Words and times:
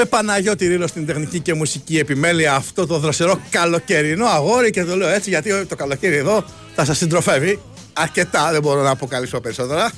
με 0.00 0.06
Παναγιώτη 0.06 0.66
Ρήλο 0.66 0.86
στην 0.86 1.06
τεχνική 1.06 1.40
και 1.40 1.54
μουσική 1.54 1.98
επιμέλεια 1.98 2.54
αυτό 2.54 2.86
το 2.86 2.98
δροσερό 2.98 3.40
καλοκαιρινό 3.50 4.26
αγόρι 4.26 4.70
και 4.70 4.84
το 4.84 4.96
λέω 4.96 5.08
έτσι 5.08 5.30
γιατί 5.30 5.64
το 5.66 5.76
καλοκαίρι 5.76 6.16
εδώ 6.16 6.44
θα 6.74 6.84
σας 6.84 6.98
συντροφεύει 6.98 7.60
αρκετά, 7.92 8.50
δεν 8.52 8.62
μπορώ 8.62 8.82
να 8.82 8.90
αποκαλύψω 8.90 9.40
περισσότερα. 9.40 9.90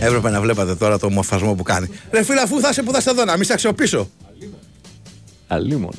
Έπρεπε 0.00 0.30
να 0.30 0.40
βλέπατε 0.40 0.74
τώρα 0.74 0.98
το 0.98 1.10
μορφασμό 1.10 1.54
που 1.54 1.62
κάνει. 1.62 1.88
Ρε 2.10 2.22
φίλε, 2.22 2.40
αφού 2.40 2.60
θα 2.60 2.68
είσαι 2.68 2.82
που 2.82 2.92
θα 2.92 3.00
σε 3.00 3.10
δω, 3.10 3.24
να 3.24 3.36
μην 3.36 3.44
σε 3.44 3.52
αξιοποιήσω. 3.52 4.10
Αλλήμον. 5.46 5.94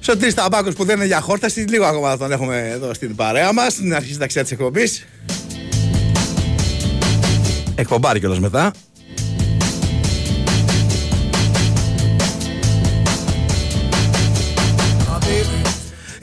Σωτήρη 0.00 0.34
Ταμπάκο 0.34 0.70
που 0.70 0.84
δεν 0.84 0.96
είναι 0.96 1.06
για 1.06 1.20
χόρταση, 1.20 1.60
λίγο 1.60 1.84
ακόμα 1.84 2.10
θα 2.10 2.16
τον 2.16 2.32
έχουμε 2.32 2.70
εδώ 2.72 2.94
στην 2.94 3.14
παρέα 3.14 3.52
μας, 3.52 3.72
στην 3.72 3.94
αρχή 3.94 4.16
ταξιά 4.16 4.42
της 4.42 4.50
εκπομπής. 4.50 5.06
Εκπομπάρει 7.76 8.18
κιόλας 8.20 8.38
μετά. 8.40 8.72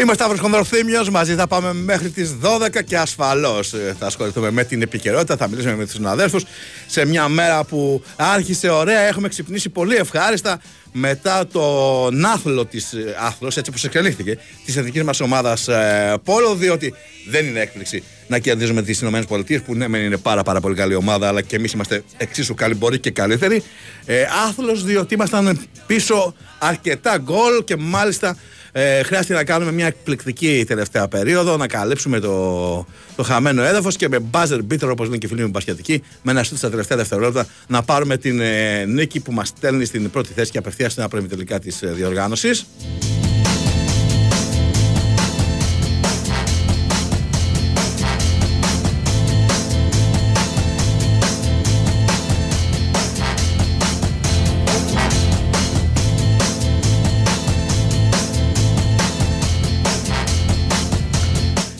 Είμαι 0.01 0.13
Σταύρος 0.13 0.39
Χονδροθύμιος, 0.39 1.09
μαζί 1.09 1.35
θα 1.35 1.47
πάμε 1.47 1.73
μέχρι 1.73 2.09
τις 2.09 2.35
12 2.41 2.83
και 2.85 2.97
ασφαλώς 2.97 3.73
ε, 3.73 3.95
θα 3.99 4.05
ασχοληθούμε 4.05 4.51
με 4.51 4.63
την 4.63 4.81
επικαιρότητα, 4.81 5.37
θα 5.37 5.47
μιλήσουμε 5.47 5.75
με 5.75 5.83
τους 5.83 5.93
συναδέλφους 5.93 6.45
σε 6.87 7.05
μια 7.05 7.27
μέρα 7.27 7.63
που 7.63 8.03
άρχισε 8.15 8.69
ωραία, 8.69 8.99
έχουμε 8.99 9.27
ξυπνήσει 9.27 9.69
πολύ 9.69 9.95
ευχάριστα 9.95 10.61
μετά 10.91 11.47
τον 11.47 12.25
άθλο 12.25 12.65
της 12.65 12.93
ε, 12.93 13.15
άθλος, 13.19 13.57
έτσι 13.57 13.69
όπως 13.69 13.83
εξελίχθηκε, 13.83 14.37
της 14.65 14.77
εθνικής 14.77 15.03
μας 15.03 15.19
ομάδας 15.19 15.67
ε, 15.67 16.13
Πόλο, 16.23 16.55
διότι 16.55 16.93
δεν 17.29 17.45
είναι 17.45 17.59
έκπληξη 17.59 18.03
να 18.27 18.39
κερδίζουμε 18.39 18.81
τις 18.81 19.01
ΗΠΑ 19.01 19.43
που 19.65 19.75
ναι 19.75 19.87
μεν 19.87 20.03
είναι 20.03 20.17
πάρα 20.17 20.43
πάρα 20.43 20.59
πολύ 20.59 20.75
καλή 20.75 20.95
ομάδα 20.95 21.27
αλλά 21.27 21.41
και 21.41 21.55
εμείς 21.55 21.71
είμαστε 21.71 22.03
εξίσου 22.17 22.53
καλοί 22.53 22.75
μπορεί 22.75 22.99
και 22.99 23.11
καλύτεροι. 23.11 23.63
Ε, 24.05 24.25
άθλος 24.47 24.83
διότι 24.83 25.13
ήμασταν 25.13 25.59
πίσω 25.85 26.33
αρκετά 26.59 27.17
γκολ 27.17 27.63
και 27.63 27.75
μάλιστα 27.75 28.37
ε, 28.71 29.03
χρειάστηκε 29.03 29.33
να 29.33 29.43
κάνουμε 29.43 29.71
μια 29.71 29.85
εκπληκτική 29.85 30.63
τελευταία 30.67 31.07
περίοδο, 31.07 31.57
να 31.57 31.67
καλύψουμε 31.67 32.19
το, 32.19 32.85
το 33.15 33.23
χαμένο 33.23 33.63
έδαφος 33.63 33.95
και 33.95 34.09
με 34.09 34.19
buzzer 34.31 34.59
beater, 34.71 34.89
όπως 34.89 35.05
λένε 35.05 35.17
και 35.17 35.25
οι 35.25 35.29
φίλοι 35.29 35.41
μου 35.41 35.49
μπασχετικοί, 35.49 36.03
με 36.21 36.31
ένα 36.31 36.43
σούτ 36.43 36.57
στα 36.57 36.69
τελευταία 36.69 36.97
δευτερόλεπτα 36.97 37.45
να 37.67 37.83
πάρουμε 37.83 38.17
την 38.17 38.39
ε, 38.39 38.85
νίκη 38.85 39.19
που 39.19 39.31
μας 39.31 39.47
στέλνει 39.47 39.85
στην 39.85 40.09
πρώτη 40.09 40.33
θέση 40.33 40.51
και 40.51 40.57
απευθείας 40.57 40.91
στην 40.91 41.03
απροημιτελικά 41.03 41.59
της 41.59 41.81
ε, 41.81 41.87
διοργάνωσης. 41.87 42.65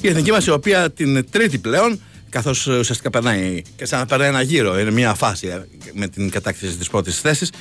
Η 0.02 0.08
εθνική 0.08 0.32
μας, 0.32 0.46
η 0.46 0.52
οποία 0.52 0.92
την 0.92 1.30
τρίτη 1.30 1.58
πλέον, 1.58 2.00
καθώς 2.30 2.68
ουσιαστικά 2.68 3.10
περνάει 3.10 3.62
και 3.76 3.86
σαν 3.86 4.00
να 4.00 4.06
περνάει 4.06 4.28
ένα 4.28 4.42
γύρο, 4.42 4.80
είναι 4.80 4.92
μια 4.92 5.14
φάση 5.14 5.48
ε, 5.48 5.66
με 5.94 6.08
την 6.08 6.30
κατάκτηση 6.30 6.78
της 6.78 6.90
πρώτης 6.90 7.20
θέσης. 7.20 7.52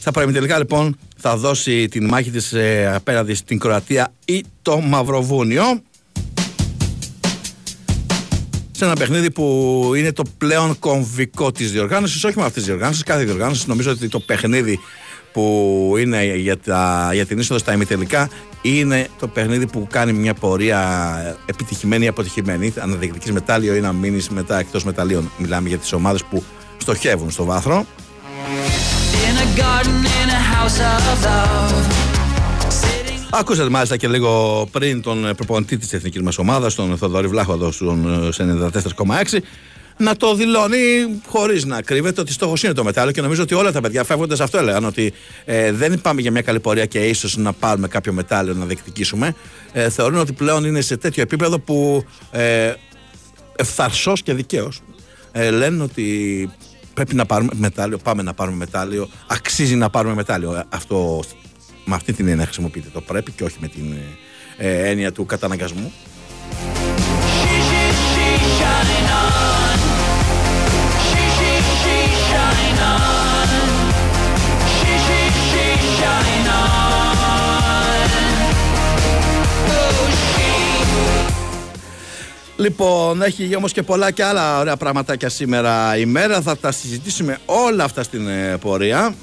Στα 0.00 0.10
παραμετελικά 0.10 0.58
λοιπόν 0.58 0.98
θα 1.16 1.36
δώσει 1.36 1.88
την 1.88 2.04
μάχη 2.04 2.30
της 2.30 2.52
ε, 2.52 2.92
απέναντι 2.94 3.34
στην 3.34 3.58
Κροατία 3.58 4.12
ή 4.24 4.44
το 4.62 4.80
Μαυροβούνιο 4.80 5.82
σε 8.70 8.84
ένα 8.84 8.94
παιχνίδι 8.94 9.30
που 9.30 9.92
είναι 9.96 10.12
το 10.12 10.22
πλέον 10.38 10.78
κομβικό 10.78 11.52
της 11.52 11.72
διοργάνωσης 11.72 12.24
όχι 12.24 12.38
με 12.38 12.42
αυτής 12.44 12.56
της 12.56 12.64
διοργάνωσης, 12.64 13.02
κάθε 13.02 13.24
διοργάνωση 13.24 13.64
νομίζω 13.68 13.90
ότι 13.90 14.08
το 14.08 14.20
παιχνίδι 14.20 14.78
που 15.38 15.94
είναι 15.98 16.36
για, 16.36 16.58
τα, 16.58 17.10
για 17.12 17.26
την 17.26 17.38
είσοδο 17.38 17.58
στα 17.58 17.72
ημιτελικά 17.72 18.28
είναι 18.62 19.08
το 19.18 19.28
παιχνίδι 19.28 19.66
που 19.66 19.86
κάνει 19.90 20.12
μια 20.12 20.34
πορεία 20.34 21.36
επιτυχημένη 21.46 22.04
ή 22.04 22.08
αποτυχημένη. 22.08 22.72
Αν 22.78 22.98
διεκδικείς 22.98 23.32
μετάλλιο 23.32 23.74
ή 23.74 23.80
να 23.80 23.92
μείνεις 23.92 24.28
μετά 24.28 24.58
εκτός 24.58 24.84
μεταλλίων. 24.84 25.30
Μιλάμε 25.38 25.68
για 25.68 25.78
τις 25.78 25.92
ομάδες 25.92 26.24
που 26.24 26.42
στοχεύουν 26.78 27.30
στο 27.30 27.44
βάθρο. 27.44 27.86
Ακούσατε 33.30 33.70
μάλιστα 33.70 33.96
και 33.96 34.08
λίγο 34.08 34.64
πριν 34.70 35.02
τον 35.02 35.30
προπονητή 35.36 35.76
της 35.76 35.92
εθνικής 35.92 36.22
μας 36.22 36.38
ομάδας, 36.38 36.74
τον 36.74 36.96
Θοδωρή 36.96 37.26
Βλάχο 37.26 37.52
εδώ 37.52 37.70
στον 37.72 38.30
94,6 38.38 39.40
να 39.98 40.16
το 40.16 40.34
δηλώνει 40.34 40.76
χωρί 41.26 41.64
να 41.64 41.82
κρύβεται 41.82 42.20
ότι 42.20 42.32
στόχο 42.32 42.54
είναι 42.64 42.72
το 42.72 42.84
μετάλλιο 42.84 43.12
και 43.12 43.20
νομίζω 43.20 43.42
ότι 43.42 43.54
όλα 43.54 43.72
τα 43.72 43.80
παιδιά 43.80 44.04
φεύγοντα 44.04 44.44
αυτό 44.44 44.58
έλεγαν 44.58 44.84
ότι 44.84 45.12
ε, 45.44 45.72
δεν 45.72 46.00
πάμε 46.00 46.20
για 46.20 46.30
μια 46.30 46.42
καλή 46.42 46.60
πορεία 46.60 46.86
και 46.86 46.98
ίσω 46.98 47.28
να 47.40 47.52
πάρουμε 47.52 47.88
κάποιο 47.88 48.12
μετάλλιο 48.12 48.54
να 48.54 48.64
διεκδικήσουμε. 48.64 49.34
Ε, 49.72 49.90
θεωρούν 49.90 50.18
ότι 50.18 50.32
πλέον 50.32 50.64
είναι 50.64 50.80
σε 50.80 50.96
τέτοιο 50.96 51.22
επίπεδο 51.22 51.58
που 51.58 52.04
ε, 52.30 52.72
ευθαρσώ 53.56 54.12
και 54.24 54.34
δικαίω 54.34 54.72
ε, 55.32 55.50
λένε 55.50 55.82
ότι 55.82 56.50
πρέπει 56.94 57.14
να 57.14 57.26
πάρουμε 57.26 57.50
μετάλλιο, 57.54 57.98
πάμε 57.98 58.22
να 58.22 58.34
πάρουμε 58.34 58.56
μετάλλιο, 58.56 59.08
αξίζει 59.26 59.74
να 59.74 59.90
πάρουμε 59.90 60.14
μετάλλιο. 60.14 60.54
Ε, 60.54 60.64
αυτό 60.68 61.22
με 61.84 61.94
αυτή 61.94 62.12
την 62.12 62.28
έννοια 62.28 62.44
χρησιμοποιείται 62.44 62.88
το 62.92 63.00
πρέπει 63.00 63.32
και 63.32 63.44
όχι 63.44 63.56
με 63.60 63.68
την 63.68 63.94
ε, 64.56 64.88
έννοια 64.90 65.12
του 65.12 65.26
καταναγκασμού. 65.26 65.92
Λοιπόν, 82.58 83.22
έχει 83.22 83.56
όμως 83.56 83.72
και 83.72 83.82
πολλά 83.82 84.10
και 84.10 84.24
άλλα 84.24 84.58
ωραία 84.58 84.76
πραγματάκια 84.76 85.28
σήμερα 85.28 85.96
η 85.96 86.06
μέρα. 86.06 86.40
Θα 86.40 86.56
τα 86.56 86.72
συζητήσουμε 86.72 87.38
όλα 87.46 87.84
αυτά 87.84 88.02
στην 88.02 88.28
ε, 88.28 88.56
πορεία. 88.56 89.14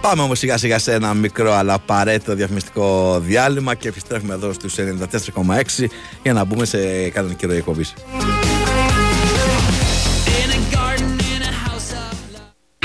Πάμε 0.00 0.22
όμως 0.22 0.38
σιγά 0.38 0.56
σιγά 0.56 0.78
σε 0.78 0.92
ένα 0.92 1.14
μικρό 1.14 1.52
αλλά 1.52 1.74
απαραίτητο 1.74 2.34
διαφημιστικό 2.34 3.20
διάλειμμα 3.20 3.74
και 3.74 3.88
επιστρέφουμε 3.88 4.34
εδώ 4.34 4.52
στους 4.52 4.74
94,6 4.78 5.84
για 6.22 6.32
να 6.32 6.44
μπούμε 6.44 6.64
σε 6.64 7.08
κανονική 7.08 7.46
ροή 7.46 7.56
εκπομπής. 7.56 7.94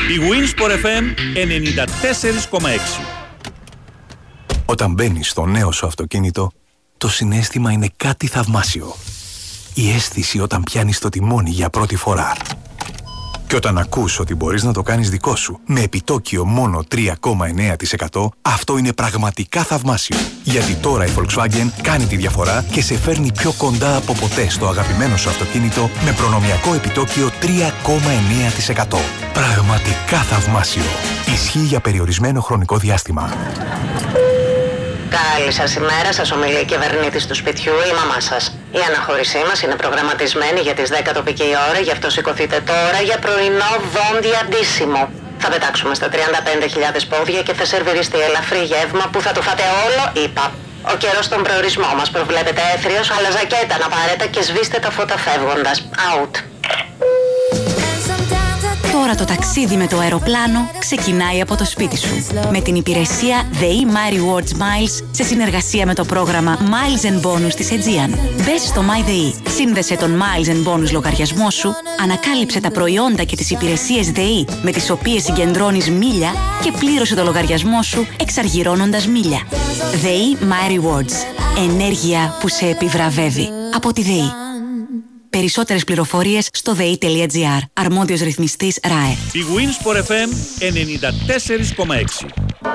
Η 0.07 0.19
Winsport 0.19 0.71
FM 0.71 1.03
94,6 2.51 2.59
Όταν 4.65 4.93
μπαίνεις 4.93 5.29
στο 5.29 5.45
νέο 5.45 5.71
σου 5.71 5.85
αυτοκίνητο, 5.85 6.51
το 6.97 7.07
συνέστημα 7.09 7.71
είναι 7.71 7.89
κάτι 7.97 8.27
θαυμάσιο. 8.27 8.95
Η 9.73 9.91
αίσθηση 9.91 10.39
όταν 10.39 10.63
πιάνεις 10.63 10.99
το 10.99 11.09
τιμόνι 11.09 11.49
για 11.49 11.69
πρώτη 11.69 11.95
φορά. 11.95 12.33
Και 13.47 13.55
όταν 13.55 13.77
ακούς 13.77 14.19
ότι 14.19 14.35
μπορείς 14.35 14.63
να 14.63 14.73
το 14.73 14.81
κάνεις 14.81 15.09
δικό 15.09 15.35
σου 15.35 15.59
με 15.65 15.81
επιτόκιο 15.81 16.45
μόνο 16.45 16.83
3,9% 16.95 18.27
αυτό 18.41 18.77
είναι 18.77 18.93
πραγματικά 18.93 19.63
θαυμάσιο. 19.63 20.17
Γιατί 20.43 20.75
τώρα 20.75 21.05
η 21.05 21.09
Volkswagen 21.17 21.67
κάνει 21.81 22.05
τη 22.05 22.15
διαφορά 22.15 22.65
και 22.71 22.81
σε 22.81 22.97
φέρνει 22.97 23.31
πιο 23.31 23.53
κοντά 23.57 23.95
από 23.95 24.13
ποτέ 24.13 24.49
στο 24.49 24.67
αγαπημένο 24.67 25.17
σου 25.17 25.29
αυτοκίνητο 25.29 25.89
με 26.05 26.11
προνομιακό 26.11 26.73
επιτόκιο 26.73 27.29
3,9%. 27.41 28.97
Πραγματικά 29.33 30.17
θαυμάσιο. 30.17 30.83
Ισχύει 31.33 31.59
για 31.59 31.79
περιορισμένο 31.79 32.41
χρονικό 32.41 32.77
διάστημα. 32.77 33.29
Καλή 35.09 35.51
σας 35.51 35.75
ημέρα, 35.75 36.13
σας 36.13 36.31
ομιλεί 36.31 36.59
η 36.59 36.65
κυβερνήτη 36.65 37.27
του 37.27 37.35
σπιτιού, 37.35 37.73
η 37.91 37.93
μαμά 37.99 38.19
σας. 38.19 38.57
Η 38.71 38.79
αναχώρησή 38.87 39.37
μας 39.47 39.61
είναι 39.61 39.75
προγραμματισμένη 39.75 40.59
για 40.59 40.73
τις 40.73 40.89
10 40.89 41.13
τοπική 41.13 41.49
ώρα, 41.69 41.79
γι' 41.79 41.91
αυτό 41.91 42.09
σηκωθείτε 42.09 42.59
τώρα 42.71 42.99
για 43.03 43.17
πρωινό 43.19 43.71
δόντια 43.95 44.39
αντίσημο. 44.43 45.09
Θα 45.37 45.49
πετάξουμε 45.49 45.93
στα 45.95 46.09
35.000 46.09 47.07
πόδια 47.09 47.41
και 47.41 47.53
θα 47.53 47.65
σερβιριστεί 47.65 48.19
ελαφρύ 48.19 48.63
γεύμα 48.63 49.05
που 49.11 49.21
θα 49.21 49.31
το 49.31 49.41
φάτε 49.41 49.63
όλο, 49.85 50.25
είπα. 50.25 50.53
Ο 50.93 50.95
καιρός 50.97 51.25
στον 51.25 51.43
προορισμό 51.43 51.91
μας 51.97 52.09
προβλέπεται 52.09 52.61
έθριος, 52.75 53.11
αλλά 53.11 53.29
ζακέτα 53.31 53.77
να 53.77 53.87
πάρετε 53.95 54.25
και 54.27 54.41
σβήστε 54.41 54.79
τα 54.79 54.91
φώτα 54.91 55.17
φεύγοντας. 55.17 55.87
Out. 56.11 56.33
Τώρα 59.01 59.15
το 59.15 59.25
ταξίδι 59.25 59.75
με 59.75 59.87
το 59.87 59.97
αεροπλάνο 59.97 60.69
ξεκινάει 60.79 61.41
από 61.41 61.55
το 61.55 61.65
σπίτι 61.65 61.97
σου. 61.97 62.25
Με 62.51 62.61
την 62.61 62.75
υπηρεσία 62.75 63.43
The 63.59 63.95
My 63.95 64.13
Rewards 64.13 64.51
Miles 64.51 65.05
σε 65.11 65.23
συνεργασία 65.23 65.85
με 65.85 65.93
το 65.93 66.05
πρόγραμμα 66.05 66.57
Miles 66.59 67.05
and 67.05 67.27
Bonus 67.27 67.53
της 67.55 67.69
Aegean. 67.71 68.09
Μπες 68.35 68.61
στο 68.61 68.81
MyDay, 68.81 69.49
σύνδεσε 69.55 69.95
τον 69.95 70.21
Miles 70.21 70.47
and 70.47 70.73
Bonus 70.73 70.91
λογαριασμό 70.91 71.49
σου, 71.49 71.73
ανακάλυψε 72.03 72.59
τα 72.59 72.71
προϊόντα 72.71 73.23
και 73.23 73.35
τις 73.35 73.51
υπηρεσίες 73.51 74.11
ΔΕΗ 74.11 74.47
με 74.61 74.71
τις 74.71 74.89
οποίες 74.89 75.23
συγκεντρώνεις 75.23 75.89
μίλια 75.89 76.33
και 76.63 76.71
πλήρωσε 76.71 77.15
το 77.15 77.23
λογαριασμό 77.23 77.81
σου 77.83 78.07
εξαργυρώνοντας 78.19 79.07
μίλια. 79.07 79.41
ΔΕΗ 80.01 80.37
My 80.41 80.71
Rewards. 80.71 81.13
Ενέργεια 81.69 82.37
που 82.39 82.47
σε 82.47 82.65
επιβραβεύει. 82.65 83.49
Από 83.75 83.93
τη 83.93 84.01
ΔΕΗ. 84.01 84.44
Περισσότερες 85.35 85.83
πληροφορίες 85.83 86.49
στο 86.51 86.75
dei.gr. 86.77 87.59
Αρμόδιος 87.73 88.21
ρυθμιστής 88.21 88.79
ΡΑΕ. 88.83 89.17
Η 89.33 89.43
Winsport 89.55 89.97
FM 89.97 90.29
94,6. 91.87 92.74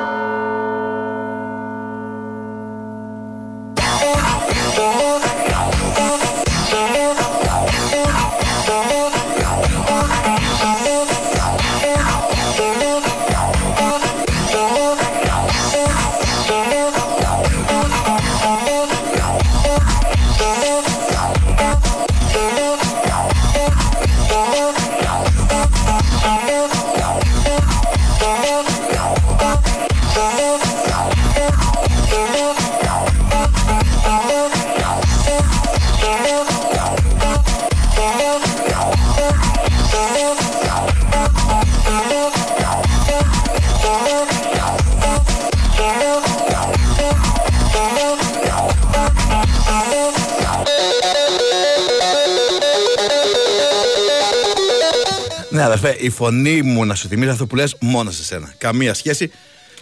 Αδερφέ, 55.86 56.04
η 56.04 56.10
φωνή 56.10 56.62
μου 56.62 56.84
να 56.84 56.94
σου 56.94 57.08
θυμίζει 57.08 57.30
αυτό 57.30 57.46
που 57.46 57.56
λες 57.56 57.76
μόνος 57.80 58.16
σε 58.16 58.24
σένα. 58.24 58.54
Καμία 58.58 58.94
σχέση 58.94 59.30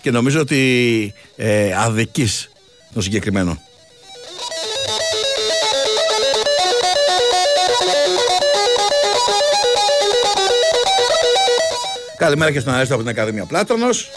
και 0.01 0.11
νομίζω 0.11 0.41
ότι 0.41 1.15
ε, 1.37 1.75
αδικείς 1.77 2.51
το 2.95 3.01
συγκεκριμένο. 3.01 3.63
Καλημέρα 12.17 12.53
και 12.53 12.61
στον 12.61 12.75
Αρέστο 12.75 12.95
από 12.95 13.03
την 13.03 13.13
Ακαδημία 13.13 13.45
Πλάτωνος. 13.45 14.11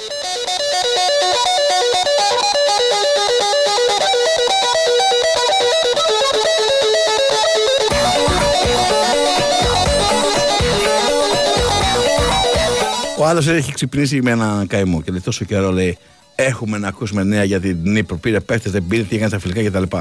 Ο 13.21 13.25
άλλος 13.25 13.47
έχει 13.47 13.73
ξυπνήσει 13.73 14.21
με 14.21 14.31
ένα 14.31 14.65
καημό 14.67 15.01
και 15.01 15.11
λέει 15.11 15.19
τόσο 15.19 15.45
καιρό 15.45 15.71
λέει: 15.71 15.97
Έχουμε 16.35 16.77
να 16.77 16.87
ακούσουμε 16.87 17.23
νέα 17.23 17.43
για 17.43 17.59
την 17.59 17.77
Νύπρο. 17.81 18.17
Πήρε 18.17 18.39
παίχτες, 18.39 18.71
δεν 18.71 18.85
πήρε, 18.87 19.03
τι 19.03 19.15
έκανε 19.15 19.29
στα 19.29 19.39
φιλικά 19.39 19.69
κτλ. 19.69 19.97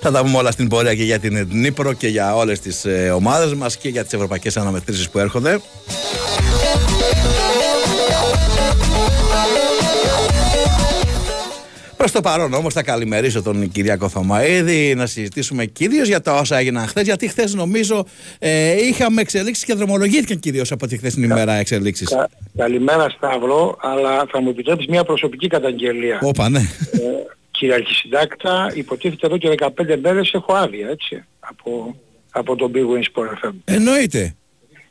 Θα 0.00 0.10
τα 0.10 0.22
πούμε 0.22 0.36
όλα 0.36 0.50
στην 0.50 0.68
πορεία 0.68 0.94
και 0.94 1.04
για 1.04 1.18
την 1.18 1.48
Νύπρο 1.50 1.92
και 1.92 2.08
για 2.08 2.36
όλες 2.36 2.60
τις 2.60 2.84
ε, 2.84 3.10
ομάδες 3.10 3.54
μας 3.54 3.76
και 3.76 3.88
για 3.88 4.02
τις 4.04 4.12
ευρωπαϊκές 4.12 4.56
αναμετρήσεις 4.56 5.10
που 5.10 5.18
έρχονται. 5.18 5.60
Προς 12.04 12.16
το 12.16 12.22
παρόν 12.22 12.54
όμως 12.54 12.74
θα 12.74 12.82
καλημερίσω 12.82 13.42
τον 13.42 13.70
Κυριάκο 13.70 14.08
Θωμαίδη 14.08 14.94
να 14.94 15.06
συζητήσουμε 15.06 15.64
κυρίως 15.64 16.08
για 16.08 16.20
τα 16.20 16.34
όσα 16.34 16.58
έγιναν 16.58 16.86
χθες. 16.86 17.04
Γιατί 17.04 17.28
χθες 17.28 17.54
νομίζω 17.54 18.06
ε, 18.38 18.86
είχαμε 18.86 19.20
εξελίξεις 19.20 19.64
και 19.64 19.74
δρομολογήθηκαν 19.74 20.38
κυρίως 20.38 20.72
από 20.72 20.86
τη 20.86 20.96
χθεσινή 20.96 21.26
ημέρα 21.26 21.52
εξελίξεις. 21.52 22.08
Κα, 22.08 22.28
καλημέρα 22.56 23.08
Σταύρο, 23.10 23.76
αλλά 23.80 24.26
θα 24.30 24.40
μου 24.40 24.48
επιτρέψεις 24.48 24.86
μια 24.86 25.04
προσωπική 25.04 25.46
καταγγελία. 25.46 26.18
Όπα, 26.22 26.48
ναι. 26.48 26.58
Ε, 26.58 26.98
κύριε 27.50 27.74
Αρχισυντάκτα, 27.74 28.72
υποτίθεται 28.74 29.26
εδώ 29.26 29.36
και 29.36 29.54
15 29.58 29.96
μέρες 30.02 30.32
έχω 30.32 30.52
άδεια, 30.54 30.88
έτσι, 30.88 31.24
από, 31.40 31.96
από 32.30 32.56
τον 32.56 32.72
Big 32.74 32.78
Wings 32.78 33.22
Sport 33.22 33.46
FM. 33.46 33.52
Εννοείται. 33.64 34.34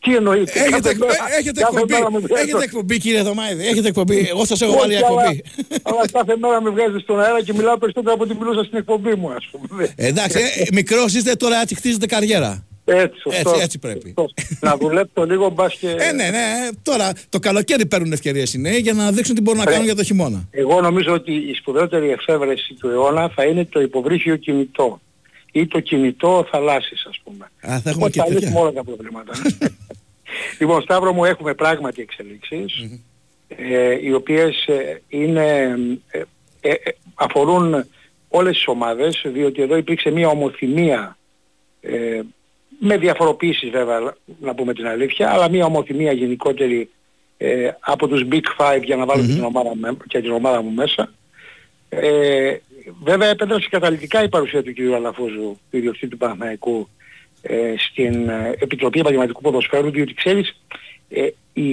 Τι 0.04 0.16
εννοείται. 0.16 0.52
Έχετε, 0.60 0.70
κάθε 0.72 0.90
εκπο... 0.90 1.06
μέρα- 1.06 1.38
έχετε, 1.40 1.62
κάθε 1.62 1.74
εκπομπή, 1.76 1.94
μέρα 1.94 2.12
με 2.12 2.20
βγάζετε- 2.20 2.42
έχετε 2.50 2.64
εκπομπή 2.64 2.98
κύριε 2.98 3.24
Θωμαίδη, 3.24 3.68
έχετε 3.68 3.88
εκπομπή. 3.88 4.28
Εγώ 4.30 4.46
σας 4.46 4.62
έχω 4.62 4.72
Όχι, 4.72 4.80
βάλει 4.80 4.96
αλλά- 4.98 5.08
εκπομπή. 5.08 5.44
Αλλά 5.84 6.02
κάθε 6.12 6.36
μέρα 6.38 6.62
με 6.62 6.70
βγάζετε 6.70 7.00
στον 7.00 7.20
αέρα 7.22 7.42
και 7.44 7.54
μιλάω 7.54 7.78
περισσότερο 7.78 8.14
από 8.14 8.24
ό,τι 8.24 8.36
μιλούσα 8.40 8.64
στην 8.64 8.78
εκπομπή 8.78 9.14
μου, 9.16 9.32
ας 9.32 9.50
πούμε. 9.52 9.94
Εντάξει, 9.96 10.38
ε, 10.40 10.64
μικρός 10.74 11.14
είστε 11.16 11.36
τώρα 11.36 11.62
έτσι 11.62 11.76
χτίζετε 11.76 12.06
καριέρα. 12.06 12.66
Έτσι, 12.86 13.20
σωστός, 13.20 13.52
Έτσι, 13.54 13.64
έτσι 13.64 13.80
πρέπει. 13.80 14.14
σωστός. 14.18 14.34
Να 14.60 14.78
δουλέψω 14.78 15.26
λίγο 15.26 15.50
μπας 15.50 15.74
και... 15.76 15.88
Ε, 15.90 16.12
ναι, 16.12 16.24
ναι. 16.30 16.44
Τώρα 16.84 17.12
το 17.30 17.40
καλοκαίρι 17.40 17.86
παίρνουν 17.86 18.12
ευκαιρίες 18.12 18.54
οι 18.54 18.58
νέοι 18.60 18.78
για 18.80 18.94
να 18.94 19.12
δείξουν 19.12 19.36
τι 19.36 19.42
μπορούν 19.42 19.58
να 19.60 19.64
Ωραία. 19.64 19.74
κάνουν 19.74 19.88
για 19.94 19.96
το 19.98 20.04
χειμώνα. 20.04 20.48
Εγώ 20.52 20.82
νομίζω 20.82 21.14
ότι 21.14 21.32
η 21.34 21.54
σπουδαιότερη 21.54 22.10
εφεύρεση 22.12 22.74
του 22.74 22.90
αιώνα 22.90 23.30
θα 23.36 23.44
είναι 23.44 23.66
το 23.66 23.82
υποβρύχιο 23.82 24.36
κινητό 24.36 25.02
ή 25.56 25.68
το 25.68 25.80
κινητό 25.80 26.48
θαλάσσης 26.52 27.06
ας 27.10 27.20
πούμε. 27.24 27.46
Α, 27.62 27.80
θα 27.80 27.90
έχουμε 27.90 27.92
Οπότε 27.96 28.10
και 28.10 28.20
θα 28.20 28.26
τέτοια. 28.26 28.40
λύσουμε 28.40 28.60
όλα 28.60 28.72
τα 28.72 28.84
προβλήματα. 28.84 29.34
λοιπόν, 30.60 30.82
Σταύρο 30.82 31.14
μου 31.14 31.26
έχουμε 31.26 31.54
πράγματι 31.54 32.02
εξελίξεις, 32.02 33.00
ε, 33.48 33.98
οι 34.02 34.14
οποίες 34.14 34.66
ε, 34.68 35.02
είναι, 35.08 35.76
ε, 36.12 36.22
ε, 36.62 36.70
ε, 36.70 36.92
αφορούν 37.16 37.86
όλες 38.28 38.56
τις 38.56 38.68
ομάδες, 38.68 39.22
διότι 39.26 39.62
εδώ 39.62 39.78
υπήρξε 39.78 40.10
μια 40.10 40.28
ομοθυμία 40.28 41.18
ε, 41.82 42.22
με 42.80 42.98
διαφοροποίησεις 42.98 43.70
βέβαια, 43.70 44.16
να 44.42 44.56
πούμε 44.56 44.74
την 44.74 44.88
αλήθεια, 44.88 45.30
αλλά 45.32 45.50
μια 45.50 45.66
ομοθυμία 45.66 46.12
γενικότερη 46.12 46.90
ε, 47.38 47.70
από 47.80 48.08
τους 48.08 48.24
Big 48.32 48.44
Five 48.58 48.82
για 48.84 48.96
να 48.96 49.06
βάλω 49.06 49.22
και, 49.22 49.34
την 49.34 49.44
ομάδα, 49.44 49.72
με- 49.76 49.98
και 50.08 50.22
την 50.22 50.32
ομάδα 50.32 50.62
μου 50.62 50.72
μέσα. 50.72 51.12
Ε, 51.90 52.56
βέβαια 53.04 53.30
επέτρεψε 53.30 53.68
καταλητικά 53.70 54.24
η 54.24 54.30
παρουσία 54.30 54.64
του 54.64 54.74
κ. 54.74 54.94
Αλαφούζου, 54.96 55.58
του 55.70 55.78
ιδιοκτήτη 55.78 56.08
του 56.08 56.18
Παναθηναϊκού, 56.18 56.88
ε, 57.42 57.74
στην 57.78 58.30
ε, 58.30 58.56
Επιτροπή 58.60 59.00
Επαγγελματικού 59.00 59.42
Ποδοσφαίρου, 59.42 59.92
διότι 59.92 60.14
ξέρεις, 60.14 60.56
ε, 61.10 61.28
η, 61.54 61.70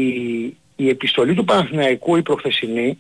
η 0.77 0.89
επιστολή 0.89 1.35
του 1.35 1.45
Παναθηναϊκού, 1.45 2.17
η 2.17 2.23
προχθεσινή, 2.23 2.99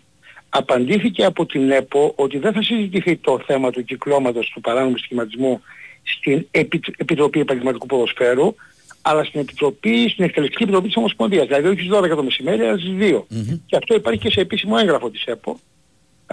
απαντήθηκε 0.49 1.25
από 1.25 1.47
την 1.47 1.71
ΕΠΟ 1.71 2.13
ότι 2.17 2.39
δεν 2.39 2.53
θα 2.53 2.63
συζητηθεί 2.63 3.17
το 3.17 3.43
θέμα 3.47 3.71
του 3.71 3.85
κυκλώματος 3.85 4.51
του 4.55 4.61
παράνομου 4.61 4.97
σχηματισμού 4.97 5.63
στην 6.03 6.47
Επι- 6.51 6.95
Επιτροπή 6.97 7.41
Επαγγελματικού 7.41 7.87
Ποδοσφαίρου, 7.87 8.55
αλλά 9.03 9.25
στην 9.25 9.41
Επιτροπή, 9.41 10.09
στην 10.09 10.25
Εκτελεστική 10.25 10.63
Επιτροπή 10.63 10.87
της 10.87 10.97
Ομοσπονδίας, 10.97 11.47
δηλαδή 11.47 11.69
όχι 11.69 11.79
στις 11.79 11.91
12 11.91 12.17
το 12.17 12.23
μεσημέρι, 12.23 12.63
αλλά 12.63 12.79
στις 12.79 12.93
2. 12.99 13.27
Και 13.67 13.77
αυτό 13.77 13.95
υπάρχει 13.95 14.21
και 14.21 14.31
σε 14.31 14.41
επίσημο 14.41 14.77
έγγραφο 14.79 15.11
της 15.11 15.25
ΕΠΟ. 15.25 15.59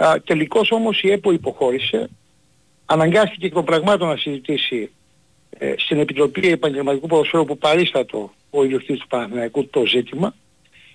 Α, 0.00 0.20
τελικώς 0.24 0.70
όμως 0.70 1.02
η 1.02 1.10
ΕΠΟ 1.10 1.32
υποχώρησε, 1.32 2.08
αναγκάστηκε 2.86 3.46
εκ 3.46 3.52
των 3.52 3.64
πραγμάτων 3.64 4.08
να 4.08 4.16
συζητήσει 4.16 4.90
ε, 5.50 5.74
στην 5.76 5.98
Επιτροπή 5.98 6.48
Επαγγελματικού 6.48 7.06
Ποδοσφαίρου 7.06 7.44
που 7.44 7.58
παρίστατο 7.58 8.32
ο 8.50 8.64
ιδιοκτήτης 8.64 9.00
του 9.00 9.06
Παναθηναϊκού 9.06 9.66
το 9.66 9.86
ζήτημα 9.86 10.34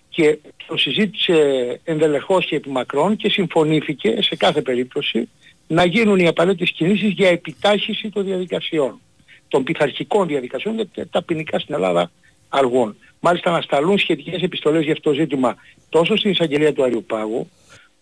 και 0.09 0.37
το 0.67 0.77
συζήτησε 0.77 1.79
ενδελεχώς 1.83 2.45
και 2.45 2.55
επιμακρών 2.55 3.15
και 3.15 3.29
συμφωνήθηκε 3.29 4.21
σε 4.21 4.35
κάθε 4.35 4.61
περίπτωση 4.61 5.29
να 5.67 5.85
γίνουν 5.85 6.19
οι 6.19 6.27
απαραίτητες 6.27 6.71
κινήσεις 6.71 7.11
για 7.11 7.29
επιτάχυση 7.29 8.09
των 8.09 8.23
διαδικασιών, 8.25 8.99
των 9.47 9.63
πειθαρχικών 9.63 10.27
διαδικασιών, 10.27 10.75
γιατί 10.75 11.05
τα 11.05 11.23
ποινικά 11.23 11.59
στην 11.59 11.75
Ελλάδα 11.75 12.11
αργούν. 12.49 12.95
Μάλιστα 13.19 13.51
να 13.51 13.61
σταλούν 13.61 13.97
σχετικές 13.97 14.41
επιστολές 14.41 14.83
για 14.83 14.93
αυτό 14.93 15.09
το 15.09 15.15
ζήτημα 15.15 15.55
τόσο 15.89 16.15
στην 16.15 16.31
εισαγγελία 16.31 16.73
του 16.73 16.83
Αριουπάγου, 16.83 17.49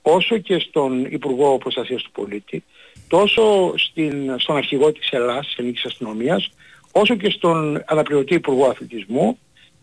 όσο 0.02 0.38
και 0.38 0.60
στον 0.60 1.06
Υπουργό 1.06 1.58
Προστασίας 1.58 2.02
του 2.02 2.12
Πολίτη, 2.12 2.64
τόσο 3.08 3.74
στην, 3.78 4.36
στον 4.40 4.56
αρχηγό 4.56 4.92
της 4.92 5.10
Ελλάς, 5.12 5.46
της 5.46 5.56
Ελληνικής 5.56 5.86
Αστυνομίας, 5.86 6.52
όσο 6.92 7.16
και 7.16 7.30
στον 7.30 7.84
αναπληρωτή 7.86 8.34
Υπουργό 8.34 8.66
Αθλητισμού 8.66 9.38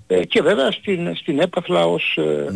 ε, 0.07 0.25
και 0.25 0.43
βέβαια 0.43 0.71
στην, 0.71 1.17
στην 1.17 1.39
έπαθλα 1.39 1.87
ως 1.87 2.17
ε, 2.17 2.47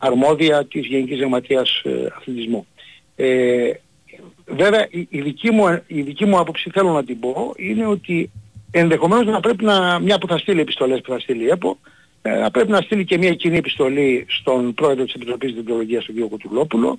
αρμόδια 0.00 0.64
της 0.64 0.86
Γενικής 0.86 1.18
Γραμματείας 1.18 1.80
ε, 1.84 2.06
Αθλητισμού. 2.16 2.66
Ε, 3.16 3.70
βέβαια 4.46 4.86
η, 4.90 5.06
η, 5.10 5.20
δική 5.20 5.50
μου, 5.50 5.82
η 5.86 6.02
δική 6.02 6.24
μου 6.24 6.38
άποψη 6.38 6.70
θέλω 6.70 6.92
να 6.92 7.04
την 7.04 7.20
πω 7.20 7.52
είναι 7.56 7.86
ότι 7.86 8.30
ενδεχομένως 8.70 9.26
να 9.26 9.40
πρέπει 9.40 9.64
να, 9.64 9.98
μια 9.98 10.18
που 10.18 10.26
θα 10.26 10.38
στείλει 10.38 10.60
επιστολές 10.60 11.00
που 11.00 11.12
θα 11.12 11.18
στείλει 11.18 11.44
η 11.44 11.48
ΕΠΟ, 11.48 11.78
ε, 11.78 11.86
να 12.40 12.50
πρέπει 12.50 12.70
να 12.70 12.80
στείλει 12.80 13.04
και 13.04 13.18
μια 13.18 13.34
κοινή 13.34 13.56
επιστολή 13.56 14.26
στον 14.28 14.74
πρόεδρο 14.74 15.04
της 15.04 15.14
Επιτροπής 15.14 15.54
Διντολογίας, 15.54 16.04
τον 16.04 16.14
κ. 16.14 16.18
Κοτουλόπουλο, 16.28 16.98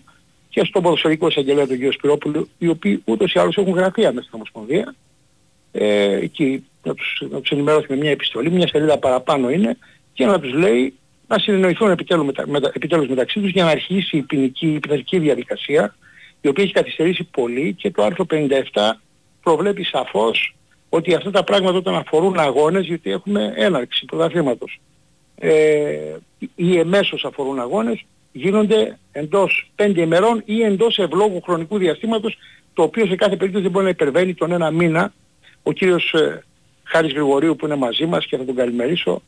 και 0.49 0.63
στον 0.63 0.81
ποδοσφαιρικό 0.81 1.27
εισαγγελέα 1.27 1.67
τον 1.67 1.79
κ. 1.79 1.91
Σπυρόπουλο, 1.93 2.47
οι 2.57 2.67
οποίοι 2.67 3.01
ούτως 3.05 3.33
ή 3.33 3.39
άλλως 3.39 3.57
έχουν 3.57 3.73
γραφεία 3.73 4.11
μέσα 4.11 4.27
στην 4.27 4.35
Ομοσπονδία, 4.35 4.95
ε, 5.71 6.15
εκεί 6.15 6.65
να 6.83 6.93
τους, 6.93 7.23
να 7.29 7.41
τους 7.41 7.49
ενημερώσει 7.49 7.85
με 7.89 7.95
μια 7.95 8.11
επιστολή, 8.11 8.51
μια 8.51 8.67
σελίδα 8.67 8.97
παραπάνω 8.97 9.49
είναι, 9.49 9.77
και 10.13 10.25
να 10.25 10.39
τους 10.39 10.53
λέει 10.53 10.93
να 11.27 11.39
συνεννοηθούν 11.39 11.91
επιτέλους, 11.91 12.25
μετα, 12.25 12.47
μετα, 12.47 12.71
επιτέλους 12.73 13.07
μεταξύ 13.07 13.39
τους 13.39 13.51
για 13.51 13.63
να 13.63 13.69
αρχίσει 13.69 14.17
η 14.17 14.21
ποινική, 14.21 14.67
η 14.67 14.79
ποινική 14.79 15.19
διαδικασία, 15.19 15.95
η 16.41 16.47
οποία 16.47 16.63
έχει 16.63 16.73
καθυστερήσει 16.73 17.23
πολύ 17.23 17.73
και 17.73 17.91
το 17.91 18.03
άρθρο 18.03 18.25
57 18.25 18.99
προβλέπει 19.43 19.83
σαφώς 19.83 20.55
ότι 20.89 21.13
αυτά 21.13 21.31
τα 21.31 21.43
πράγματα 21.43 21.77
όταν 21.77 21.95
αφορούν 21.95 22.39
αγώνες, 22.39 22.85
γιατί 22.85 23.11
έχουμε 23.11 23.53
έναρξη 23.55 24.05
πρωταθλήματος, 24.05 24.79
ε, 24.79 24.86
ή 26.55 26.77
εμέσως 26.77 27.25
αφορούν 27.25 27.59
αγώνες, 27.59 28.05
γίνονται 28.31 28.97
εντός 29.11 29.71
πέντε 29.75 30.01
ημερών 30.01 30.41
ή 30.45 30.61
εντός 30.63 30.97
ευλόγου 30.97 31.41
χρονικού 31.41 31.77
διαστήματος, 31.77 32.37
το 32.73 32.83
οποίο 32.83 33.05
σε 33.05 33.15
κάθε 33.15 33.35
περίπτωση 33.35 33.63
δεν 33.63 33.71
μπορεί 33.71 33.85
να 33.85 33.91
υπερβαίνει 33.91 34.33
τον 34.33 34.51
ένα 34.51 34.71
μήνα. 34.71 35.13
Ο 35.63 35.71
κύριος 35.71 36.13
ε, 36.13 36.43
Χάρης 36.83 37.13
Γρηγορίου 37.13 37.55
που 37.55 37.65
είναι 37.65 37.75
μαζί 37.75 38.05
μας 38.05 38.25
και 38.25 38.37
θα 38.37 38.45
τον 38.45 38.55
καλημερίσω, 38.55 39.21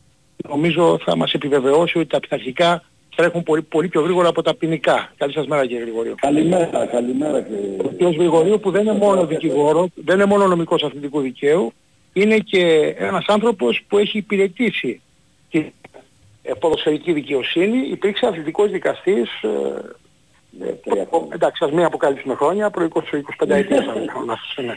νομίζω 0.50 1.00
θα 1.04 1.16
μας 1.16 1.34
επιβεβαιώσει 1.34 1.98
ότι 1.98 2.08
τα 2.08 2.20
πειθαρχικά 2.20 2.84
τρέχουν 3.16 3.44
πολύ, 3.44 3.62
πολύ 3.62 3.88
πιο 3.88 4.02
γρήγορα 4.02 4.28
από 4.28 4.42
τα 4.42 4.56
ποινικά. 4.56 5.14
Καλή 5.18 5.34
σας 5.34 5.48
μέρα 5.48 5.66
κύριε 5.66 5.82
Γρηγορίου. 5.82 6.16
Καλημέρα, 6.22 6.86
καλημέρα 6.86 7.42
κύριε. 7.42 7.76
Ο 7.84 7.90
κύριος 7.90 8.16
Γρηγορίου 8.16 8.60
που 8.60 8.72
δεν 8.72 8.82
είναι 8.82 8.98
μόνο 8.98 9.26
δικηγόρο, 9.26 9.88
δεν 9.96 10.16
είναι 10.16 10.26
μόνο 10.26 10.48
νομικός 10.48 10.84
αθλητικού 10.84 11.22
δικαίου, 11.22 11.74
είναι 12.14 12.38
και 12.38 12.96
ένας 12.98 13.26
άνθρωπος 13.28 13.82
που 13.88 13.98
έχει 13.98 14.18
υπηρετήσει 14.18 15.02
την 15.50 15.62
ε, 15.62 15.79
ποδοσφαιρική 16.56 17.14
δικαιοσύνη, 17.14 17.78
υπήρξε 17.78 18.26
αθλητικός 18.26 18.72
δικαστής 18.72 19.30
ε, 19.42 20.68
ε, 20.96 21.06
εντάξει, 21.34 21.64
ας 21.64 21.72
μην 21.72 21.84
αποκαλύψουμε 21.84 22.36
χρόνια, 22.36 22.70
προ 22.70 22.88
20-25 22.94 23.50
ετία 23.50 23.84
θα 23.84 23.94
ναι, 24.62 24.74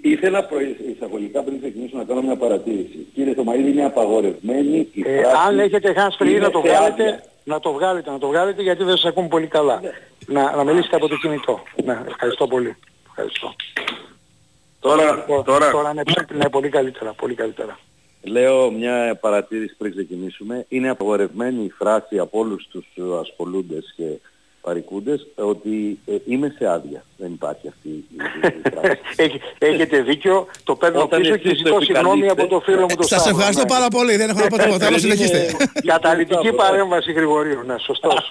Ήθελα 0.00 0.48
εισαγωγικά 0.94 1.42
πριν 1.42 1.60
ξεκινήσω 1.60 1.96
να 1.96 2.04
κάνω 2.04 2.22
μια 2.22 2.36
παρατήρηση. 2.36 3.06
Κύριε 3.14 3.34
Θωμαίδη, 3.34 3.70
είναι 3.70 3.84
απαγορευμένη 3.84 4.88
η 4.92 5.02
ε, 5.06 5.22
φράση... 5.22 5.36
Αν 5.46 5.58
έχετε 5.58 5.94
hands 5.96 6.22
free 6.22 6.38
να 6.40 6.50
το 6.50 6.60
βγάλετε, 6.60 7.22
να 7.44 7.60
το 7.60 7.72
βγάλετε, 7.72 8.10
να 8.10 8.18
το 8.18 8.26
βγάλετε 8.26 8.62
γιατί 8.62 8.84
δεν 8.84 8.96
σας 8.96 9.04
ακούμε 9.04 9.28
πολύ 9.28 9.46
καλά. 9.46 9.80
Ναι. 9.80 9.90
Να, 10.26 10.56
να 10.56 10.64
μιλήσετε 10.64 10.96
από 10.96 11.08
το 11.08 11.16
κινητό. 11.16 11.62
Ναι, 11.84 12.00
ευχαριστώ 12.08 12.46
πολύ. 12.46 12.76
Ευχαριστώ. 13.08 13.54
Τώρα, 14.80 15.24
τώρα... 15.44 15.70
τώρα 15.70 15.90
είναι, 15.90 16.02
ναι, 16.32 16.48
πολύ 16.48 16.68
καλύτερα, 16.68 17.12
πολύ 17.12 17.34
καλύτερα. 17.34 17.78
Λέω 18.24 18.70
μια 18.70 19.18
παρατήρηση 19.20 19.74
πριν 19.78 19.90
ξεκινήσουμε. 19.90 20.64
Είναι 20.68 20.88
απαγορευμένη 20.88 21.64
η 21.64 21.70
φράση 21.70 22.18
από 22.18 22.38
όλους 22.38 22.68
τους 22.70 22.86
ασχολούντες 23.20 23.92
και 23.96 24.04
παρικούντες 24.60 25.26
ότι 25.34 25.98
ε, 26.06 26.14
είμαι 26.26 26.54
σε 26.58 26.66
άδεια. 26.66 27.04
Δεν 27.16 27.32
υπάρχει 27.32 27.68
αυτή 27.68 27.88
η, 27.88 28.04
φράση. 28.74 29.40
Έχετε 29.58 30.02
δίκιο. 30.02 30.46
Το 30.64 30.76
παίρνω 30.76 31.06
πίσω 31.06 31.36
και 31.36 31.54
ζητώ 31.54 31.80
συγγνώμη 31.80 32.28
από 32.28 32.46
το 32.46 32.60
φίλο 32.60 32.80
μου 32.80 32.96
το 32.96 33.02
Σας 33.02 33.26
ευχαριστώ 33.26 33.62
ναι. 33.62 33.68
πάρα 33.68 33.88
πολύ. 33.88 34.16
Δεν 34.16 34.28
έχω 34.28 34.40
να 34.40 34.46
πω 34.46 34.58
τίποτα 34.58 34.86
άλλο. 34.86 34.98
Συνεχίστε. 34.98 35.56
Καταλητική 35.86 36.52
παρέμβαση 36.52 37.12
Γρηγορίου. 37.12 37.62
Ναι, 37.66 37.74
σωστός. 37.86 38.30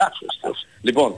Λοιπόν, 0.81 1.15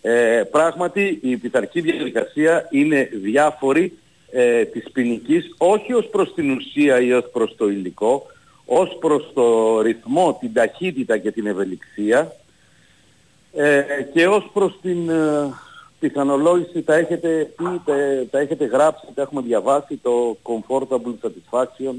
ε, 0.00 0.42
πράγματι 0.50 1.18
η 1.22 1.36
πειθαρχική 1.36 1.80
διαδικασία 1.80 2.68
είναι 2.70 3.08
διάφορη 3.12 3.98
ε, 4.30 4.64
της 4.64 4.90
ποινικής 4.92 5.54
όχι 5.58 5.92
ως 5.92 6.06
προς 6.06 6.34
την 6.34 6.50
ουσία 6.50 7.00
ή 7.00 7.12
ως 7.12 7.24
προς 7.32 7.54
το 7.56 7.68
υλικό, 7.68 8.26
ως 8.64 8.96
προς 9.00 9.30
το 9.34 9.80
ρυθμό, 9.80 10.36
την 10.40 10.52
ταχύτητα 10.52 11.18
και 11.18 11.30
την 11.30 11.46
ευελιξία 11.46 12.36
ε, 13.52 13.82
και 14.12 14.28
ως 14.28 14.50
προς 14.52 14.78
την 14.82 15.08
ε, 15.08 15.52
πιθανολόγηση 16.00 16.82
τα 16.82 16.94
έχετε 16.94 17.52
πει, 17.56 17.80
τα, 17.84 17.94
τα, 18.30 18.38
έχετε 18.38 18.64
γράψει, 18.64 19.06
τα 19.14 19.22
έχουμε 19.22 19.42
διαβάσει 19.42 19.96
το 19.96 20.36
comfortable 20.42 21.14
satisfaction, 21.22 21.94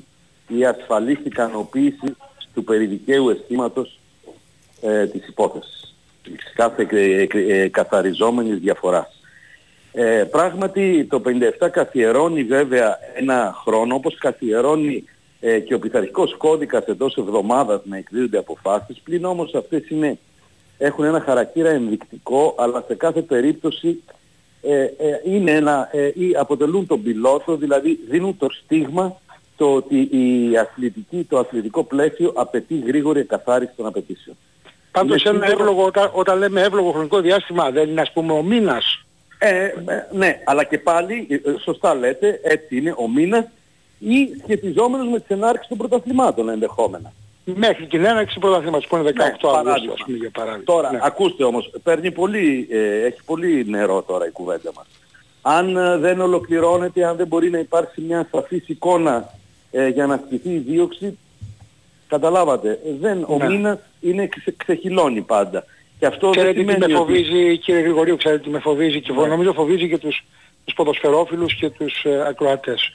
η 0.48 0.66
ασφαλής 0.66 1.20
ικανοποίηση 1.24 2.16
του 2.54 2.64
περιδικαίου 2.64 3.30
αισθήματος 3.30 4.00
ε, 4.82 5.08
της 5.08 5.28
υπόθεσης, 5.28 5.96
της 6.24 6.54
κάθε 6.56 6.88
ε, 6.92 7.28
ε, 7.32 7.68
καθαριζόμενης 7.68 8.60
διαφοράς. 8.60 9.21
Ε, 9.94 10.24
πράγματι 10.32 11.06
το 11.10 11.22
57 11.60 11.70
καθιερώνει 11.72 12.44
βέβαια 12.44 12.98
ένα 13.16 13.56
χρόνο 13.64 13.96
όπως 13.96 14.18
καθιερώνει 14.18 15.04
ε, 15.40 15.60
και 15.60 15.74
ο 15.74 15.80
πειθαρχικός 15.80 16.38
κώδικας 16.38 16.86
εντός 16.86 17.18
εβδομάδας 17.18 17.82
να 17.84 17.98
εκδίδονται 17.98 18.38
αποφάσεις 18.38 19.00
πλην 19.04 19.26
όμως 19.26 19.54
αυτές 19.54 19.90
είναι, 19.90 20.18
έχουν 20.78 21.06
ένα 21.06 21.20
χαρακτήρα 21.20 21.70
ενδεικτικό 21.70 22.56
αλλά 22.58 22.84
σε 22.88 22.96
κάθε 22.96 23.22
περίπτωση 23.22 24.04
ε, 24.62 24.82
ε 24.82 25.22
είναι 25.26 25.52
ένα, 25.52 25.90
ε, 25.92 26.12
ή 26.14 26.36
αποτελούν 26.36 26.88
τον 26.88 27.04
πιλότο 27.04 27.56
δηλαδή 27.56 28.00
δίνουν 28.10 28.38
το 28.38 28.48
στίγμα 28.50 29.20
το 29.58 29.74
ότι 29.74 30.10
η 30.12 30.58
αθλητική, 30.58 31.26
το 31.30 31.38
αθλητικό 31.38 31.84
πλαίσιο 31.84 32.32
απαιτεί 32.36 32.80
γρήγορη 32.80 33.24
καθάριση 33.24 33.72
των 33.76 33.86
απαιτήσεων. 33.86 34.38
Πάντως 34.92 35.26
ένα 35.26 35.52
εύλογο, 35.52 35.86
όταν, 35.86 36.10
όταν 36.14 36.38
λέμε 36.38 36.62
εύλογο 36.62 36.92
χρονικό 36.92 37.20
διάστημα 37.20 37.72
δεν 37.72 37.90
είναι 37.90 38.02
ας 38.02 38.12
πούμε 38.12 38.34
ο 38.34 38.42
μήνας 38.42 39.06
ε, 39.44 39.66
ε, 39.66 39.74
ναι, 40.12 40.42
αλλά 40.46 40.64
και 40.64 40.78
πάλι, 40.78 41.28
ε, 41.30 41.36
ε, 41.36 41.56
σωστά 41.60 41.94
λέτε, 41.94 42.40
έτσι 42.44 42.78
είναι 42.78 42.94
ο 42.98 43.10
μήνας 43.10 43.46
ή 44.00 44.30
σχετιζόμενος 44.44 45.08
με 45.08 45.20
τις 45.20 45.30
ενάρξεις 45.30 45.68
των 45.68 45.78
πρωταθλημάτων 45.78 46.50
ενδεχόμενα. 46.50 47.14
Μέχρι 47.44 47.88
την 47.88 48.06
έναρξη 48.06 48.34
του 48.34 48.40
πρωταθλήματος 48.40 48.88
που 48.88 48.98
είναι 48.98 49.10
18 49.10 49.64
ναι, 49.64 49.72
Αυγούστου, 49.72 49.94
ας 49.94 50.04
πούμε, 50.06 50.18
για 50.18 50.30
παράδειγμα. 50.30 50.64
Τώρα, 50.64 50.92
ναι. 50.92 51.00
ακούστε 51.02 51.44
όμως, 51.44 51.72
παίρνει 51.84 52.12
πολύ, 52.12 52.68
ε, 52.72 53.06
έχει 53.06 53.24
πολύ 53.26 53.66
νερό 53.68 54.02
τώρα 54.02 54.28
η 54.28 54.32
κουβέντα 54.32 54.72
μας. 54.76 54.86
Αν 55.42 55.78
ε, 55.78 55.98
δεν 55.98 56.22
ολοκληρώνεται, 56.22 57.06
αν 57.06 57.16
δεν 57.16 57.28
μπορεί 57.28 57.50
να 57.50 57.60
υπάρξει 57.60 58.02
μια 58.02 58.28
σαφής 58.32 58.68
εικόνα 58.68 59.30
ε, 59.72 59.88
για 59.88 60.06
να 60.06 60.14
ασκηθεί 60.14 60.50
η 60.50 60.58
δίωξη, 60.58 61.18
καταλάβατε, 62.08 62.80
δεν, 63.00 63.18
ναι. 63.18 63.26
ο 63.28 63.44
μήνας 63.44 63.80
είναι 64.00 64.28
ξε, 64.28 64.54
ξεχυλώνει 64.58 65.22
πάντα. 65.22 65.66
Και 66.02 66.08
αυτό 66.08 66.30
ξέρετε 66.30 66.64
τι 66.64 66.78
με 66.80 66.96
φοβίζει, 66.96 67.58
κύριε 67.58 67.82
Γρηγορίου, 67.82 68.16
ξέρετε 68.18 68.44
τι 68.44 68.50
με 68.50 68.60
φοβίζει 68.60 69.02
και 69.02 69.12
ναι. 69.14 69.28
νομίζω 69.28 69.54
φοβίζει 69.54 69.90
και 69.90 69.98
τους, 69.98 70.24
τους 70.66 70.74
ποδοσφαιρόφιλους 70.74 71.56
και 71.56 71.70
τους 71.70 72.04
ε, 72.04 72.24
ακροατές. 72.28 72.94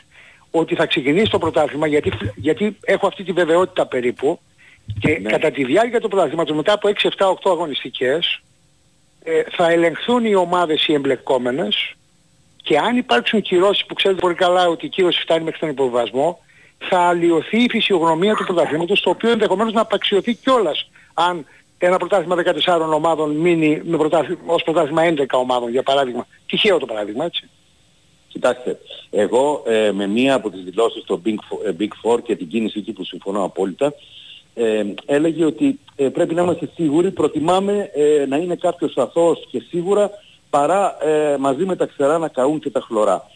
Ότι 0.51 0.75
θα 0.75 0.87
ξεκινήσει 0.87 1.31
το 1.31 1.39
πρωτάθλημα 1.39 1.87
γιατί, 1.87 2.13
γιατί 2.37 2.77
έχω 2.81 3.07
αυτή 3.07 3.25
τη 3.25 3.33
βεβαιότητα 3.33 3.87
περίπου 3.87 4.41
και 5.01 5.19
ναι. 5.23 5.31
κατά 5.31 5.51
τη 5.51 5.65
διάρκεια 5.65 6.01
του 6.01 6.09
πρωταθλήματος 6.09 6.57
μετά 6.57 6.73
από 6.73 6.89
6, 6.89 7.09
7, 7.17 7.27
8 7.27 7.35
αγωνιστικές 7.45 8.41
ε, 9.23 9.43
θα 9.51 9.71
ελεγχθούν 9.71 10.25
οι 10.25 10.35
ομάδες 10.35 10.87
οι 10.87 10.93
εμπλεκόμενες 10.93 11.95
και 12.57 12.79
αν 12.79 12.97
υπάρξουν 12.97 13.43
κυρώσεις 13.43 13.87
που 13.87 13.95
ξέρετε 13.95 14.21
πολύ 14.21 14.35
καλά 14.35 14.69
ότι 14.69 14.87
η 14.87 14.89
κύρωση 14.89 15.21
φτάνει 15.21 15.45
μέχρι 15.45 15.61
τον 15.61 15.69
υποβασμό 15.69 16.39
θα 16.79 16.99
αλλοιωθεί 16.99 17.63
η 17.63 17.69
φυσιογνωμία 17.71 18.35
του 18.35 18.45
πρωταθλήματος 18.45 19.01
το 19.01 19.11
οποίο 19.11 19.31
ενδεχομένως 19.31 19.73
να 19.73 19.81
απαξιωθεί 19.81 20.35
κιόλας 20.35 20.91
αν 21.15 21.47
ένα 21.79 21.97
πρωτάθλημα 21.97 22.37
14 22.67 22.93
ομάδων 22.95 23.31
μείνει 23.31 23.83
με 23.85 23.97
πρωτάθλημα, 23.97 24.41
ως 24.47 24.63
πρωτάθλημα 24.63 25.03
11 25.03 25.25
ομάδων 25.33 25.71
για 25.71 25.83
παράδειγμα. 25.83 26.27
Τυχαίο 26.47 26.79
το 26.79 26.87
παράδειγμα 26.87 27.25
έτσι. 27.25 27.49
Κοιτάξτε, 28.29 28.79
εγώ 29.11 29.63
ε, 29.67 29.93
με 29.93 30.07
μία 30.07 30.35
από 30.35 30.51
τις 30.51 30.63
δηλώσεις 30.63 31.05
των 31.05 31.23
Big, 31.25 31.31
Four, 31.31 31.67
ε, 31.67 31.71
Big 31.79 31.91
Four 32.03 32.23
και 32.23 32.37
την 32.37 32.49
κίνηση 32.49 32.79
εκεί 32.79 32.93
που 32.93 33.05
συμφωνώ 33.05 33.45
απόλυτα 33.45 33.95
ε, 34.59 34.85
έλεγε 35.07 35.45
ότι 35.45 35.79
ε, 35.97 36.09
πρέπει 36.09 36.35
να 36.35 36.43
είμαστε 36.43 36.71
σίγουροι, 36.75 37.11
προτιμάμε 37.11 37.91
ε, 37.95 38.27
να 38.29 38.37
είναι 38.37 38.55
κάποιος 38.55 38.97
αθώος 38.97 39.47
και 39.51 39.63
σίγουρα 39.69 40.11
παρά 40.51 40.97
μαζί 41.39 41.65
με 41.65 41.77
τα 41.77 41.87
ξερά 41.87 42.19
να 42.19 42.29
καούν 42.29 42.59
και 42.59 42.71
τα 42.71 42.81
χλωρά. 42.81 43.31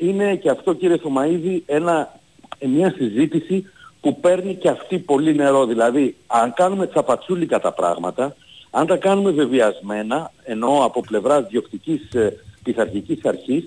είναι 0.00 0.36
και 0.36 0.50
αυτό 0.50 0.72
κύριε 0.72 0.96
Θωμαίδη 0.96 1.62
ένα, 1.66 2.20
μια 2.60 2.94
συζήτηση 2.96 3.70
που 4.08 4.20
παίρνει 4.20 4.54
και 4.54 4.68
αυτή 4.68 4.98
πολύ 4.98 5.34
νερό. 5.34 5.66
Δηλαδή, 5.66 6.16
αν 6.26 6.52
κάνουμε 6.52 6.86
τσαπατσούλικα 6.86 7.60
τα 7.60 7.72
πράγματα, 7.72 8.36
αν 8.70 8.86
τα 8.86 8.96
κάνουμε 8.96 9.30
βεβαιασμένα, 9.30 10.32
ενώ 10.44 10.84
από 10.84 11.00
πλευράς 11.00 11.46
διοκτικής 11.48 12.14
ε, 12.14 12.36
πειθαρχικής 12.62 13.24
αρχής, 13.24 13.64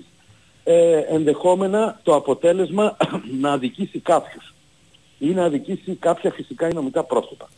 ε, 0.64 0.98
ενδεχόμενα 0.98 2.00
το 2.02 2.14
αποτέλεσμα 2.14 2.96
να 3.40 3.52
αδικήσει 3.52 3.98
κάποιους 3.98 4.54
ή 5.18 5.26
να 5.26 5.44
αδικήσει 5.44 5.94
κάποια 5.94 6.30
φυσικά 6.30 6.68
ή 6.68 6.72
νομικά 6.72 7.02
πρόσωπα. 7.04 7.48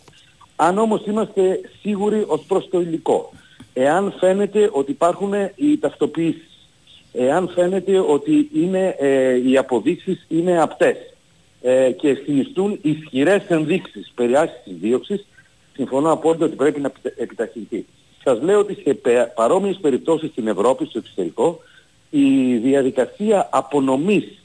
Αν 0.57 0.79
όμως 0.79 1.07
είμαστε 1.07 1.61
σίγουροι 1.81 2.25
ως 2.27 2.45
προς 2.49 2.69
το 2.71 2.81
υλικό, 2.81 3.33
εάν 3.73 4.15
φαίνεται 4.19 4.71
ότι 4.73 4.91
υπάρχουν 4.91 5.33
οι 5.55 5.79
ταυτοποιήσεις, 5.79 6.69
εάν 7.13 7.51
φαίνεται 7.55 7.99
ότι 7.99 8.51
είναι, 8.55 8.97
ε, 8.99 9.49
οι 9.49 9.57
αποδείξεις 9.57 10.25
είναι 10.29 10.61
απτές, 10.61 11.14
ε, 11.67 11.91
και 11.91 12.15
συνιστούν 12.15 12.79
ισχυρές 12.83 13.43
ενδείξεις 13.49 14.13
περί 14.15 14.37
άσκησης 14.37 14.79
δίωξης, 14.81 15.27
συμφωνώ 15.75 16.13
απόλυτα 16.13 16.45
ότι 16.45 16.57
πρέπει 16.57 16.81
να 16.81 16.93
επιταχυνθεί. 17.17 17.87
Σας 18.25 18.43
λέω 18.43 18.59
ότι 18.59 18.75
σε 18.75 19.01
παρόμοιες 19.35 19.79
περιπτώσεις 19.81 20.31
στην 20.31 20.49
Ευρώπη, 20.49 20.87
στο 20.87 20.99
εξωτερικό, 20.99 21.61
η 22.11 22.57
διαδικασία 22.57 23.49
απονομής 23.53 24.43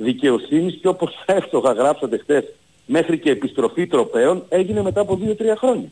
δικαιοσύνης 0.00 0.78
και 0.80 0.88
όπως 0.88 1.22
εύστοχα 1.26 1.72
γράψατε 1.72 2.18
χθες 2.18 2.44
μέχρι 2.86 3.18
και 3.18 3.30
επιστροφή 3.30 3.86
τροπέων 3.86 4.44
έγινε 4.48 4.82
μετά 4.82 5.00
από 5.00 5.18
2-3 5.24 5.54
χρόνια. 5.56 5.88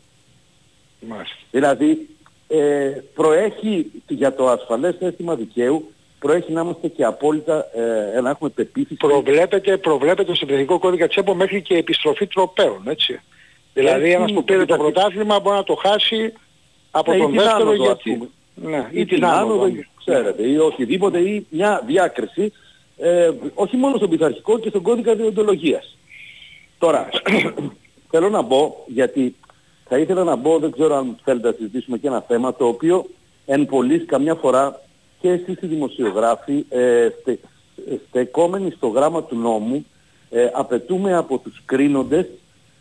Μάλιστα. 1.00 1.36
Δηλαδή 1.50 2.08
ε, 2.48 2.90
προέχει 3.14 3.90
για 4.08 4.34
το 4.34 4.48
ασφαλές 4.48 4.96
αίσθημα 4.98 5.34
δικαίου 5.34 5.90
προέχει 6.20 6.52
να 6.52 6.60
είμαστε 6.60 6.88
και 6.88 7.04
απόλυτα 7.04 7.66
ε, 8.14 8.20
να 8.20 8.30
έχουμε 8.30 8.50
πεποίθηση. 8.50 8.94
Προβλέπεται, 8.94 9.76
προβλέπεται 9.76 10.34
στο 10.34 10.46
Εθνικό 10.48 10.78
Κώδικα 10.78 11.08
Τσέπο 11.08 11.34
μέχρι 11.34 11.62
και 11.62 11.74
επιστροφή 11.74 12.26
τροπέων, 12.26 12.82
έτσι. 12.88 13.20
Δηλαδή 13.74 14.04
Έτσι, 14.04 14.16
ένας 14.16 14.32
που 14.32 14.44
πήρε 14.44 14.64
το 14.64 14.74
εντάξει. 14.74 14.92
πρωτάθλημα 14.92 15.40
μπορεί 15.40 15.56
να 15.56 15.64
το 15.64 15.74
χάσει 15.74 16.32
από 16.90 17.10
Ναι, 17.10 17.16
ή 17.16 17.20
τον 17.20 17.30
την 17.30 17.40
δεύτερο 17.40 17.70
άνοδο, 17.70 17.82
ας 17.82 17.86
γιατί... 18.02 18.10
πούμε. 18.12 18.28
Ναι, 18.54 18.88
ή 18.92 19.04
την 19.04 19.24
άνοδο, 19.24 19.68
ξέρετε, 20.04 20.48
ή 20.48 20.56
οτιδήποτε, 20.56 21.18
ή 21.18 21.46
μια 21.50 21.82
διάκριση, 21.86 22.52
ε, 22.96 23.30
όχι 23.54 23.76
μόνο 23.76 23.96
στον 23.96 24.10
πειθαρχικό 24.10 24.58
και 24.58 24.68
στον 24.68 24.82
κώδικα 24.82 25.14
διοντολογίας. 25.14 25.96
Τώρα, 26.78 27.08
θέλω 28.10 28.28
να 28.28 28.42
μπω, 28.42 28.74
γιατί 28.86 29.34
θα 29.88 29.98
ήθελα 29.98 30.24
να 30.24 30.36
μπω, 30.36 30.58
δεν 30.58 30.70
ξέρω 30.70 30.96
αν 30.96 31.18
θέλετε 31.24 31.48
να 31.48 31.54
συζητήσουμε 31.54 31.98
και 31.98 32.06
ένα 32.06 32.24
θέμα, 32.28 32.54
το 32.54 32.66
οποίο 32.66 33.06
εν 33.46 33.66
πολλής 33.66 34.04
καμιά 34.06 34.34
φορά 34.34 34.80
και 35.20 35.28
εσείς 35.28 35.56
οι 35.60 35.66
δημοσιογράφοι, 35.66 36.64
ε, 36.68 37.08
στε, 37.20 37.38
στεκόμενοι 38.08 38.70
στο 38.70 38.86
γράμμα 38.88 39.22
του 39.22 39.36
νόμου, 39.36 39.86
ε, 40.30 40.50
απαιτούμε 40.52 41.16
από 41.16 41.38
τους 41.38 41.62
κρίνοντες 41.64 42.26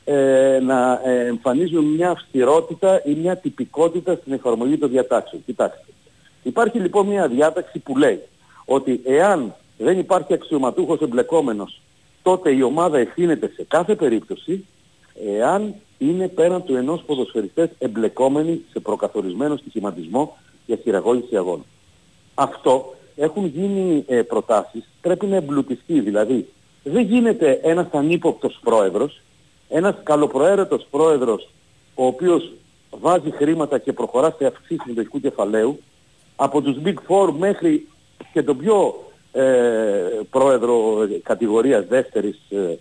ε, 0.04 0.60
να 0.62 1.02
ε, 1.04 1.26
εμφανίζουν 1.26 1.86
μια 1.86 2.10
αυστηρότητα 2.10 3.02
ή 3.06 3.14
μια 3.14 3.38
τυπικότητα 3.38 4.16
στην 4.16 4.34
εφαρμογή 4.34 4.78
των 4.78 4.90
διατάξεων. 4.90 5.44
Κοιτάξτε. 5.46 5.86
Υπάρχει 6.44 6.80
λοιπόν 6.80 7.08
μια 7.08 7.28
διάταξη 7.28 7.80
που 7.80 7.98
λέει 7.98 8.22
ότι 8.66 9.02
εάν 9.06 9.56
δεν 9.78 10.00
υπάρχει 10.00 10.34
αξιωματούχος 10.34 11.00
εμπλεκόμενος, 11.00 11.82
τότε 12.22 12.52
η 12.52 12.62
ομάδα 12.62 12.98
ευθύνεται 12.98 13.52
σε 13.56 13.64
κάθε 13.68 13.96
περίπτωση 13.96 14.66
εάν 15.38 15.76
είναι 15.98 16.28
πέραν 16.28 16.64
του 16.64 16.76
ενός 16.76 17.04
ποδοσφαιριστές 17.06 17.70
εμπλεκόμενοι 17.78 18.66
σε 18.72 18.80
προκαθορισμένο 18.80 19.56
στοιχηματισμό 19.58 20.38
για 20.66 20.76
χειραγώγηση 20.76 21.38
αγώνα. 21.38 21.64
Αυτό 22.40 22.96
έχουν 23.16 23.46
γίνει 23.46 24.04
ε, 24.08 24.22
προτάσεις, 24.22 24.90
πρέπει 25.02 25.26
να 25.26 25.36
εμπλουτιστεί. 25.36 26.00
Δηλαδή, 26.00 26.50
δεν 26.84 27.04
γίνεται 27.04 27.60
ένας 27.64 27.88
ανύποπτος 27.92 28.60
πρόεδρος, 28.64 29.22
ένας 29.70 29.96
καλοπροαίρετος 30.04 30.88
πρόεδρος, 30.92 31.50
ο 31.96 32.06
οποίος 32.06 32.54
βάζει 32.90 33.32
χρήματα 33.32 33.78
και 33.78 33.94
προχωρά 33.94 34.36
σε 34.38 34.46
αυξήσεις 34.46 34.86
μετοχικού 34.86 35.20
κεφαλαίου, 35.20 35.80
από 36.36 36.62
τους 36.62 36.78
Big 36.84 36.96
Four 37.08 37.34
μέχρι 37.38 37.88
και 38.34 38.44
τον 38.44 38.58
πιο 38.58 39.04
ε, 39.32 39.44
πρόεδρο 40.30 41.08
κατηγορίας 41.24 41.86
δεύτερης, 41.86 42.40
ε, 42.50 42.58
ε, 42.58 42.78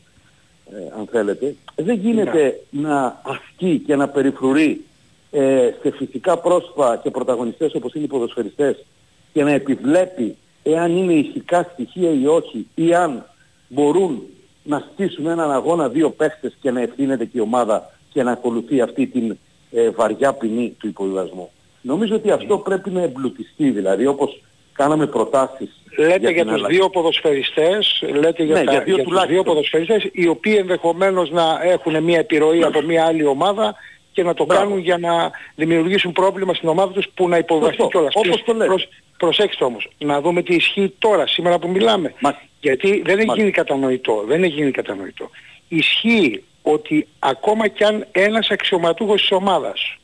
αν 0.99 1.07
θέλετε, 1.11 1.55
δεν 1.77 1.97
γίνεται 1.97 2.61
να 2.71 3.21
ασκεί 3.25 3.83
και 3.87 3.97
να 3.97 4.09
περιφρουρεί 4.09 4.85
ε, 5.31 5.71
σε 5.83 5.91
φυσικά 5.91 6.39
πρόσωπα 6.39 6.97
και 6.97 7.11
πρωταγωνιστές 7.11 7.75
όπως 7.75 7.95
είναι 7.95 8.05
οι 8.05 8.09
ποδοσφαιριστές 8.09 8.85
και 9.33 9.43
να 9.45 9.51
επιβλέπει 9.51 10.37
εάν 10.63 10.97
είναι 10.97 11.13
ηθικά 11.13 11.71
στοιχεία 11.73 12.11
ή 12.11 12.27
όχι 12.27 12.67
ή 12.75 12.95
αν 12.95 13.27
μπορούν 13.69 14.23
να 14.63 14.85
στήσουν 14.93 15.27
έναν 15.27 15.51
αγώνα 15.53 15.89
δύο 15.89 16.11
παίχτες 16.11 16.57
και 16.61 16.71
να 16.71 16.81
ευθύνεται 16.81 17.25
και 17.25 17.39
η 17.39 17.41
ομάδα 17.41 17.91
και 18.13 18.23
να 18.23 18.31
ακολουθεί 18.33 18.81
αυτή 18.81 19.07
την 19.07 19.37
ε, 19.73 19.91
βαριά 19.91 20.33
ποινή 20.33 20.77
του 20.79 20.87
υποβιβασμού. 20.87 21.51
Νομίζω 21.81 22.15
ότι 22.15 22.31
αυτό 22.31 22.59
πρέπει 22.59 22.91
να 22.91 23.03
εμπλουτιστεί 23.03 23.71
δηλαδή 23.71 24.07
όπως 24.07 24.43
κάναμε 24.73 25.07
προτάσεις 25.07 25.71
Λέτε 25.99 26.19
για, 26.19 26.43
την 26.43 26.45
τους 26.45 26.53
αλλαγή. 26.53 26.77
δύο 26.77 26.91
ποδοσφαιριστές, 26.91 28.03
λέτε 28.15 28.43
για, 28.45 28.55
Ναι, 28.59 28.65
τα, 28.65 28.73
για 28.73 28.81
δύο 28.83 28.95
για 28.95 29.03
τους 29.05 29.13
τουλάχιστον. 29.13 29.29
δύο 29.35 29.43
ποδοσφαιριστές, 29.43 30.09
οι 30.13 30.29
οποίοι 30.29 30.57
ενδεχομένως 30.59 31.31
να 31.31 31.59
έχουν 31.63 32.03
μια 32.03 32.19
επιρροή 32.19 32.63
από 32.63 32.81
μια 32.83 33.05
άλλη 33.07 33.25
ομάδα 33.27 33.75
και 34.13 34.23
να 34.23 34.35
το 34.35 34.45
Μπράβο. 34.45 34.63
κάνουν 34.63 34.79
για 34.79 34.99
να 34.99 35.31
δημιουργήσουν 35.55 36.13
πρόβλημα 36.13 36.55
στην 36.55 36.69
ομάδα 36.69 36.93
τους 36.93 37.07
που 37.15 37.29
να 37.29 37.37
υποβαστεί 37.39 37.75
Σωστό. 37.77 37.89
κιόλας. 37.89 38.13
Όπως 38.17 38.43
το 38.45 38.53
λέτε. 38.53 38.75
Προσέξτε 39.19 39.65
όμως, 39.65 39.89
να 39.99 40.21
δούμε 40.21 40.43
τι 40.43 40.55
ισχύει 40.55 40.95
τώρα, 40.99 41.27
σήμερα 41.27 41.59
που 41.59 41.69
μιλάμε. 41.69 42.15
Μα- 42.21 42.41
Γιατί 42.61 43.03
δεν 43.05 43.19
έχει 43.19 43.27
Μα- 43.27 43.35
γίνει 43.35 43.51
κατανοητό, 43.51 44.25
δεν 44.27 44.43
έχει 44.43 44.53
γίνει 44.53 44.71
κατανοητό. 44.71 45.31
Ισχύει 45.69 46.43
ότι 46.63 47.07
ακόμα 47.19 47.69
κι 47.69 47.85
αν 47.85 48.07
ένας 48.13 48.51
αξιωματούχος 48.51 49.21
της 49.21 49.31
ομάδας, 49.33 49.97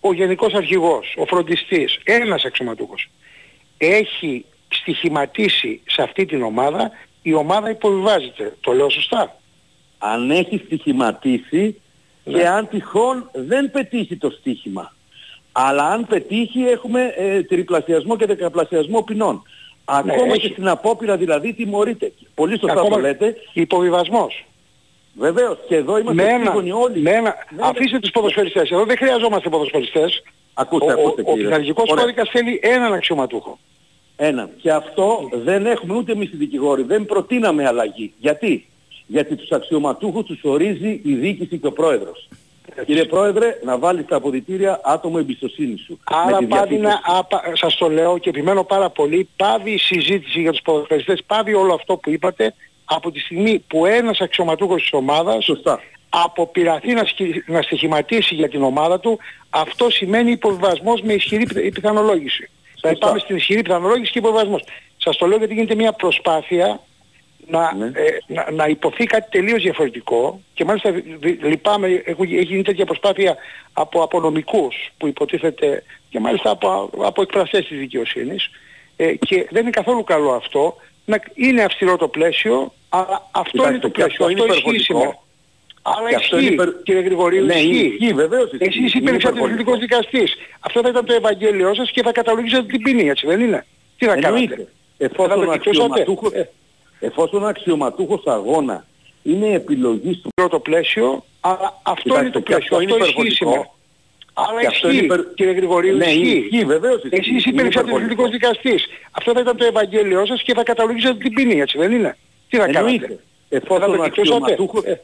ο 0.00 0.12
γενικός 0.12 0.52
αρχηγός, 0.54 1.14
ο 1.18 1.24
φροντιστής, 1.24 1.98
ένας 2.04 2.44
αξιωματούχος, 2.44 3.10
έχει 3.78 4.44
στοιχηματίσει 4.68 5.80
σε 5.86 6.02
αυτή 6.02 6.24
την 6.26 6.42
ομάδα, 6.42 6.90
η 7.22 7.34
ομάδα 7.34 7.70
υποβιβάζεται. 7.70 8.56
Το 8.60 8.72
λέω 8.72 8.90
σωστά; 8.90 9.40
αν 9.98 10.30
έχει 10.30 10.62
στοιχηματίσει 10.64 11.80
Ναι. 12.24 12.38
και 12.38 12.46
αν 12.48 12.68
τυχόν 12.68 13.30
δεν 13.34 13.70
πετύχει 13.70 14.16
το 14.16 14.30
στοίχημα. 14.30 14.94
Αλλά 15.56 15.84
αν 15.88 16.06
πετύχει 16.06 16.60
έχουμε 16.60 17.12
ε, 17.16 17.42
τριπλασιασμό 17.42 18.16
και 18.16 18.26
δεκαπλασιασμό 18.26 19.02
ποινών. 19.02 19.42
Ακόμα 19.84 20.26
Ναι, 20.26 20.32
έχει. 20.32 20.40
και 20.40 20.48
στην 20.52 20.68
απόπειρα 20.68 21.16
δηλαδή 21.16 21.52
τιμωρείται. 21.52 22.12
Πολύ 22.34 22.58
σωστά 22.58 22.88
το 22.88 22.98
λέτε. 22.98 23.36
Υποβιβασμός. 23.52 24.44
Βεβαίως 25.18 25.58
και 25.68 25.76
εδώ 25.76 25.92
Με 25.92 25.98
είμαστε 26.00 26.28
ένα, 26.28 26.44
σύμφωνοι 26.44 26.72
όλοι. 26.72 27.00
με 27.00 27.10
ένα, 27.10 27.34
Ναι, 27.56 27.62
αφήστε 27.62 27.98
τους 27.98 28.10
ποδοσφαιριστές. 28.10 28.70
Εδώ 28.70 28.84
δεν 28.84 28.96
χρειαζόμαστε 28.96 29.48
ποδοσφαιριστές. 29.48 30.22
Ακούστε, 30.54 30.92
ο, 30.92 30.96
ο, 30.96 31.00
ακούστε 31.00 31.22
ο 31.22 31.24
κύριε. 31.24 31.44
πειθαρχικός 31.44 31.90
Ωραία. 31.90 32.02
κώδικας 32.04 32.28
θέλει 32.30 32.60
έναν 32.62 32.92
αξιωματούχο. 32.92 33.58
Ένα. 34.16 34.50
Και 34.60 34.70
αυτό 34.72 35.28
δεν 35.44 35.66
έχουμε 35.66 35.94
ούτε 35.96 36.12
εμείς 36.12 36.32
οι 36.32 36.36
δικηγόροι. 36.36 36.82
Δεν 36.82 37.06
προτείναμε 37.06 37.66
αλλαγή. 37.66 38.12
Γιατί; 38.18 38.68
Γιατί 39.06 39.36
τους 39.36 39.50
αξιωματούχους 39.50 40.24
τους 40.24 40.40
ορίζει 40.42 41.00
η 41.04 41.14
διοίκηση 41.14 41.58
και 41.58 41.66
ο 41.66 41.72
πρόεδρος. 41.72 42.28
Κύριε 42.86 43.04
Πρόεδρε, 43.04 43.58
να 43.64 43.78
βάλεις 43.78 44.06
τα 44.06 44.16
αποδητήρια 44.16 44.80
άτομο 44.84 45.16
εμπιστοσύνης 45.20 45.80
σου. 45.80 45.98
με 46.10 46.16
Άρα 46.26 46.38
τη 46.38 46.46
πάβει 46.46 46.74
να, 46.76 46.88
διαθήκη. 46.88 47.04
απα, 47.18 47.42
σας 47.52 47.76
το 47.76 47.88
λέω 47.88 48.18
και 48.18 48.28
επιμένω 48.28 48.64
πάρα 48.64 48.90
πολύ, 48.90 49.28
πάβει 49.36 49.70
η 49.70 49.78
συζήτηση 49.78 50.40
για 50.40 50.50
τους 50.52 50.60
ποδοσφαιριστές, 50.62 51.22
πάβει 51.26 51.54
όλο 51.54 51.74
αυτό 51.74 51.96
που 51.96 52.10
είπατε 52.10 52.54
από 52.84 53.10
τη 53.10 53.20
στιγμή 53.20 53.58
που 53.66 53.86
ένας 53.86 54.20
αξιωματούχος 54.20 54.80
της 54.82 54.92
ομάδας 54.92 55.44
Σωστά. 55.44 55.80
αποπειραθεί 56.08 56.92
να, 56.92 57.04
σκι- 57.04 57.48
να 57.48 57.62
στοιχηματίσει 57.62 58.34
για 58.34 58.48
την 58.48 58.62
ομάδα 58.62 59.00
του, 59.00 59.18
αυτό 59.50 59.90
σημαίνει 59.90 60.30
υποβιβασμός 60.30 61.00
με 61.00 61.12
ισχυρή 61.12 61.46
πι- 61.46 61.72
πιθανολόγηση. 61.74 62.50
Δηλαδή 62.80 62.98
πάμε 62.98 63.18
στην 63.18 63.36
ισχυρή 63.36 63.62
πιθανολόγηση 63.62 64.12
και 64.12 64.18
υποβιβασμός. 64.18 64.62
Σας 64.96 65.16
το 65.16 65.26
λέω 65.26 65.38
γιατί 65.38 65.54
γίνεται 65.54 65.74
μια 65.74 65.92
προσπάθεια 65.92 66.80
να, 67.48 67.74
Ναι. 67.74 67.86
ε, 67.86 68.18
να, 68.26 68.50
να 68.50 68.66
υποθεί 68.66 69.04
κάτι 69.04 69.30
τελείως 69.30 69.62
διαφορετικό 69.62 70.40
και 70.54 70.64
μάλιστα 70.64 70.90
δι- 70.92 71.04
δι- 71.20 71.42
λυπάμαι, 71.44 72.02
έχω, 72.04 72.22
έχει 72.22 72.42
γίνει 72.44 72.62
τέτοια 72.62 72.84
προσπάθεια 72.84 73.36
από 73.72 74.02
απονομικούς 74.02 74.74
που 74.98 75.06
υποτίθεται 75.06 75.82
και 76.08 76.20
μάλιστα 76.20 76.50
από, 76.50 76.90
από 76.98 77.22
εκπραστές 77.22 77.66
της 77.66 77.78
δικαιοσύνης 77.78 78.50
ε, 78.96 79.14
και 79.14 79.46
δεν 79.50 79.62
είναι 79.62 79.70
καθόλου 79.70 80.04
καλό 80.04 80.30
αυτό. 80.32 80.76
Να, 81.04 81.20
είναι 81.34 81.62
αυστηρό 81.62 81.96
το 81.96 82.08
πλαίσιο, 82.08 82.72
αλλά 82.88 83.28
αυτό 83.30 83.50
Κοιτάξτε, 83.50 83.70
είναι 83.72 83.78
το 83.80 83.88
και 83.88 84.02
πλαίσιο. 84.02 84.24
αυτό 84.26 84.28
είναι 84.30 84.40
ισχύει 84.40 84.58
υπερβολικό. 84.58 84.84
σήμερα. 84.84 85.18
Αλλά 85.82 86.08
Και 86.08 86.14
αυτό 86.14 86.36
ισχύει, 86.38 86.52
είναι 86.54 86.62
υπερ- 86.62 86.82
κύριε 86.82 87.00
Γρηγορίου, 87.00 87.44
Ναι, 87.44 87.54
ισχύει. 87.54 87.96
ισχύει, 87.98 88.12
βεβαίως 88.14 88.44
ισχύει. 88.52 88.64
Εσείς 88.64 88.78
Είναι 88.94 89.08
υπήρξατε 89.08 89.16
υπερβολικό. 89.38 89.46
εθνικός 89.52 89.78
δικαστής. 89.78 90.34
Αυτό 90.60 90.80
θα 90.82 90.88
ήταν 90.88 91.04
το 91.04 91.12
Ευαγγέλιο 91.14 91.74
σας 91.74 91.90
και 91.90 92.02
θα 92.02 92.12
καταλογίζατε 92.12 92.66
την 92.66 92.82
ποινή, 92.82 93.08
έτσι 93.08 93.26
δεν 93.26 93.40
είναι; 93.40 93.66
Τι 93.98 94.06
να 94.06 94.12
Εννοείται. 94.12 94.46
κάνετε. 94.54 94.68
Εφόσον 94.98 95.28
Θα 95.38 96.04
ο 97.06 97.10
το 97.10 97.38
κοιτούσατε. 97.38 97.38
αξιωματούχος, 97.38 97.38
Ε. 97.38 97.40
εφόσον 97.40 97.42
ο 97.42 97.46
αξιωματούχος 97.46 98.22
αγώνα 98.26 98.86
είναι 99.22 99.48
επιλογή 99.52 100.16
του 100.16 100.30
το 100.50 100.58
πλαίσιο, 100.58 101.24
αλλά 101.40 101.80
αυτό 101.82 102.02
Κοιτάξτε, 102.02 102.22
είναι 102.24 102.30
το 102.32 102.40
και 102.40 102.44
πλαίσιο. 102.54 102.76
αυτό 102.76 102.80
είναι 102.80 102.92
ισχύει 102.92 103.10
υπερβολικό. 103.10 103.34
σήμερα. 103.34 103.70
Αλλά 104.36 104.60
Και 104.60 104.66
αυτό 104.66 104.88
ισχύει, 104.88 105.04
είναι 105.04 105.14
υπερ- 105.14 105.34
κύριε 105.34 105.52
Γρηγορίου, 105.52 105.96
Ναι, 105.96 106.04
ισχύει. 106.04 106.38
ισχύει, 106.50 106.64
βεβαίως 106.64 106.94
ισχύει. 107.02 107.08
Εσείς 107.16 107.28
Είναι 107.30 107.40
υπήρξατε 107.60 107.68
υπερβολικό. 107.88 108.04
εθνικός 108.04 108.30
δικαστής. 108.30 108.86
Αυτό 109.10 109.32
θα 109.32 109.40
ήταν 109.40 109.56
το 109.56 109.64
Ευαγγέλιο 109.64 110.26
σας 110.26 110.42
και 110.42 110.54
θα 110.54 110.62
καταλογίζατε 110.62 111.18
την 111.18 111.32
ποινή, 111.34 111.60
έτσι 111.60 111.78
δεν 111.78 111.92
είναι; 111.92 112.16
Τι 112.48 112.56
να 112.56 112.64
Εννοείται. 112.64 112.98
κάνετε. 113.06 113.18
Εφόσον 113.48 113.80
Θα 113.80 113.86
ο, 113.86 113.96
το 113.96 114.02
κοιτούσατε. 114.02 114.36
αξιωματούχος, 114.36 114.84
Ε. 114.84 115.00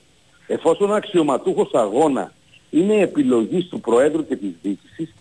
εφόσον 0.47 0.91
ο 0.91 0.95
αξιωματούχος 0.95 1.71
αγώνα 1.73 2.33
είναι 2.71 2.95
επιλογής 3.01 3.69
του 3.69 3.81
Προέδρου 3.81 4.27
και 4.27 4.37
της 4.37 4.51
Διοίκησης, 4.63 5.15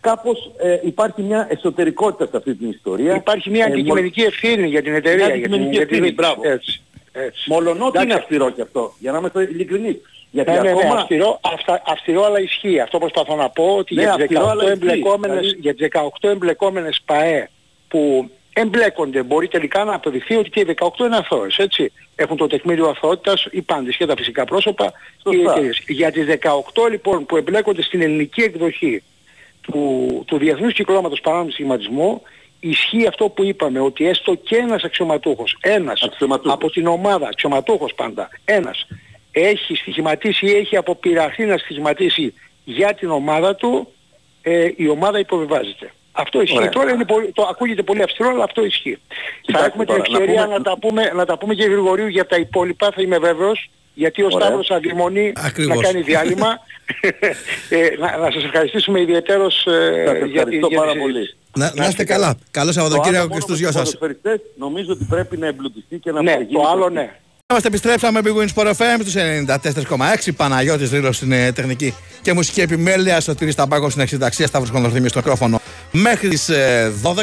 κάπως 0.00 0.50
ε, 0.62 0.78
υπάρχει 0.82 1.22
μια 1.22 1.46
εσωτερικότητα 1.50 2.26
σε 2.30 2.36
αυτή 2.36 2.54
την 2.54 2.70
ιστορία. 2.70 3.14
Υπάρχει 3.14 3.50
μια 3.50 3.64
Ε, 3.64 3.68
αντικειμενική 3.72 4.20
ευθύνη 4.20 4.66
για 4.68 4.82
την 4.82 4.94
εταιρεία. 4.94 5.26
Μια 5.26 5.34
για 5.34 5.34
την- 5.34 5.54
αντικειμενική 5.54 5.76
για 5.76 5.86
την 5.86 5.94
ευθύνη, 5.96 6.08
διοίκηση. 6.10 6.32
μπράβο. 6.34 6.52
Έτσι. 6.54 6.82
έτσι. 7.12 7.50
Μολονότι 7.50 7.96
είναι 7.96 8.04
Εντάξει. 8.04 8.16
αυστηρό 8.22 8.50
και 8.50 8.62
αυτό, 8.62 8.94
για 8.98 9.12
να 9.12 9.18
είμαστε 9.18 9.42
ειλικρινείς. 9.42 9.96
Γιατί 10.30 10.50
Ναι, 10.50 10.56
ναι, 10.56 10.62
ναι, 10.62 10.70
ακόμα... 10.70 10.94
αυστηρό, 10.94 11.40
αυτα- 11.42 11.82
αυστηρό 11.86 12.24
αλλά 12.24 12.40
ισχύει. 12.40 12.80
Αυτό 12.80 12.98
προσπαθώ 12.98 13.36
να 13.36 13.48
πω 13.50 13.76
ότι 13.76 13.94
Ναι, 13.94 14.02
για, 14.02 14.12
τις 14.14 14.22
αυστηρό, 14.22 14.40
18 14.44 14.50
αλλά 14.50 14.62
ισχύει. 14.62 14.72
εμπλεκόμενες, 14.72 15.38
Δηλαδή- 15.40 15.58
για 15.60 15.74
τις 15.74 15.80
18 15.82 16.28
εμπλεκόμενες 16.28 17.00
ΠΑΕ 17.04 17.50
που 17.88 18.30
εμπλέκονται 18.52 19.22
μπορεί 19.22 19.48
τελικά 19.48 19.84
να 19.84 19.94
αποδειχθεί 19.94 20.34
ότι 20.36 20.50
και 20.50 20.60
οι 20.60 20.64
18 20.64 21.04
είναι 21.06 21.16
αθώες, 21.16 21.56
έτσι. 21.58 21.92
Έχουν 22.16 22.36
το 22.36 22.46
τεκμήριο 22.46 22.86
αθωότητας 22.88 23.46
οι 23.50 23.62
πάντες 23.62 23.96
και 23.96 24.06
τα 24.06 24.14
φυσικά 24.16 24.44
πρόσωπα 24.44 24.92
και 25.22 25.36
οι 25.36 25.38
Σωστά. 25.38 25.50
εταιρείες. 25.52 25.82
Για 25.88 26.12
τις 26.12 26.26
18 26.26 26.88
λοιπόν 26.90 27.26
που 27.26 27.36
εμπλέκονται 27.36 27.82
στην 27.82 28.02
ελληνική 28.02 28.40
εκδοχή 28.42 29.02
του, 29.60 30.22
του 30.26 30.38
Διεθνούς 30.38 30.72
Κυκλώματος 30.72 31.20
Παράνομου 31.20 31.50
Σχηματισμού 31.50 32.22
ισχύει 32.60 33.06
αυτό 33.06 33.28
που 33.28 33.44
είπαμε, 33.44 33.80
ότι 33.80 34.06
έστω 34.08 34.34
και 34.34 34.56
ένας 34.56 34.82
αξιωματούχος, 34.84 35.56
ένας 35.60 36.02
Αξιωματούχος. 36.02 36.52
από 36.52 36.70
την 36.70 36.86
ομάδα, 36.86 37.26
αξιωματούχος 37.26 37.94
πάντα, 37.94 38.28
ένας, 38.44 38.86
έχει 39.32 39.74
στοιχηματίσει 39.74 40.46
ή 40.46 40.50
έχει 40.50 40.76
αποπειραθεί 40.76 41.44
να 41.44 41.56
στοιχηματίσει 41.56 42.34
για 42.64 42.94
την 42.94 43.10
ομάδα 43.10 43.54
του, 43.54 43.88
ε, 44.42 44.70
η 44.76 44.88
ομάδα 44.88 45.18
υποβιβάζεται. 45.18 45.90
Αυτό 46.12 46.42
ισχύει. 46.42 46.56
Ωραία. 46.56 46.68
Τώρα 46.68 46.92
είναι 46.92 47.04
πολύ, 47.04 47.32
το 47.32 47.42
ακούγεται 47.50 47.82
πολύ 47.82 48.02
αυστηρό, 48.02 48.28
αλλά 48.28 48.44
αυτό 48.44 48.64
ισχύει. 48.64 48.98
θα 49.08 49.20
Κοιτάξτε 49.40 49.66
έχουμε 49.68 49.84
την 49.84 49.94
τώρα, 49.94 50.08
να 50.10 50.18
ευκαιρία 50.18 50.40
να, 50.40 50.46
πούμε- 50.46 50.62
τα 50.62 50.78
πούμε, 50.78 51.12
να 51.14 51.24
τα 51.24 51.38
πούμε 51.38 51.54
και 51.54 51.64
Γρηγορίου 51.64 52.06
για 52.06 52.26
τα 52.26 52.36
υπόλοιπα, 52.36 52.90
θα 52.90 53.02
είμαι 53.02 53.18
βέβαιος, 53.18 53.70
γιατί 54.02 54.22
ο 54.22 54.28
Ωραία. 54.30 54.38
Σταύρος 54.46 54.70
αδειμονεί 54.70 55.32
Ακριβώς. 55.36 55.76
να 55.76 55.82
κάνει 55.82 56.00
διάλειμμα. 56.02 56.50
ε, 57.76 57.78
να, 58.02 58.08
να 58.24 58.30
σας 58.30 58.44
ευχαριστήσουμε 58.44 59.00
ιδιαίτερος 59.00 59.66
ε, 59.66 59.70
Σας 60.06 60.14
για, 60.16 60.22
τη- 60.22 60.36
ευχαριστώ 60.38 60.66
για 60.66 60.78
πάρα 60.78 60.92
της 60.92 61.00
πολύ. 61.00 61.12
συζήτηση. 61.14 61.36
Να, 61.56 61.72
να 61.74 61.86
είστε 61.88 62.04
καλά. 62.04 62.30
Καλό 62.50 62.66
Το 62.66 62.72
Σαββατοκύριακο 62.72 63.16
άλλο 63.18 63.26
και 63.26 63.32
μόνο 63.32 63.40
στους 63.46 63.60
με 63.60 63.60
δυο 63.60 63.66
τους 63.68 63.76
σας. 63.76 63.84
ποδοσφαιριστές 63.98 64.38
νομίζω 64.58 64.92
ότι 64.92 65.04
πρέπει 65.14 65.36
να 65.36 65.46
εμπλουτιστεί 65.46 65.96
και 65.98 66.10
να 66.12 66.22
Ναι, 66.22 66.32
γίνει 66.32 66.52
το 66.52 66.68
άλλο 66.72 66.80
σωστή. 66.82 66.94
ναι. 66.94 67.06
Είμαστε 67.50 67.68
επιστρέψαμε 67.68 68.20
Big 68.24 68.36
Win 68.38 68.48
Sport 68.54 68.70
FM 68.70 68.98
στους 69.00 69.14
94,6 69.14 70.32
Παναγιώτης 70.36 70.90
Ρήλος 70.90 71.16
στην 71.16 71.32
ε, 71.32 71.52
τεχνική 71.52 71.94
και 72.22 72.32
μουσική 72.32 72.60
επιμέλεια 72.60 73.20
στο 73.20 73.34
Τυρί 73.34 73.50
Σταμπάκο 73.50 73.90
στην 73.90 74.02
εξηταξία 74.02 74.46
Σταύρος 74.46 74.70
Κονδορθήμιος 74.70 75.10
στο 75.10 75.18
μικρόφωνο 75.18 75.60
μέχρι 75.92 76.28
τις 76.28 76.48
ε, 76.48 76.92
12 77.02 77.14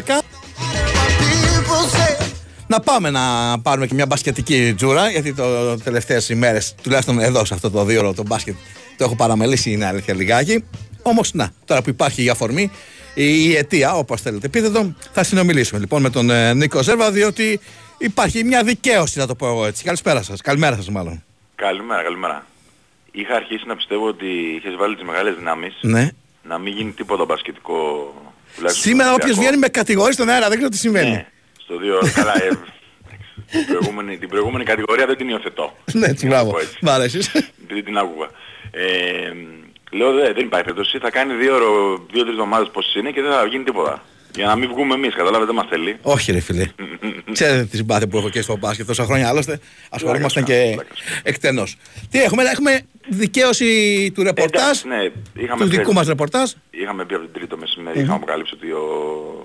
να 2.68 2.80
πάμε 2.80 3.10
να 3.10 3.22
πάρουμε 3.62 3.88
και 3.88 3.94
μια 3.94 4.06
μπασκετική 4.06 4.74
τζούρα 4.78 5.10
γιατί 5.10 5.34
το 5.34 5.78
τελευταίες 5.78 6.30
ημέρες 6.30 6.76
τουλάχιστον 6.84 7.20
εδώ 7.20 7.46
σε 7.46 7.54
αυτό 7.54 7.70
το 7.70 7.84
δύο 7.84 8.14
το 8.14 8.24
μπάσκετ 8.28 8.56
το 8.98 9.04
έχω 9.04 9.16
παραμελήσει 9.16 9.72
είναι 9.72 9.86
αλήθεια 9.86 10.14
λιγάκι 10.14 10.64
όμως 11.02 11.34
να 11.34 11.50
τώρα 11.66 11.82
που 11.82 11.90
υπάρχει 11.90 12.24
η 12.24 12.30
αφορμή 12.30 12.72
η, 13.14 13.44
η 13.50 13.56
αιτία 13.56 13.94
όπως 13.94 14.22
θέλετε 14.22 14.48
πείτε 14.48 14.70
το 14.70 14.96
θα 15.14 15.24
συνομιλήσουμε 15.24 15.80
λοιπόν 15.80 16.02
με 16.02 16.10
τον 16.10 16.30
ε, 16.30 16.54
Νίκο 16.54 16.82
Ζέρβα 16.84 17.12
διότι 17.12 17.60
υπάρχει 17.98 18.44
μια 18.44 18.64
δικαίωση 18.64 19.20
να 19.20 19.28
το 19.28 19.36
πω 19.36 19.48
εγώ 19.48 19.66
έτσι 19.66 19.84
καλησπέρα 19.84 20.22
σας 20.22 20.42
καλημέρα 20.42 20.76
σας 20.76 20.90
μάλλον 20.90 21.22
Καλημέρα, 21.56 22.04
καλημέρα. 22.04 22.46
Είχα 23.12 23.36
αρχίσει 23.36 23.64
να 23.68 23.76
πιστεύω 23.76 24.08
ότι 24.08 24.26
είχες 24.26 24.76
βάλει 24.76 24.96
τις 24.96 25.04
μεγάλες 25.06 25.36
δυνάμεις 25.36 25.74
ναι. 25.82 26.10
να 26.44 26.58
μην 26.58 26.74
γίνει 26.74 26.92
τίποτα 26.92 27.26
μπασκετικό. 27.26 27.76
τουλάχιστον 28.56 28.90
Σήμερα 28.92 29.04
στον 29.10 29.14
όποιος 29.22 29.38
Ολυμπιακό. 29.38 29.40
βγαίνει 29.42 29.58
με 29.58 29.68
κατηγορεί 29.68 30.14
στον 30.14 30.30
αέρα 30.30 30.48
δεν 30.48 30.58
ξέρω 30.58 30.70
τι 30.70 30.78
συμβαίνει 30.78 31.10
Ναι, 31.10 31.28
στο 31.68 31.78
δύο 31.78 32.00
καλά. 32.16 32.34
Ε, 32.44 32.50
την, 33.52 33.66
προηγούμενη, 33.68 34.18
την 34.18 34.30
προηγούμενη 34.30 34.64
κατηγορία 34.64 35.06
δεν 35.06 35.18
την 35.18 35.30
υιοθετώ. 35.30 35.74
ναι 35.94 36.06
έτσι 36.08 36.26
Να 36.28 36.32
το 36.32 36.36
μπράβο 36.36 36.52
πω 36.52 36.60
έτσι. 36.60 36.78
μ' 36.82 36.90
αρέσεις 36.90 37.28
Επειδή 37.64 37.84
την 37.84 37.98
άκουγα. 37.98 38.28
Ε, 38.72 39.32
λέω 39.92 40.14
δε, 40.14 40.22
δεν 40.34 40.46
υπάρχει 40.46 40.66
περίπτωση. 40.66 40.98
Θα 41.00 41.10
κάνει 41.10 41.34
δύο, 41.34 41.58
ρο- 41.58 42.06
δύο-τρεις 42.12 42.34
εβδομάδες 42.34 42.70
πως 42.74 42.96
είναι 42.96 43.12
και 43.12 43.22
δεν 43.22 43.32
θα 43.32 43.46
γίνει 43.46 43.64
τίποτα. 43.64 44.04
Για 44.36 44.46
να 44.46 44.56
μην 44.56 44.70
βγούμε 44.70 44.94
εμείς, 44.94 45.14
καταλάβετε, 45.16 45.46
δεν 45.46 45.56
μας 45.56 45.66
θέλει. 45.70 45.98
Όχι, 46.02 46.32
ρε 46.32 46.40
φίλε. 46.40 46.66
Ξέρετε 47.32 47.64
τη 47.64 47.76
συμπάθεια 47.78 48.08
που 48.08 48.18
έχω 48.18 48.30
και 48.30 48.42
στο 48.42 48.58
μπάσκετ 48.58 48.88
τόσα 48.88 49.04
χρόνια. 49.04 49.28
Άλλωστε, 49.30 49.60
ασχολούμαστε 49.90 50.40
Πλάκα 50.42 50.54
σου 50.56 50.62
και 50.62 50.70
κάνω, 50.70 50.76
πλάκα 50.76 50.96
σου 50.96 51.22
εκτενώς. 51.24 51.78
Τι 52.12 52.22
έχουμε, 52.22 52.44
έχουμε 52.44 52.82
δικαίωση 53.10 54.12
του 54.16 54.24
ρεπορτάζ, 54.24 54.64
Εντάξει, 54.64 54.88
ναι, 54.88 55.42
είχαμε 55.44 55.64
του 55.64 55.70
πει- 55.70 55.78
δικού 55.78 55.94
μας 55.94 56.08
ρεπορτάζ. 56.08 56.52
Είχαμε 56.70 57.06
πει 57.06 57.14
από 57.14 57.24
την 57.24 57.34
τρίτο 57.34 57.58
μεσημέρι, 57.58 58.00
είχαμε 58.00 58.16
αποκαλύψει 58.16 58.54
ότι 58.54 58.72
ο 58.72 58.86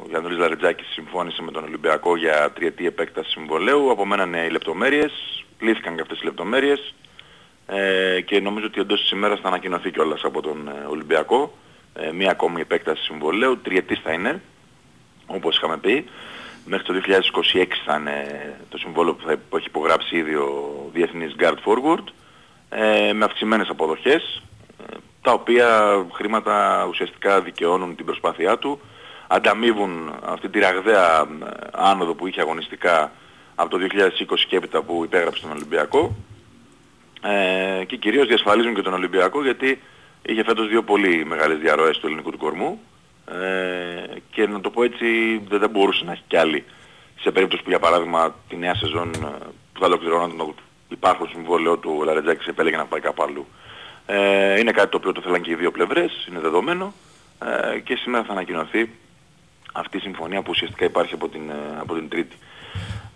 Γιάννης 0.09 0.38
Λαρετζάκης 0.38 0.87
συμφώνησε 0.92 1.42
με 1.42 1.51
τον 1.51 1.64
Ολυμπιακό 1.64 2.16
για 2.16 2.53
τριετή 2.55 2.87
επέκταση 2.87 3.31
συμβολέου. 3.31 3.90
Απομένανε 3.90 4.38
οι 4.38 4.51
λεπτομέρειες, 4.51 5.12
λύθηκαν 5.61 5.95
και 5.95 6.01
αυτές 6.01 6.21
οι 6.21 6.25
λεπτομέρειες 6.25 6.95
ε, 7.66 8.21
και 8.21 8.40
νομίζω 8.40 8.66
ότι 8.66 8.81
εντός 8.81 9.01
της 9.01 9.11
ημέρας 9.11 9.40
θα 9.40 9.49
ανακοινωθεί 9.49 9.90
κιόλας 9.90 10.21
από 10.25 10.42
τον 10.42 10.68
ε, 10.68 10.87
Ολυμπιακό 10.90 11.59
ε, 11.95 12.12
μία 12.12 12.31
ακόμη 12.31 12.61
επέκταση 12.61 13.03
συμβολέου, 13.03 13.59
τριετής 13.62 14.01
θα 14.05 14.12
είναι, 14.12 14.42
όπως 15.35 15.57
είχαμε 15.57 15.77
πει. 15.77 16.05
Μέχρι 16.64 16.87
το 16.87 16.95
2026 17.55 17.64
θα 17.85 17.97
είναι 17.97 18.57
το 18.68 18.79
συμβόλαιο 18.79 19.14
που, 19.14 19.27
θα, 19.27 19.37
που 19.49 19.57
έχει 19.57 19.66
υπογράψει 19.66 20.16
ήδη 20.16 20.35
ο 20.35 20.75
Διεθνής 20.92 21.35
Guard 21.38 21.57
Forward 21.64 22.05
ε, 22.68 23.12
με 23.12 23.25
αυξημένες 23.25 23.68
αποδοχές 23.68 24.42
ε, 24.81 24.95
τα 25.23 25.33
οποία 25.33 25.97
χρήματα 26.12 26.87
ουσιαστικά 26.88 27.40
δικαιώνουν 27.40 27.97
την 27.97 28.05
προσπάθειά 28.05 28.59
του. 28.59 28.81
Ανταμείβουν 29.27 30.14
αυτή 30.25 30.49
τη 30.49 30.59
ραγδαία 30.59 31.21
ε, 31.21 31.27
άνοδο 31.73 32.14
που 32.14 32.27
είχε 32.27 32.40
αγωνιστικά 32.40 33.12
από 33.55 33.71
το 33.71 33.87
2020 34.35 34.38
και 34.49 34.57
έπειτα 34.57 34.83
που 34.83 35.05
υπέγραψε 35.05 35.42
τον 35.42 35.51
Ολυμπιακό. 35.51 36.16
Ε, 37.23 37.85
και 37.85 37.97
κυρίως 37.97 38.27
διασφαλίζουν 38.27 38.75
και 38.75 38.83
τον 38.83 38.92
Ολυμπιακό 38.92 39.42
γιατί 39.42 39.81
είχε 40.23 40.45
φέτος 40.45 40.68
δύο 40.68 40.83
πολύ 40.83 41.25
μεγάλες 41.25 41.59
διαρροές 41.59 41.99
του 41.99 42.07
ελληνικού 42.07 42.31
του 42.31 42.38
κορμού 42.38 42.81
ε, 43.40 44.21
και 44.31 44.47
να 44.47 44.61
το 44.61 44.71
πω 44.71 44.83
έτσι 44.83 45.38
δεν, 45.49 45.59
δεν 45.59 45.71
μπορούσε 45.71 46.05
να 46.05 46.12
έχει 46.12 46.23
κι 46.27 46.37
άλλη 46.37 46.64
σε 47.21 47.31
περίπτωση 47.31 47.62
που 47.62 47.68
για 47.68 47.79
παράδειγμα 47.79 48.35
τη 48.49 48.57
νέα 48.57 48.75
σεζόν 48.75 49.11
ε, 49.14 49.27
που 49.73 49.81
θα 49.81 49.87
ολοκληρώνονταν 49.87 50.37
το 50.37 50.55
υπάρχον 50.88 51.29
συμβόλαιο 51.29 51.77
του 51.77 51.97
ο 52.01 52.05
Λαρετζάκης 52.05 52.47
επέλεγε 52.47 52.77
να 52.77 52.87
πάει 52.87 53.01
κάπου 53.01 53.23
αλλού. 53.23 53.47
Ε, 54.07 54.61
είναι 54.61 54.71
κάτι 54.71 54.90
το 54.90 54.97
οποίο 54.97 55.12
το 55.12 55.21
θέλαν 55.21 55.40
και 55.40 55.51
οι 55.51 55.55
δύο 55.55 55.71
πλευρές, 55.71 56.27
είναι 56.31 56.40
δεδομένο 56.40 56.92
ε, 57.75 57.79
και 57.79 57.97
σήμερα 57.97 58.25
θα 58.25 58.33
ανακοινωθεί 58.33 58.90
αυτή 59.73 59.97
η 59.97 60.01
συμφωνία 60.01 60.42
που 60.42 60.51
ουσιαστικά 60.51 60.85
υπάρχει 60.85 61.14
από 61.14 61.29
την, 61.29 61.51
ε, 61.51 61.81
από 61.81 61.95
την 61.95 62.09
Τρίτη. 62.09 62.37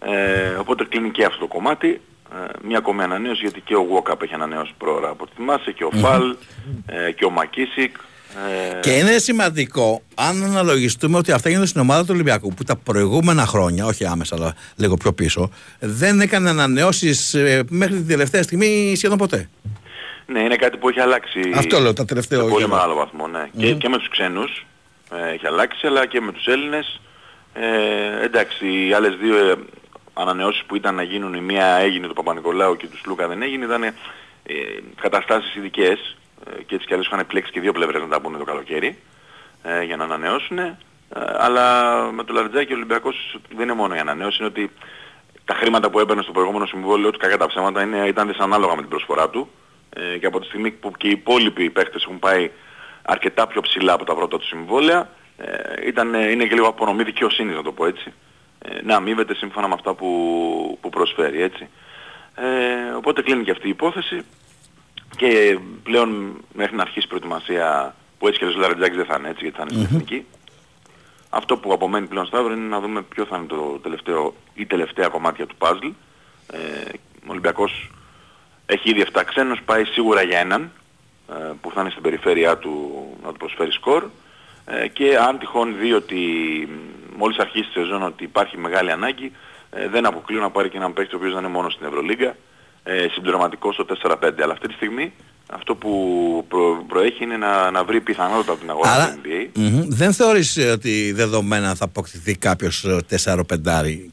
Ε, 0.01 0.49
οπότε 0.49 0.85
κλείνει 0.85 1.11
και 1.11 1.25
αυτό 1.25 1.39
το 1.41 1.47
κομμάτι. 1.47 2.01
Ε, 2.33 2.37
μία 2.63 2.79
ακόμη 2.79 3.03
ανανέωση 3.03 3.41
γιατί 3.41 3.61
και 3.61 3.75
ο 3.75 3.87
Walkup 3.93 4.23
έχει 4.23 4.35
ανανέωσει 4.35 4.73
πρόωρα 4.79 5.09
από 5.09 5.25
ό,τι 5.25 5.35
θυμάσαι 5.37 5.73
και 5.73 5.85
ο 5.85 5.91
Φαλ 5.91 6.37
ε, 6.87 7.13
και 7.13 7.25
ο 7.25 7.31
Μακίσικ. 7.31 7.97
Ε, 8.37 8.81
Και 8.81 8.91
είναι 8.91 9.19
σημαντικό 9.19 10.03
αν 10.15 10.45
αναλογιστούμε 10.45 11.17
ότι 11.19 11.33
αυτά 11.33 11.49
γίνονται 11.49 11.67
στην 11.67 11.81
ομάδα 11.81 12.01
του 12.01 12.11
Ολυμπιακού 12.11 12.55
που 12.55 12.65
τα 12.65 12.77
προηγούμενα 12.77 13.47
χρόνια, 13.47 13.87
όχι 13.87 14.05
άμεσα 14.07 14.37
αλλά 14.37 14.55
λίγο 14.77 14.97
πιο 14.97 15.13
πίσω, 15.13 15.51
δεν 15.79 16.21
έκανε 16.21 16.51
ανανεώσεις 16.51 17.35
ε, 17.35 17.65
μέχρι 17.69 17.95
την 17.95 18.07
τελευταία 18.07 18.43
στιγμή 18.43 18.93
σχεδόν 18.97 19.19
ποτέ. 19.19 19.49
Ναι, 20.27 20.41
είναι 20.41 20.57
κάτι 20.57 20.77
που 20.77 20.89
έχει 20.89 21.01
αλλάξει 21.01 21.41
Αυτό 21.55 21.79
λέω, 21.79 21.93
τα 21.93 22.05
τελευταία 22.05 22.39
σε 22.39 22.45
πολύ 22.45 22.57
χρόνια. 22.57 22.75
μεγάλο 22.77 22.95
βαθμό. 22.95 23.27
Ναι. 23.27 23.49
Και, 23.57 23.73
και 23.75 23.89
με 23.89 23.99
τους 23.99 24.09
ξένους 24.09 24.67
ε, 25.29 25.33
έχει 25.35 25.47
αλλάξει, 25.47 25.87
αλλά 25.87 26.07
και 26.07 26.21
με 26.21 26.33
τους 26.33 26.47
Έλληνες. 26.47 27.01
Ε, 27.55 28.25
εντάξει, 28.25 28.87
οι 28.87 28.93
άλλες 28.93 29.17
δύο 29.17 29.37
ε, 29.37 29.55
ανανεώσεις 30.15 30.63
που 30.67 30.77
ήταν 30.77 30.95
να 30.95 31.03
γίνουν, 31.03 31.35
η 31.35 31.41
μία 31.41 31.67
έγινε 31.67 32.07
του 32.07 32.15
Παπα-Νικολάου 32.15 32.77
και 32.77 32.87
τους 32.87 33.01
Σλούκα 33.01 33.29
δεν 33.29 33.43
έγινε, 33.43 33.65
ήταν 33.65 33.83
ε, 33.83 33.93
καταστάσεις 35.01 35.55
ειδικές 35.55 35.99
ε, 35.99 36.17
και 36.67 36.75
έτσι 36.75 36.87
κι 36.87 36.93
αλλιώς 36.93 37.07
είχαν 37.07 37.19
επιλέξει 37.19 37.53
και 37.53 37.61
δύο 37.61 37.73
πλευρές 37.73 38.03
να 38.03 38.09
τα 38.09 38.21
πούνε 38.21 38.39
το 38.39 38.45
καλοκαίρι 38.45 38.99
ε, 39.63 39.83
για 39.83 39.97
να 39.97 40.05
ανανεώσουν. 40.05 40.59
Ε, 40.59 40.77
αλλά 41.39 41.95
με 42.13 42.25
το 42.25 42.33
Λαριτζάκη 42.33 42.73
ο 42.73 42.77
Ολυμπιακός 42.77 43.39
δεν 43.49 43.65
είναι 43.65 43.73
μόνο 43.73 43.95
η 43.95 43.99
ανανέωση, 43.99 44.37
είναι 44.41 44.49
ότι 44.49 44.71
τα 45.45 45.55
χρήματα 45.55 45.91
που 45.91 46.01
έπαιρνε 46.01 46.23
στο 46.23 46.33
προηγούμενο 46.33 46.67
συμβόλαιο 46.67 47.11
του 47.11 47.19
κακά 47.19 47.37
τα 47.37 47.47
ψέματα 47.47 47.83
είναι, 47.83 48.07
ήταν 48.07 48.29
δυσανάλογα 48.29 48.75
με 48.75 48.81
την 48.81 48.91
προσφορά 48.91 49.29
του 49.31 49.51
ε, 49.91 50.19
και 50.19 50.27
από 50.27 50.41
τη 50.41 50.47
στιγμή 50.47 50.71
που 50.71 50.93
και 50.97 51.07
οι 51.07 51.11
υπόλοιποι 51.11 51.71
παίχτες 51.71 52.03
έχουν 52.03 52.19
πάει 52.19 52.51
αρκετά 53.03 53.47
πιο 53.47 53.61
ψηλά 53.61 53.93
από 53.93 54.05
τα 54.05 54.15
πρώτα 54.15 54.39
του 54.39 54.47
συμβόλαια 54.47 55.09
ε, 55.37 55.87
ήταν, 55.87 56.15
ε, 56.15 56.31
είναι 56.31 56.47
και 56.47 56.55
λίγο 56.55 56.67
απονομή 56.67 57.03
δικαιοσύνης 57.03 57.57
να 57.57 57.63
το 57.63 57.73
πω 57.73 57.87
έτσι 57.87 58.13
ε, 58.59 58.83
να 58.83 58.97
αμείβεται 58.97 59.35
σύμφωνα 59.35 59.69
με 59.69 59.75
αυτά 59.75 59.95
που, 59.95 60.79
που 60.81 60.89
προσφέρει 60.89 61.43
έτσι. 61.43 61.69
Ε, 62.35 62.95
οπότε 62.97 63.23
κλείνει 63.23 63.45
και 63.45 63.51
αυτή 63.51 63.67
η 63.67 63.71
υπόθεση 63.71 64.25
και 65.17 65.59
πλέον 65.83 66.37
μέχρι 66.53 66.77
να 66.77 66.83
αρχίσει 66.83 67.05
η 67.07 67.09
προετοιμασία 67.09 67.95
που 68.19 68.27
έτσι 68.27 68.39
και 68.39 68.45
ο 68.45 68.59
Λαρετζάκης 68.59 68.97
δεν 68.97 69.07
θα 69.07 69.17
είναι 69.19 69.29
έτσι 69.29 69.43
γιατί 69.43 69.57
θα 69.57 69.63
είναι 69.63 69.73
στην 69.73 69.97
εθνική. 69.97 70.27
Αυτό 71.31 71.57
που 71.57 71.73
απομένει 71.73 72.07
πλέον 72.07 72.27
Σταύρο 72.27 72.53
είναι 72.53 72.69
να 72.69 72.81
δούμε 72.81 73.03
ποιο 73.03 73.25
θα 73.25 73.37
είναι 73.37 73.47
το 73.47 73.79
τελευταίο 73.83 74.35
ή 74.55 74.67
τελευταία 74.67 75.09
κομμάτια 75.09 75.47
του 75.47 75.57
puzzle. 75.59 75.93
Ε, 76.53 76.59
ο 77.23 77.27
Ολυμπιακός 77.27 77.91
έχει 78.67 78.91
ήδη 78.91 79.07
7 79.13 79.23
ξένους, 79.27 79.63
πάει 79.65 79.85
σίγουρα 79.85 80.23
για 80.23 80.39
έναν 80.39 80.71
ε, 81.31 81.35
που 81.61 81.71
θα 81.71 81.81
είναι 81.81 81.91
στην 81.91 82.03
περιφέρειά 82.03 82.59
του 82.59 83.05
να 83.23 83.31
του 83.33 83.39
προσφέρει 83.39 83.73
σκορ. 83.73 84.05
Ε, 84.65 84.89
και 84.89 85.17
αν 85.19 85.39
τυχόν 85.39 85.77
δει 85.79 85.93
ότι 85.93 86.17
μ, 86.71 87.19
μόλις 87.19 87.39
αρχίσει 87.39 87.69
η 87.69 87.73
σεζόν 87.73 88.03
ότι 88.03 88.25
υπάρχει 88.25 88.59
μεγάλη 88.59 88.91
ανάγκη 88.91 89.33
ε, 89.71 89.89
δεν 89.89 90.07
αποκλείω 90.07 90.41
να 90.41 90.51
πάρει 90.51 90.69
και 90.69 90.77
έναν 90.77 90.93
παίκτη 90.93 91.15
ο 91.15 91.19
οποίος 91.19 91.33
δεν 91.33 91.43
είναι 91.43 91.53
μόνος 91.53 91.73
στην 91.73 91.87
Ευρωλίγκα 91.87 92.37
ε, 92.89 93.07
συμπληρωματικό 93.13 93.73
στο 93.73 93.87
4-5 94.03 94.15
αλλά 94.43 94.53
αυτή 94.53 94.69
τη 94.69 94.75
στιγμή 94.75 95.13
αυτό 95.51 95.75
που 95.75 96.45
προ, 96.49 96.85
προέχει 96.89 97.25
είναι 97.25 97.37
να, 97.37 97.71
να 97.71 97.85
βρει 97.85 98.01
πιθανότητα 98.01 98.53
από 98.53 98.61
την 98.61 98.71
αγορά 98.71 98.91
Άρα, 98.93 99.13
του 99.13 99.21
NBA 99.25 99.49
μμμ, 99.55 99.83
δεν 99.89 100.13
θεωρείς 100.13 100.57
ε, 100.57 100.71
ότι 100.71 101.13
δεδομένα 101.13 101.75
θα 101.75 101.85
αποκτηθεί 101.85 102.37
κάποιος 102.37 102.87
4-5, 103.25 103.43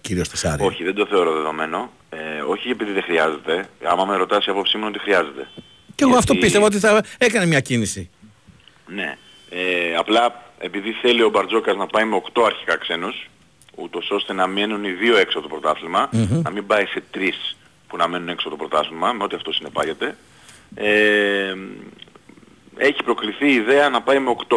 κύριος 0.02 0.30
4. 0.42 0.56
Όχι, 0.60 0.84
δεν 0.84 0.94
το 0.94 1.06
θεωρώ 1.06 1.34
δεδομένο. 1.34 1.92
Ε, 2.10 2.42
όχι 2.48 2.70
επειδή 2.70 2.92
δεν 2.92 3.04
χρειάζεται. 3.04 3.70
Άμα 3.84 4.06
με 4.06 4.16
ρωτάς 4.16 4.46
η 4.46 4.50
άποψή 4.50 4.78
μου 4.78 4.86
είναι 4.88 4.96
ότι 4.96 5.04
χρειάζεται. 5.04 5.48
Και 5.96 6.04
εγώ 6.04 6.16
αυτό 6.16 6.34
Γιατί- 6.34 6.40
πίστευα 6.40 6.66
ότι 6.66 6.80
θα 6.80 7.04
έκανε 7.18 7.46
μια 7.46 7.60
κίνηση. 7.60 8.10
Ναι. 8.88 9.18
Ε, 9.50 9.96
απλά 9.98 10.44
επειδή 10.60 10.92
θέλει 11.02 11.22
ο 11.24 11.30
Μπαρτζόκας 11.30 11.76
να 11.76 11.88
πάει 11.88 12.06
με 12.06 12.16
8 12.16 12.42
αρχικά 12.46 12.78
ξένους, 12.78 13.30
ούτως 13.76 14.10
ώστε 14.12 14.34
να 14.34 14.48
μένουν 14.48 14.84
οι 14.84 14.92
δύο 14.92 15.18
έξω 15.18 15.40
από 15.40 15.48
το 15.48 15.56
πρωταθλημα 15.56 16.10
να 16.44 16.50
μην 16.52 16.66
πάει 16.68 16.86
σε 16.86 17.04
τρεις 17.12 17.56
που 17.94 18.00
να 18.00 18.08
μένουν 18.08 18.30
έξω 18.30 18.48
από 18.48 18.58
το 18.58 18.68
πρωτάθλημα, 18.68 19.14
με 19.14 19.24
ό,τι 19.24 19.36
αυτό 19.36 19.52
συνεπάγεται. 19.52 20.18
Ε, 20.76 21.54
έχει 22.78 23.04
προκληθεί 23.04 23.48
η 23.52 23.54
ιδέα 23.54 23.90
να 23.90 24.02
πάει 24.02 24.20
με 24.20 24.36
8. 24.48 24.56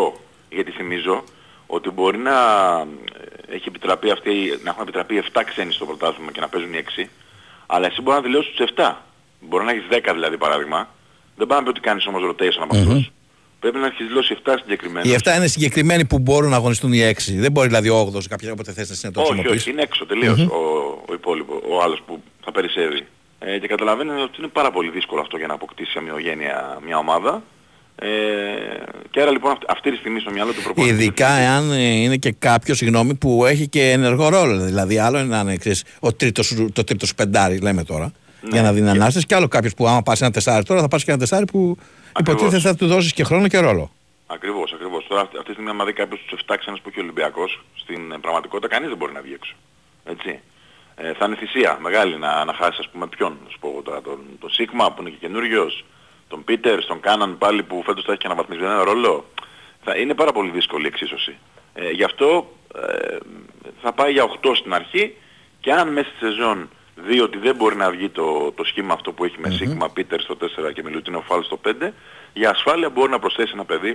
Γιατί 0.48 0.70
θυμίζω 0.70 1.24
ότι 1.66 1.90
μπορεί 1.90 2.18
να, 2.18 2.38
ε, 3.50 3.54
έχει 3.54 3.64
επιτραπεί 3.68 4.10
αυτή, 4.10 4.30
να 4.62 4.70
έχουν 4.70 4.82
επιτραπεί 4.82 5.16
7 5.16 5.42
ξένοι 5.44 5.72
στο 5.72 5.84
πρωτάθλημα 5.84 6.30
και 6.32 6.40
να 6.40 6.48
παίζουν 6.48 6.72
οι 6.72 6.76
6. 6.76 7.08
Αλλά 7.66 7.86
εσύ 7.86 8.02
μπορείς 8.02 8.20
να 8.20 8.26
δηλώσεις 8.26 8.54
τους 8.54 8.64
7. 8.76 9.04
Μπορεί 9.40 9.64
να 9.64 9.70
έχεις 9.70 9.84
10 9.90 10.12
δηλαδή 10.12 10.36
παράδειγμα. 10.36 10.88
Δεν 11.36 11.46
πάει 11.46 11.58
να 11.58 11.64
πει 11.64 11.70
ότι 11.70 11.80
κάνεις 11.80 12.06
όμως 12.06 12.22
rotation 12.30 12.60
από 12.62 12.76
αυτούς. 12.76 13.10
Πρέπει 13.60 13.78
να 13.78 13.86
έχεις 13.86 14.06
δηλώσει 14.06 14.36
7 14.44 14.54
συγκεκριμένους. 14.62 15.10
Οι 15.12 15.14
7 15.14 15.36
είναι 15.36 15.46
συγκεκριμένοι 15.46 16.04
που 16.04 16.18
μπορούν 16.18 16.50
να 16.50 16.56
αγωνιστούν 16.56 16.92
οι 16.92 17.00
6. 17.00 17.36
Δεν 17.36 17.52
μπορεί 17.52 17.66
δηλαδή 17.66 17.88
ο 17.88 18.12
8 18.14 18.24
κάποια 18.28 18.52
όποτε 18.52 18.72
θες 18.72 18.88
να 18.88 18.92
Όχι, 18.92 19.00
συνετοξιμοποιήσει. 19.00 19.54
όχι, 19.54 19.70
είναι 19.70 19.82
έξω 19.82 20.06
τελείως 20.06 20.40
ο, 20.40 20.56
ο 21.08 21.12
υπόλοιπο, 21.12 21.62
ο 21.68 21.82
άλλος 21.82 22.02
που 22.06 22.22
θα 22.44 22.52
περισσεύει. 22.52 23.06
Ε, 23.48 23.58
και 23.58 23.66
καταλαβαίνετε 23.66 24.20
ότι 24.22 24.34
είναι 24.38 24.48
πάρα 24.48 24.70
πολύ 24.70 24.90
δύσκολο 24.90 25.20
αυτό 25.20 25.36
για 25.36 25.46
να 25.46 25.54
αποκτήσει 25.54 25.90
σε 25.90 25.98
ομοιογένεια 25.98 26.78
μια 26.86 26.98
ομάδα. 26.98 27.42
Ε, 27.98 28.08
και 29.10 29.20
άρα 29.20 29.30
λοιπόν 29.30 29.50
αυτή, 29.52 29.64
αυτή 29.68 29.90
τη 29.90 29.96
στιγμή 29.96 30.20
στο 30.20 30.30
μυαλό 30.30 30.52
του 30.52 30.62
προπονητής. 30.62 30.96
Ειδικά 30.98 31.28
εάν 31.28 31.70
ε, 31.72 31.82
είναι 32.02 32.16
και 32.16 32.32
κάποιο, 32.38 32.74
συγγνώμη, 32.74 33.14
που 33.14 33.44
έχει 33.44 33.68
και 33.68 33.90
ενεργό 33.90 34.28
ρόλο. 34.28 34.64
Δηλαδή, 34.64 34.98
άλλο 34.98 35.18
είναι 35.18 35.28
να 35.28 35.40
είναι 35.40 35.56
ξέρεις, 35.56 35.84
ο 36.00 36.12
τρίτος, 36.12 36.46
σου- 36.46 36.72
το 36.72 36.84
τρίτος 36.84 37.08
σου 37.08 37.14
πεντάρι, 37.14 37.58
λέμε 37.58 37.84
τώρα, 37.84 38.12
για 38.50 38.62
να 38.62 38.72
δίνει 38.72 38.88
ανάσταση, 38.88 39.26
και 39.26 39.34
άλλο 39.34 39.48
κάποιος 39.48 39.74
που 39.74 39.86
άμα 39.86 40.02
πας 40.02 40.20
ένα 40.20 40.30
τεσάρι 40.30 40.64
τώρα 40.64 40.80
θα 40.80 40.88
πας 40.88 41.04
και 41.04 41.10
ένα 41.10 41.20
τεσάρι 41.20 41.44
που 41.44 41.76
υποτίθεται 42.20 42.58
θα 42.58 42.74
του 42.74 42.86
δώσεις 42.86 43.12
και 43.12 43.24
χρόνο 43.24 43.48
και 43.48 43.58
ρόλο. 43.58 43.90
Ακριβώς, 44.26 44.72
ακριβώς. 44.72 45.06
Τώρα 45.08 45.20
αυτή, 45.20 45.34
αυτή 45.36 45.46
τη 45.48 45.52
στιγμή 45.52 45.70
άμα 45.70 45.84
δει 45.84 45.92
κάποιος 45.92 46.20
τους 46.26 46.40
7 46.46 46.54
ξένους 46.58 46.80
που 46.80 46.88
έχει 46.88 46.98
ο 46.98 47.02
Ολυμπιακός, 47.02 47.64
στην 47.74 48.12
ε, 48.12 48.18
πραγματικότητα 48.20 48.68
κανείς 48.68 48.88
δεν 48.88 48.96
μπορεί 48.96 49.12
να 49.12 49.20
βγει 49.20 49.32
έξω. 49.32 49.54
Έτσι. 50.04 50.40
Ε, 50.96 51.12
θα 51.12 51.24
είναι 51.26 51.36
θυσία 51.36 51.78
μεγάλη 51.80 52.16
να, 52.18 52.44
να 52.44 52.52
χάσει 52.52 52.76
ας 52.80 52.88
πούμε 52.88 53.06
ποιον, 53.06 53.38
να 53.44 53.50
σου 53.50 53.58
πω 53.58 53.68
εγώ 53.68 53.82
τώρα, 53.82 54.02
τον, 54.02 54.18
τον 54.40 54.50
Σίγμα 54.50 54.92
που 54.92 55.00
είναι 55.00 55.10
και 55.10 55.16
καινούριος, 55.20 55.84
τον 56.28 56.44
Πίτερ, 56.44 56.84
τον 56.84 57.00
Κάναν 57.00 57.38
πάλι 57.38 57.62
που 57.62 57.82
φέτος 57.86 58.04
θα 58.04 58.12
έχει 58.12 58.20
και 58.20 58.26
αναβαθμισμένο 58.26 58.82
ρόλο. 58.82 59.24
Θα 59.84 59.96
είναι 59.96 60.14
πάρα 60.14 60.32
πολύ 60.32 60.50
δύσκολη 60.50 60.84
η 60.84 60.86
εξίσωση. 60.86 61.36
Ε, 61.74 61.90
γι' 61.90 62.04
αυτό 62.04 62.52
ε, 62.74 63.16
θα 63.82 63.92
πάει 63.92 64.12
για 64.12 64.24
8 64.42 64.50
στην 64.54 64.74
αρχή 64.74 65.14
και 65.60 65.72
αν 65.72 65.92
μέσα 65.92 66.08
στη 66.08 66.26
σεζόν 66.26 66.68
δει 66.94 67.20
ότι 67.20 67.38
δεν 67.38 67.54
μπορεί 67.54 67.76
να 67.76 67.90
βγει 67.90 68.08
το, 68.08 68.52
το 68.52 68.64
σχήμα 68.64 68.94
αυτό 68.94 69.12
που 69.12 69.24
έχει 69.24 69.36
με 69.38 69.50
Σίγμα, 69.50 69.90
Πίτερ 69.90 70.20
στο 70.20 70.36
4 70.68 70.72
και 70.72 70.82
Μιλουτίνο 70.82 71.20
Φάλ 71.20 71.42
στο 71.42 71.60
5, 71.66 71.90
για 72.32 72.50
ασφάλεια 72.50 72.88
μπορεί 72.88 73.10
να 73.10 73.18
προσθέσει 73.18 73.50
ένα 73.54 73.64
παιδί 73.64 73.90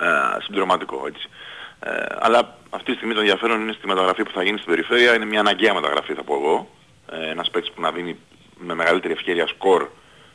ε, 0.00 0.42
συμπληρωματικό 0.42 1.04
έτσι. 1.06 1.28
Ε, 1.80 1.90
αλλά 2.18 2.58
αυτή 2.70 2.90
τη 2.90 2.96
στιγμή 2.96 3.14
το 3.14 3.20
ενδιαφέρον 3.20 3.60
είναι 3.60 3.72
στη 3.72 3.86
μεταγραφή 3.86 4.22
που 4.22 4.30
θα 4.30 4.42
γίνει 4.42 4.58
στην 4.58 4.70
περιφέρεια, 4.70 5.14
είναι 5.14 5.24
μια 5.24 5.40
αναγκαία 5.40 5.74
μεταγραφή 5.74 6.14
θα 6.14 6.22
πω 6.22 6.34
εγώ. 6.34 6.68
Ε, 7.10 7.30
ένας 7.30 7.50
παίκτης 7.50 7.72
που 7.72 7.80
να 7.80 7.90
δίνει 7.90 8.16
με 8.56 8.74
μεγαλύτερη 8.74 9.12
ευκαιρία 9.12 9.46
σκορ 9.46 9.88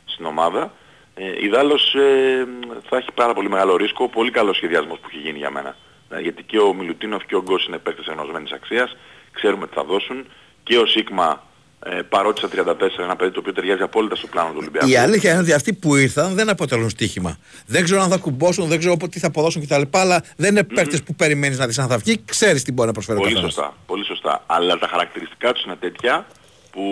στην 0.04 0.24
ομάδα. 0.24 0.72
Ε, 1.14 1.44
ιδάλλως 1.44 1.94
ε, 1.94 2.46
θα 2.88 2.96
έχει 2.96 3.12
πάρα 3.14 3.34
πολύ 3.34 3.48
μεγάλο 3.48 3.76
ρίσκο, 3.76 4.08
πολύ 4.08 4.30
καλός 4.30 4.56
σχεδιασμός 4.56 4.98
που 4.98 5.08
έχει 5.10 5.20
γίνει 5.20 5.38
για 5.38 5.50
μένα. 5.50 5.76
Ε, 6.10 6.20
γιατί 6.20 6.42
και 6.42 6.58
ο 6.58 6.74
Μιλουτίνοφ 6.74 7.24
και 7.24 7.36
ο 7.36 7.42
Γκος 7.42 7.66
είναι 7.66 7.78
παίκτες 7.78 8.06
ενωσμένης 8.06 8.52
αξίας, 8.52 8.96
ξέρουμε 9.32 9.66
τι 9.66 9.74
θα 9.74 9.84
δώσουν. 9.84 10.26
Και 10.62 10.78
ο 10.78 10.86
Σίγμα 10.86 11.42
ε, 11.84 12.02
παρότι 12.08 12.38
στα 12.38 12.48
34 12.48 12.80
ένα 12.98 13.16
παιδί 13.16 13.30
το 13.30 13.40
οποίο 13.40 13.52
ταιριάζει 13.52 13.82
απόλυτα 13.82 14.14
στο 14.16 14.26
πλάνο 14.26 14.48
του 14.48 14.56
Ολυμπιακού. 14.58 14.88
Η 14.88 14.96
αλήθεια 14.96 15.30
είναι 15.30 15.40
ότι 15.40 15.52
αυτοί 15.52 15.72
που 15.72 15.96
ήρθαν 15.96 16.34
δεν 16.34 16.48
αποτελούν 16.48 16.90
στοίχημα. 16.90 17.38
Δεν 17.66 17.84
ξέρω 17.84 18.00
αν 18.00 18.10
θα 18.10 18.16
κουμπώσουν, 18.16 18.68
δεν 18.68 18.78
ξέρω 18.78 18.96
τι 18.96 19.18
θα 19.18 19.26
αποδώσουν 19.26 19.66
κτλ. 19.66 19.82
Αλλά 19.90 20.22
δεν 20.36 20.50
είναι 20.50 20.64
παίκτες 20.64 21.02
που 21.02 21.14
περιμένεις 21.14 21.58
να 21.58 21.66
δεις 21.66 21.78
αν 21.78 21.88
θα 21.88 21.98
βγει, 21.98 22.24
ξέρεις 22.24 22.62
τι 22.62 22.72
μπορεί 22.72 22.86
να 22.86 22.92
προσφέρει 22.92 23.18
ο 23.18 23.20
Πολύ 23.20 23.34
καθένας. 23.34 23.54
σωστά, 23.54 23.76
πολύ 23.86 24.04
σωστά. 24.04 24.42
Αλλά 24.46 24.78
τα 24.78 24.88
χαρακτηριστικά 24.88 25.52
τους 25.52 25.64
είναι 25.64 25.76
τέτοια 25.76 26.26
που 26.72 26.82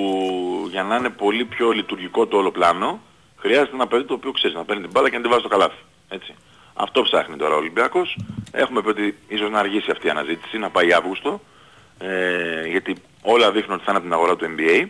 για 0.70 0.82
να 0.82 0.96
είναι 0.96 1.08
πολύ 1.08 1.44
πιο 1.44 1.70
λειτουργικό 1.70 2.26
το 2.26 2.36
όλο 2.36 2.50
πλάνο 2.50 3.00
χρειάζεται 3.36 3.70
ένα 3.74 3.86
παιδί 3.86 4.04
το 4.04 4.14
οποίο 4.14 4.30
ξέρεις 4.32 4.56
να 4.56 4.64
παίρνει 4.64 4.82
την 4.82 4.90
μπάλα 4.90 5.08
και 5.10 5.16
να 5.16 5.20
την 5.20 5.30
βάζει 5.30 5.42
στο 5.44 5.50
καλάθι. 5.50 5.82
Έτσι. 6.08 6.34
Αυτό 6.74 7.02
ψάχνει 7.02 7.36
τώρα 7.36 7.54
ο 7.54 7.56
Ολυμπιακός. 7.56 8.18
Έχουμε 8.50 8.82
πει 8.82 8.88
ότι 8.88 9.18
ίσως 9.28 9.50
να 9.50 9.58
αργήσει 9.58 9.90
αυτή 9.90 10.06
η 10.06 10.10
αναζήτηση, 10.10 10.58
να 10.58 10.70
πάει 10.70 10.92
Αύγουστο, 10.92 11.40
ε, 11.98 12.68
γιατί 12.68 12.96
όλα 13.22 13.52
δείχνουν 13.52 13.74
ότι 13.74 13.84
θα 13.84 13.90
είναι 13.90 13.98
από 13.98 14.06
την 14.08 14.12
αγορά 14.16 14.36
του 14.36 14.54
NBA 14.56 14.86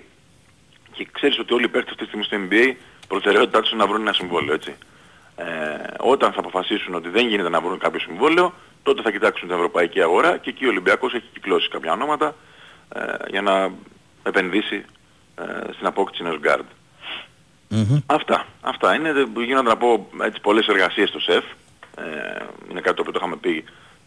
και 0.92 1.06
ξέρεις 1.12 1.38
ότι 1.38 1.54
όλοι 1.54 1.64
οι 1.64 1.68
παίκτες 1.68 1.90
αυτή 1.92 2.04
τη 2.04 2.24
στιγμή 2.24 2.24
στο 2.24 2.36
NBA 2.50 2.74
προτεραιότητά 3.08 3.60
τους 3.60 3.70
είναι 3.70 3.80
να 3.82 3.88
βρουν 3.88 4.00
ένα 4.00 4.12
συμβόλαιο, 4.12 4.54
έτσι. 4.54 4.74
Ε, 5.36 5.44
όταν 5.98 6.32
θα 6.32 6.38
αποφασίσουν 6.40 6.94
ότι 6.94 7.08
δεν 7.08 7.26
γίνεται 7.26 7.48
να 7.48 7.60
βρουν 7.60 7.78
κάποιο 7.78 8.00
συμβόλαιο, 8.00 8.54
τότε 8.82 9.02
θα 9.02 9.10
κοιτάξουν 9.10 9.48
την 9.48 9.56
ευρωπαϊκή 9.56 10.02
αγορά 10.02 10.36
και 10.36 10.50
εκεί 10.50 10.64
ο 10.64 10.68
Ολυμπιακός 10.68 11.14
έχει 11.14 11.24
κυκλώσει 11.32 11.68
κάποια 11.68 11.92
ονόματα 11.92 12.34
ε, 12.94 13.00
για 13.30 13.42
να 13.42 13.70
επενδύσει 14.22 14.84
ε, 15.36 15.72
στην 15.72 15.86
απόκτηση 15.86 16.22
ενός 16.24 16.38
γκάρντ. 16.38 16.64
Αυτά. 18.06 18.46
Αυτά 18.60 18.94
είναι. 18.94 19.12
Δεν- 19.12 19.32
Γίνονται 19.36 19.68
να 19.68 19.76
πω 19.76 20.10
έτσι 20.22 20.40
πολλές 20.40 20.66
εργασίες 20.66 21.08
στο 21.08 21.18
ΣΕΦ. 21.20 21.44
Ε, 21.96 22.02
είναι 22.70 22.80
κάτι 22.80 22.96
το 22.96 23.00
οποίο 23.00 23.12
το 23.12 23.18
είχαμε 23.22 23.36
πει 23.36 23.64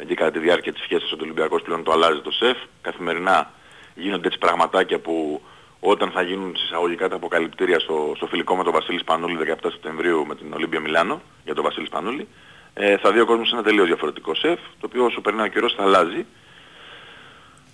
και 0.07 0.13
κατά 0.15 0.31
τη 0.31 0.39
διάρκεια 0.39 0.73
της 0.73 0.83
σχέσης 0.83 1.11
ότι 1.11 1.21
ο 1.21 1.23
Ολυμπιακός 1.25 1.61
πλέον 1.61 1.83
το 1.83 1.91
αλλάζει 1.91 2.19
το 2.21 2.31
ΣΕΦ. 2.31 2.57
Καθημερινά 2.81 3.51
γίνονται 3.95 4.27
έτσι 4.27 4.39
πραγματάκια 4.39 4.99
που 4.99 5.41
όταν 5.79 6.11
θα 6.11 6.21
γίνουν 6.21 6.55
σε 6.57 6.66
εισαγωγικά 6.66 7.09
τα 7.09 7.15
αποκαλυπτήρια 7.15 7.79
στο, 7.79 8.13
στο 8.15 8.25
φιλικό 8.27 8.55
με 8.55 8.63
τον 8.63 8.73
Βασίλη 8.73 8.99
Σπανούλη 8.99 9.37
17 9.61 9.67
Σεπτεμβρίου 9.71 10.25
με 10.27 10.35
την 10.35 10.53
Ολίμπια 10.53 10.79
Μιλάνο 10.79 11.21
για 11.45 11.53
τον 11.53 11.63
Βασίλη 11.63 11.85
Σπανούλη 11.85 12.27
ε, 12.73 12.97
θα 12.97 13.11
δει 13.11 13.19
ο 13.19 13.25
κόσμος 13.25 13.51
ένα 13.51 13.63
τελείως 13.63 13.87
διαφορετικό 13.87 14.35
ΣΕΦ 14.35 14.59
το 14.79 14.85
οποίο 14.85 15.05
όσο 15.05 15.21
περνάει 15.21 15.47
ο 15.47 15.49
καιρός 15.49 15.73
θα 15.73 15.83
αλλάζει. 15.83 16.25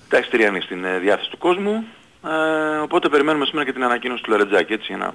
Τα 0.09 0.17
εισιτήρια 0.17 0.47
είναι 0.47 0.59
στην 0.59 0.85
ε, 0.85 0.99
διάθεση 0.99 1.29
του 1.29 1.37
κόσμου 1.37 1.85
ε, 2.27 2.77
οπότε 2.77 3.09
περιμένουμε 3.09 3.45
σήμερα 3.45 3.65
και 3.65 3.73
την 3.73 3.83
ανακοίνωση 3.83 4.23
του 4.23 4.31
Λαρετζάκη 4.31 4.73
έτσι 4.73 4.85
για 4.87 4.97
να 4.97 5.13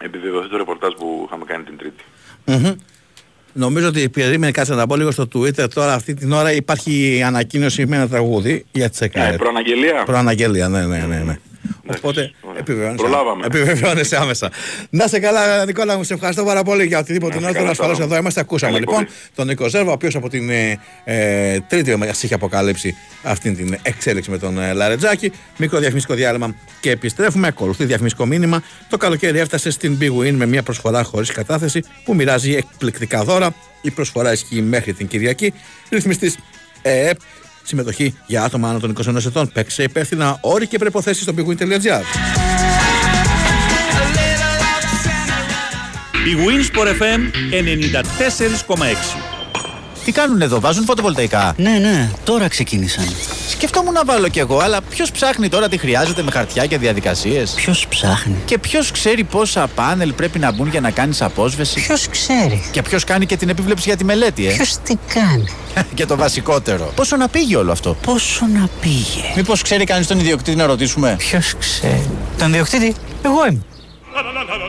επιβεβαιωθεί 0.00 0.48
το 0.48 0.56
ρεπορτάζ 0.56 0.92
που 0.92 1.24
είχαμε 1.26 1.44
κάνει 1.44 1.64
την 1.64 1.76
Τρίτη. 1.76 2.04
Μμμ. 2.44 2.74
Νομίζω 3.56 3.88
ότι 3.88 4.08
περίμενε 4.08 4.52
κάτσε 4.52 4.74
να 4.74 4.86
πω 4.86 4.96
λίγο 4.96 5.10
στο 5.10 5.28
Twitter 5.34 5.68
τώρα 5.74 5.94
αυτή 5.94 6.14
την 6.14 6.32
ώρα 6.32 6.52
υπάρχει 6.52 7.22
ανακοίνωση 7.26 7.86
με 7.86 7.96
ένα 7.96 8.08
τραγούδι 8.08 8.64
για 8.72 8.90
τις 8.90 9.00
Ε, 9.00 9.04
ΕΚΑΕ. 9.04 9.36
προαναγγελία. 9.36 10.02
Προαναγγελία, 10.06 10.68
ναι, 10.68 10.86
ναι, 10.86 11.04
ναι. 11.08 11.16
ναι. 11.18 11.38
Οπότε 11.96 12.32
ωραία. 12.40 12.58
επιβεβαιώνεσαι, 12.60 13.02
Προλάβαμε. 13.02 13.46
επιβεβαιώνεσαι 13.46 14.16
άμεσα. 14.16 14.50
Να 14.90 15.06
σε 15.06 15.18
καλά, 15.18 15.64
Νικόλα, 15.64 15.96
μου 15.96 16.04
σε 16.04 16.14
ευχαριστώ 16.14 16.44
πάρα 16.44 16.62
πολύ 16.62 16.84
για 16.86 16.98
οτιδήποτε 16.98 17.34
Να 17.34 17.40
σε 17.40 17.44
νόημα. 17.44 17.58
καλά, 17.58 17.70
Ασφαλώ 17.70 17.92
Σάβα. 17.94 18.04
εδώ 18.04 18.16
είμαστε. 18.16 18.40
Ακούσαμε 18.40 18.72
Καλή 18.72 18.84
λοιπόν 18.84 19.00
εκπομπή. 19.02 19.18
τον 19.34 19.46
Νίκο 19.46 19.68
Ζέρβο, 19.68 19.90
ο 19.90 19.92
οποίος 19.92 20.14
από 20.14 20.28
την 20.28 20.50
ε, 20.50 20.78
ε, 21.04 21.60
τρίτη 21.68 21.96
μας 21.96 22.22
είχε 22.22 22.34
αποκαλύψει 22.34 22.96
αυτή 23.22 23.52
την 23.52 23.76
εξέλιξη 23.82 24.30
με 24.30 24.38
τον 24.38 24.58
ε, 24.58 24.72
Λαρετζάκη. 24.72 25.32
Μικρό 25.56 25.78
διαφημιστικό 25.78 26.14
διάλειμμα 26.14 26.54
και 26.80 26.90
επιστρέφουμε. 26.90 27.46
Ακολουθεί 27.46 27.84
διαφημιστικό 27.84 28.26
μήνυμα. 28.26 28.62
Το 28.88 28.96
καλοκαίρι 28.96 29.38
έφτασε 29.38 29.70
στην 29.70 29.98
Big 30.00 30.10
Win 30.20 30.30
με 30.32 30.46
μια 30.46 30.62
προσφορά 30.62 31.02
χωρίς 31.02 31.30
κατάθεση 31.32 31.82
που 32.04 32.14
μοιράζει 32.14 32.54
εκπληκτικά 32.54 33.24
δώρα. 33.24 33.54
Η 33.82 33.90
προσφορά 33.90 34.32
ισχύει 34.32 34.62
μέχρι 34.62 34.92
την 34.92 35.06
Κυριακή. 35.08 35.52
Ρυθμιστής 35.90 36.38
ΕΕΠ. 36.82 37.18
Συμμετοχή 37.66 38.14
για 38.26 38.42
άτομα 38.42 38.68
άνω 38.68 38.78
των 38.78 38.96
21 39.06 39.24
ετών. 39.26 39.50
Παίξε 39.52 39.82
υπεύθυνα 39.82 40.38
όροι 40.40 40.66
και 40.66 40.78
προποθέσει 40.78 41.22
στο 41.22 41.32
bigwin.gr. 41.36 42.02
Η 46.26 46.36
Winsport 46.46 46.88
FM 46.88 47.20
94,6. 48.76 48.84
Τι 50.04 50.12
κάνουν 50.12 50.42
εδώ, 50.42 50.60
βάζουν 50.60 50.84
φωτοβολταϊκά; 50.84 51.54
Ναι, 51.56 51.78
ναι, 51.78 52.10
τώρα 52.24 52.48
ξεκίνησαν. 52.48 53.04
Σκεφτόμουν 53.54 53.92
να 53.92 54.04
βάλω 54.04 54.28
κι 54.28 54.38
εγώ, 54.38 54.58
αλλά 54.58 54.82
ποιος 54.82 55.10
ψάχνει 55.10 55.48
τώρα 55.48 55.68
τι 55.68 55.78
χρειάζεται 55.78 56.22
με 56.22 56.30
χαρτιά 56.30 56.66
και 56.66 56.78
διαδικασίες; 56.78 57.50
Ποιος 57.50 57.86
ψάχνει; 57.88 58.36
Και 58.44 58.58
ποιος 58.58 58.90
ξέρει 58.90 59.24
πόσα 59.24 59.66
πάνελ 59.74 60.12
πρέπει 60.12 60.38
να 60.38 60.52
μπουν 60.52 60.68
για 60.68 60.80
να 60.80 60.90
κάνεις 60.90 61.22
απόσβεση; 61.22 61.80
Ποιος 61.80 62.08
ξέρει; 62.08 62.68
Και 62.70 62.82
ποιος 62.82 63.04
κάνει 63.04 63.26
και 63.26 63.36
την 63.36 63.48
επίβλεψη 63.48 63.88
για 63.88 63.96
τη 63.96 64.04
μελέτη, 64.04 64.46
ε; 64.46 64.52
Ποιος 64.52 64.76
τι 64.82 64.96
κάνει; 65.14 65.48
και 65.94 66.06
το 66.06 66.16
βασικότερο. 66.16 66.92
Πόσο 66.94 67.16
να 67.16 67.28
πήγε 67.28 67.56
όλο 67.56 67.72
αυτό; 67.72 67.96
Πόσο 68.02 68.46
να 68.46 68.68
πήγε; 68.80 69.32
Μήπως 69.36 69.62
ξέρει 69.62 69.84
κανείς 69.84 70.06
τον 70.06 70.18
ιδιοκτήτη 70.18 70.56
να 70.56 70.66
ρωτήσουμε; 70.66 71.14
Ποιος 71.18 71.54
ξέρει; 71.58 72.10
Τον 72.38 72.52
διοκτήτη, 72.52 72.94
εγώ 73.22 73.46
είμαι. 73.50 73.60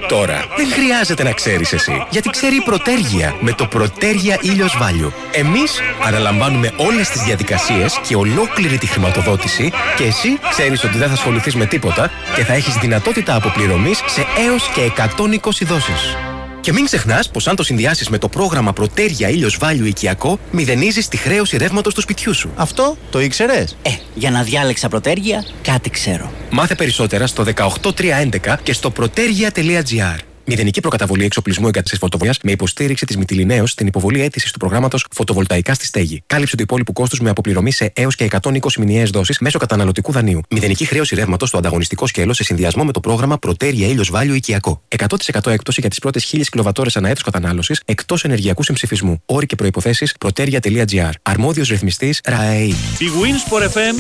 Τώρα 0.07 0.45
δεν 0.55 0.71
χρειάζεται 0.71 1.23
να 1.23 1.31
ξέρεις 1.31 1.73
εσύ, 1.73 2.05
γιατί 2.09 2.29
ξέρει 2.29 2.55
η 2.55 2.61
Πρωτέργεια 2.61 3.35
με 3.39 3.53
το 3.53 3.65
Πρωτέργεια 3.65 4.37
Ήλιος 4.41 4.77
Value. 4.81 5.11
Εμείς 5.31 5.81
αναλαμβάνουμε 6.05 6.71
όλες 6.75 7.09
τις 7.09 7.21
διαδικασίες 7.21 7.99
και 8.07 8.15
ολόκληρη 8.15 8.77
τη 8.77 8.87
χρηματοδότηση 8.87 9.71
και 9.97 10.03
εσύ 10.03 10.39
ξέρεις 10.49 10.83
ότι 10.83 10.97
δεν 10.97 11.07
θα 11.07 11.13
ασχοληθείς 11.13 11.55
με 11.55 11.65
τίποτα 11.65 12.11
και 12.35 12.43
θα 12.43 12.53
έχεις 12.53 12.75
δυνατότητα 12.75 13.35
αποπληρωμής 13.35 14.01
σε 14.05 14.25
έως 14.37 14.69
και 14.69 14.81
120 14.81 15.65
δόσεις. 15.65 16.34
Και 16.65 16.73
μην 16.73 16.85
ξεχνάς 16.85 17.29
πως 17.29 17.47
αν 17.47 17.55
το 17.55 17.63
συνδυάσεις 17.63 18.09
με 18.09 18.17
το 18.17 18.29
πρόγραμμα 18.29 18.73
Πρωτέργεια 18.73 19.29
Ήλιος 19.29 19.57
Value 19.61 19.85
Οικιακό, 19.85 20.39
μηδενίζεις 20.51 21.07
τη 21.07 21.17
χρέωση 21.17 21.57
ρεύματος 21.57 21.93
του 21.93 22.01
σπιτιού 22.01 22.33
σου. 22.33 22.51
Αυτό 22.55 22.97
το 23.09 23.21
ήξερες; 23.21 23.77
Ε, 23.81 23.89
για 24.13 24.31
να 24.31 24.43
διάλεξα 24.43 24.89
πρωτέργεια, 24.89 25.45
κάτι 25.61 25.89
ξέρω. 25.89 26.31
Μάθε 26.49 26.75
περισσότερα 26.75 27.27
στο 27.27 27.43
18311 27.43 28.57
και 28.63 28.73
στο 28.73 28.91
protergia.gr. 28.99 30.34
Μηδενική 30.47 30.79
προκαταβολή 30.79 31.23
εξοπλισμού 31.25 31.67
εγκατάσταση 31.67 32.01
φωτοβολία 32.01 32.35
με 32.43 32.51
υποστήριξη 32.51 33.05
της 33.05 33.17
Μητυλινέως 33.17 33.71
στην 33.71 33.87
υποβολή 33.87 34.21
αίτησης 34.21 34.51
του 34.51 34.59
προγράμματος 34.59 35.05
Φωτοβολταϊκά 35.11 35.73
στη 35.73 35.85
Στέγη. 35.85 36.23
Κάλυψη 36.27 36.55
του 36.57 36.63
υπόλοιπου 36.63 36.93
κόστου 36.93 37.23
με 37.23 37.29
αποπληρωμή 37.29 37.71
σε 37.71 37.91
έως 37.95 38.15
και 38.15 38.27
120 38.41 38.59
μηνιαίες 38.77 39.09
δόσεις 39.09 39.39
μέσω 39.39 39.59
καταναλωτικού 39.59 40.11
δανείου. 40.11 40.41
Μηδενική 40.49 40.85
χρέωση 40.85 41.15
ρεύματος 41.15 41.49
στο 41.49 41.57
ανταγωνιστικό 41.57 42.07
σκέλος 42.07 42.35
σε 42.35 42.43
συνδυασμό 42.43 42.83
με 42.83 42.91
το 42.91 42.99
πρόγραμμα 42.99 43.37
Προτέρια 43.37 43.87
ήλιος 43.87 44.09
Βάλιο 44.09 44.33
οικιακό. 44.33 44.81
100% 44.87 45.51
έκπτωση 45.51 45.81
για 45.81 45.89
τις 45.89 45.99
πρώτες 45.99 46.25
1000 46.25 46.49
κιλοβατόρες 46.49 46.97
ανά 46.97 47.09
έτος 47.09 47.23
κατανάλωσης 47.23 47.81
εκτός 47.85 48.23
ενεργειακού 48.23 48.63
συμψηφισμού. 48.63 49.21
Όροι 49.25 49.45
και 49.45 49.55
προποθέσει 49.55 50.11
προτέρια.gr. 50.19 51.09
Αρμόδιος 51.21 51.69
ρυθμιστής 51.69 52.21
ΡΑΕΗ. 52.25 52.67
Η 52.99 53.07
Wins 53.21 53.53
for 53.53 53.61
FM 53.61 53.95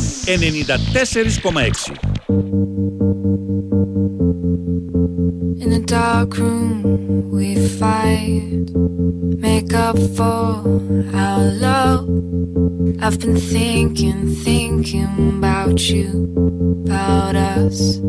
94,6. 2.29 3.64
Dark 5.95 6.37
room 6.37 7.31
we 7.31 7.55
fight, 7.79 8.69
make 9.39 9.73
up 9.73 9.97
for 10.17 10.59
our 11.15 11.39
love. 11.67 12.03
I've 13.01 13.17
been 13.17 13.37
thinking, 13.37 14.27
thinking 14.35 15.37
about 15.37 15.79
you, 15.89 16.09
about 16.85 17.37
us. 17.37 17.99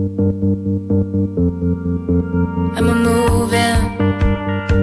i'm 2.77 2.89
moving 3.05 3.83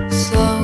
slow, 0.09 0.59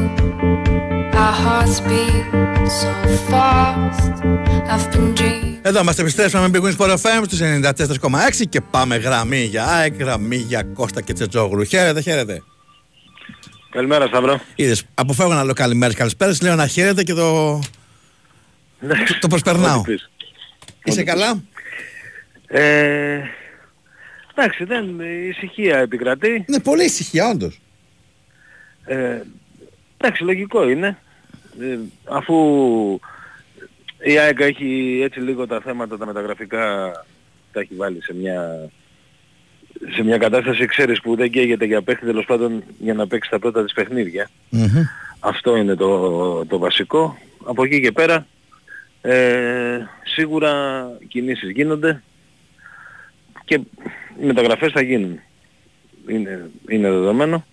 our 1.22 1.36
hearts 1.44 1.82
beat 1.82 2.24
so 2.70 2.94
fast. 3.30 4.24
I've 4.72 4.90
been 4.94 5.14
dreaming. 5.14 5.39
Εδώ 5.62 5.80
είμαστε, 5.80 6.02
επιστρέψαμε 6.02 6.48
με 6.48 6.60
Big 6.60 6.66
Wings 6.66 6.78
for 6.78 6.94
FM 6.98 7.24
στους 7.26 7.40
94,6 7.42 8.46
και 8.50 8.62
πάμε 8.62 8.96
γραμμή 8.96 9.44
για 9.44 9.66
ΑΕΚ, 9.66 9.96
γραμμή 10.00 10.36
για 10.36 10.64
Κώστα 10.64 11.02
και 11.02 11.14
Τσετζόγλου. 11.14 11.64
Χαίρετε, 11.64 12.02
χαίρετε. 12.02 12.44
Καλημέρα 13.70 14.08
Σταύρο. 14.08 14.42
Είδες, 14.56 14.84
αποφεύγω 14.94 15.34
να 15.34 15.44
λέω 15.44 15.54
καλημέρες, 15.54 15.96
καλησπέρες, 15.96 16.42
λέω 16.42 16.56
να 16.56 16.68
χαίρετε 16.68 17.04
και 17.04 17.14
το, 17.14 17.60
Ναι. 18.80 18.94
το, 19.04 19.18
το 19.20 19.28
προσπερνάω. 19.28 19.80
Ό,τι 19.80 19.92
πεις. 19.92 20.10
Είσαι 20.84 21.00
Ό,τι 21.00 21.10
καλά; 21.10 21.42
Ε, 22.48 23.20
εντάξει, 24.36 24.64
δεν, 24.64 25.00
η 25.00 25.28
ησυχία 25.30 25.78
επικρατεί. 25.78 26.46
Ναι, 26.48 26.60
πολύ 26.60 26.84
ησυχία 26.84 27.28
όντως. 27.30 27.60
Ε, 28.86 29.22
εντάξει, 29.98 30.24
λογικό 30.24 30.70
είναι. 30.70 30.98
Ε, 31.62 31.78
αφού 32.04 32.36
η 34.04 34.18
ΑΕΚ 34.18 34.40
έχει 34.40 35.00
έτσι 35.04 35.20
λίγο 35.20 35.48
τα 35.48 35.60
θέματα 35.62 35.98
τα 35.98 36.06
μεταγραφικά 36.06 36.92
τα 37.52 37.60
έχει 37.60 37.76
βάλει 37.76 38.04
σε 38.04 38.14
μια, 38.14 38.70
σε 39.96 40.04
μια 40.04 40.18
κατάσταση, 40.18 40.66
ξέρεις, 40.66 41.02
που 41.02 41.16
δεν 41.16 41.32
καίγεται 41.32 41.66
για 41.66 41.82
παίχτη 41.82 42.06
τέλος 42.06 42.26
πάντων 42.26 42.64
για 42.80 42.94
να 42.94 43.08
παίξει 43.08 43.30
τα 43.30 43.40
πρώτα 43.40 43.64
της 43.64 43.74
παιχνίδια. 43.74 44.30
Αυτό 45.20 45.56
είναι 45.56 45.76
το, 45.76 46.46
το 46.46 46.58
βασικό. 46.58 47.18
Από 47.46 47.64
εκεί 47.64 47.82
και 47.82 47.92
πέρα 47.92 48.28
ε, 49.02 49.78
σίγουρα 50.04 50.52
κινήσεις 51.08 51.50
γίνονται 51.52 52.02
και 53.46 53.56
οι 54.22 54.26
μεταγραφές 54.26 54.72
θα 54.72 54.82
γίνουν. 54.82 55.20
Είναι, 56.08 56.50
είναι 56.70 56.90
δεδομένο. 56.90 57.46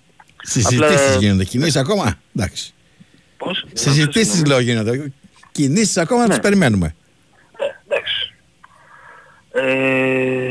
Συζητήσεις 0.42 1.06
Απλά- 1.06 1.16
γίνονται, 1.18 1.44
κινήσεις 1.44 1.76
ακόμα; 1.76 2.18
Εντάξει. 2.36 2.72
Πώς; 3.36 3.66
Συζητήσεις 3.72 4.44
λέω 4.46 4.60
γίνονται. 4.60 5.12
Κινήσεις 5.56 5.96
ακόμα 5.96 6.20
να 6.20 6.26
Ναι. 6.26 6.32
τις 6.32 6.42
περιμένουμε. 6.42 6.94
Εντάξει. 7.88 8.34
Ε, 9.52 10.50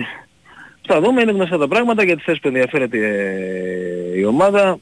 θα 0.87 1.01
δούμε, 1.01 1.21
είναι 1.21 1.31
γνωστά 1.31 1.57
τα 1.57 1.67
πράγματα 1.67 2.03
γιατί 2.03 2.21
θες 2.21 2.39
που 2.39 2.47
ενδιαφέρεται 2.47 2.97
ε, 2.97 4.17
η 4.19 4.23
ομάδα. 4.23 4.77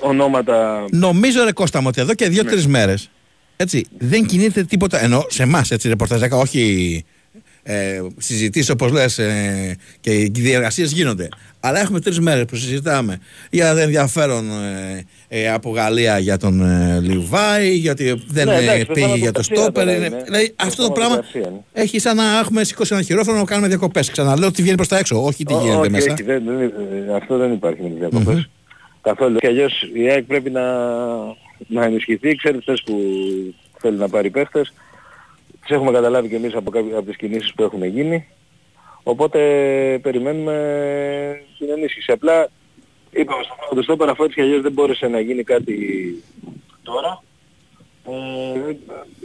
Ονόματα... 0.00 0.84
Νομίζω 0.90 1.44
ρε 1.44 1.52
Κώστα 1.52 1.80
μου 1.80 1.86
ότι 1.88 2.00
εδώ 2.00 2.14
και 2.14 2.28
δύο-τρεις 2.28 2.66
μέρες 2.66 3.10
έτσι, 3.56 3.86
δεν 3.98 4.26
κινείται 4.26 4.64
τίποτα, 4.64 5.02
ενώ 5.02 5.24
σε 5.28 5.42
εμάς 5.42 5.70
έτσι 5.70 5.88
ρεπορταζιακά, 5.88 6.36
όχι 6.36 7.04
ε, 7.62 8.00
συζητήσεις 8.18 8.70
όπως 8.70 8.92
λες 8.92 9.18
ε, 9.18 9.76
και 10.00 10.12
οι 10.14 10.30
διεργασίες 10.34 10.92
γίνονται. 10.92 11.28
Αλλά 11.60 11.80
έχουμε 11.80 12.00
τρεις 12.00 12.20
μέρες 12.20 12.44
που 12.44 12.56
συζητάμε 12.56 13.18
για 13.50 13.70
ενδιαφέρον 13.78 14.50
ε, 14.50 15.04
ε, 15.28 15.50
από 15.50 15.70
Γαλλία 15.70 16.18
για 16.18 16.36
τον 16.36 16.60
ε, 16.62 17.00
Λιβάη, 17.00 17.70
γιατί 17.74 18.22
δεν 18.26 18.46
Ναι, 18.46 18.54
ε, 18.54 18.58
εντάξει, 18.62 18.86
πήγε 18.86 19.00
θέμα 19.00 19.16
για 19.16 19.26
το 19.26 19.32
προστασία 19.32 19.62
στόπερ. 19.62 19.84
τώρα 19.84 19.96
είναι- 19.96 20.06
είναι. 20.06 20.22
Δηλαδή 20.24 20.52
αυτό 20.56 20.76
το 20.76 20.82
Θέμα 20.82 20.94
πράγμα 20.94 21.14
προστασία 21.16 21.48
είναι. 21.50 21.60
έχει 21.72 21.98
σαν 21.98 22.16
να 22.16 22.38
έχουμε 22.38 22.64
σηκώσει 22.64 22.94
ένα 22.94 23.02
χειρόφρονο 23.02 23.38
να 23.38 23.44
κάνουμε 23.44 23.68
διακοπές. 23.68 24.10
Ξαναλέω 24.10 24.48
ότι 24.48 24.60
βγαίνει 24.62 24.76
προς 24.76 24.88
τα 24.88 24.98
έξω, 24.98 25.24
όχι 25.24 25.44
τι 25.44 25.54
Ό- 25.54 25.60
γίνεται 25.60 25.78
όχι, 25.80 25.90
μέσα. 25.90 26.12
όχι, 26.12 26.22
δεν- 26.22 26.42
δεν- 26.44 26.72
ε, 27.08 27.14
αυτό 27.16 27.36
δεν 27.36 27.52
υπάρχει 27.52 27.82
με 27.82 27.88
τις 27.88 27.98
διακοπες 27.98 28.48
Καθόλου. 29.02 29.36
Και 29.38 29.46
αλλιώς 29.46 29.90
η 29.94 30.08
ΑΕΚ 30.10 30.22
πρέπει 30.24 30.50
να, 30.50 30.62
να 31.66 31.84
ενισχυθεί. 31.84 32.34
Ξέρετε 32.36 32.60
χθες 32.62 32.82
που 32.84 32.94
θέλει 33.80 33.96
να 33.96 34.08
πάρει 34.08 34.30
παίχτες. 34.30 34.72
Τις 35.62 35.70
έχουμε 35.70 35.92
καταλάβει 35.92 36.28
και 36.28 36.36
εμείς 36.36 36.54
από, 36.54 36.70
κάποιες, 36.70 36.96
από 36.96 37.06
τις 37.06 37.16
κινήσεις 37.16 37.52
που 37.54 37.62
έχουν 37.62 37.84
γίνει. 37.84 38.26
Οπότε 39.02 39.38
περιμένουμε 40.02 41.42
την 41.58 41.70
ενίσχυση. 41.70 42.12
Απλά 42.12 42.48
είπαμε 43.10 43.42
στο 43.42 43.54
πρώτο 43.66 43.82
στόπερ 43.82 44.08
αφού 44.08 44.22
έτσι 44.24 44.34
κι 44.34 44.40
αλλιώς 44.40 44.62
δεν 44.62 44.72
μπόρεσε 44.72 45.06
να 45.06 45.20
γίνει 45.20 45.42
κάτι 45.42 45.76
τώρα. 46.82 47.22
Ε, 48.06 48.74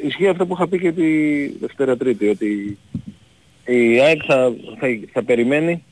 ισχύει 0.08 0.28
αυτό 0.28 0.46
που 0.46 0.54
είχα 0.54 0.68
πει 0.68 0.80
και 0.80 0.92
τη 0.92 1.48
Δευτέρα 1.48 1.98
Τρίτη, 1.98 2.28
ότι 2.28 2.78
η 3.66 4.00
ΑΕΚ 4.00 4.22
θα, 4.26 4.54
θα, 4.80 4.88
θα 5.12 5.24
περιμένει, 5.24 5.84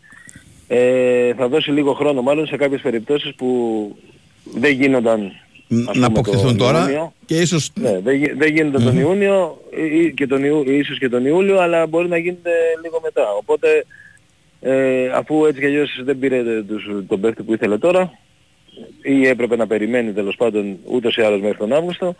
ε, 0.67 1.33
θα 1.33 1.47
δώσει 1.47 1.71
λίγο 1.71 1.93
χρόνο 1.93 2.21
μάλλον 2.21 2.47
σε 2.47 2.57
κάποιες 2.57 2.81
περιπτώσεις 2.81 3.35
που 3.35 3.95
δεν 4.43 4.71
γίνονταν 4.71 5.25
ας 5.25 5.44
να 5.67 5.91
πούμε, 5.91 6.05
αποκτηθούν 6.05 6.47
τον 6.47 6.57
τώρα 6.57 6.79
Ιούνιο. 6.81 7.13
και 7.25 7.39
ίσως 7.39 7.71
Ναι, 7.75 7.99
δεν, 7.99 8.15
γι- 8.15 8.33
δεν 8.37 8.53
γίνονται 8.53 8.83
τον 8.83 8.97
Ιούνιο 8.99 9.61
ή, 9.77 9.99
ή 9.99 10.13
και 10.13 10.27
τον 10.27 10.43
Ιού, 10.43 10.63
ίσως 10.69 10.97
και 10.99 11.09
τον 11.09 11.25
Ιούλιο, 11.25 11.59
αλλά 11.59 11.87
μπορεί 11.87 12.07
να 12.07 12.17
γίνεται 12.17 12.51
λίγο 12.83 12.99
μετά. 13.03 13.23
Οπότε, 13.39 13.85
ε, 14.61 15.07
αφού 15.13 15.45
έτσι 15.45 15.59
κι 15.59 15.65
αλλιώς 15.65 16.01
δεν 16.03 16.19
πήρε 16.19 16.63
τους, 16.63 16.89
τον 17.07 17.19
παίχτη 17.21 17.43
που 17.43 17.53
ήθελε 17.53 17.77
τώρα, 17.77 18.11
ή 19.03 19.27
έπρεπε 19.27 19.55
να 19.55 19.67
περιμένει 19.67 20.11
τέλος 20.13 20.35
πάντων 20.35 20.77
ούτως 20.85 21.15
ή 21.15 21.21
άλλως 21.21 21.41
μέχρι 21.41 21.57
τον 21.57 21.73
Αύγουστο, 21.73 22.15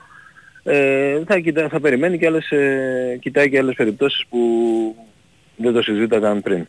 ε, 0.64 1.20
θα, 1.28 1.40
κοιτά, 1.40 1.70
θα 1.70 1.80
περιμένει 1.80 2.18
και 2.18 2.26
άλλες, 2.26 2.52
ε, 2.52 3.18
κοιτάει 3.22 3.50
και 3.50 3.58
άλλες 3.58 3.76
περιπτώσεις 3.76 4.26
που 4.30 4.40
δεν 5.56 5.74
το 5.74 5.82
συζήταγαν 5.82 6.42
πριν. 6.42 6.68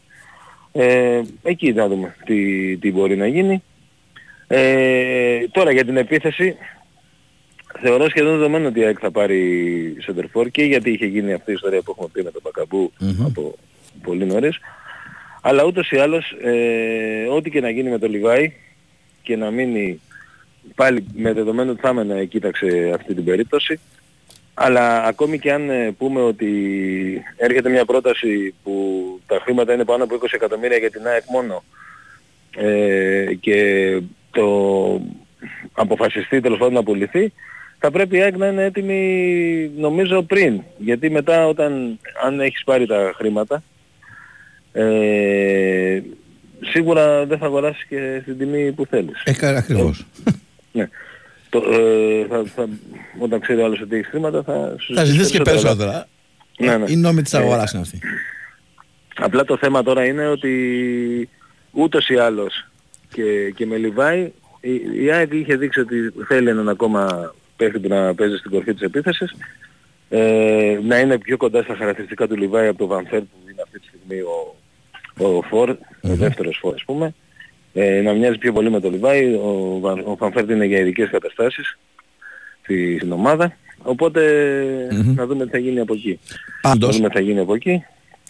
Ε, 0.73 1.21
εκεί 1.43 1.73
να 1.73 1.89
δούμε 1.89 2.15
τι, 2.25 2.77
τι 2.77 2.93
μπορεί 2.93 3.17
να 3.17 3.27
γίνει. 3.27 3.63
Ε, 4.49 5.49
τώρα 5.53 5.73
για 5.73 5.85
την 5.85 5.97
επίθεση, 5.97 6.57
θεωρώ 7.81 8.09
σχεδόν 8.09 8.33
δεδομένο 8.33 8.69
ότι 8.69 8.81
η 8.81 8.85
ΑΕΚ 8.85 8.99
θα 9.01 9.11
πάρει 9.11 9.97
σεντερφόρ 10.01 10.49
και 10.49 10.63
γιατί 10.63 10.91
είχε 10.91 11.07
γίνει 11.07 11.33
αυτή 11.33 11.51
η 11.51 11.55
ιστορία 11.55 11.83
που 11.83 11.91
έχουμε 11.91 12.09
πει 12.13 12.23
με 12.23 12.31
τον 12.31 12.43
μπακαμπου 12.45 12.93
από 13.25 13.55
πολύ 14.03 14.25
νωρίς. 14.25 14.59
Αλλά 15.43 15.65
ούτως 15.65 15.91
ή 15.91 15.97
άλλως, 15.97 16.37
ε, 16.43 17.27
ό,τι 17.31 17.51
και 17.51 17.61
να 17.61 17.71
γίνει 17.71 17.91
με 17.91 17.99
το 17.99 18.09
Λιβάη 18.09 18.53
και 19.23 19.37
να 19.37 19.51
μείνει 19.51 20.01
πάλι 20.75 21.07
με 21.15 21.33
δεδομένο 21.33 21.71
ότι 21.71 21.81
θα 21.81 21.89
έμενε 21.89 22.25
κοίταξε 22.25 22.93
αυτή 22.95 23.15
την 23.15 23.25
περίπτωση. 23.25 23.81
Αλλά 24.55 25.05
ακόμη 25.05 25.39
και 25.39 25.53
αν 25.53 25.71
ε, 25.71 25.93
πούμε 25.99 26.21
ότι 26.21 26.53
έρχεται 27.37 27.69
μια 27.69 27.85
πρόταση 27.85 28.55
που 28.63 29.05
τα 29.27 29.41
χρήματα 29.43 29.73
είναι 29.73 29.85
πάνω 29.85 30.05
από 30.05 30.19
20 30.23 30.27
εκατομμύρια 30.31 30.77
για 30.77 30.91
την 30.91 31.07
ΑΕΚ 31.07 31.23
μόνο 31.31 31.65
ε, 32.57 33.35
και 33.41 34.01
το 34.37 35.01
αποφασιστεί 35.73 36.41
τέλος 36.41 36.59
πάντων 36.59 36.75
να 36.75 36.83
πουληθεί, 36.83 37.33
θα 37.79 37.91
πρέπει 37.91 38.17
η 38.17 38.21
ΑΕΚ 38.23 38.37
να 38.37 38.47
είναι 38.47 38.65
έτοιμη 38.65 39.71
νομίζω 39.77 40.23
πριν. 40.23 40.63
Γιατί 40.79 41.11
μετά 41.11 41.47
όταν 41.47 41.99
αν 42.27 42.41
έχεις 42.41 42.65
πάρει 42.65 42.87
τα 42.87 43.13
χρήματα 43.17 43.63
ε, 44.73 46.01
σίγουρα 46.61 47.27
δεν 47.27 47.39
θα 47.39 47.47
αγοράσεις 47.47 47.85
και 47.85 48.19
στην 48.23 48.39
τιμή 48.39 48.73
που 48.73 48.87
θέλεις. 48.87 49.23
Ε, 49.25 49.57
ακριβώς. 49.57 50.07
Ναι. 50.73 50.89
Το, 51.49 51.59
ε, 51.59 52.27
θα, 52.29 52.45
θα, 52.55 52.69
όταν 53.19 53.41
ξέρει 53.41 53.61
ο 53.61 53.65
άλλος 53.65 53.81
ότι 53.81 53.97
έχεις 53.97 54.09
χρήματα 54.09 54.43
θα 54.43 54.75
σου 54.79 54.95
Θα 54.95 55.05
ζητήσεις 55.05 55.27
ζητήσει 55.27 55.37
και 55.37 55.51
περισσότερα. 55.51 56.09
Ναι, 56.59 56.77
ναι. 56.77 56.85
Η 56.91 56.97
νόμη 56.97 57.23
της 57.23 57.33
Ε, 57.33 57.39
αγοράς 57.39 57.73
είναι 57.73 57.83
αυτή. 57.83 58.01
Απλά 59.17 59.45
το 59.45 59.57
θέμα 59.57 59.83
τώρα 59.83 60.05
είναι 60.05 60.27
ότι 60.27 61.29
ούτως 61.71 62.09
ή 62.09 62.17
άλλως 62.17 62.67
και, 63.17 63.51
και 63.57 63.67
με 63.67 63.77
Λιβάη. 63.77 64.33
Η, 64.61 64.81
η 65.05 65.11
ΑΕΚ 65.11 65.33
είχε 65.33 65.57
δείξει 65.57 65.81
ότι 65.81 65.97
θέλει 66.27 66.49
έναν 66.49 66.69
ακόμα 66.69 67.35
παίχτη 67.57 67.79
που 67.79 67.89
να 67.89 68.15
παίζει 68.15 68.37
στην 68.37 68.51
κορφή 68.51 68.73
της 68.73 68.83
επίθεσης. 68.83 69.35
Ε, 70.09 70.79
να 70.83 70.99
είναι 70.99 71.19
πιο 71.19 71.37
κοντά 71.37 71.63
στα 71.63 71.75
χαρακτηριστικά 71.77 72.27
του 72.29 72.37
Λιβάη 72.37 72.67
από 72.67 72.79
το 72.79 72.87
Βανφέρ 72.87 73.21
που 73.21 73.37
είναι 73.51 73.63
αυτή 73.63 73.79
τη 73.81 73.87
στιγμή 73.87 74.21
ο, 74.21 74.57
ο 75.27 75.43
Φορ, 75.43 75.71
ο 76.03 76.15
δεύτερος 76.15 76.59
Φορ 76.61 76.75
ας 76.75 76.85
πούμε. 76.85 77.15
Ε, 77.73 78.01
να 78.01 78.13
μοιάζει 78.13 78.39
πιο 78.39 78.53
πολύ 78.53 78.71
με 78.71 78.81
το 78.81 78.91
Λιβάη. 78.91 79.35
Ο, 79.35 79.79
Βαν- 79.81 80.07
ο 80.07 80.17
Βανφέρ 80.17 80.51
είναι 80.51 80.65
για 80.65 80.79
ειδικές 80.79 81.11
καταστάσεις 81.11 81.79
στη, 82.63 82.97
στην 82.97 83.13
ομάδα. 83.13 83.57
Οπότε 83.83 84.23
να 85.15 85.27
δούμε 85.27 85.45
τι 85.45 85.51
θα 85.51 85.59
γίνει 85.59 85.81
από 85.81 85.95
εκεί. 85.95 86.19
Πάντως- 86.63 86.91
να 86.91 86.97
δούμε 86.97 87.09
τι 87.09 87.15
θα 87.15 87.21
γίνει 87.21 87.39
από 87.41 87.55
εκεί. 87.55 87.85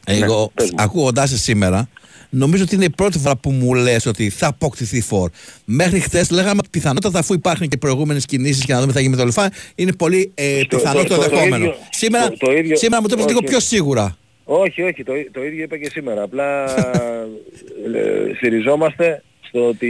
Εγώ, 0.07 0.51
πες 0.55 0.71
μου. 0.71 0.77
ακούγοντάς 0.83 1.29
σε 1.31 1.39
σήμερα, 1.39 1.89
νομίζω 2.37 2.63
ότι 2.63 2.75
είναι 2.75 2.85
η 2.85 2.91
πρώτη 2.91 3.19
φορά 3.19 3.37
που 3.37 3.51
μου 3.51 3.75
λες 3.75 4.07
ότι 4.07 4.31
θα 4.31 4.47
αποκτηθεί 4.47 5.01
φόρ. 5.01 5.31
Μέχρι 5.65 6.01
χθες 6.01 6.31
λέγαμε 6.31 6.57
ότι 6.59 6.69
πιθανότατα 6.71 7.19
αφού 7.19 7.35
υπάρχουν 7.35 7.69
και 7.69 7.77
προηγούμενες 7.77 8.25
κινήσεις 8.27 8.65
και 8.65 8.73
να 8.73 8.79
δούμε 8.79 8.89
τι 8.93 8.97
θα 8.97 9.01
γίνει 9.03 9.13
με 9.15 9.21
το 9.21 9.25
Λεφά, 9.27 9.51
είναι 9.75 9.93
πολύ 9.93 10.31
ε, 10.35 10.61
Στο- 10.65 10.77
πιθανό 10.77 11.03
το- 11.03 11.09
το, 11.09 11.15
το- 11.15 11.23
το 11.23 11.29
δεχόμενο. 11.29 11.57
ίδιο- 11.57 11.75
σήμερα, 11.91 12.29
το- 12.29 12.37
το 12.47 12.53
ίδιο- 12.53 12.77
σήμερα 12.77 13.03
μου 13.03 13.09
το 13.09 13.15
είπες 13.17 13.27
λίγο 13.27 13.39
όχι. 13.43 13.49
πιο 13.49 13.61
σίγουρα. 13.61 14.17
Όχι, 14.45 14.83
όχι, 14.83 15.03
το, 15.05 15.13
το 15.33 15.45
ίδιο 15.45 15.63
είπα 15.63 15.77
και 15.79 15.89
σήμερα. 15.91 16.23
Απλά 16.23 16.65
ε, 17.95 18.35
στηριζόμαστε 18.37 19.23
στο 19.49 19.67
ότι 19.69 19.89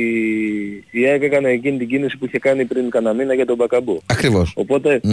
η 0.91 1.07
ΑΕΚ 1.07 1.23
έκανε 1.23 1.49
εκείνη 1.51 1.79
την 1.79 1.89
κίνηση 1.89 2.17
που 2.17 2.27
είχε 2.27 2.39
κάνει 2.39 2.65
πριν 2.65 2.91
κανένα 2.91 3.15
μήνα 3.15 3.35
για 3.35 3.47
τον 3.47 3.57
Μπακαμπού. 3.57 4.03
Ακριβώς. 4.07 4.53
Οπότε 4.57 4.93
ε, 4.93 5.11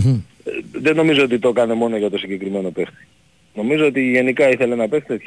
δεν 0.81 0.95
νομίζω 0.95 1.23
ότι 1.23 1.39
το 1.39 1.49
έκανε 1.49 1.73
μόνο 1.73 1.97
για 1.97 2.09
το 2.09 2.17
συγκεκριμένο 2.17 2.69
παίχτη. 2.69 3.07
Νομίζω 3.55 3.85
ότι 3.85 4.11
γενικά 4.11 4.49
ήθελε 4.49 4.75
να 4.75 4.87
παίχτη. 4.87 5.21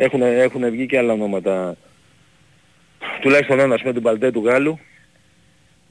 Έχουν, 0.00 0.22
έχουν 0.22 0.70
βγει 0.70 0.86
και 0.86 0.98
άλλα 0.98 1.12
ονόματα. 1.12 1.76
Τουλάχιστον 3.20 3.60
ένας 3.60 3.82
με 3.82 3.92
τον 3.92 4.02
Παλτέ 4.02 4.30
του 4.30 4.44
Γάλλου. 4.44 4.78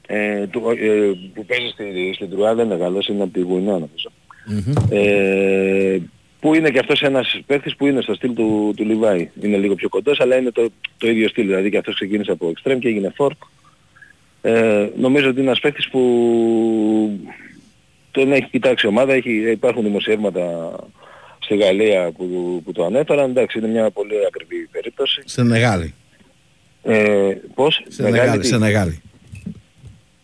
Ε, 0.06 0.46
του, 0.46 0.70
ε, 0.78 1.12
που 1.34 1.44
παίζει 1.44 1.68
στη, 1.68 2.12
στην 2.14 2.30
Τρουά 2.30 2.54
δεν 2.54 2.66
είναι 2.66 2.74
Γαλλός, 2.74 3.08
είναι 3.08 3.22
από 3.22 3.32
τη 3.32 3.40
Γουινέα 3.40 3.72
νομίζω. 3.72 4.10
Ε, 4.90 5.98
που 6.40 6.54
είναι 6.54 6.70
και 6.70 6.78
αυτός 6.78 7.02
ένας 7.02 7.40
παίχτης 7.46 7.76
που 7.76 7.86
είναι 7.86 8.00
στο 8.00 8.14
στυλ 8.14 8.34
του, 8.34 8.72
του 8.76 8.84
Λιβάη. 8.84 9.30
Είναι 9.40 9.56
λίγο 9.56 9.74
πιο 9.74 9.88
κοντός 9.88 10.20
αλλά 10.20 10.36
είναι 10.36 10.50
το, 10.50 10.68
το 10.98 11.08
ίδιο 11.08 11.28
στυλ. 11.28 11.46
Δηλαδή 11.46 11.70
και 11.70 11.78
αυτός 11.78 11.94
ξεκίνησε 11.94 12.30
από 12.30 12.52
extreme 12.54 12.78
και 12.80 12.88
έγινε 12.88 13.12
fork. 13.16 13.48
Ε, 14.42 14.88
νομίζω 14.96 15.28
ότι 15.28 15.36
είναι 15.36 15.46
ένας 15.46 15.60
παίχτης 15.60 15.88
που 15.88 16.00
τον 18.10 18.32
έχει 18.32 18.48
κοιτάξει 18.50 18.86
η 18.86 18.88
ομάδα. 18.88 19.12
Έχει, 19.12 19.50
υπάρχουν 19.50 19.82
δημοσιεύματα 19.82 20.76
στη 21.48 21.56
Γαλλία 21.56 22.10
που, 22.16 22.60
που 22.64 22.72
το 22.72 22.84
ανέφεραν. 22.84 23.30
Εντάξει, 23.30 23.58
είναι 23.58 23.68
μια 23.68 23.90
πολύ 23.90 24.14
ακριβή 24.26 24.68
περίπτωση. 24.70 25.22
Σε 25.24 25.42
μεγάλη. 25.42 25.94
Ε, 26.82 27.32
πώς; 27.54 27.84
Σε 27.88 28.02
Μεγάλη 28.02 28.20
μεγάλη. 28.22 28.40
τι; 28.40 28.46
Σε 28.46 28.58
μεγάλη. 28.58 29.02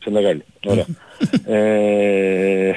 Σε 0.02 0.10
μεγάλη. 0.10 0.44
Ωραία. 0.66 0.86
ε, 1.58 2.72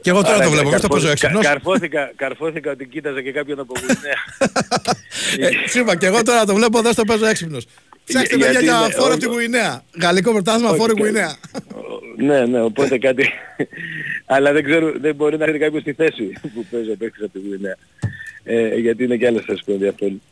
Και 0.00 0.10
εγώ 0.10 0.22
τώρα 0.22 0.34
άρα, 0.34 0.44
το 0.44 0.50
βλέπω, 0.50 0.68
γι' 0.68 0.74
αυτό 0.74 0.88
καρφώ- 0.88 0.92
παίζω 0.92 1.10
έξυπνος. 1.10 1.42
κα- 1.44 1.48
Καρφώθηκα, 1.52 2.12
καρφώθηκα 2.16 2.70
ότι 2.70 2.86
κοίταζε 2.86 3.22
και 3.22 3.32
κάποιον 3.32 3.58
από 3.60 3.72
Γουινέα. 3.80 4.20
Ε, 5.64 5.68
σου 5.68 5.78
είπα 5.78 5.96
και 5.96 6.06
εγώ 6.06 6.22
τώρα 6.22 6.44
το 6.44 6.54
βλέπω 6.54 6.78
εδώ 6.78 6.92
στο 6.92 7.04
παίζω 7.04 7.26
έξυπνος. 7.26 7.66
Ψάξτε 8.04 8.36
Για- 8.36 8.46
παιδιά 8.46 8.50
γιατί 8.60 8.64
για 8.76 8.84
είναι- 8.84 8.94
φόρο 8.94 9.12
όχι- 9.14 9.24
από 9.24 9.32
τη 9.32 9.38
Γουινέα. 9.40 9.82
Γαλλικό 10.00 10.32
πρωτάθλημα 10.32 10.70
Όχι, 10.70 10.78
φόρο 10.78 10.94
κα- 10.94 11.02
Γουινέα. 11.02 11.36
ναι, 12.16 12.46
ναι, 12.46 12.62
οπότε 12.62 12.98
κάτι... 12.98 13.28
Αλλά 14.32 14.52
δεν 14.52 14.64
ξέρω, 14.64 14.92
δεν 15.00 15.14
μπορεί 15.14 15.36
να 15.38 15.44
έρθει 15.44 15.58
κάποιος 15.58 15.82
στη 15.82 15.92
θέση 15.92 16.32
που 16.54 16.64
παίζει 16.70 16.90
ο 16.90 16.96
παίκτης 16.98 17.22
από 17.24 17.32
τη 17.32 17.38
Γουινέα. 17.48 17.76
Ε, 18.44 18.74
γιατί 18.76 19.04
είναι 19.04 19.16
και 19.16 19.26
άλλες 19.26 19.42
θέσεις 19.46 19.64
που 19.64 19.72
ενδιαφέρουν. 19.72 20.22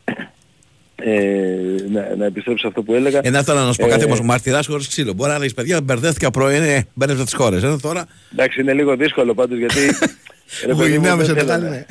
Ε, 0.95 1.55
να, 1.89 2.15
να 2.15 2.25
επιστρέψω 2.25 2.61
σε 2.61 2.67
αυτό 2.67 2.83
που 2.83 2.93
έλεγα. 2.93 3.19
Ένα 3.23 3.43
τώρα 3.43 3.63
να 3.65 3.71
σου 3.71 3.81
πω 3.81 3.87
κάτι 3.87 4.01
Ε, 4.01 4.05
όμως. 4.05 4.21
Μαρτυράς 4.21 4.67
χωρίς 4.67 4.87
ξύλο. 4.87 5.13
Μπορεί 5.13 5.31
να 5.37 5.43
έχει 5.43 5.53
παιδιά, 5.53 5.81
μπερδεύτηκα 5.81 6.31
πρωί, 6.31 6.55
ε, 6.55 6.81
μπέρδευσα 6.93 7.23
τις 7.23 7.33
χώρες. 7.33 7.63
Ενώ 7.63 7.77
τώρα. 7.81 8.05
Εντάξει, 8.33 8.61
είναι 8.61 8.73
λίγο 8.73 8.95
δύσκολο 8.95 9.33
πάντως 9.33 9.57
γιατί... 9.57 9.79
ρε 10.65 10.73
παιδί 10.75 10.89
μου, 10.89 10.95
Γουινέα 10.95 11.15
με 11.15 11.23
δεν 11.23 11.35
θέλω 11.35 11.47
Σενεγάλη, 11.51 11.63
να- 11.63 11.69
ναι. 11.69 11.85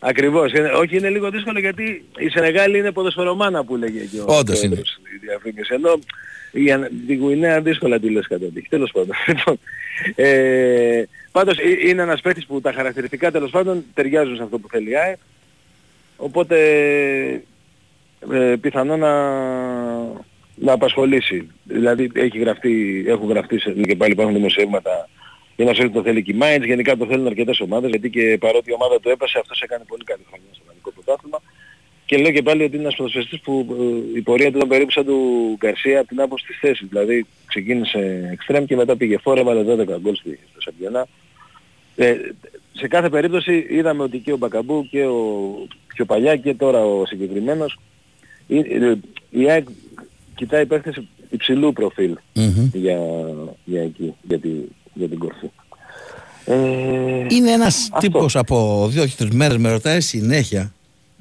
Ακριβώς. 0.00 0.52
Είναι, 0.52 0.68
όχι, 0.68 0.96
είναι 0.96 1.08
λίγο 1.10 1.30
δύσκολο 1.30 1.58
γιατί 1.58 2.04
η 2.18 2.28
Σενεγάλη 2.28 2.78
είναι 2.78 2.92
ποδοσφαιρομάνα 2.92 3.64
που 3.64 3.76
λέγε 3.76 3.98
και 3.98 4.18
ο 4.20 4.24
Όντως 4.26 4.58
είναι. 4.62 4.74
πρόεδρος 4.74 5.00
η 5.14 5.26
διαφήμιση. 5.26 5.74
Ενώ 5.74 5.98
για 6.52 6.90
τη 7.06 7.14
Γουινέα 7.14 7.60
δύσκολα 7.60 7.98
τη 7.98 8.10
λες 8.10 8.26
κατά 8.26 8.46
τύχη. 8.54 8.68
Τέλος 8.68 8.90
πάντων. 8.92 9.14
Λοιπόν, 9.26 9.58
ε, 10.14 11.02
πάντως 11.32 11.58
ε, 11.58 11.88
είναι 11.88 12.02
ένας 12.02 12.20
παίκτης 12.20 12.46
που 12.46 12.60
τα 12.60 12.72
χαρακτηριστικά 12.72 13.30
τέλος 13.30 13.50
πάντων 13.50 13.84
ταιριάζουν 13.94 14.36
σε 14.36 14.42
αυτό 14.42 14.58
που 14.58 14.68
θέλει 14.68 14.90
η 14.90 14.96
ΑΕΚ. 14.96 15.18
Οπότε 16.16 16.56
ε, 18.32 18.54
πιθανό 18.60 18.96
να, 18.96 19.12
να 20.54 20.72
απασχολήσει. 20.72 21.48
Δηλαδή 21.64 22.10
έχει 22.14 22.38
γραφτεί, 22.38 23.04
έχουν 23.08 23.28
γραφτεί 23.28 23.58
σε, 23.58 23.70
και 23.70 23.96
πάλι 23.96 24.12
υπάρχουν 24.12 24.34
δημοσιεύματα 24.34 25.08
για 25.58 25.66
να 25.66 25.72
ξέρει 25.72 25.90
το 25.90 26.02
θέλει 26.02 26.22
και 26.22 26.32
η 26.32 26.38
Mainz, 26.40 26.64
γενικά 26.64 26.96
το 26.96 27.06
θέλουν 27.06 27.26
αρκετές 27.26 27.60
ομάδες, 27.60 27.90
γιατί 27.90 28.10
και 28.10 28.38
παρότι 28.40 28.70
η 28.70 28.72
ομάδα 28.72 29.00
του 29.00 29.08
έπεσε, 29.08 29.38
αυτός 29.38 29.60
έκανε 29.62 29.84
πολύ 29.88 30.04
καλή 30.04 30.22
χρονιά 30.28 30.46
στο 30.52 30.62
ελληνικό 30.66 30.90
πρωτάθλημα. 30.90 31.38
Και 32.08 32.16
λέω 32.16 32.30
και 32.32 32.42
πάλι 32.42 32.62
ότι 32.62 32.72
είναι 32.74 32.82
ένας 32.82 32.94
ποδοσφαιριστής 32.96 33.40
που 33.40 33.66
ε, 34.14 34.18
η 34.18 34.20
πορεία 34.22 34.50
του 34.50 34.56
ήταν 34.56 34.68
περίπου 34.68 34.90
σαν 34.90 35.04
του 35.04 35.18
Γκαρσία 35.58 35.98
από 35.98 36.08
την 36.08 36.20
άποψη 36.20 36.46
της 36.46 36.58
θέσης. 36.60 36.86
Δηλαδή 36.88 37.26
ξεκίνησε 37.46 38.30
extreme 38.38 38.64
και 38.66 38.76
μετά 38.76 38.96
πήγε 38.96 39.18
φόρε, 39.18 39.40
έβαλε 39.40 39.62
12 39.62 39.98
γκολ 40.00 40.14
στη- 40.14 40.38
στο 40.50 40.60
Σαμπιονά. 40.60 41.06
Ε, 41.96 42.14
σε 42.72 42.88
κάθε 42.88 43.08
περίπτωση 43.08 43.66
είδαμε 43.70 44.02
ότι 44.02 44.18
και 44.18 44.32
ο 44.32 44.36
Μπακαμπού 44.36 44.86
και 44.90 45.04
ο 45.04 45.22
πιο 45.86 46.04
παλιά 46.04 46.36
και 46.36 46.54
τώρα 46.54 46.84
ο 46.86 47.06
συγκεκριμένος 47.06 47.78
η, 48.46 48.58
ε, 48.58 48.94
η 49.30 49.50
ΑΕΚ 49.50 49.66
κοιτάει 50.34 50.66
παίχτες 50.66 51.02
υψηλού 51.30 51.72
προφίλ 51.72 52.16
για, 52.72 52.98
για 53.64 53.82
εκεί, 53.82 54.14
για, 54.22 54.38
τη, 54.38 54.48
για 54.94 55.08
την 55.08 55.18
κορφή. 55.18 55.50
Ε, 56.44 56.54
Είναι 57.28 57.50
ένας 57.50 57.76
αυτό. 57.92 57.98
τύπος 57.98 58.36
από 58.36 58.86
δύο-τρεις 58.90 59.30
μέρες 59.30 59.56
με 59.56 59.70
ρωτάει 59.70 60.00
συνέχεια. 60.00 60.72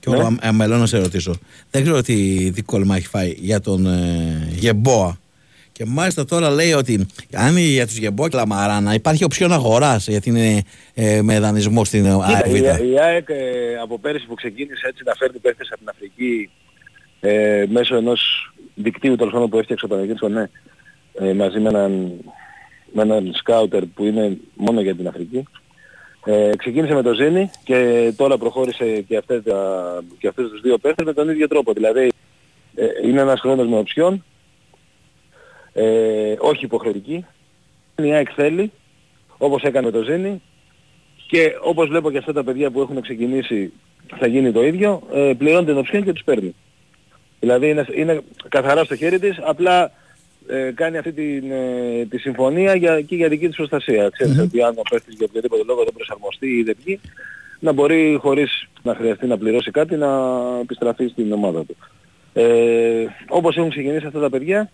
Και 0.10 0.16
Ναι. 0.16 0.20
εγώ 0.22 0.30
ναι. 0.30 0.38
αμελώ 0.42 0.78
να 0.78 0.86
σε 0.86 0.98
ρωτήσω. 0.98 1.36
Δεν 1.72 1.84
ξέρω 1.84 2.02
τι 2.02 2.14
δίκολμα 2.50 2.96
έχει 2.96 3.08
φάει 3.08 3.36
για 3.38 3.60
τον 3.60 3.86
ε, 3.86 4.48
Γεμπόα. 4.52 5.18
Και 5.72 5.86
μάλιστα 5.86 6.26
τώρα 6.26 6.50
λέει 6.50 6.74
ότι 6.74 7.06
αν 7.34 7.58
είναι 7.58 7.68
για 7.68 7.88
τους 7.88 7.98
Γεμπόα 7.98 8.30
και 8.30 8.38
Λαμαράνα 8.38 8.94
υπάρχει 8.94 9.24
οψιόν 9.24 9.54
αγοράς 9.54 10.08
γιατί 10.08 10.30
είναι 10.30 10.62
ε, 10.94 11.22
με 11.22 11.40
δανεισμό 11.40 11.86
στην 11.86 12.06
ΑΕΚ. 12.06 12.44
Κοίτα, 12.54 12.80
η, 12.82 12.92
η 12.92 13.00
ΑΕΚ 13.00 13.30
ε, 13.30 13.36
από 13.82 14.00
πέρυσι 14.00 14.26
που 14.26 14.34
ξεκίνησε 14.34 14.88
έτσι 14.88 15.04
να 15.06 15.14
φέρνει 15.14 15.40
παίχτες 15.40 15.68
από 15.72 15.80
την 15.80 15.90
Αφρική 15.90 16.50
ε, 17.20 17.66
μέσω 17.70 17.96
ενός 17.96 18.52
δικτύου 18.76 19.16
τέλος 19.16 19.34
πάντων 19.34 19.50
που 19.50 19.58
έφτιαξε 19.58 19.86
ο 19.86 19.88
Παναγιώτης 19.88 20.30
ναι, 20.30 20.50
ε, 21.14 21.34
μαζί 21.34 21.60
με 21.60 21.70
έναν, 21.70 22.12
με 22.94 23.02
έναν 23.02 23.32
σκάουτερ 23.34 23.86
που 23.86 24.04
είναι 24.04 24.38
μόνο 24.56 24.82
για 24.82 24.96
την 24.96 25.08
Αφρική. 25.08 25.48
Ε, 26.26 26.50
ξεκίνησε 26.58 26.94
με 26.94 27.02
το 27.02 27.14
Ζήνη 27.14 27.50
και 27.64 28.12
τώρα 28.18 28.38
προχώρησε 28.38 29.02
και, 29.02 29.18
αυτές, 29.18 29.44
τα, 29.44 30.04
και 30.20 30.28
αυτούς 30.28 30.50
τους 30.50 30.62
δύο 30.62 30.78
παίχτες 30.78 31.06
με 31.06 31.14
τον 31.14 31.30
ίδιο 31.30 31.48
τρόπο. 31.48 31.74
Δηλαδή 31.74 32.12
ε, 32.76 32.86
είναι 33.04 33.22
ένας 33.22 33.40
χρόνος 33.40 33.68
με 33.68 33.78
οψιόν, 33.78 34.24
ε, 35.74 36.36
όχι 36.40 36.66
υποχρεωτική. 36.66 37.26
Η 37.96 38.14
ΑΕΚ 38.14 38.28
θέλει, 38.36 38.72
όπως 39.38 39.64
έκανε 39.64 39.86
με 39.86 39.92
το 39.92 40.02
Ζήνη, 40.02 40.42
και 41.28 41.56
όπως 41.62 41.88
βλέπω 41.88 42.12
και 42.12 42.18
αυτά 42.18 42.34
τα 42.34 42.44
παιδιά 42.44 42.72
που 42.72 42.82
έχουν 42.82 43.02
ξεκινήσει 43.02 43.74
θα 44.16 44.28
γίνει 44.28 44.52
το 44.52 44.64
ίδιο, 44.64 45.02
ε, 45.14 45.34
πληρώνει 45.38 45.66
την 45.66 45.78
οψιόν 45.78 46.04
και 46.04 46.14
τους 46.14 46.24
παίρνει. 46.24 46.56
Δηλαδή 47.40 47.70
είναι, 47.70 47.86
είναι 47.94 48.22
καθαρά 48.50 48.84
στο 48.84 48.96
χέρι 48.96 49.20
της, 49.20 49.40
απλά 49.42 49.92
ε, 50.50 50.72
κάνει 50.76 50.98
αυτή 50.98 51.12
την, 51.12 51.52
ε, 51.52 52.06
τη 52.10 52.18
συμφωνία 52.18 52.76
για, 52.76 53.02
και 53.02 53.16
για 53.16 53.28
δική 53.30 53.48
της 53.48 53.56
προστασία. 53.56 54.10
Ξέρεις 54.10 54.40
ότι 54.40 54.62
αν 54.62 54.74
ο 54.78 54.82
παίχτης 54.90 55.16
για 55.18 55.26
οποιοδήποτε 55.30 55.64
λόγο 55.66 55.84
δεν 55.84 55.94
προσαρμοστεί 55.94 56.48
ή 56.48 56.64
δεν 56.64 56.76
βγει, 56.84 57.00
να 57.60 57.72
μπορεί 57.72 58.18
χωρίς 58.22 58.68
να 58.84 58.96
χρειαστεί 58.96 59.28
να 59.28 59.38
πληρώσει 59.38 59.72
κάτι 59.72 59.96
να 59.96 60.10
επιστραφεί 60.62 61.08
στην 61.08 61.32
ομάδα 61.34 61.66
του. 61.66 61.76
Ε, 62.34 63.06
όπως 63.28 63.58
έχουν 63.58 63.70
ξεκινήσει 63.70 64.06
αυτά 64.06 64.20
τα 64.20 64.30
παιδιά, 64.30 64.72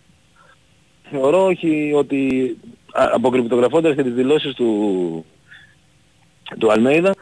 θεωρώ 1.10 1.44
όχι 1.44 1.92
ότι 1.94 2.56
α, 2.92 3.08
αποκρυπτογραφώντας 3.12 3.94
και 3.94 4.02
τις 4.02 4.12
δηλώσεις 4.14 4.54
του, 4.54 5.24
του 6.58 6.72
Αλμέιδα 6.72 7.14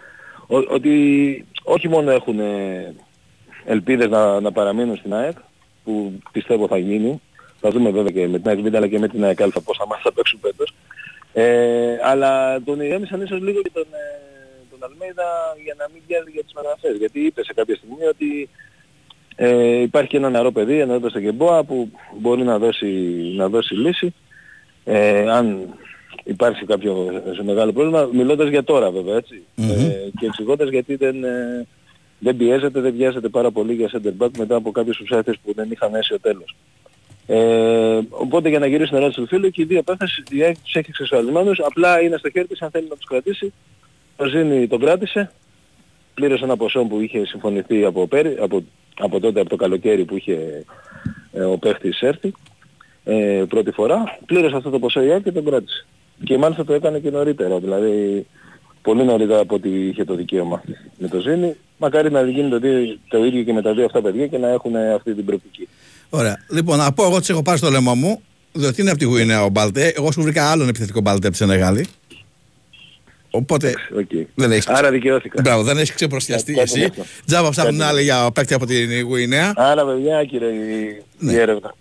ο- 0.46 0.74
ότι 0.74 1.44
όχι 1.62 1.88
μόνο 1.88 2.10
έχουν 2.10 2.38
ε, 2.40 2.94
ελπίδες 3.64 4.08
να, 4.08 4.40
να 4.40 4.52
παραμείνουν 4.52 4.96
στην 4.96 5.14
ΑΕΚ 5.14 5.36
που 5.84 6.12
πιστεύω 6.32 6.66
θα 6.66 6.78
γίνει 6.78 7.20
θα 7.62 7.70
δούμε 7.70 7.90
βέβαια 7.90 8.12
και 8.12 8.28
με 8.28 8.38
την 8.38 8.48
ΑΕΚ 8.48 8.60
Β 8.60 8.76
αλλά 8.76 8.88
και 8.88 8.98
με 8.98 9.08
την 9.08 9.24
ΑΕΚ 9.24 9.40
Α 9.42 9.48
πόσα 9.64 9.86
μάτια 9.86 10.02
θα 10.04 10.12
παίξουν 10.12 10.38
φέτος. 10.42 10.74
Ε, 11.32 11.98
αλλά 12.02 12.62
τον 12.62 12.80
ηρέμησαν 12.80 13.20
ίσως 13.20 13.40
λίγο 13.40 13.62
και 13.62 13.70
τον, 13.72 13.86
ε, 13.90 14.06
τον 14.70 14.90
Αλμέιδα 14.90 15.28
για 15.64 15.74
να 15.78 15.86
μην 15.92 16.02
πιέζει 16.06 16.30
για 16.32 16.42
τις 16.42 16.52
μεταγραφές. 16.54 16.96
Γιατί 16.96 17.20
είπε 17.20 17.44
σε 17.44 17.52
κάποια 17.54 17.76
στιγμή 17.76 18.04
ότι 18.14 18.48
ε, 19.36 19.80
υπάρχει 19.80 20.08
και 20.08 20.16
ένα 20.16 20.30
νεαρό 20.30 20.52
παιδί, 20.52 20.78
ένα 20.78 20.94
έντος 20.94 21.10
στο 21.10 21.18
Γεμπόα 21.18 21.64
που 21.64 21.90
μπορεί 22.20 22.42
να 22.42 22.58
δώσει, 22.58 22.86
να 23.36 23.48
δώσει 23.48 23.74
λύση. 23.74 24.14
Ε, 24.84 25.30
αν 25.30 25.74
υπάρξει 26.24 26.64
κάποιο 26.64 27.22
σε 27.34 27.42
μεγάλο 27.42 27.72
πρόβλημα, 27.72 28.08
μιλώντας 28.12 28.48
για 28.48 28.64
τώρα 28.64 28.90
βέβαια 28.90 29.16
έτσι. 29.16 29.42
Ε, 29.56 30.08
και 30.18 30.26
εξηγώντας 30.26 30.68
γιατί 30.68 30.94
δεν, 30.96 31.24
ε, 31.24 31.66
δεν 32.18 32.36
πιέζεται, 32.36 32.80
δεν 32.80 32.94
βιάζεται 32.94 33.28
πάρα 33.28 33.50
πολύ 33.50 33.74
για 33.74 33.90
center 33.92 34.24
back 34.24 34.30
μετά 34.38 34.54
από 34.54 34.70
κάποιες 34.70 34.98
ουσιαστές 34.98 35.38
που 35.44 35.52
δεν 35.54 35.70
είχαν 35.70 35.94
έσει 35.94 36.14
ο 36.14 36.20
τέλος. 36.20 36.56
Ε, 37.34 38.00
οπότε 38.10 38.48
για 38.48 38.58
να 38.58 38.66
γυρίσει 38.66 38.88
την 38.88 38.98
ερώτηση 38.98 39.20
του 39.20 39.26
φίλου 39.26 39.50
και 39.50 39.62
οι 39.62 39.64
δύο 39.64 39.82
παίχτες 39.82 40.22
η 40.30 40.42
ΑΕΚ 40.42 40.56
τους 40.62 40.74
έχει 40.74 40.86
εξασφαλισμένους, 40.88 41.60
απλά 41.60 42.00
είναι 42.02 42.16
στο 42.16 42.30
χέρι 42.30 42.46
της 42.46 42.62
αν 42.62 42.70
θέλει 42.70 42.86
να 42.88 42.96
τους 42.96 43.06
κρατήσει. 43.06 43.52
Ο 44.16 44.24
Ζήνη 44.24 44.66
τον 44.66 44.80
κράτησε, 44.80 45.32
πλήρωσε 46.14 46.44
ένα 46.44 46.56
ποσό 46.56 46.84
που 46.84 47.00
είχε 47.00 47.26
συμφωνηθεί 47.26 47.84
από, 47.84 48.06
πέρι, 48.06 48.36
από, 48.40 48.64
από 48.98 49.20
τότε 49.20 49.40
από 49.40 49.48
το 49.48 49.56
καλοκαίρι 49.56 50.04
που 50.04 50.16
είχε 50.16 50.64
ε, 51.32 51.42
ο 51.44 51.58
παίχτης 51.58 52.00
έρθει 52.00 52.32
ε, 53.04 53.44
πρώτη 53.48 53.70
φορά, 53.70 54.18
πλήρωσε 54.26 54.56
αυτό 54.56 54.70
το 54.70 54.78
ποσό 54.78 55.02
η 55.02 55.10
ΑΕΚ 55.10 55.22
και 55.22 55.32
τον 55.32 55.44
κράτησε. 55.44 55.86
Και 56.24 56.38
μάλιστα 56.38 56.64
το 56.64 56.72
έκανε 56.72 56.98
και 56.98 57.10
νωρίτερα, 57.10 57.58
δηλαδή 57.58 58.26
πολύ 58.82 59.04
νωρίτερα 59.04 59.40
από 59.40 59.54
ό,τι 59.54 59.86
είχε 59.88 60.04
το 60.04 60.14
δικαίωμα 60.14 60.62
με 60.98 61.08
το 61.08 61.20
Ζήνη. 61.20 61.56
Μακάρι 61.78 62.10
να 62.10 62.22
γίνει 62.22 62.50
το, 62.50 62.58
δι- 62.58 62.98
το 63.08 63.24
ίδιο 63.24 63.42
και 63.42 63.52
με 63.52 63.62
τα 63.62 63.72
δύο 63.72 63.84
αυτά 63.84 64.00
παιδιά 64.02 64.26
και 64.26 64.38
να 64.38 64.48
έχουν 64.48 64.76
αυτή 64.76 65.14
την 65.14 65.24
προοπτική. 65.24 65.68
Ωραία. 66.14 66.44
Λοιπόν, 66.48 66.78
να 66.78 66.92
πω 66.92 67.04
εγώ 67.04 67.20
τι 67.20 67.26
έχω 67.30 67.42
πάρει 67.42 67.58
στο 67.58 67.70
λαιμό 67.70 67.94
μου, 67.94 68.22
διότι 68.52 68.80
είναι 68.80 68.90
από 68.90 68.98
τη 68.98 69.04
Γουινέα 69.04 69.44
ο 69.44 69.48
Μπαλτέ. 69.48 69.92
Εγώ 69.96 70.12
σου 70.12 70.22
βρήκα 70.22 70.50
άλλον 70.50 70.68
επιθετικό 70.68 71.00
Μπαλτέ 71.00 71.26
από 71.26 71.36
τη 71.36 71.42
Σενεγάλη. 71.42 71.86
Οπότε 73.30 73.74
Okay. 73.98 74.24
δεν 74.34 74.52
έχει 74.52 74.66
Άρα 74.70 74.90
δικαιώθηκα. 74.90 75.40
Μπράβο, 75.42 75.62
δεν 75.62 75.78
έχεις 75.78 75.94
ξεπροστιαστεί 75.94 76.52
Κάτι 76.52 76.62
εσύ. 76.70 76.78
είναι 76.78 76.86
αυτό. 76.90 77.02
Τζάμπα 77.26 77.50
ψάχνουν 77.50 77.78
Κάτι 77.78 77.90
άλλοι 77.90 78.02
για 78.02 78.30
παίκτη 78.34 78.54
από 78.54 78.66
την 78.66 79.02
Γουινέα. 79.02 79.52
Άρα 79.56 79.84
παιδιά 79.86 80.18
άκυρε 80.18 80.46
η, 80.46 81.02
Ναι. 81.18 81.32
η 81.32 81.36
έρευνα. 81.36 81.74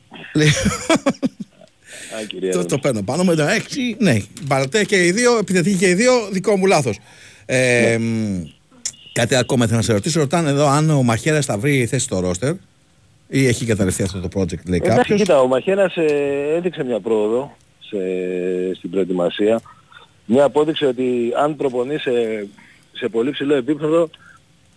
Άκυρη 2.21 2.39
το, 2.41 2.45
έρευνα. 2.47 2.65
το 2.65 2.77
παίρνω 2.77 3.01
πάνω 3.01 3.23
με 3.23 3.35
το 3.35 3.43
6. 3.43 3.49
Ναι, 3.97 4.17
Μπαλτέ 4.41 4.83
και 4.85 5.05
οι 5.05 5.11
δύο, 5.11 5.37
επιθετικοί 5.37 5.75
και 5.77 5.89
οι 5.89 5.93
δύο, 5.93 6.11
δικό 6.31 6.57
μου 6.57 6.65
λάθος. 6.65 6.99
Ε, 7.45 7.97
μ, 7.97 8.41
κάτι 9.13 9.35
ακόμα 9.35 9.65
θέλω 9.65 9.77
να 9.77 9.83
σε 9.83 9.93
ρωτήσω. 9.93 10.19
Ρωτάνε 10.19 10.49
εδώ 10.49 10.67
αν 10.67 10.89
ο 10.89 11.03
Μαχαίρας 11.03 11.45
θα 11.45 11.57
βρει 11.57 11.85
θέση 11.85 12.03
στο 12.05 12.19
ρόστερ 12.19 12.53
ή 13.31 13.47
έχει 13.47 13.65
καταληφθεί 13.65 14.03
αυτό 14.03 14.19
το 14.19 14.27
project, 14.39 14.65
λέει 14.67 14.79
Εντάξει, 14.83 14.97
κάποιος; 14.97 15.19
κοίτα, 15.19 15.41
ο 15.41 15.47
Μαχαίρας 15.47 15.95
ε, 15.95 16.53
έδειξε 16.55 16.83
μια 16.83 16.99
πρόοδο 16.99 17.55
σε, 17.79 17.97
στην 18.75 18.89
προετοιμασία. 18.89 19.61
Μια 20.25 20.43
απόδειξη 20.43 20.85
ότι 20.85 21.31
αν 21.37 21.55
προπονεί 21.55 21.97
σε, 21.97 22.47
σε 22.91 23.07
πολύ 23.07 23.31
ψηλό 23.31 23.55
επίπεδο, 23.55 24.09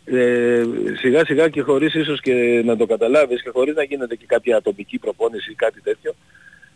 ε, 0.04 0.62
σιγά 0.98 1.24
σιγά 1.24 1.48
και 1.48 1.60
χωρίς 1.60 1.94
ίσως 1.94 2.20
και 2.20 2.62
να 2.64 2.76
το 2.76 2.86
καταλάβεις 2.86 3.42
και 3.42 3.50
χωρίς 3.52 3.74
να 3.74 3.82
γίνεται 3.82 4.16
και 4.16 4.26
κάποια 4.26 4.56
ατομική 4.56 4.98
προπόνηση 4.98 5.50
ή 5.50 5.54
κάτι 5.54 5.80
τέτοιο, 5.80 6.14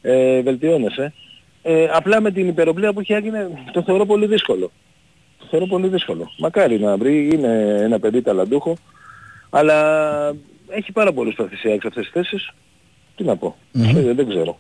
ε, 0.03 0.41
βελτιώνεσαι. 0.41 1.13
Ε, 1.63 1.89
απλά 1.93 2.21
με 2.21 2.31
την 2.31 2.49
υπεροπλία 2.49 2.93
που 2.93 3.01
έχει 3.01 3.13
έγινε 3.13 3.51
το 3.73 3.83
θεωρώ 3.83 4.07
πολύ 4.07 4.27
δύσκολο. 4.27 4.71
Το 5.39 5.47
θεωρώ 5.51 5.67
πολύ 5.67 5.89
δύσκολο. 5.89 6.31
Μακάρι 6.39 6.79
να 6.79 6.97
βρει, 6.97 7.31
είναι 7.33 7.77
ένα 7.81 7.99
παιδί 7.99 8.23
ταλαντούχο, 8.23 8.77
αλλά 9.51 9.77
έχει 10.69 10.93
πάρα 10.93 11.13
πολλούς 11.13 11.35
παθησιάκους 11.35 11.85
αυτές 11.85 12.05
τις 12.05 12.13
θέσεις. 12.13 12.51
Τι 13.17 13.25
να 13.25 13.37
πω. 13.37 13.57
Ε, 13.73 14.13
δεν 14.13 14.29
ξέρω. 14.29 14.59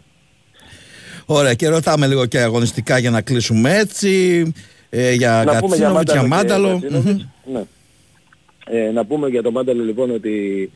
Ωραία, 1.27 1.55
και 1.55 1.69
ρωτάμε 1.69 2.07
λίγο 2.07 2.27
και 2.27 2.39
αγωνιστικά 2.39 2.99
για 2.99 3.11
να 3.11 3.21
κλείσουμε 3.21 3.79
έτσι. 3.79 4.43
Ε, 4.91 5.13
για 5.13 5.43
να 5.47 5.59
πούμε 5.59 5.77
για 5.77 5.91
Κατσίνοβιτ, 5.91 6.11
για 6.11 6.27
Μάνταλο. 6.27 6.69
Μάνταλο. 6.69 6.81
και 6.81 6.87
Κατσίνοβιτς. 6.87 7.27
Ναι. 7.53 7.63
Ε, 8.71 8.91
να 8.91 9.05
πούμε 9.05 9.29
για 9.29 9.43
τον 9.43 9.53
Μάνταλο 9.53 9.85
λοιπόν 9.85 10.11
ότι 10.11 10.71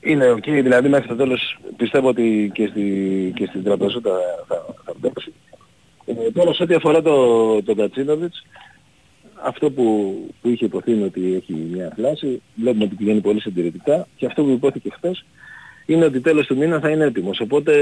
είναι 0.00 0.34
ok, 0.36 0.48
δηλαδή 0.62 0.88
μέχρι 0.88 1.08
το 1.08 1.14
τέλος 1.14 1.58
πιστεύω 1.76 2.08
ότι 2.08 2.50
και, 2.54 2.66
στη, 2.66 2.82
και 3.34 3.46
στην 3.46 3.64
τραπεζούτα 3.64 4.10
θα, 4.48 4.64
θα 4.84 4.92
παίξει. 5.00 5.32
Ε, 6.06 6.30
τώρα 6.32 6.54
σε 6.54 6.62
ό,τι 6.62 6.74
αφορά 6.74 7.02
το, 7.02 7.62
τον 7.62 7.76
Κατσίνοβιτς, 7.76 8.42
αυτό 9.42 9.70
που, 9.70 10.14
που 10.42 10.48
είχε 10.48 10.64
υποθεί 10.64 10.92
είναι 10.92 11.04
ότι 11.04 11.34
έχει 11.34 11.52
μια 11.52 11.92
φλάση, 11.96 12.42
βλέπουμε 12.54 12.84
ότι 12.84 12.94
πηγαίνει 12.94 13.20
πολύ 13.20 13.40
συντηρητικά 13.40 14.06
και 14.16 14.26
αυτό 14.26 14.42
που 14.42 14.50
υπόθηκε 14.50 14.90
χθες 14.90 15.24
είναι 15.86 16.04
ότι 16.04 16.20
τέλος 16.20 16.46
του 16.46 16.56
μήνα 16.56 16.80
θα 16.80 16.90
είναι 16.90 17.04
έτοιμος. 17.04 17.40
Οπότε 17.40 17.72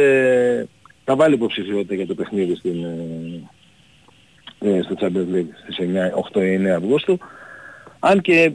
θα 1.05 1.17
βάλει 1.17 1.35
υποψηφιότητα 1.35 1.95
για 1.95 2.07
το 2.07 2.15
παιχνίδι 2.15 2.55
στην, 2.55 2.85
ε, 2.85 4.69
ε, 4.71 4.83
στο 4.83 4.95
Champions 4.99 5.35
League 5.35 5.49
στις 5.63 5.79
8-9 6.15 6.75
Αυγούστου. 6.75 7.19
Αν 7.99 8.21
και 8.21 8.53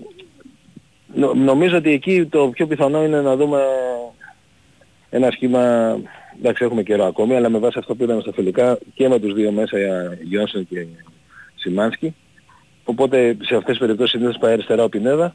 νο- 1.13 1.33
νομίζω 1.33 1.77
ότι 1.77 1.91
εκεί 1.91 2.25
το 2.25 2.49
πιο 2.49 2.67
πιθανό 2.67 3.03
είναι 3.03 3.21
να 3.21 3.35
δούμε 3.35 3.61
ένα 5.09 5.31
σχήμα, 5.31 5.61
εντάξει 6.39 6.63
έχουμε 6.63 6.83
καιρό 6.83 7.05
ακόμη, 7.05 7.35
αλλά 7.35 7.49
με 7.49 7.57
βάση 7.57 7.79
αυτό 7.79 7.95
που 7.95 8.03
είδαμε 8.03 8.21
στα 8.21 8.33
φιλικά 8.33 8.77
και 8.93 9.07
με 9.07 9.19
τους 9.19 9.33
δύο 9.33 9.51
μέσα 9.51 9.77
Γιόνσον 10.23 10.67
και 10.67 10.85
Σιμάνσκι. 11.55 12.15
Οπότε 12.89 13.37
σε 13.41 13.55
αυτές 13.55 13.69
τις 13.69 13.77
περιπτώσεις 13.77 14.11
συνήθως 14.11 14.37
πάει 14.39 14.53
αριστερά 14.53 14.83
ο 14.83 14.89
Πινέδα. 14.89 15.33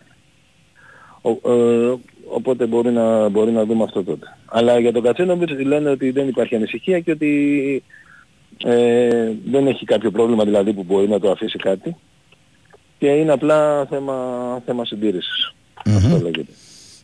Ο, 1.22 1.30
ε, 1.52 1.94
οπότε 2.28 2.66
μπορεί 2.66 2.90
να, 2.90 3.28
μπορεί 3.28 3.50
να 3.50 3.64
δούμε 3.64 3.82
αυτό 3.84 4.02
τότε. 4.04 4.26
Αλλά 4.46 4.78
για 4.78 4.92
τον 4.92 5.02
Κατσίνοβιτς 5.02 5.52
λένε 5.64 5.90
ότι 5.90 6.10
δεν 6.10 6.28
υπάρχει 6.28 6.54
ανησυχία 6.54 7.00
και 7.00 7.10
ότι 7.10 7.82
ε, 8.64 9.30
δεν 9.50 9.66
έχει 9.66 9.84
κάποιο 9.84 10.10
πρόβλημα 10.10 10.44
δηλαδή 10.44 10.72
που 10.72 10.82
μπορεί 10.82 11.08
να 11.08 11.20
το 11.20 11.30
αφήσει 11.30 11.58
κάτι. 11.58 11.96
Και 12.98 13.06
είναι 13.06 13.32
απλά 13.32 13.86
θέμα, 13.86 14.14
θέμα 14.66 14.84
συντήρησης. 14.84 15.52
Αυτό 15.86 16.18
λέγεται. 16.22 16.52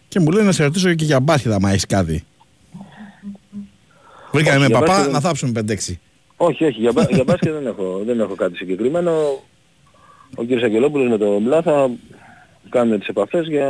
Και 0.08 0.20
μου 0.20 0.30
λέει 0.30 0.44
να 0.44 0.52
σε 0.52 0.62
ρωτήσω 0.64 0.94
και 0.94 1.04
για 1.04 1.20
μπάσκετ, 1.20 1.52
άμα 1.52 1.70
έχεις 1.70 1.86
κάτι. 1.86 2.24
Βρήκαμε 4.32 4.56
Όχι, 4.56 4.60
με 4.60 4.66
για 4.66 4.78
παπά 4.78 4.86
μπάσκετ 4.92 5.06
να 5.12 5.12
δεν- 5.12 5.20
θάψουμε 5.20 5.52
5-6. 5.52 5.98
Όχι, 6.36 6.64
όχι, 6.64 6.80
για, 6.80 6.92
μπα- 6.92 7.06
για 7.10 7.24
μπάσκετ 7.24 7.52
δεν 7.52 7.66
έχω, 7.66 8.02
δεν 8.06 8.20
έχω 8.20 8.34
κάτι 8.34 8.56
συγκεκριμένο. 8.56 9.12
Ο 10.36 10.44
κ. 10.44 10.62
Αγγελόπουλος 10.62 11.08
με 11.08 11.18
τον 11.18 11.42
Μπλά 11.42 11.62
θα 11.62 11.90
κάνουν 12.68 12.98
τις 12.98 13.08
επαφές 13.08 13.46
για 13.46 13.66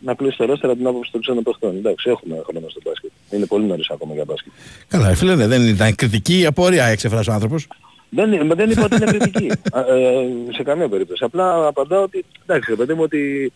να 0.00 0.14
κλείσει 0.14 0.36
το 0.36 0.44
ρόστερα 0.44 0.76
την 0.76 0.86
άποψη 0.86 1.12
των 1.12 1.20
ξένων 1.20 1.42
παιχτών. 1.42 1.76
Εντάξει, 1.76 2.10
έχουμε 2.10 2.40
χρόνο 2.46 2.68
στο 2.68 2.80
μπάσκετ. 2.84 3.10
Είναι 3.30 3.46
πολύ 3.46 3.64
νωρίς 3.64 3.90
ακόμα 3.90 4.14
για 4.14 4.24
μπάσκετ. 4.24 4.52
Καλά, 4.88 5.08
ρε 5.08 5.14
φίλε, 5.14 5.34
ναι, 5.34 5.46
δεν 5.46 5.66
ήταν 5.68 5.94
κριτική 5.94 6.38
η 6.40 6.46
απορία, 6.46 6.84
εξεφράσει 6.84 7.30
ο 7.30 7.32
άνθρωπος. 7.32 7.66
Δεν, 8.10 8.32
είναι- 8.32 8.54
δεν 8.54 8.70
είπα 8.70 8.84
ότι 8.84 8.94
είναι 8.94 9.04
κριτική. 9.04 9.50
Α, 9.72 9.80
ε, 9.80 10.28
σε 10.52 10.62
καμία 10.62 10.88
περίπτωση. 10.88 11.24
Απλά 11.24 11.66
απαντάω 11.66 12.02
ότι, 12.02 12.24
εντάξει, 12.46 12.70
ρε 12.70 12.76
παιδί 12.76 12.94
μου, 12.94 13.02
ότι 13.02 13.52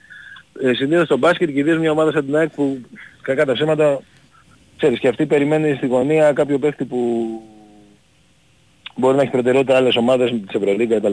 ε, 0.63 0.73
συνήθως 0.75 1.05
στο 1.07 1.17
μπάσκετ 1.19 1.51
και 1.51 1.59
ιδίως 1.59 1.79
μια 1.79 1.91
ομάδα 1.91 2.13
σαν 2.13 2.25
την 2.25 2.37
ΑΕΚ 2.37 2.51
που 2.51 2.81
κακά 3.23 3.45
τα 3.45 3.53
ψέματα, 3.53 4.01
ξέρεις, 4.77 4.99
και 4.99 5.09
αυτή 5.09 5.27
περιμένει 5.27 5.75
στη 5.75 5.87
γωνία 5.87 6.33
κάποιο 6.33 6.59
παίχτη 6.59 6.85
που 6.85 7.27
μπορεί 8.97 9.17
να 9.17 9.23
έχει 9.23 9.31
προτεραιότητα 9.31 9.77
άλλες 9.77 9.97
ομάδες 9.97 10.31
της 10.31 10.55
Ευρωλίγκα 10.55 10.99
κτλ. 10.99 11.13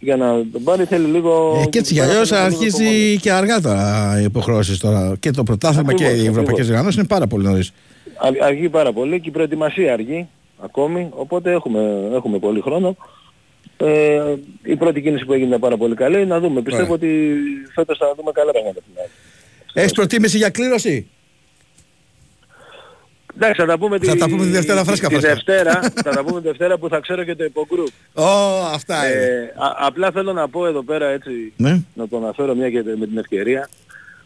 Για 0.00 0.16
να 0.16 0.26
τον 0.52 0.62
πάρει 0.64 0.84
θέλει 0.84 1.06
λίγο... 1.06 1.60
Ε, 1.62 1.66
και 1.68 1.78
έτσι 1.78 1.94
κι 1.94 2.00
αλλιώς 2.00 2.32
αρχίζει 2.32 3.18
και 3.20 3.32
αργά 3.32 3.60
τώρα 3.60 4.16
οι 4.20 4.24
υποχρεώσεις 4.24 4.78
τώρα. 4.78 5.16
Και 5.20 5.30
το 5.30 5.42
πρωτάθλημα 5.42 5.92
και 5.94 6.04
Ακριβώς, 6.04 6.24
οι 6.24 6.28
ευρωπαϊκές 6.28 6.42
ακριβώς. 6.50 6.66
διοργανώσει 6.66 6.98
είναι 6.98 7.06
πάρα 7.08 7.26
πολύ 7.26 7.44
νωρίς. 7.44 7.72
Α- 8.16 8.46
Αργεί 8.46 8.68
πάρα 8.68 8.92
πολύ 8.92 9.20
και 9.20 9.28
η 9.28 9.32
προετοιμασία 9.32 9.92
αργεί 9.92 10.26
ακόμη, 10.62 11.08
οπότε 11.10 11.52
έχουμε, 11.52 12.10
έχουμε 12.14 12.38
πολύ 12.38 12.60
χρόνο. 12.60 12.96
Ε, 13.76 14.20
η 14.62 14.76
πρώτη 14.76 15.00
κίνηση 15.02 15.24
που 15.24 15.32
έγινε 15.32 15.48
ήταν 15.48 15.60
πάρα 15.60 15.76
πολύ 15.76 15.94
καλή. 15.94 16.26
Να 16.26 16.40
δούμε. 16.40 16.60
Πιστεύω 16.62 16.92
ότι 16.92 17.08
φέτος 17.74 17.98
θα 17.98 18.14
δούμε 18.16 18.30
καλά 18.32 18.50
πράγματα. 18.52 18.80
στην 18.80 18.92
ΑΕΚ. 18.98 19.08
Έχεις 19.72 19.92
προτίμηση 19.92 20.36
για 20.36 20.48
κλήρωση; 20.50 21.06
Εντάξει, 23.40 23.60
θα 23.60 23.66
τα 23.66 23.78
πούμε, 23.78 23.98
Θα 23.98 24.16
τα 24.16 24.28
πούμε 24.28 24.44
τη 24.44 24.50
Δευτέρα 24.50 24.84
φρέσκα, 24.84 25.08
τη 25.08 25.14
φρέσκα. 25.14 25.34
Δευτέρα, 25.34 25.80
θα 26.04 26.10
τα 26.10 26.24
πούμε 26.24 26.40
τη 26.40 26.46
Δευτέρα 26.46 26.78
που 26.78 26.88
θα 26.88 27.00
ξέρω 27.00 27.24
και 27.24 27.34
το 27.34 27.44
υπογκρουπ. 27.44 27.88
Ω, 28.14 28.24
αυτά 28.72 29.06
είναι. 29.10 29.24
Ε, 29.24 29.42
α- 29.64 29.76
απλά 29.86 30.10
θέλω 30.10 30.32
να 30.32 30.48
πω 30.48 30.66
εδώ 30.66 30.82
πέρα 30.82 31.08
έτσι, 31.08 31.52
Ναι. 31.56 31.80
να 31.94 32.08
το 32.08 32.16
αναφέρω 32.16 32.54
μια 32.54 32.70
και 32.70 32.82
με 32.98 33.06
την 33.06 33.18
ευκαιρία, 33.18 33.68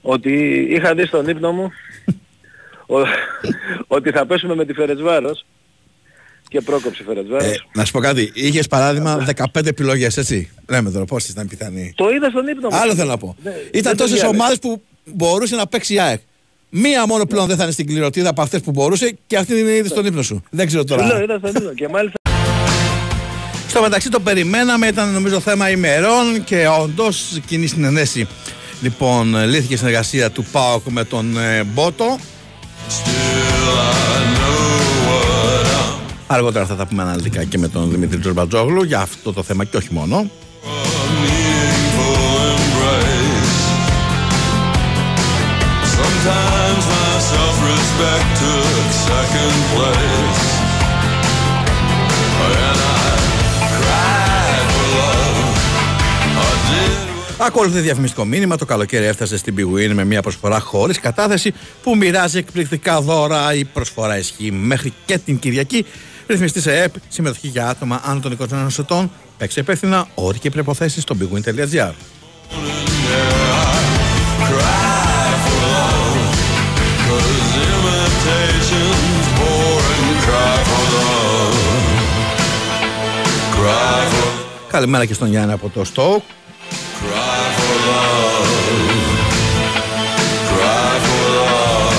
ότι 0.03 0.33
είχα 0.71 0.95
δει 0.95 1.07
στον 1.07 1.29
ύπνο 1.29 1.53
μου 1.53 1.71
ο- 2.87 3.07
ότι 3.87 4.11
θα 4.11 4.27
πέσουμε 4.27 4.55
με 4.55 4.65
τη 4.65 4.73
Φερετσβάρος 4.73 5.45
και 6.49 6.61
πρόκοψη 6.61 7.03
Φερετσβάρος. 7.03 7.47
Ε, 7.47 7.57
να 7.75 7.85
σου 7.85 7.93
πω 7.93 8.01
κάτι. 8.01 8.31
Είχες 8.35 8.67
παράδειγμα 8.67 9.25
15 9.37 9.67
επιλογές, 9.69 10.17
έτσι; 10.17 10.51
Λέμε 10.69 10.91
τώρα 10.91 11.05
πώς 11.05 11.29
ήταν 11.29 11.49
πιθανή. 11.49 11.93
Το 11.97 12.11
είδα 12.11 12.29
στον 12.31 12.47
ύπνο 12.49 12.69
μου. 12.71 12.77
Άλλο 12.77 12.95
θέλω 12.95 13.09
να 13.11 13.17
πω. 13.19 13.37
Ναι, 13.43 13.51
Ήταν 13.51 13.67
δεν 13.83 13.83
το 13.83 13.91
τόσες 14.03 14.09
διάλεξα. 14.21 14.29
ομάδες 14.29 14.59
που 14.59 14.83
μπορούσε 15.05 15.57
να 15.57 15.67
παίξει 15.67 15.95
η 15.95 16.01
ΑΕΚ. 16.01 16.21
Μία 16.75 17.07
μόνο 17.07 17.25
πλέον 17.25 17.47
δεν 17.47 17.57
θα 17.57 17.63
είναι 17.63 17.73
στην 17.73 17.87
κληρωτίδα 17.87 18.29
από 18.29 18.43
αυτές 18.43 18.61
που 18.61 18.71
μπορούσε 18.71 19.17
και 19.27 19.37
αυτή 19.37 19.59
είναι 19.59 19.71
ήδη 19.71 19.89
στον 19.89 20.07
ύπνο 20.07 20.23
σου. 20.23 20.43
Δεν 20.51 20.67
ξέρω 20.67 20.83
Σου 20.89 20.97
λέω, 20.97 21.09
τώρα. 21.09 21.23
είδα 21.23 21.39
στον 21.39 21.51
ύπνο 21.55 21.73
και 21.75 21.89
μάλιστα 21.89 22.19
Στο 23.69 23.81
μεταξύ 23.81 24.09
το 24.09 24.21
περιμέναμε, 24.21 24.87
ήταν 24.87 25.13
νομίζω 25.13 25.41
θέμα 25.41 25.71
ημερών 25.71 26.45
και 26.45 26.69
όντως 26.83 27.41
κοινή 27.47 27.67
συνενέση. 27.67 28.27
Λοιπόν, 28.83 29.45
λύθηκε 29.49 29.75
η 29.75 29.77
συνεργασία 29.77 30.31
του 30.31 30.45
ΠΑΟΚ 30.53 30.87
με 30.89 31.05
τον 31.05 31.39
ε, 31.39 31.65
Μπότο. 31.65 32.19
Αργότερα 36.27 36.67
θα 36.67 36.75
τα 36.77 36.87
πούμε 36.87 37.03
αναλυτικά 37.03 37.45
και 37.45 37.59
με 37.59 37.69
τον 37.69 37.91
Δημήτρη 37.91 38.19
Τζορμπατζόγλου 38.19 38.83
για 38.83 39.01
αυτό 39.01 39.33
το 39.33 39.43
θέμα 39.43 39.65
και 39.65 39.77
όχι 39.77 39.89
μόνο. 39.91 40.31
Sometimes 46.23 46.85
my 46.87 47.15
self-respect 47.33 48.27
took 48.43 48.87
second 49.11 49.57
place. 49.75 50.45
And 52.63 52.79
I 52.95 53.67
cried 53.79 54.67
for 54.75 54.87
love. 54.99 55.39
I 56.39 56.53
did 56.69 57.47
Ακολουθεί 57.47 57.81
διαφημιστικό 57.81 58.25
μήνυμα. 58.25 58.57
Το 58.57 58.65
καλοκαίρι 58.65 59.05
έφτασε 59.05 59.37
στην 59.37 59.55
Big 59.59 59.77
Win 59.77 59.93
με 59.95 60.05
μια 60.05 60.23
προσφορά 60.23 60.61
χωρίς 60.61 61.01
κατάθεση 61.01 61.55
που 61.83 61.97
μοιράζει 61.97 62.39
εκπληκτικά 62.39 63.01
δώρα. 63.01 63.55
Η 63.55 63.65
προσφορά 63.65 64.19
ισχύει 64.19 64.51
μέχρι 64.51 64.93
και 65.05 65.19
την 65.19 65.39
Κυριακή. 65.39 65.87
Ρυθμιστής 66.27 66.63
σε 66.63 66.83
ΕΠ, 66.83 66.95
συμμετοχή 67.09 67.49
για 67.49 67.69
άτομα 67.69 68.01
άνω 68.05 68.21
των 68.21 68.37
21 68.51 68.67
ετών. 68.79 69.11
Παίξε 69.39 69.61
υπεύθυνα, 69.61 70.07
όροι 70.15 70.39
και 70.39 70.51
προποθέσει 70.51 71.01
στο 71.01 71.17
bigwin.gr. 71.21 71.93
Καλημέρα 84.73 85.07
και 85.07 85.15
στον 85.15 85.29
Γιάννη 85.29 85.53
από 85.53 85.69
το 85.69 85.85
Στόκ. 85.85 86.23
Cry 86.23 87.49
for 87.59 87.77
love. 87.89 88.49
Cry 90.49 90.97
for 91.05 91.25
love. 91.37 91.97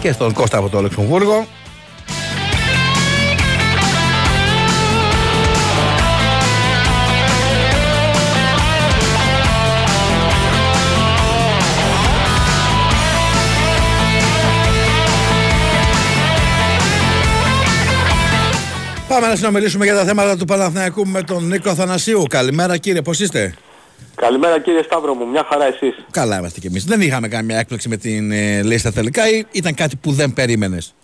Και 0.00 0.12
στον 0.12 0.32
Κώστα 0.32 0.58
από 0.58 0.68
το 0.68 0.80
Λεξομβούργο. 0.80 1.46
Πάμε 19.14 19.26
να 19.26 19.36
συνομιλήσουμε 19.36 19.84
για 19.84 19.94
τα 19.94 20.04
θέματα 20.04 20.36
του 20.36 20.44
Παναθηναϊκού 20.44 21.06
με 21.06 21.22
τον 21.22 21.46
Νίκο 21.46 21.70
Αθανασίου. 21.70 22.22
Καλημέρα 22.28 22.76
κύριε, 22.76 23.02
πώς 23.02 23.20
είστε; 23.20 23.54
Καλημέρα 24.14 24.60
κύριε 24.60 24.82
Σταύρο 24.82 25.14
μου, 25.14 25.26
μια 25.26 25.46
χαρά 25.50 25.64
εσείς. 25.64 26.04
Καλά 26.10 26.38
είμαστε 26.38 26.60
κι 26.60 26.66
εμείς. 26.66 26.84
Δεν 26.84 27.00
είχαμε 27.00 27.28
καμία 27.28 27.58
έκπληξη 27.58 27.88
με 27.88 27.96
την 27.96 28.30
ε, 28.32 28.62
λίστα 28.62 28.92
τελικά 28.92 29.28
ή 29.28 29.44
ήταν 29.50 29.74
κάτι 29.74 29.96
που 29.96 30.12
δεν 30.12 30.32
περίμενες; 30.32 30.94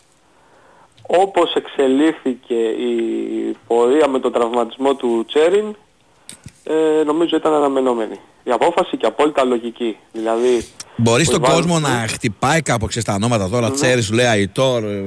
Όπως 1.02 1.54
εξελίχθηκε 1.54 2.54
η 2.54 3.56
πορεία 3.66 4.08
με 4.08 4.18
τον 4.18 4.32
τραυματισμό 4.32 4.94
του 4.94 5.24
Τσέριν, 5.28 5.76
ε, 6.64 7.02
νομίζω 7.04 7.36
ήταν 7.36 7.52
αναμενόμενη. 7.52 8.20
Η 8.42 8.50
απόφαση 8.50 8.96
και 8.96 9.06
απόλυτα 9.06 9.44
λογική. 9.44 9.96
Δηλαδή, 10.12 10.66
Μπορεί 10.96 11.22
ο 11.22 11.24
στον 11.24 11.42
Ιβάν- 11.42 11.54
κόσμο 11.54 11.78
να 11.78 11.88
χτυπάει 12.08 12.62
κάπου 12.62 12.86
ξέρεις, 12.86 13.08
τα 13.08 13.14
ονόματα 13.14 13.48
τώρα, 13.48 13.68
Ναι. 13.68 13.74
Τσέρι, 13.74 14.02
σου 14.02 14.14
λέει 14.14 14.26
Αϊτόρ, 14.26 14.84
ε, 14.84 15.04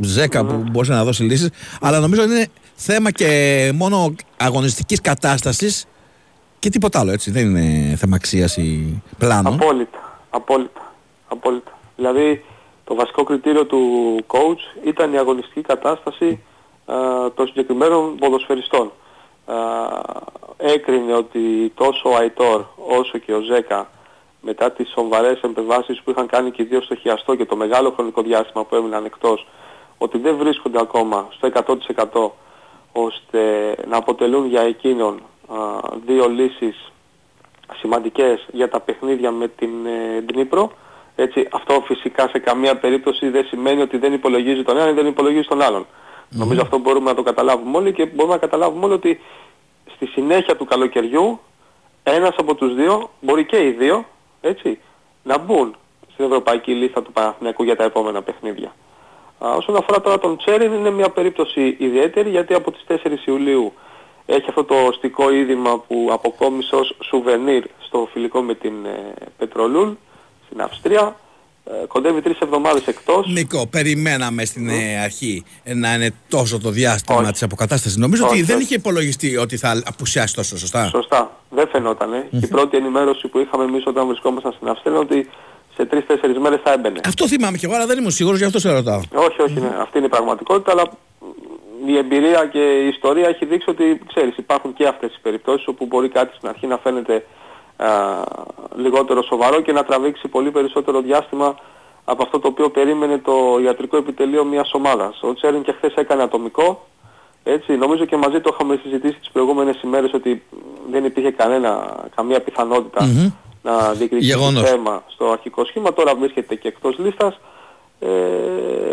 Ζέκα 0.00 0.44
που 0.44 0.64
μπορούσε 0.70 0.92
να 0.92 1.04
δώσει 1.04 1.22
λύσεις, 1.22 1.48
αλλά 1.80 1.98
νομίζω 2.00 2.22
είναι 2.22 2.46
θέμα 2.74 3.10
και 3.10 3.72
μόνο 3.74 4.14
αγωνιστικής 4.36 5.00
κατάστασης 5.00 5.86
και 6.58 6.68
τίποτα 6.70 6.98
άλλο 7.00 7.12
έτσι. 7.12 7.30
Δεν 7.30 7.46
είναι 7.56 7.96
θέμα 7.96 8.16
αξίας 8.16 8.56
ή 8.56 9.02
πλάνο. 9.18 9.48
Απόλυτα, 9.48 10.18
απόλυτα, 10.30 10.92
απόλυτα. 11.28 11.78
Δηλαδή 11.96 12.44
το 12.84 12.94
βασικό 12.94 13.24
κριτήριο 13.24 13.64
του 13.66 13.80
coach 14.26 14.86
ήταν 14.86 15.12
η 15.12 15.18
αγωνιστική 15.18 15.60
κατάσταση 15.60 16.40
α, 16.86 16.94
των 17.34 17.46
συγκεκριμένων 17.46 18.16
ποδοσφαιριστών. 18.16 18.92
Α, 19.46 19.54
έκρινε 20.56 21.14
ότι 21.14 21.72
τόσο 21.74 22.10
ο 22.10 22.16
Αϊτόρ 22.16 22.64
όσο 22.98 23.18
και 23.18 23.32
ο 23.32 23.40
Ζέκα 23.40 23.90
μετά 24.40 24.70
τις 24.70 24.90
σοβαρές 24.90 25.40
επεμβάσεις 25.40 26.00
που 26.00 26.10
είχαν 26.10 26.26
κάνει 26.26 26.50
και 26.50 26.62
οι 26.62 26.64
δύο 26.64 26.80
στο 26.82 26.94
χιαστό 26.94 27.34
και 27.34 27.44
το 27.44 27.56
μεγάλο 27.56 27.90
χρονικό 27.90 28.22
διάστημα 28.22 28.64
που 28.64 28.74
έμειναν 28.74 29.04
εκτός 29.04 29.46
ότι 29.98 30.18
δεν 30.18 30.36
βρίσκονται 30.36 30.80
ακόμα 30.80 31.28
στο 31.30 31.48
100% 32.12 32.30
ώστε 32.92 33.74
να 33.88 33.96
αποτελούν 33.96 34.46
για 34.46 34.60
εκείνον 34.60 35.22
α, 35.48 35.56
δύο 36.06 36.28
λύσεις 36.28 36.92
σημαντικές 37.78 38.46
για 38.52 38.68
τα 38.68 38.80
παιχνίδια 38.80 39.30
με 39.30 39.48
την 39.48 39.86
ε, 39.86 40.20
Ντνίπρο. 40.20 40.72
Έτσι, 41.16 41.48
αυτό 41.52 41.82
φυσικά 41.86 42.28
σε 42.28 42.38
καμία 42.38 42.76
περίπτωση 42.78 43.28
δεν 43.28 43.44
σημαίνει 43.44 43.80
ότι 43.80 43.98
δεν 43.98 44.12
υπολογίζει 44.12 44.62
τον 44.62 44.76
έναν 44.76 44.88
ή 44.88 44.92
δεν 44.92 45.06
υπολογίζει 45.06 45.48
τον 45.48 45.62
άλλον. 45.62 45.86
Νομίζω 46.28 46.60
αυτό 46.60 46.78
μπορούμε 46.78 47.10
να 47.10 47.16
το 47.16 47.22
καταλάβουμε 47.22 47.76
όλοι 47.76 47.92
και 47.92 48.06
μπορούμε 48.06 48.34
να 48.34 48.40
καταλάβουμε 48.40 48.84
όλοι 48.84 48.94
ότι 48.94 49.20
στη 49.94 50.06
συνέχεια 50.06 50.56
του 50.56 50.64
καλοκαιριού 50.64 51.40
ένας 52.02 52.34
από 52.36 52.54
τους 52.54 52.74
δύο, 52.74 53.10
μπορεί 53.20 53.44
και 53.44 53.66
οι 53.66 53.70
δύο, 53.70 54.04
έτσι, 54.40 54.80
να 55.22 55.38
μπουν 55.38 55.76
στην 56.12 56.24
ευρωπαϊκή 56.24 56.72
λίστα 56.72 57.02
του 57.02 57.12
Παναθηναϊκού 57.12 57.62
για 57.62 57.76
τα 57.76 57.84
επόμενα 57.84 58.22
παιχνίδια. 58.22 58.74
Α, 59.38 59.50
όσον 59.50 59.76
αφορά 59.76 60.00
τώρα 60.00 60.18
τον 60.18 60.36
Τσέριν 60.36 60.72
είναι 60.72 60.90
μια 60.90 61.10
περίπτωση 61.10 61.76
ιδιαίτερη 61.78 62.30
γιατί 62.30 62.54
από 62.54 62.70
τις 62.70 62.84
4 62.88 62.96
Ιουλίου 63.24 63.72
έχει 64.26 64.48
αυτό 64.48 64.64
το 64.64 64.74
οστικό 64.74 65.32
είδημα 65.32 65.78
που 65.78 66.08
αποκόμισε 66.12 66.76
ως 66.76 66.96
σουβενίρ 67.02 67.64
στο 67.78 68.08
φιλικό 68.12 68.40
με 68.40 68.54
την 68.54 68.84
ε, 68.84 69.14
Πετρολούλ 69.38 69.92
στην 70.46 70.62
Αυστρία. 70.62 71.16
Ε, 71.82 71.86
κοντεύει 71.86 72.20
τρεις 72.20 72.38
εβδομάδες 72.38 72.86
εκτός. 72.86 73.26
Νίκο, 73.26 73.66
περιμέναμε 73.66 74.44
στην 74.44 74.68
ε, 74.68 75.00
αρχή 75.02 75.44
ε, 75.64 75.74
να 75.74 75.94
είναι 75.94 76.10
τόσο 76.28 76.60
το 76.60 76.70
διάστημα 76.70 77.30
της 77.30 77.42
αποκατάστασης. 77.42 77.96
Νομίζω 77.96 78.24
ότι 78.24 78.34
Όχι, 78.34 78.42
δεν 78.42 78.56
όχι. 78.56 78.64
είχε 78.64 78.74
υπολογιστεί 78.74 79.36
ότι 79.36 79.56
θα 79.56 79.82
απουσιάσει 79.84 80.34
τόσο 80.34 80.58
σωστά; 80.58 80.88
Σωστά. 80.88 81.36
Δεν 81.50 81.68
φαινότανε. 81.68 82.26
Και 82.30 82.36
η 82.36 82.46
πρώτη 82.46 82.76
ενημέρωση 82.76 83.28
που 83.28 83.38
είχαμε 83.38 83.64
εμείς 83.64 83.86
όταν 83.86 84.06
βρισκόμασταν 84.06 84.52
στην 84.52 84.68
Αυστρία 84.68 84.92
είναι 84.92 85.00
ότι 85.00 85.28
σε 85.76 85.84
τρεις-τέσσερις 85.84 86.38
μέρες 86.38 86.60
θα 86.64 86.72
έμπαινε. 86.72 87.00
Αυτό 87.06 87.28
θυμάμαι 87.28 87.56
και 87.56 87.66
εγώ, 87.66 87.74
αλλά 87.74 87.86
δεν 87.86 87.98
ήμουν 87.98 88.10
σίγουρος, 88.10 88.38
γι' 88.38 88.44
αυτό 88.44 88.58
σε 88.58 88.72
ρωτάω. 88.72 89.00
Όχι, 89.14 89.42
όχι, 89.42 89.60
ναι. 89.60 89.76
αυτή 89.80 89.98
είναι 89.98 90.06
η 90.06 90.10
πραγματικότητα, 90.10 90.70
αλλά 90.70 90.90
η 91.86 91.96
εμπειρία 91.96 92.46
και 92.46 92.58
η 92.58 92.88
ιστορία 92.88 93.28
έχει 93.28 93.44
δείξει 93.44 93.70
ότι, 93.70 94.00
ξέρεις, 94.08 94.36
υπάρχουν 94.36 94.72
και 94.72 94.86
αυτές 94.86 95.14
οι 95.14 95.18
περιπτώσεις 95.22 95.66
όπου 95.66 95.86
μπορεί 95.86 96.08
κάτι 96.08 96.36
στην 96.36 96.48
αρχή 96.48 96.66
να 96.66 96.78
φαίνεται 96.78 97.14
α, 97.14 97.22
λιγότερο 98.76 99.22
σοβαρό 99.22 99.60
και 99.60 99.72
να 99.72 99.84
τραβήξει 99.84 100.28
πολύ 100.28 100.50
περισσότερο 100.50 101.00
διάστημα 101.00 101.54
από 102.04 102.22
αυτό 102.22 102.38
το 102.38 102.48
οποίο 102.48 102.70
περίμενε 102.70 103.18
το 103.18 103.58
ιατρικό 103.64 103.96
επιτελείο 103.96 104.44
μιας 104.44 104.70
ομάδας. 104.72 105.18
Ο 105.22 105.34
Τσέριν 105.34 105.62
και 105.62 105.72
χθες 105.72 105.94
έκανε 105.94 106.22
ατομικό, 106.22 106.86
έτσι, 107.44 107.72
νομίζω 107.76 108.04
και 108.04 108.16
μαζί 108.16 108.40
το 108.40 108.50
είχαμε 108.54 108.78
συζητήσει 108.82 109.18
τις 109.18 109.30
προηγούμενες 109.30 109.82
ημέρες 109.82 110.12
ότι 110.12 110.42
δεν 110.90 111.04
υπήρχε 111.04 111.30
κανένα, 111.30 111.96
καμία 112.16 112.40
πιθανότητα 112.40 113.04
Μμμ. 113.04 113.30
να 113.62 113.92
διεκδικήσει 113.92 114.30
Γεγονός. 114.30 114.70
θέμα 114.70 115.02
στο 115.06 115.30
αρχικό 115.30 115.64
σχήμα. 115.64 115.92
Τώρα 115.92 116.14
βρίσκεται 116.14 116.54
και 116.54 116.68
εκτός 116.68 116.98
λίστας. 116.98 117.40
Ε, 118.00 118.08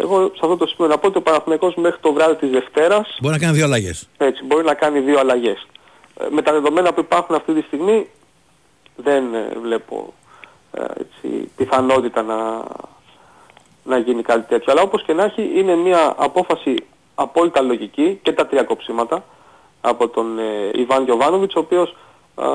εγώ 0.01 0.19
σε 0.25 0.39
αυτό 0.41 0.57
το 0.57 0.67
σημείο 0.67 0.91
να 0.91 0.97
πω 0.97 1.07
ότι 1.07 1.17
ο 1.17 1.21
Παναθηναϊκός 1.21 1.75
μέχρι 1.75 1.97
το 2.01 2.13
βράδυ 2.13 2.35
της 2.35 2.49
Δευτέρας 2.49 3.17
Μπορεί 3.21 3.33
να 3.33 3.39
κάνει 3.39 3.55
δύο 3.55 3.65
αλλαγές. 3.65 4.07
έτσι, 4.17 4.43
μπορεί 4.45 4.65
να 4.65 4.73
κάνει 4.73 4.99
δύο 4.99 5.19
αλλαγές. 5.19 5.67
Ε, 6.19 6.25
με 6.29 6.41
τα 6.41 6.51
δεδομένα 6.51 6.93
που 6.93 6.99
υπάρχουν 6.99 7.35
αυτή 7.35 7.53
τη 7.53 7.61
στιγμή 7.61 8.07
δεν 8.97 9.33
ε, 9.33 9.51
βλέπω 9.61 10.13
ε, 10.71 10.81
έτσι, 10.81 11.51
πιθανότητα 11.55 12.21
να, 12.21 12.63
να 13.83 13.97
γίνει 13.97 14.21
κάτι 14.21 14.47
τέτοιο. 14.47 14.71
Αλλά 14.71 14.81
όπως 14.81 15.03
και 15.03 15.13
να 15.13 15.23
έχει 15.23 15.51
είναι 15.59 15.75
μια 15.75 16.13
απόφαση 16.17 16.75
απόλυτα 17.15 17.61
λογική 17.61 18.19
και 18.21 18.33
τα 18.33 18.47
τρία 18.47 18.63
κοψίματα 18.63 19.23
από 19.81 20.07
τον 20.07 20.39
ε, 20.39 20.71
Ιβάν 20.73 21.03
Γιωβάνοβιτς 21.03 21.55
ο 21.55 21.59
οποίος 21.59 21.95
α, 22.35 22.45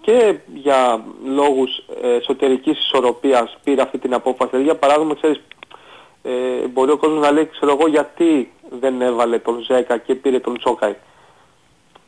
και 0.00 0.38
για 0.54 1.04
λόγους 1.24 1.82
ε, 2.02 2.14
εσωτερικής 2.14 2.78
ισορροπίας 2.78 3.56
πήρε 3.64 3.82
αυτή 3.82 3.98
την 3.98 4.14
απόφαση. 4.14 4.50
Δηλαδή 4.50 4.68
για 4.68 4.76
παράδειγμα 4.76 5.14
ξέρεις 5.14 5.40
ε, 6.22 6.66
μπορεί 6.66 6.90
ο 6.90 6.96
κόσμος 6.96 7.20
να 7.20 7.30
λέει 7.30 7.46
ξέρω 7.46 7.72
εγώ 7.72 7.88
γιατί 7.88 8.52
δεν 8.80 9.00
έβαλε 9.02 9.38
τον 9.38 9.60
Ζέκα 9.60 9.98
και 9.98 10.14
πήρε 10.14 10.40
τον 10.40 10.58
Τσόκαη. 10.58 10.94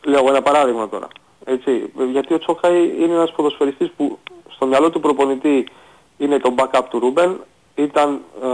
Λέω 0.05 0.19
εγώ 0.19 0.29
ένα 0.29 0.43
παράδειγμα 0.43 0.89
τώρα. 0.89 1.09
Έτσι, 1.45 1.93
γιατί 2.11 2.35
ο 2.35 2.39
Τσόκαη 2.39 2.95
είναι 2.99 3.15
ένας 3.15 3.33
ποδοσφαιριστής 3.33 3.91
που 3.97 4.19
στο 4.49 4.67
μυαλό 4.67 4.91
του 4.91 5.01
προπονητή 5.01 5.69
είναι 6.19 6.39
το 6.39 6.55
backup 6.57 6.83
του 6.91 6.99
Ρούμπεν, 6.99 7.41
ήταν 7.75 8.21
ε, 8.43 8.47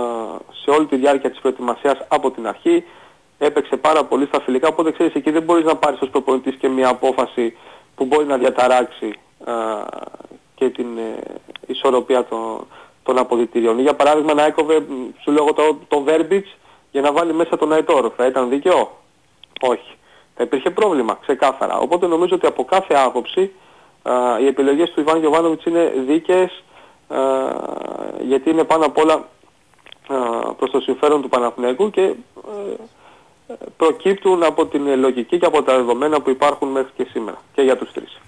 σε 0.62 0.70
όλη 0.70 0.86
τη 0.86 0.96
διάρκεια 0.96 1.30
της 1.30 1.40
προετοιμασίας 1.40 1.98
από 2.08 2.30
την 2.30 2.46
αρχή, 2.46 2.84
έπαιξε 3.38 3.76
πάρα 3.76 4.04
πολύ 4.04 4.26
στα 4.26 4.40
φιλικά, 4.40 4.68
οπότε 4.68 4.92
ξέρεις 4.92 5.14
εκεί 5.14 5.30
δεν 5.30 5.42
μπορείς 5.42 5.64
να 5.64 5.76
πάρεις 5.76 6.00
ως 6.00 6.10
προπονητής 6.10 6.54
και 6.54 6.68
μια 6.68 6.88
απόφαση 6.88 7.56
που 7.94 8.04
μπορεί 8.04 8.26
να 8.26 8.36
διαταράξει 8.38 9.14
ε, 9.46 9.52
και 10.54 10.68
την 10.68 10.98
ε, 10.98 11.18
ισορροπία 11.66 12.24
των, 12.24 12.66
των 13.02 13.18
αποδητηριών. 13.18 13.78
Ή 13.78 13.82
για 13.82 13.94
παράδειγμα 13.94 14.34
να 14.34 14.44
έκοβε, 14.44 14.80
μ, 14.80 15.08
σου 15.22 15.30
λέω 15.30 15.44
εγώ 15.44 15.52
το, 15.52 15.78
το 15.88 16.04
Verbitz 16.06 16.56
για 16.90 17.00
να 17.00 17.12
βάλει 17.12 17.32
μέσα 17.32 17.56
τον 17.56 17.72
Αιτόρ. 17.72 18.12
Θα 18.16 18.26
ήταν 18.26 18.48
δίκαιο; 18.48 18.90
Όχι. 19.60 19.96
Θα 20.40 20.46
υπήρχε 20.46 20.70
πρόβλημα, 20.70 21.18
ξεκάθαρα. 21.22 21.78
Οπότε 21.78 22.06
νομίζω 22.06 22.34
ότι 22.34 22.46
από 22.46 22.64
κάθε 22.64 22.94
άποψη 22.94 23.50
α, 24.02 24.12
οι 24.40 24.46
επιλογές 24.46 24.90
του 24.90 25.00
Ιβάν 25.00 25.18
Γιωβάνοβιτς 25.18 25.64
είναι 25.64 25.92
δίκαιες 26.06 26.62
α, 27.08 27.18
γιατί 28.28 28.50
είναι 28.50 28.64
πάνω 28.64 28.84
απ' 28.84 28.98
όλα 28.98 29.14
α, 29.14 29.24
προς 30.54 30.70
το 30.70 30.80
συμφέρον 30.80 31.22
του 31.22 31.28
Παναθηναϊκού 31.28 31.90
και 31.90 32.00
ε, 32.00 32.14
ε, 33.46 33.54
προκύπτουν 33.76 34.42
από 34.42 34.66
την 34.66 34.98
λογική 34.98 35.38
και 35.38 35.46
από 35.46 35.62
τα 35.62 35.76
δεδομένα 35.76 36.20
που 36.20 36.30
υπάρχουν 36.30 36.68
μέχρι 36.68 36.90
και 36.96 37.06
σήμερα 37.10 37.42
και 37.54 37.62
για 37.62 37.76
τους 37.76 37.92
τρεις. 37.92 38.20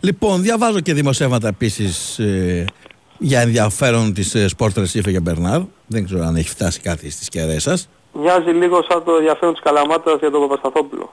Λοιπόν, 0.00 0.42
διαβάζω 0.42 0.80
και 0.80 0.94
δημοσιεύματα 0.94 1.48
επίσης 1.48 2.20
για 3.18 3.40
ενδιαφέρον 3.40 4.14
της 4.14 4.34
ε, 4.34 4.46
Sport 4.58 4.72
Recife 4.78 5.08
για 5.08 5.20
Μπερνάρ. 5.20 5.60
Δεν 5.86 6.04
ξέρω 6.04 6.24
αν 6.24 6.36
έχει 6.36 6.48
φτάσει 6.48 6.80
κάτι 6.80 7.10
στις 7.10 7.28
κεραίες 7.28 7.62
σας. 7.62 7.88
Μοιάζει 8.12 8.50
λίγο 8.50 8.82
σαν 8.88 9.04
το 9.04 9.14
ενδιαφέρον 9.14 9.54
της 9.54 9.62
Καλαμάτας 9.62 10.18
για 10.18 10.30
τον 10.30 10.40
Παπασταθόπουλο. 10.40 11.12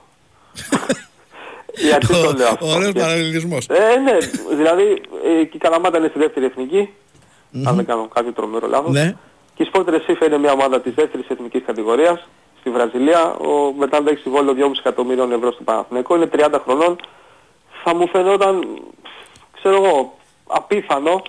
Γιατί 1.88 2.06
το 2.06 2.32
λέω 2.36 2.46
αυτό. 2.48 2.66
Ωραίος 2.66 2.82
Γιατί- 2.82 2.98
παραλληλισμός. 3.00 3.66
Ε, 3.68 3.96
ναι, 3.98 4.16
δηλαδή 4.56 5.02
ε, 5.40 5.44
και 5.44 5.56
η 5.56 5.58
Καλαμάτα 5.58 5.98
είναι 5.98 6.08
στη 6.08 6.18
δεύτερη 6.18 6.46
εθνική, 6.46 6.88
αν 7.64 7.76
δεν 7.76 7.84
κάνω 7.86 8.08
κάποιο 8.14 8.32
τρομερό 8.32 8.66
λάθος. 8.68 8.92
Ναι. 8.92 9.16
Και 9.54 9.62
η 9.62 9.70
Sport 9.72 9.84
Recife 9.88 10.26
είναι 10.26 10.38
μια 10.38 10.52
ομάδα 10.52 10.80
της 10.80 10.94
δεύτερης 10.94 11.26
εθνικής 11.28 11.62
κατηγορίας 11.66 12.28
στη 12.60 12.70
Βραζιλία. 12.70 13.34
Ο 13.34 13.72
μετά 13.78 14.02
έχεις 14.06 14.20
συμβόλαιο 14.20 14.54
2,5 14.58 14.70
εκατομμύριων 14.78 15.32
ευρώ 15.32 15.52
στο 15.52 15.62
Παναθηναϊκό. 15.62 16.14
Είναι 16.16 16.28
30 16.32 16.60
χρονών. 16.64 16.96
Θα 17.84 17.94
μου 17.94 18.08
φαινόταν, 18.08 18.68
ξέρω 19.52 19.84
εγώ, 19.84 20.14
απίθανο 20.46 21.22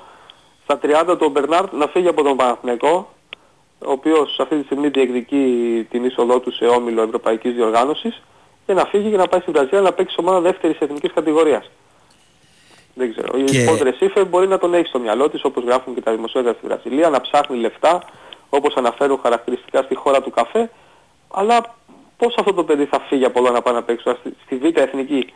στα 0.63 0.79
30 0.81 1.17
του 1.17 1.25
ο 1.25 1.29
Μπερνάρτ 1.29 1.73
να 1.73 1.87
φύγει 1.87 2.07
από 2.07 2.23
τον 2.23 2.35
Παναθηναϊκό 2.37 3.09
ο 3.85 3.91
οποίος 3.91 4.39
αυτή 4.39 4.55
τη 4.59 4.63
στιγμή 4.65 4.87
διεκδικεί 4.87 5.45
την 5.91 6.03
είσοδό 6.05 6.39
του 6.39 6.51
σε 6.53 6.65
όμιλο 6.65 7.01
Ευρωπαϊκής 7.01 7.53
Διοργάνωσης 7.53 8.21
και 8.65 8.73
να 8.73 8.85
φύγει 8.85 9.09
και 9.09 9.17
να 9.17 9.27
πάει 9.27 9.39
στη 9.41 9.51
Βραζιλία 9.51 9.81
να 9.81 9.91
παίξει 9.93 10.13
σε 10.13 10.21
ομάδα 10.21 10.39
δεύτερης 10.41 10.77
εθνικής 10.79 11.11
κατηγορίας. 11.13 11.69
Δεν 12.93 13.11
ξέρω. 13.11 13.43
Και- 13.43 13.57
Η 13.61 13.65
Sport 13.69 13.81
Recife 13.87 14.23
μπορεί 14.29 14.47
να 14.47 14.57
τον 14.57 14.73
έχει 14.73 14.87
στο 14.87 14.99
μυαλό 14.99 15.29
της 15.29 15.43
όπως 15.43 15.63
γράφουν 15.63 15.93
και 15.93 16.01
τα 16.01 16.11
δημοσιογραφία 16.11 16.57
στη 16.59 16.67
Βραζιλία, 16.67 17.09
να 17.09 17.21
ψάχνει 17.21 17.57
λεφτά 17.57 18.03
όπως 18.49 18.75
αναφέρουν 18.75 19.19
χαρακτηριστικά 19.23 19.81
στη 19.81 19.95
χώρα 19.95 20.21
του 20.21 20.29
καφέ, 20.29 20.69
αλλά 21.33 21.75
πώς 22.17 22.35
αυτό 22.39 22.53
το 22.53 22.63
παιδί 22.63 22.85
θα 22.85 22.99
φύγει 23.09 23.25
από 23.25 23.39
εδώ 23.39 23.51
να 23.51 23.61
πάει 23.61 23.73
να 23.73 23.83
παίξει 23.83 24.03
τώρα 24.03 24.17
στη, 24.19 24.33
στη 24.45 24.55
Β' 24.55 24.77
Εθνική; 24.77 25.33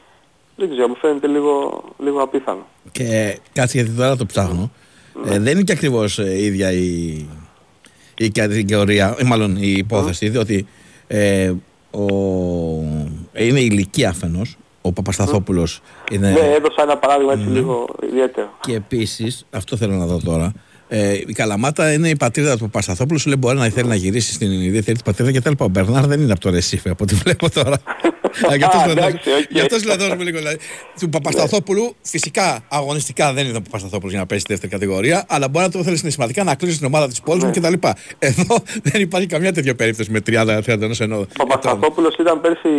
Δεν 0.55 0.69
ξέρω, 0.69 0.87
μου 0.87 0.95
φαίνεται 0.95 1.27
λίγο, 1.27 1.83
λίγο 1.99 2.21
απίθανο. 2.21 2.65
Και 2.91 3.39
κάτσε 3.53 3.77
γιατί 3.77 3.95
τώρα 3.97 4.15
το 4.15 4.25
ψάχνω. 4.25 4.71
Ε, 5.25 5.39
δεν 5.39 5.53
είναι 5.53 5.61
και 5.63 5.71
ακριβώς 5.71 6.17
η 6.17 6.43
ίδια 6.45 6.71
η, 6.71 7.25
η 8.23 8.29
κατηγορία, 8.29 9.15
ή 9.21 9.23
μάλλον 9.23 9.55
η 9.59 9.71
υπόθεση, 9.77 10.29
διότι 10.29 10.65
ε, 11.07 11.51
ο, 11.91 12.05
είναι 13.37 13.59
η 13.59 13.67
ηλικία 13.71 14.09
αφενός. 14.09 14.55
Ο 14.81 14.91
Παπασταθόπουλος 14.91 15.81
είναι. 16.11 16.31
Ναι, 16.31 16.39
έδωσα 16.39 16.81
ένα 16.81 16.97
παράδειγμα 16.97 17.33
έτσι 17.33 17.45
Ναι. 17.45 17.53
λίγο 17.53 17.87
ιδιαίτερο. 18.09 18.49
Και 18.59 18.73
επίσης, 18.75 19.45
αυτό 19.51 19.77
θέλω 19.77 19.95
να 19.95 20.05
δω 20.05 20.19
τώρα. 20.23 20.53
Ε, 20.87 21.13
η 21.13 21.33
Καλαμάτα 21.33 21.93
είναι 21.93 22.09
η 22.09 22.15
πατρίδα 22.15 22.53
του 22.57 22.63
Παπασταθόπουλου. 22.63 23.19
Σου 23.19 23.27
λέει 23.27 23.37
μπορεί 23.39 23.57
να 23.57 23.69
θέλει 23.69 23.87
να 23.87 23.95
γυρίσει 23.95 24.33
στην 24.33 24.51
ιδιαίτερη 24.51 24.97
τη 24.97 25.03
πατρίδα 25.03 25.31
κτλ. 25.39 25.63
Ο 25.63 25.67
Μπερνάρ 25.67 26.05
δεν 26.07 26.21
είναι 26.21 26.31
από 26.31 26.41
το 26.41 26.49
Ρεσίφε, 26.49 26.89
από 26.89 27.03
ό,τι 27.03 27.15
βλέπω 27.15 27.49
τώρα. 27.49 27.77
Α, 28.51 28.55
Γι' 28.55 28.63
αυτό 28.63 28.77
Α, 28.77 28.81
σου 28.81 28.85
λέω- 28.95 29.05
εντάξει, 29.07 29.29
οκ. 29.31 29.45
γι' 29.49 29.59
αυτό 29.61 29.79
σου 29.79 29.85
λέω 29.85 29.95
να 29.95 30.03
δώσουμε 30.03 30.23
λίγο. 30.23 30.37
δηλαδή. 30.37 30.57
Του 30.99 31.09
Παπασταθόπουλου, 31.09 31.95
φυσικά 32.01 32.63
αγωνιστικά 32.69 33.33
δεν 33.33 33.47
είναι 33.47 33.57
ο 33.57 33.61
Παπασταθόπουλος 33.61 34.11
για 34.11 34.19
να 34.19 34.25
πέσει 34.25 34.39
στη 34.39 34.51
δεύτερη 34.53 34.71
κατηγορία, 34.71 35.25
αλλά 35.29 35.47
μπορεί 35.49 35.65
να 35.65 35.71
το 35.71 35.83
θέλεις 35.83 35.99
συναισθηματικά 35.99 36.43
να 36.43 36.55
κλείσει 36.55 36.77
στην 36.77 36.85
ομάδα 36.87 37.07
της 37.07 37.21
πόλης 37.21 37.43
Ναι. 37.43 37.49
μου 37.49 37.53
κτλ. 37.79 37.87
Εδώ 38.19 38.55
δεν 38.83 39.01
υπάρχει 39.01 39.27
καμιά 39.27 39.53
τέτοια 39.53 39.75
περίπτωση 39.75 40.11
με 40.11 40.19
30-31 40.21 40.99
ενώ. 40.99 41.17
Ο 41.17 41.25
Παπασταθόπουλος 41.37 42.15
ήταν 42.15 42.41
πέρσι 42.41 42.69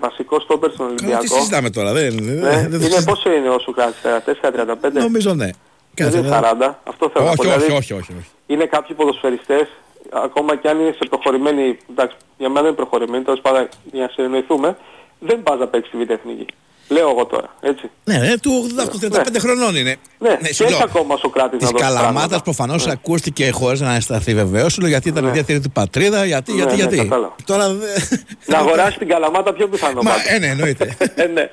βασικός 0.00 0.42
στόπερς 0.42 0.74
στον 0.74 0.86
Τι 0.96 1.04
Ολυμπιακό. 1.04 1.34
συζητάμε 1.36 1.70
τώρα, 1.70 1.92
δεν, 1.92 2.10
δεν, 2.10 2.34
Ναι, 2.34 2.40
δεν 2.40 2.70
το 2.70 2.76
είναι 2.76 2.78
συζητάμε. 2.78 3.04
πόσο 3.04 3.32
είναι 3.32 3.48
ο 3.48 3.58
Σουκράτης, 3.58 4.00
34-35. 4.02 5.00
Νομίζω 5.00 5.34
ναι. 5.34 5.44
Δεν 5.44 5.54
Κάτσε, 5.94 6.18
είναι 6.18 6.28
δεν- 6.28 6.38
40. 6.38 6.80
Αυτό 6.84 7.10
θέλω 7.12 7.24
να 7.24 7.30
Όχι, 7.30 7.36
πω. 7.36 7.48
όχι, 7.48 7.52
Δηλαδή, 7.58 7.72
όχι, 7.78 7.92
όχι, 7.92 8.12
όχι. 8.18 8.28
Είναι 8.46 8.64
κάποιοι 8.64 8.96
ποδοσφαιριστές, 8.96 9.66
ακόμα 10.26 10.56
και 10.56 10.68
αν 10.68 10.80
είναι 10.80 10.92
σε 10.98 11.04
προχωρημένη, 11.08 11.76
εντάξει, 11.90 12.16
για 12.38 12.48
μένα 12.48 12.66
είναι 12.66 12.76
προχωρημένη, 12.76 13.24
τέλος 13.24 13.40
πάντων 13.40 13.68
για 13.92 14.02
να 14.02 14.08
συνεννοηθούμε, 14.14 14.76
δεν 15.20 15.42
πας 15.42 15.58
να 15.58 15.66
παίξεις 15.66 15.90
τη 15.92 16.04
Β' 16.04 16.10
Εθνική. 16.10 16.46
Λέω 16.88 17.08
εγώ 17.10 17.26
τώρα, 17.26 17.56
έτσι. 17.60 17.90
Ναι, 18.04 18.18
ναι, 18.18 18.38
του 18.38 18.70
35 18.76 19.38
χρονών 19.38 19.76
είναι. 19.76 19.96
Ναι, 20.18 20.30
σου 20.30 20.38
και 20.38 20.62
έχει 20.64 20.72
λέω, 20.72 20.80
ακόμα 20.82 21.14
ο 21.14 21.16
Σοκράτης 21.16 21.58
Της 21.58 21.66
να 21.66 21.70
δώσεις 21.70 21.86
Καλαμάτας 21.86 22.12
πράγματα. 22.14 22.42
προφανώς 22.42 22.86
Ναι. 22.86 22.92
ακούστηκε 22.92 23.50
χωρίς 23.50 23.80
να 23.80 23.94
αισθανθεί 23.94 24.34
βεβαίως. 24.34 24.72
Σου 24.72 24.80
λέω 24.80 24.88
γιατί 24.90 25.08
ήταν 25.08 25.24
ιδιαίτερη 25.26 25.60
του 25.60 25.70
πατρίδα, 25.70 26.24
γιατί, 26.24 26.50
Ναι, 26.52 26.56
γιατί, 26.56 26.70
ναι, 26.70 26.76
γιατί. 26.82 26.96
κατάλαβα. 26.96 27.34
Τώρα 27.44 27.68
δεν. 27.68 27.88
Να 28.46 28.58
αγοράσει 28.58 28.98
την 28.98 29.08
Καλαμάτα 29.08 29.52
πιο 29.52 29.68
πιθανό. 29.68 30.02
Μα, 30.02 30.10
πάντως. 30.10 30.26
ε, 30.26 30.38
ναι, 30.38 30.46
εννοείται. 30.46 30.96
Ε, 31.14 31.24
ναι. 31.26 31.50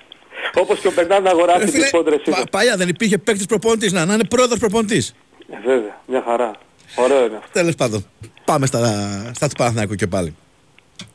Όπως 0.54 0.80
και 0.80 0.88
ο 0.88 0.92
Μπερνάρ 0.96 1.22
να 1.22 1.30
Ρε 1.32 1.36
αγοράσει 1.38 1.68
φίλε, 1.68 1.84
την 1.84 1.92
Πόντρε 1.92 2.18
πα- 2.18 2.44
παλιά 2.52 2.76
δεν 2.78 2.88
υπήρχε 2.88 3.18
παίκτης 3.18 3.46
προπονητής 3.46 3.92
να, 3.92 4.06
να 4.06 4.14
είναι 4.14 4.24
πρόεδρος 4.26 4.60
προπονητής. 4.60 5.14
Ε, 5.52 5.68
βέβαια, 5.68 5.98
μια 6.08 6.24
χαρά. 6.26 6.52
Ωραίο 6.96 7.26
είναι 7.26 7.36
αυτό. 7.38 7.50
Τέλος 7.54 7.76
πάντων, 7.76 8.06
πάμε 8.46 8.66
στα, 8.66 8.80
στα 9.36 9.48
του 9.48 9.56
Παναθηναϊκού 9.58 9.96
και 9.96 10.08
πάλι. 10.08 10.36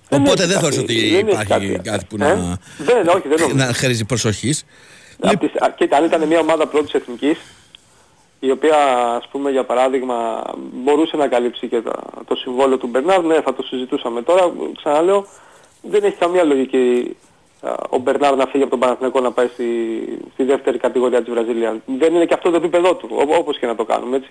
Δεν 0.09 0.21
Οπότε 0.21 0.43
έχει 0.43 0.53
δεν 0.53 0.61
κάτι, 0.61 0.75
θεωρείς 0.75 0.79
ότι 0.79 1.11
δεν 1.11 1.27
έχει 1.29 1.31
υπάρχει 1.43 1.47
κάτι. 1.75 1.81
κάτι 1.91 2.05
που 2.09 2.17
Ε, 2.17 2.19
να, 2.19 2.35
Δεν, 2.79 3.09
όχι, 3.09 3.29
δεν 3.29 3.41
νομίζω. 3.41 3.57
να 3.67 3.73
χρήζει 3.73 4.05
προσοχής. 4.05 4.65
Απ' 5.21 5.39
τις- 5.39 5.63
α, 5.63 5.71
Κοίτα, 5.71 5.97
αν 5.97 6.05
ήταν 6.05 6.27
μια 6.27 6.39
ομάδα 6.41 6.67
πρώτης 6.67 6.93
εθνικής, 6.93 7.39
η 8.41 8.51
οποία, 8.51 8.77
ας 9.17 9.29
πούμε, 9.31 9.51
για 9.51 9.65
παράδειγμα, 9.65 10.43
μπορούσε 10.73 11.17
να 11.17 11.27
καλύψει 11.29 11.67
και 11.69 11.81
τα- 11.81 12.03
το 12.27 12.35
συμβόλαιο 12.35 12.77
του 12.79 12.87
Μπερνάρ, 12.87 13.23
ναι, 13.23 13.41
θα 13.41 13.55
το 13.55 13.63
συζητούσαμε 13.63 14.23
τώρα. 14.23 14.53
Ξαναλέω, 14.77 15.27
δεν 15.83 16.05
έχει 16.05 16.17
καμία 16.17 16.45
λογική 16.45 17.17
α, 17.61 17.71
ο 17.91 17.99
Μπερνάρ 17.99 18.37
να 18.37 18.47
φύγει 18.47 18.63
από 18.63 18.71
τον 18.71 18.81
Παναθηναϊκό 18.81 19.21
να 19.21 19.31
πάει 19.33 19.47
στη, 19.53 19.65
στη 20.33 20.43
δεύτερη 20.45 20.79
κατηγορία 20.79 21.23
της 21.23 21.33
Βραζιλίας. 21.33 21.75
Δεν 21.99 22.15
είναι 22.15 22.25
και 22.25 22.35
αυτό 22.35 22.51
το 22.51 22.57
επίπεδό 22.57 22.95
του, 22.95 23.09
ό- 23.13 23.35
όπως 23.37 23.59
και 23.59 23.67
να 23.67 23.75
το 23.75 23.85
κάνουμε, 23.85 24.17
έτσι. 24.17 24.31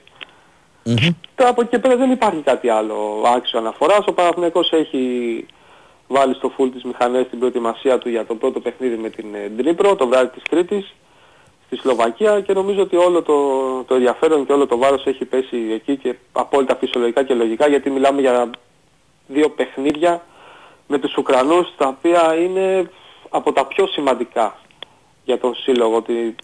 Τώρα 1.35 1.49
από 1.49 1.61
εκεί 1.61 1.69
και 1.69 1.79
πέρα 1.79 1.95
δεν 1.95 2.11
υπάρχει 2.11 2.41
κάτι 2.41 2.69
άλλο 2.69 3.23
άξιο 3.35 3.59
αναφοράς. 3.59 4.05
Ο 4.07 4.13
Παναθηναϊκός 4.13 4.71
έχει 4.71 4.99
βάλει 6.11 6.33
στο 6.33 6.49
φουλ 6.49 6.69
τις 6.69 6.83
μηχανές 6.83 7.25
στην 7.25 7.39
προετοιμασία 7.39 7.97
του 7.97 8.09
για 8.09 8.25
το 8.25 8.35
πρώτο 8.35 8.59
παιχνίδι 8.59 8.97
με 8.97 9.09
την 9.09 9.25
ε, 9.35 9.49
Ντνίπρο, 9.49 9.95
το 9.95 10.07
βράδυ 10.07 10.27
της 10.27 10.43
Κρήτης, 10.49 10.93
στη 11.65 11.75
Σλοβακία 11.75 12.41
και 12.41 12.53
νομίζω 12.53 12.81
ότι 12.81 12.95
όλο 12.95 13.21
το, 13.21 13.35
το 13.87 13.95
ενδιαφέρον 13.95 14.45
και 14.45 14.51
όλο 14.51 14.67
το 14.67 14.77
βάρος 14.77 15.05
έχει 15.05 15.25
πέσει 15.25 15.57
εκεί 15.73 15.97
και 15.97 16.15
απόλυτα 16.31 16.75
φυσιολογικά 16.75 17.23
και 17.23 17.33
λογικά 17.33 17.67
γιατί 17.67 17.89
μιλάμε 17.89 18.21
για 18.21 18.49
δύο 19.27 19.49
παιχνίδια 19.49 20.25
με 20.87 20.99
τους 20.99 21.17
Ουκρανούς 21.17 21.67
τα 21.77 21.87
οποία 21.87 22.35
είναι 22.35 22.89
από 23.29 23.53
τα 23.53 23.65
πιο 23.65 23.87
σημαντικά 23.87 24.59
για 25.23 25.39
τον 25.39 25.55
σύλλογο 25.55 26.01
την 26.01 26.35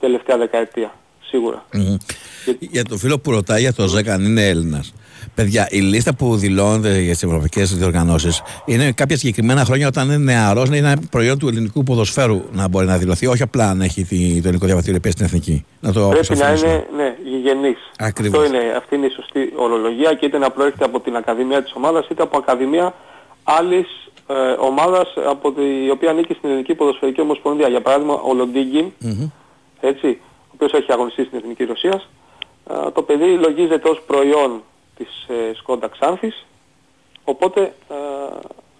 τελευταία 0.00 0.36
δεκαετία, 0.36 0.94
σίγουρα. 1.22 1.64
Μμμ. 1.72 1.96
Για 2.58 2.84
το 2.84 2.96
φίλο 2.96 3.18
που 3.18 3.30
ρωτάει 3.30 3.60
για 3.60 3.72
το 3.72 3.86
ΖΕΚ 3.86 4.08
αν 4.08 4.24
είναι 4.24 4.48
Έλληνας. 4.48 4.94
Παιδιά, 5.34 5.66
η 5.70 5.80
λίστα 5.80 6.14
που 6.14 6.36
δηλώνεται 6.36 6.98
για 7.00 7.12
τις 7.12 7.22
ευρωπαϊκές 7.22 7.76
διοργανώσεις 7.76 8.42
είναι 8.64 8.92
κάποια 8.92 9.16
συγκεκριμένα 9.16 9.64
χρόνια 9.64 9.86
όταν 9.86 10.06
είναι 10.06 10.16
νεαρός 10.16 10.68
να 10.70 10.76
είναι 10.76 10.88
ένα 10.90 11.00
προϊόν 11.10 11.38
του 11.38 11.48
ελληνικού 11.48 11.82
ποδοσφαίρου 11.82 12.42
να 12.52 12.68
μπορεί 12.68 12.86
να 12.86 12.96
δηλωθεί. 12.96 13.26
Όχι 13.26 13.42
απλά 13.42 13.74
να 13.74 13.84
έχει 13.84 14.04
τη- 14.04 14.32
το 14.40 14.48
ελληνικό 14.48 14.66
διαβατήριο 14.66 15.00
πέσει 15.00 15.12
στην 15.12 15.26
εθνική. 15.26 15.64
Να 15.80 15.92
το 15.92 16.08
Πρέπει 16.08 16.14
να 16.14 16.34
αποσαφηνίσουμε. 16.34 16.70
είναι 16.92 17.02
ναι, 17.02 17.14
γηγενής. 17.30 17.78
Ακριβώς. 17.98 18.42
Αυτό 18.42 18.54
είναι, 18.54 18.64
αυτή 18.76 18.94
είναι 18.94 19.06
η 19.06 19.10
σωστή 19.10 19.52
ορολογία 19.56 20.14
και 20.14 20.26
είτε 20.26 20.38
να 20.38 20.50
προέρχεται 20.50 20.84
από 20.84 21.00
την 21.00 21.16
Ακαδημία 21.16 21.62
της 21.62 21.72
ομάδας 21.76 22.06
είτε 22.10 22.22
από 22.22 22.36
Ακαδημία 22.38 22.94
άλλης 23.44 23.86
ε, 24.28 24.34
ομάδας 24.60 25.14
από 25.28 25.52
τη, 25.52 25.62
η 25.86 25.90
οποία 25.90 26.10
ανήκει 26.10 26.32
στην 26.34 26.48
Ελληνική 26.48 26.74
Ποδοσφαιρική 26.74 27.20
Ομοσπονδία. 27.20 27.68
Για 27.68 27.80
παράδειγμα 27.80 28.14
ο 28.14 28.34
Λοντίγκιν, 28.34 28.86
Μμμ. 28.98 29.28
έτσι, 29.80 30.06
ο 30.42 30.50
οποίος 30.54 30.72
έχει 30.72 30.92
αγωνιστεί 30.92 31.24
στην 31.24 31.38
Εθνική 31.38 31.64
Ρωσίας. 31.64 32.08
Ε, 32.70 32.90
το 32.90 33.02
παιδί 33.02 33.24
λογίζεται 33.46 33.88
ως 33.88 34.02
προϊόν 34.06 34.62
της 34.96 35.26
ε, 35.28 35.54
Σκόντα 35.54 35.88
Ξάνθης, 35.88 36.46
οπότε 37.24 37.60
ε, 37.88 37.94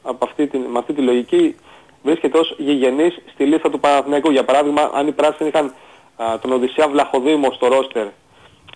από 0.03 0.25
αυτή 0.25 0.47
την, 0.47 0.61
με 0.61 0.79
αυτή 0.79 0.93
τη 0.93 1.01
λογική 1.01 1.57
βρίσκεται 2.03 2.39
ως 2.39 2.55
γηγενής 2.59 3.19
στη 3.33 3.45
λίστα 3.45 3.71
του 3.71 3.81
Παναθηναϊκού. 3.81 4.31
Για 4.31 4.45
παράδειγμα, 4.45 4.91
αν 4.95 5.07
οι 5.07 5.12
πράσινοι 5.12 5.49
είχαν 5.49 5.75
α, 6.17 6.39
τον 6.39 6.53
Οδυσσέα 6.53 6.89
Βλαχοδήμο 6.89 7.53
στο 7.53 7.67
ρόστερ 7.67 8.07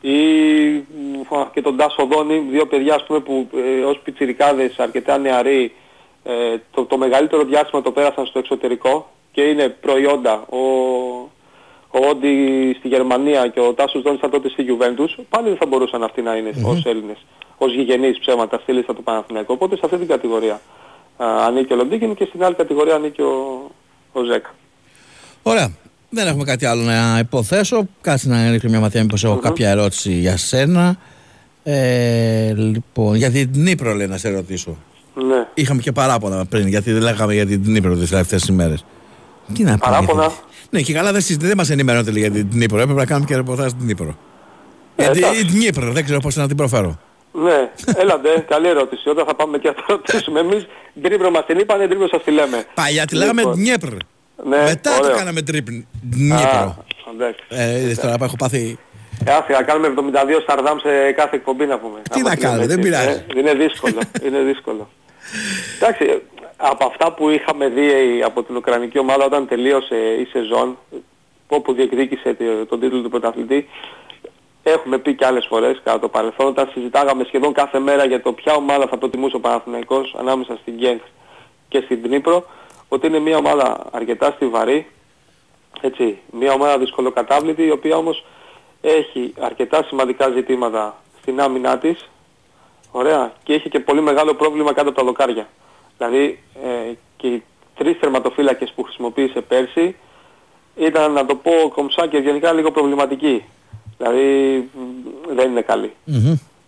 ή 0.01 0.19
μ, 1.29 1.35
α, 1.35 1.51
και 1.53 1.63
τον 1.63 1.77
Τάσο 1.77 2.07
Δόνη, 2.11 2.39
δύο 2.39 2.67
παιδιά 2.67 2.95
ας 2.95 3.05
πούμε 3.05 3.21
που 3.21 3.49
ε, 3.55 3.85
ως 3.85 3.99
πιτσιρικάδες 3.99 4.79
αρκετά 4.79 5.19
νεαροί 5.19 5.73
ε, 6.25 6.57
το, 6.71 6.85
το 6.85 6.99
μεγαλύτερο 6.99 7.45
διάστημα 7.45 7.83
το 7.83 7.93
πέρασαν 7.93 8.27
στο 8.27 8.39
εξωτερικό 8.39 9.11
και 9.33 9.43
είναι 9.43 9.69
προϊόντα 9.69 10.33
ο, 10.33 10.59
ο 11.91 12.07
Όντι 12.09 12.35
στη 12.79 12.89
Γερμανία 12.89 13.49
και 13.49 13.61
ο 13.61 13.73
Τάσος 13.73 14.03
Δόνης 14.03 14.19
ήταν 14.19 14.31
τότε 14.31 14.49
στη 14.49 14.65
Juventus, 14.69 15.23
πάλι 15.29 15.49
δεν 15.49 15.57
θα 15.57 15.67
μπορούσαν 15.67 16.03
αυτοί 16.03 16.23
να 16.23 16.37
είναι 16.37 16.51
ως 16.65 16.85
Έλληνες, 16.87 17.17
ως 17.59 17.75
γηγενείς 17.75 18.19
ψέματα 18.19 18.59
στη 18.63 18.73
λίστα 18.73 18.95
του 18.95 19.03
Παναθηναϊκού. 19.03 19.53
Οπότε 19.53 19.75
σε 19.77 19.83
αυτή 19.85 19.97
την 19.97 20.07
κατηγορία 20.07 20.61
α, 21.17 21.47
ανήκει 21.47 21.73
ο 21.73 21.77
Λοντίκιν 21.77 22.15
και 22.15 22.25
στην 22.25 22.45
άλλη 22.45 22.55
κατηγορία 22.55 22.95
ανήκει 22.95 23.23
ο, 23.23 23.71
ο 24.13 24.23
Ζέκα. 24.23 24.55
Ωραία. 25.43 25.71
Δεν 26.13 26.27
έχουμε 26.27 26.45
κάτι 26.45 26.67
άλλο 26.67 26.83
να 26.83 27.19
υποθέσω. 27.19 27.89
Κάτσε 28.01 28.29
να 28.29 28.51
ρίχνω 28.51 28.71
μια 28.71 28.81
ματιά 28.81 29.01
μήπως 29.01 29.25
έχω 29.25 29.37
κάποια 29.37 29.71
ερώτηση 29.71 30.13
για 30.13 30.37
σένα. 30.37 30.97
Ε, 31.63 32.53
λοιπόν, 32.55 33.15
για 33.15 33.31
την 33.31 33.51
Νύπρο 33.53 33.95
λέει 33.95 34.07
να 34.07 34.17
σε 34.17 34.31
ρωτήσω. 34.31 34.77
Ναι. 35.15 35.47
Είχαμε 35.55 35.81
και 35.81 35.93
παράπονα 35.93 36.45
πριν, 36.47 36.69
γιατί 36.69 36.93
δεν 36.93 37.03
λέγαμε 37.03 37.35
για 37.35 37.47
την 37.47 37.63
Νύπρο 37.65 37.97
τις 37.97 38.11
τελευταίες 38.11 38.47
ημέρες. 38.47 38.85
Τι 39.55 39.63
να 39.63 39.79
πούμε. 39.79 39.93
Παράπονα. 39.93 40.21
γιατί- 40.21 40.39
Ναι, 40.71 40.81
και 40.81 40.93
καλά 40.93 41.13
δεν, 41.13 41.21
συζητή- 41.21 41.47
δεν 41.47 41.57
μας 41.57 41.71
ενημερώνετε 41.71 42.11
λέει, 42.11 42.21
για 42.23 42.31
την 42.31 42.49
Νύπρο. 42.53 42.79
Έπρεπε 42.81 43.01
να 43.01 43.07
κάνουμε 43.07 43.27
και 43.27 43.37
ρεπορτάζ 43.37 43.71
στην 43.71 43.87
Νύπρο. 43.87 44.17
Γιατί 44.97 45.19
η 45.21 45.59
Νύπρο, 45.59 45.93
δεν 45.93 46.05
ξέρω 46.05 46.21
πώς 46.21 46.37
να 46.37 46.47
την 46.47 46.57
προφέρω. 46.57 46.99
Ναι, 47.33 47.71
έλατε, 47.97 48.45
καλή 48.49 48.69
ερώτηση. 48.69 49.09
Όταν 49.09 49.27
θα 49.27 49.35
πάμε 49.35 49.59
και 49.59 49.69
θα 49.69 49.75
το 49.75 49.83
ρωτήσουμε 49.89 50.41
εμείς, 50.41 50.67
Ντρίπρο 51.01 51.31
μας 51.31 51.47
την 51.47 51.59
είπανε, 51.59 51.87
Ντρίπρο 51.87 52.09
σας 52.09 52.23
τη 52.25 52.31
λέμε. 52.31 52.65
Παλιά 52.75 53.05
τη 53.07 53.15
λέγαμε 53.17 53.41
Λοιπόν, 53.41 53.59
Νιέπρ. 53.61 53.93
Ναι, 54.49 54.63
Μετά 54.63 54.91
το 54.99 55.05
ωραίο. 55.05 55.17
κάναμε 55.17 55.43
τρίπ. 55.43 55.69
Α, 55.69 55.73
Νύπρο. 56.17 56.85
εντάξει. 57.15 57.41
Ε, 57.49 57.79
είδες 57.81 57.99
τώρα 57.99 58.19
που 58.19 58.25
έχω 58.25 58.37
πάθει. 58.37 58.79
Ε, 59.25 59.31
άσε, 59.33 59.53
να 59.53 59.63
κάνουμε 59.63 59.87
72 59.87 60.41
σταρδάμ 60.43 60.79
σε 60.79 61.13
κάθε 61.17 61.37
εκπομπή 61.37 61.67
να 61.67 61.79
πούμε. 61.79 61.99
Τι 62.13 62.21
Άμα 62.21 62.29
να 62.29 62.35
τη 62.35 62.41
λέμε 62.41 62.49
κάνουμε, 62.49 62.67
δεν 62.67 62.79
έτσι. 62.79 62.91
πειράζει. 62.91 63.25
Ε, 63.35 63.39
είναι 63.39 63.55
δύσκολο, 63.55 64.01
είναι 64.27 64.39
δύσκολο. 64.51 64.89
Εντάξει, 65.81 66.05
ε, 66.05 66.17
από 66.61 66.87
αυτά 66.87 67.13
που 67.13 67.29
είχαμε 67.29 67.69
δει 67.69 67.91
ε, 67.93 68.23
από 68.25 68.43
την 68.43 68.57
Ουκρανική 68.57 68.99
ομάδα 68.99 69.25
όταν 69.25 69.47
τελείωσε 69.49 69.97
η 69.97 70.25
σεζόν, 70.25 70.79
όπου 71.49 71.73
διεκδίκησε 71.73 72.35
το- 72.35 72.67
τον 72.67 72.81
τίτλο 72.81 73.01
του 73.03 73.09
πρωταθλητή, 73.11 73.69
έχουμε 74.63 74.99
πει 74.99 75.15
και 75.15 75.27
άλλες 75.27 75.47
φορές 75.47 75.81
κατά 75.85 75.99
το 75.99 76.09
παρελθόν, 76.09 76.47
όταν 76.47 76.69
συζητάγαμε 76.73 77.25
σχεδόν 77.25 77.53
κάθε 77.53 77.79
μέρα 77.79 78.05
για 78.05 78.23
το 78.23 78.33
ποια 78.33 78.55
ομάδα 78.55 78.87
θα 78.87 78.97
προτιμούσε 78.99 79.37
ο 79.37 79.41
Παναθηναϊκός 79.41 80.15
ανάμεσα 80.19 80.57
στην 80.61 80.75
Γκένκ 80.75 81.01
και 81.69 81.81
στην 81.81 82.01
Δνήπρο, 82.03 82.45
ότι 82.89 83.07
είναι 83.07 83.19
μια 83.19 83.37
ομάδα 83.37 83.87
αρκετά 83.91 84.31
στιβαρή, 84.37 84.87
έτσι, 85.81 86.19
μια 86.31 86.53
ομάδα 86.53 86.79
δυσκολοκατάβλητη, 86.79 87.63
η 87.65 87.71
οποία 87.71 87.97
όμως 87.97 88.25
έχει 88.81 89.35
αρκετά 89.41 89.85
σημαντικά 89.85 90.29
ζητήματα 90.29 90.97
στην 91.21 91.41
άμυνά 91.41 91.79
της, 91.79 92.09
Ωραία. 92.93 93.33
Και 93.43 93.55
είχε 93.55 93.69
και 93.69 93.81
πολύ 93.81 94.01
μεγάλο 94.01 94.35
πρόβλημα 94.35 94.73
κάτω 94.73 94.89
από 94.89 94.99
τα 94.99 95.05
δοκάρια. 95.05 95.49
Δηλαδή 96.01 96.39
ε, 96.63 96.93
και 97.17 97.27
οι 97.27 97.43
τρεις 97.77 97.99
τερματοφύλακες 97.99 98.73
που 98.73 98.83
χρησιμοποίησε 98.83 99.41
πέρσι 99.41 99.97
ήταν 100.77 101.13
να 101.13 101.27
το 101.27 101.35
πω 101.35 101.51
κομψά 101.75 102.07
και 102.07 102.19
γενικά 102.19 102.53
λίγο 102.53 102.71
προβληματικοί. 102.71 103.45
Δηλαδή 103.97 104.59
μ, 104.75 105.35
δεν 105.35 105.51
είναι 105.51 105.61
καλή. 105.61 105.93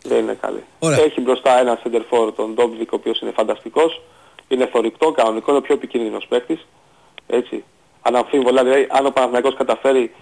Δεν 0.03 0.19
είναι 0.19 0.39
καλή. 0.41 0.63
Έχει 1.05 1.21
μπροστά 1.21 1.59
ένα 1.59 1.81
center 1.85 2.03
for 2.11 2.35
τον 2.37 2.55
Ντόμπλικ 2.55 2.93
ο 2.93 2.97
οποίος 2.97 3.21
είναι 3.21 3.31
φανταστικός. 3.31 4.01
Είναι 4.49 4.67
θορυκτό, 4.67 5.13
κανονικό, 5.13 5.51
είναι 5.51 5.59
ο 5.59 5.63
πιο 5.63 5.75
επικίνδυνος 5.75 6.27
παίκτης. 6.27 6.67
Έτσι. 7.27 7.65
Αναμφίβολα, 8.03 8.63
δηλαδή 8.63 8.87
αν 8.91 9.07
ο 9.07 9.11
Παναθηναϊκός 9.11 9.55
καταφέρει 9.55 10.15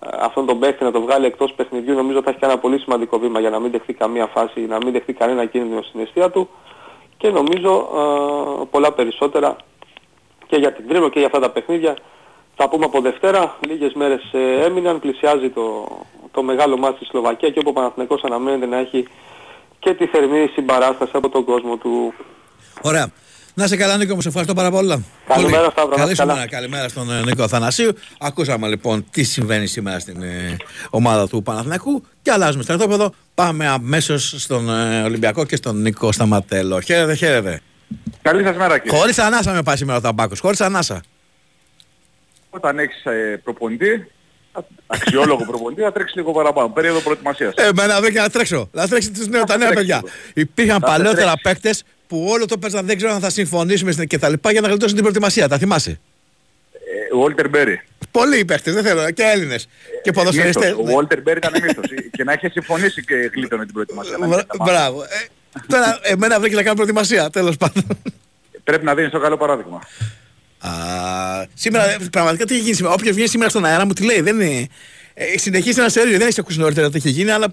ε, 0.00 0.08
αυτόν 0.20 0.46
τον 0.46 0.58
παίκτη 0.58 0.84
να 0.84 0.90
το 0.90 1.00
βγάλει 1.00 1.26
εκτός 1.26 1.52
παιχνιδιού 1.52 1.94
νομίζω 1.94 2.22
θα 2.22 2.30
έχει 2.30 2.38
κάνει 2.38 2.52
ένα 2.52 2.62
πολύ 2.62 2.78
σημαντικό 2.78 3.18
βήμα 3.18 3.40
για 3.40 3.50
να 3.50 3.58
μην 3.58 3.70
δεχθεί 3.70 3.92
καμία 3.92 4.26
φάση, 4.26 4.60
να 4.60 4.76
μην 4.76 4.92
δεχθεί 4.92 5.12
κανένα 5.12 5.44
κίνδυνο 5.44 5.82
στην 5.82 6.00
αιστεία 6.00 6.30
του 6.30 6.48
και 7.16 7.28
νομίζω 7.30 7.88
ε, 7.94 8.64
πολλά 8.70 8.92
περισσότερα 8.92 9.56
και 10.46 10.56
για 10.56 10.72
την 10.72 10.88
Τρίμο 10.88 11.08
και 11.08 11.18
για 11.18 11.26
αυτά 11.26 11.40
τα 11.40 11.50
παιχνίδια. 11.50 11.96
Θα 12.56 12.68
πούμε 12.68 12.84
από 12.84 13.00
Δευτέρα, 13.00 13.56
λίγες 13.66 13.92
μέρες 13.92 14.22
ε, 14.32 14.64
έμειναν, 14.64 15.00
πλησιάζει 15.00 15.48
το, 15.50 15.88
το 16.32 16.42
μεγάλο 16.42 16.76
μάτι 16.76 16.96
στη 16.96 17.04
Σλοβακία 17.04 17.50
και 17.50 17.58
όπου 17.58 17.70
ο 17.70 17.72
Παναθηναϊκός 17.72 18.24
αναμένεται 18.24 18.66
να 18.66 18.76
έχει 18.76 19.08
και 19.78 19.94
τη 19.94 20.06
θερμή 20.06 20.50
συμπαράσταση 20.54 21.12
από 21.14 21.28
τον 21.28 21.44
κόσμο 21.44 21.76
του. 21.76 22.14
Ωραία. 22.82 23.12
Να 23.58 23.64
είσαι 23.64 23.76
καλά 23.76 23.96
Νίκο 23.96 24.14
μου, 24.14 24.20
σε 24.20 24.28
ευχαριστώ 24.28 24.54
πάρα 24.54 24.70
πολλά. 24.70 25.02
Καλημέρα 25.28 25.56
Πολύ. 25.58 25.70
Σταύρο, 25.72 25.90
να 25.90 25.96
Καλή 25.96 26.12
είσαι 26.12 26.20
σου 26.22 26.26
καλά. 26.28 26.34
μέρα. 26.38 26.48
Καλημέρα 26.48 26.88
στον 26.88 27.10
ε, 27.12 27.20
Νίκο 27.22 27.42
Αθανασίου. 27.42 27.92
Ακούσαμε 28.18 28.68
λοιπόν 28.68 29.06
τι 29.10 29.22
συμβαίνει 29.22 29.66
σήμερα 29.66 29.98
στην 29.98 30.22
ε, 30.22 30.56
ομάδα 30.90 31.28
του 31.28 31.42
Παναθηναϊκού 31.42 32.04
και 32.22 32.30
αλλάζουμε 32.30 32.62
στρατόπεδο. 32.62 33.14
Πάμε 33.34 33.66
αμέσως 33.66 34.34
στον 34.38 34.70
ε, 34.70 35.02
Ολυμπιακό 35.02 35.44
και 35.44 35.56
στον 35.56 35.80
Νίκο 35.80 36.12
Σταματέλο. 36.12 36.80
Χαίρετε, 36.80 37.14
χαίρετε. 37.14 37.60
Καλή 38.22 38.42
σας 38.44 38.56
μέρα 38.56 38.78
κύριε. 38.78 38.98
Χωρίς 38.98 39.18
ανάσα 39.18 39.52
με 39.52 39.62
πάει 39.62 39.76
σήμερα 39.76 39.98
ο 39.98 40.00
Ταμπάκος. 40.00 40.40
Χωρίς 40.40 40.60
ανάσα. 40.60 41.00
Όταν 42.50 42.78
έχεις 42.78 43.04
ε, 43.04 43.40
προπονητή, 43.44 44.06
α- 44.52 44.60
αξιόλογο 44.86 45.44
προπονητή, 45.50 45.82
θα 45.82 45.92
τρέξεις 45.92 46.16
λίγο 46.16 46.32
παραπάνω. 46.32 46.68
Περίοδο 46.68 47.00
προετοιμασίας. 47.00 47.54
Εμένα 47.54 48.00
δεν 48.00 48.12
και 48.12 48.20
να 48.20 48.28
τρέξω. 48.30 48.68
Να 48.72 48.88
τρέξεις 48.88 49.10
τους 49.12 49.26
νέους, 49.26 49.44
τα 49.44 49.56
νέα 49.56 49.68
τρέξεις 49.70 49.86
παιδιά. 49.86 49.96
λίγο. 50.04 50.14
Υπήρχαν 50.34 50.80
Θα 50.80 50.86
παλαιότερα 50.86 51.32
τρέξεις. 51.42 51.82
Παίκτες 52.08 52.24
που 52.24 52.26
όλο 52.32 52.46
το 52.46 52.58
παίζαν 52.58 52.86
δεν 52.86 52.96
ξέρω 52.96 53.12
αν 53.12 53.20
θα 53.20 53.30
συμφωνήσουμε 53.30 53.92
στην- 53.92 54.06
και 54.08 54.18
τα 54.18 54.28
λοιπά 54.28 54.52
για 54.52 54.60
να 54.60 54.68
γλιτώσουν 54.68 54.94
την 54.94 55.02
προετοιμασία. 55.02 55.48
Τα 55.48 55.58
θυμάσαι; 55.58 56.00
Ο 57.14 57.24
Walter 57.26 57.44
Berry. 57.56 57.76
Πολλοί 58.10 58.44
παίκτες, 58.44 58.74
δεν 58.74 58.84
θέλω, 58.84 59.10
και 59.10 59.22
Έλληνες. 59.22 59.68
και 60.02 60.12
ποδοσφαιριστές. 60.12 60.74
Μύθος. 60.76 60.92
Ο 60.94 60.98
Walter 61.00 61.16
Berry 61.28 61.36
ήταν 61.36 61.52
μύθος. 61.62 61.86
και 62.10 62.24
να 62.24 62.32
είχε 62.32 62.48
συμφωνήσει 62.48 63.04
και 63.04 63.14
γλίτωνε 63.34 63.64
την 63.64 63.72
προετοιμασία. 63.72 64.12
να 64.12 64.26
μην 64.26 64.28
Μπρα- 64.28 64.44
καταλάβει. 64.44 64.70
Μπράβο. 64.72 65.02
Ε, 65.02 65.06
Τώρα 65.68 65.98
εμένα 66.02 66.40
βρήκε 66.40 66.54
να 66.54 66.62
κάνω 66.62 66.74
προετοιμασία, 66.74 67.30
τέλος 67.30 67.56
πάντων. 67.56 67.84
Πρέπει 68.64 68.84
να 68.84 68.94
δίνεις 68.94 69.10
το 69.10 69.18
καλό 69.20 69.36
παράδειγμα. 69.36 69.80
Α, 70.58 70.70
σήμερα, 71.54 71.90
ε, 71.90 71.96
πραγματικά 72.12 72.44
τι 72.44 72.54
έχει 72.54 72.62
γίνει 72.62 72.74
σήμερα; 72.74 72.94
Όποιος 72.94 73.12
βγαίνει 73.14 73.28
σήμερα 73.28 73.50
στον 73.50 73.64
αέρα 73.64 73.86
μου 73.86 73.92
τι 73.92 74.04
λέει. 74.04 74.20
Δεν 74.20 74.40
είναι, 74.40 74.66
ε, 75.14 75.24
συνεχίζει 75.38 75.80
ένα 75.80 75.88
σερίο. 75.88 76.18
Δεν 76.18 76.26
έχει 76.26 76.40
ακούσει 76.40 76.58
νωρίτερα 76.58 76.90
τι 76.90 76.96
έχει 76.96 77.10
γίνει, 77.10 77.30
αλλά 77.30 77.46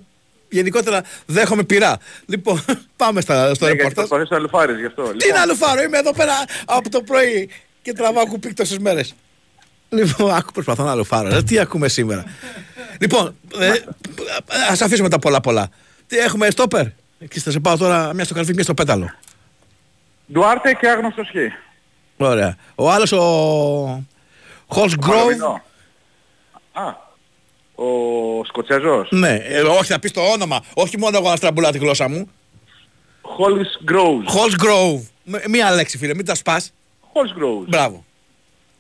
γενικότερα 0.54 1.02
δέχομαι 1.26 1.64
πειρά. 1.64 1.98
Λοιπόν, 2.26 2.66
πάμε 2.96 3.22
στα, 3.22 3.54
στο 3.54 3.66
Ναι, 3.66 3.72
γιατί 3.72 3.78
ρεπορτάζ. 3.78 3.94
προσπαθείς 4.08 4.30
να 4.30 4.38
λουφάρεις 4.40 4.80
γι' 4.80 4.86
αυτό. 4.86 5.04
Τι 5.04 5.32
να 5.32 5.46
λουφάρω, 5.46 5.82
είμαι 5.82 5.98
εδώ 5.98 6.14
πέρα 6.14 6.34
από 6.66 6.90
το 6.90 7.02
πρωί 7.02 7.50
και 7.82 7.94
τραβάω 7.94 8.28
κουπίκ 8.28 8.54
τόσες 8.56 8.78
μέρες. 8.78 9.16
Λοιπόν, 9.90 10.34
άκου 10.36 10.52
προσπαθώ 10.52 10.84
να 10.84 10.96
λουφάρω. 10.96 11.30
ρε. 11.30 11.44
Τι 11.44 11.60
ακούμε 11.60 11.88
σήμερα; 11.88 12.24
λοιπόν, 13.00 13.36
ε, 13.60 13.72
ας 14.70 14.82
αφήσουμε 14.82 15.10
τα 15.10 15.20
πολλά 15.20 15.42
πολλά. 15.42 15.70
Τι 16.08 16.18
έχουμε, 16.18 16.50
στόπερ; 16.50 16.86
Και 17.30 17.40
θα 17.40 17.52
σε 17.52 17.60
πάω 17.60 17.78
τώρα 17.78 18.14
μια 18.14 18.24
στο 18.24 18.34
καρφί, 18.34 18.54
μια 18.54 18.64
στο 18.64 18.74
πέταλο. 18.74 19.14
Ντουάρτε 20.32 20.74
και 20.74 20.90
άγνωστος 20.90 21.28
χ. 21.28 21.36
Ωραία. 22.18 22.56
Ο 22.76 22.92
άλλος 22.92 23.12
ο 23.12 24.04
Χολσγκρόβ. 24.68 25.16
Μαλωμινό. 25.18 25.62
Α, 26.74 26.84
ο 27.76 27.86
Σκοτσέζος. 28.46 29.08
Ναι, 29.12 29.36
ε, 29.36 29.62
όχι 29.62 29.92
θα 29.92 30.00
πεις 30.00 30.12
το 30.12 30.22
όνομα. 30.22 30.64
Όχι 30.74 30.98
μόνο 30.98 31.18
εγώ 31.18 31.30
να 31.30 31.36
στραμπουλά 31.36 31.72
τη 31.72 31.78
γλώσσα 31.78 32.10
μου. 32.10 32.30
Holsgrove. 33.22 34.24
Χολσγκρόβ. 34.26 35.02
Μία 35.50 35.72
λέξη 35.72 35.98
φίλε, 35.98 36.16
μην 36.16 36.26
τα 36.26 36.36
σπάς. 36.36 36.74
Holsgrove. 37.02 37.68
Μπράβο. 37.68 38.06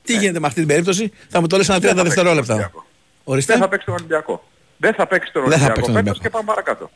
Τι 0.04 0.18
γίνεται 0.18 0.40
με 0.40 0.48
αυτή 0.48 0.60
την 0.60 0.68
περίπτωση, 0.68 1.12
θα 1.30 1.42
μου 1.42 1.48
το 1.48 1.58
λες 1.58 1.70
ένα 1.70 1.78
30 1.78 1.82
θα 1.82 1.88
παίξει 1.88 1.96
τον 1.96 2.06
δευτερόλεπτα. 2.06 2.54
Ολυμπιακό. 2.54 2.86
Ορίστε. 3.24 3.54
Δεν 3.54 3.62
θα 3.62 3.68
παίξει 3.68 3.86
τον 3.86 3.96
Ολυμπιακό. 3.96 4.44
Δεν 4.78 4.94
θα 4.94 5.08
παίξει 5.08 5.32
τον 5.32 5.42
Δεν 5.42 5.52
θα 5.52 5.66
Ολυμπιακό 5.66 5.74
παίξει 5.74 5.92
τον 5.94 6.04
φέτος 6.04 6.20
και 6.20 6.30
πάμε 6.30 6.46
παρακάτω. 6.46 6.90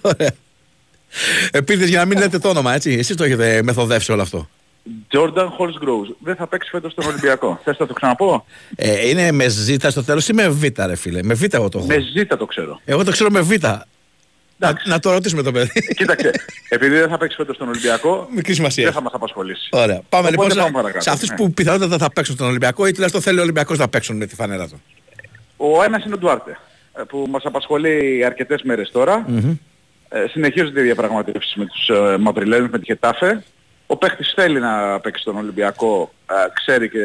Ωραία. 0.00 0.30
Επίτηδες 1.50 1.88
για 1.88 1.98
να 1.98 2.04
μην 2.04 2.18
λέτε 2.18 2.38
το 2.38 2.48
όνομα, 2.48 2.74
έτσι. 2.74 2.92
Εσείς 2.92 3.16
το 3.16 3.24
έχετε 3.24 3.62
μεθοδεύσει 3.62 4.12
όλο 4.12 4.22
αυτό. 4.22 4.48
Jordan 5.12 5.44
Holsgrove. 5.58 6.14
Δεν 6.18 6.36
θα 6.36 6.46
παίξει 6.46 6.70
φέτος 6.70 6.94
τον 6.94 7.06
Ολυμπιακό. 7.06 7.60
Θες 7.64 7.78
να 7.78 7.86
το 7.86 7.92
ξαναπώ; 7.92 8.44
Ε, 8.76 9.08
είναι 9.08 9.32
με 9.32 9.48
ζήτα 9.48 9.90
στο 9.90 10.04
τέλος 10.04 10.28
ή 10.28 10.32
με 10.32 10.48
β, 10.48 10.62
ρε 10.86 10.96
φίλε; 10.96 11.22
Με 11.22 11.34
β 11.34 11.42
εγώ 11.50 11.68
το 11.68 11.78
έχω. 11.78 11.86
Με 11.86 11.98
ζήτα 12.00 12.36
το 12.36 12.46
ξέρω. 12.46 12.80
Εγώ 12.84 13.04
το 13.04 13.10
ξέρω 13.10 13.30
με 13.30 13.40
β. 13.40 13.50
Να, 14.60 14.72
να 14.86 14.98
το 14.98 15.12
ρωτήσουμε 15.12 15.42
το 15.42 15.52
παιδί. 15.52 15.70
Κοίταξε, 15.96 16.30
επειδή 16.68 16.98
δεν 16.98 17.08
θα 17.08 17.18
παίξει 17.18 17.36
φέτος 17.36 17.56
τον 17.56 17.68
Ολυμπιακό, 17.68 18.28
Μικρή 18.34 18.54
σημασία. 18.54 18.84
δεν 18.84 18.92
θα 18.92 19.02
μας 19.02 19.12
απασχολήσει. 19.14 19.68
Ωραία. 19.72 20.00
Πάμε 20.08 20.28
Οπότε 20.28 20.30
λοιπόν 20.30 20.50
σε, 20.50 20.56
πάμε 20.58 20.70
παρακάτω. 20.72 21.00
σε 21.02 21.10
αυτούς 21.10 21.28
Ναι. 21.30 21.36
που 21.36 21.52
πιθανότατα 21.52 21.98
θα 21.98 22.12
παίξουν 22.12 22.34
στον 22.34 22.46
Ολυμπιακό 22.48 22.86
ή 22.86 22.90
τουλάχιστον 22.92 23.22
θέλει 23.22 23.38
ο 23.38 23.42
Ολυμπιακός 23.42 23.78
να 23.78 23.88
παίξουν 23.88 24.16
με 24.16 24.26
τη 24.26 24.34
φανέλα 24.34 24.68
του. 24.68 24.82
Ο 25.56 25.82
ένας 25.82 26.04
είναι 26.04 26.14
ο 26.14 26.18
Ντουάρτε, 26.18 26.58
ε, 26.98 27.02
που 27.08 27.26
μας 27.30 27.44
απασχολεί 27.44 28.24
αρκετές 28.24 28.62
μέρες 28.62 28.90
τώρα. 28.90 29.26
Ε, 30.08 30.24
συνεχίζονται 30.28 30.80
οι 30.80 30.82
διαπραγματεύσεις 30.82 31.54
με 31.54 31.66
τους 31.66 31.88
ε, 31.88 32.16
Μαυριλένους, 32.18 32.70
με 32.70 32.78
τη 32.78 32.84
Χετάφε. 32.84 33.44
Ο 33.90 33.96
παίχτης 33.96 34.32
θέλει 34.36 34.60
να 34.60 35.00
παίξει 35.00 35.22
στον 35.22 35.36
Ολυμπιακό, 35.36 36.12
ε, 36.30 36.34
ξέρει 36.54 36.88
και 36.90 37.00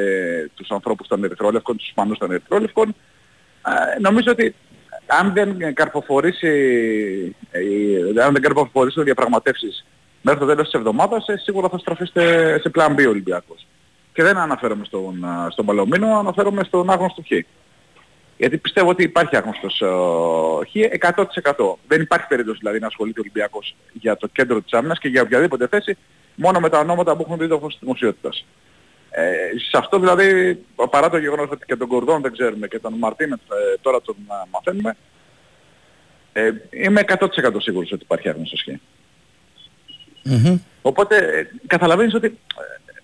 τους 0.56 0.72
ανθρώπους 0.72 1.08
των 1.08 1.24
Ερυθρόλευκων, 1.24 1.78
τους 1.78 1.88
Ισπανούς 1.88 2.18
των 2.18 2.32
Ερυθρόλευκων. 2.32 2.96
Ε, 3.68 4.00
νομίζω 4.00 4.32
ότι 4.32 4.56
αν 5.06 5.34
δεν 5.34 5.74
καρποφορήσει, 5.74 6.48
ε, 7.52 7.60
η- 7.60 8.20
αν 8.24 8.34
δεν 8.34 8.42
καρποφορήσει 8.42 9.00
οι 9.00 9.04
διαπραγματεύσεις 9.04 9.86
μέχρι 10.22 10.40
το 10.40 10.46
τέλος 10.46 10.64
της 10.64 10.74
εβδομάδας, 10.74 11.28
ε, 11.28 11.38
σίγουρα 11.38 11.70
θα 11.70 11.78
στραφεί 11.78 12.06
σε, 12.06 12.58
σε 12.60 12.70
πλάν 12.70 12.96
B 12.98 13.04
ο 13.06 13.10
Ολυμπιακός. 13.10 13.68
Και 14.14 14.24
δεν 14.24 14.38
αναφέρομαι 14.38 14.86
στον, 14.86 15.26
α, 15.26 15.48
στον 15.50 15.66
Παλαιομήνο, 15.66 16.18
αναφέρομαι 16.20 16.64
στον 16.64 16.90
άγνωστο 16.90 17.22
Χ. 17.22 17.32
Γιατί 18.38 18.58
πιστεύω 18.58 18.90
ότι 18.90 19.04
υπάρχει 19.04 19.38
άγνωστος 19.38 19.82
ε, 19.82 19.88
Χ 20.70 20.76
100%. 20.98 21.78
Δεν 21.88 22.02
υπάρχει 22.02 22.28
περίπτωση 22.28 22.58
δηλαδή 22.60 22.80
να 22.80 22.88
ασχολείται 22.88 23.20
ο 23.20 23.22
Ολυμπιακός 23.24 23.76
για 23.94 24.18
το 24.18 24.28
κέντρο 24.28 24.62
της 24.62 24.74
άμυνας 24.74 25.00
και 25.00 25.08
για 25.08 25.22
οποιαδήποτε 25.22 25.68
θέση 25.68 25.98
μόνο 26.36 26.60
με 26.60 26.70
τα 26.70 26.80
ονόματα 26.80 27.16
που 27.16 27.24
έχουν 27.26 27.38
δει 27.38 27.48
το 27.48 27.60
φως 27.60 27.72
της 27.72 27.82
δημοσιότητας. 27.82 28.46
Ε, 29.10 29.60
σε 29.70 29.78
αυτό 29.78 30.00
δηλαδή, 30.00 30.60
παρά 30.90 31.10
το 31.10 31.18
γεγονός 31.18 31.50
ότι 31.52 31.66
και 31.66 31.76
τον 31.76 31.88
Κορδόν 31.88 32.22
δεν 32.22 32.32
ξέρουμε 32.32 32.68
και 32.68 32.80
τον 32.80 32.94
Μαρτίνετ 32.94 33.40
ε, 33.40 33.78
τώρα 33.82 34.02
τον 34.02 34.16
α, 34.28 34.46
μαθαίνουμε, 34.52 34.96
ε, 36.34 36.52
είμαι 36.70 37.02
100% 37.08 37.28
σίγουρος 37.58 37.92
ότι 37.92 38.04
υπάρχει 38.04 38.30
άγνωστος 38.30 38.62
Χ. 38.62 38.68
Οπότε 40.82 41.18
ε, 41.18 41.48
καταλαβαίνεις 41.68 42.14
ότι 42.14 42.28
ε, 42.28 42.32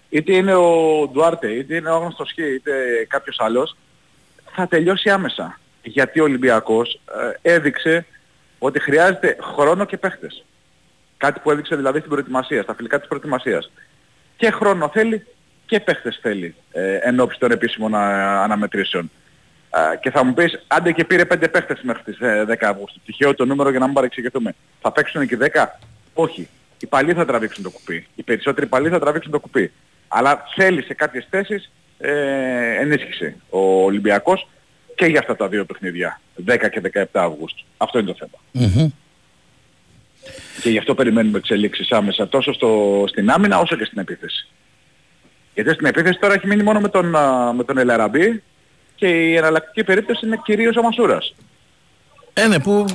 είτε 0.10 0.36
είναι 0.36 0.56
ο 0.56 1.08
Ντουάρτε, 1.12 1.52
είτε 1.52 1.76
είναι 1.76 1.90
ο 1.90 1.96
άγνωστος 1.96 2.32
Χ, 2.32 2.38
είτε 2.38 3.06
κάποιος 3.10 3.40
άλλος, 3.40 3.76
θα 4.52 4.68
τελειώσει 4.68 5.10
άμεσα. 5.10 5.60
Γιατί 5.84 6.20
ο 6.20 6.24
Ολυμπιακός 6.24 7.00
ε, 7.42 7.54
έδειξε 7.54 8.06
ότι 8.60 8.80
χρειάζεται 8.80 9.38
χρόνο 9.42 9.86
και 9.86 9.98
παίχτες. 9.98 10.46
Κάτι 11.20 11.40
που 11.40 11.52
έδειξε 11.52 11.76
δηλαδή 11.76 11.98
στην 11.98 12.10
προετοιμασία, 12.10 12.64
στα 12.64 12.76
φιλικά 12.76 13.00
της 13.00 13.08
προετοιμασίας. 13.08 13.72
Και 14.38 14.52
χρόνο 14.52 14.90
θέλει 14.94 15.26
και 15.66 15.80
παίχτες 15.80 16.20
θέλει 16.22 16.56
ε, 16.72 16.96
εν 16.96 17.20
ώψη 17.20 17.40
των 17.40 17.52
επίσημων 17.52 17.96
α, 17.96 18.44
αναμετρήσεων. 18.44 19.12
Α, 19.70 19.96
και 19.96 20.12
θα 20.12 20.24
μου 20.24 20.34
πεις, 20.34 20.64
άντε 20.68 20.92
και 20.92 21.06
πήρε 21.06 21.26
πέντε 21.26 21.48
παίχτες 21.48 21.82
μέχρι 21.82 22.04
τις 22.04 22.20
ε, 22.20 22.46
10 22.48 22.56
Αυγούστου. 22.62 23.00
Τυχαίο 23.06 23.34
το 23.34 23.46
νούμερο 23.46 23.70
για 23.70 23.80
να 23.80 23.86
μην 23.86 23.94
παρεξηγηθούμε. 23.94 24.56
Θα 24.82 24.92
παίξουν 24.92 25.28
και 25.28 25.38
10. 25.54 25.66
Όχι. 26.14 26.48
Οι 26.80 26.86
παλιοί 26.86 27.14
θα 27.14 27.26
τραβήξουν 27.26 27.64
το 27.64 27.70
κουπί. 27.70 28.08
Οι 28.16 28.24
περισσότεροι 28.24 28.68
παλιοί 28.68 28.90
θα 28.90 29.00
τραβήξουν 29.00 29.32
το 29.32 29.40
κουπί. 29.40 29.72
Αλλά 30.08 30.44
θέλει 30.56 30.82
σε 30.82 30.94
κάποιες 30.94 31.28
θέσεις 31.30 31.72
ε, 31.98 32.12
ενίσχυση 32.82 33.36
ο 33.50 33.84
Ολυμπιακός 33.84 34.48
και 34.96 35.06
για 35.06 35.20
αυτά 35.20 35.36
τα 35.36 35.48
δύο 35.48 35.66
παιχνίδια. 35.66 36.22
10 36.48 36.58
και 36.72 36.82
17 36.94 37.04
Αυγούστου. 37.12 37.66
Αυτό 37.78 38.00
είναι 38.00 38.14
το 38.14 38.18
θέμα. 38.20 38.66
Και 40.62 40.70
γι' 40.70 40.78
αυτό 40.78 40.96
περιμένουμε 40.96 41.38
εξελίξεις 41.38 41.92
άμεσα 41.92 42.28
τόσο 42.28 42.54
στο, 42.54 43.04
στην 43.08 43.30
άμυνα 43.30 43.60
όσο 43.60 43.76
και 43.76 43.86
στην 43.86 44.00
επίθεση. 44.00 44.48
Γιατί 45.54 45.74
στην 45.74 45.86
επίθεση 45.86 46.20
τώρα 46.20 46.34
έχει 46.34 46.48
μείνει 46.48 46.64
μόνο 46.64 46.80
με 46.80 46.90
τον, 46.90 47.16
α, 47.16 47.54
με 47.54 47.64
τον 47.64 47.78
Ελαραμπή 47.78 48.44
και 48.96 49.08
η 49.08 49.36
εναλλακτική 49.36 49.84
περίπτωση 49.84 50.26
είναι 50.26 50.40
κυρίως 50.44 50.76
ο 50.76 50.82
Μασούρας. 50.82 51.36
Ε, 52.34 52.48
ναι, 52.48 52.60
που... 52.60 52.86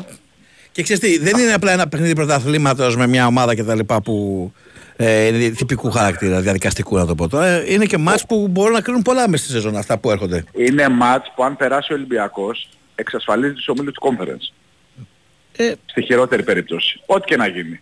Και 0.72 0.82
ξέρεις 0.82 1.02
τι, 1.02 1.18
δεν 1.18 1.38
είναι 1.38 1.52
απλά 1.52 1.72
ένα 1.72 1.88
παιχνίδι 1.88 2.14
πρωταθλήματος 2.14 2.96
με 2.96 3.06
μια 3.06 3.26
ομάδα 3.26 3.54
κτλ. 3.54 3.78
που 4.04 4.52
ε, 4.96 5.26
είναι 5.26 5.48
τυπικού 5.48 5.90
χαρακτήρα, 5.90 6.40
διαδικαστικού 6.40 6.96
να 6.96 7.06
το 7.06 7.14
πω 7.14 7.28
τώρα. 7.28 7.46
Ε, 7.46 7.64
Είναι 7.66 7.84
και 7.84 7.98
μάτς 7.98 8.26
που 8.26 8.48
μπορούν 8.48 8.72
να 8.72 8.80
κρίνουν 8.80 9.02
πολλά 9.02 9.28
μέσα 9.28 9.44
στη 9.44 9.52
σεζόν 9.52 9.76
αυτά 9.76 9.98
που 9.98 10.10
έρχονται. 10.10 10.44
Είναι 10.52 10.88
μάτς 10.88 11.32
που 11.36 11.44
αν 11.44 11.56
περάσει 11.56 11.92
ο 11.92 11.96
Ολυμπιακός 11.96 12.68
εξασφαλίζει 12.94 13.52
τους 13.54 13.68
ομίλους 13.68 13.92
του 13.92 14.02
Conference. 14.08 14.52
Ε. 15.56 15.74
Στη 15.86 16.02
χειρότερη 16.02 16.42
περίπτωση. 16.42 17.00
Ό,τι 17.06 17.24
και 17.24 17.36
να 17.36 17.46
γίνει. 17.46 17.80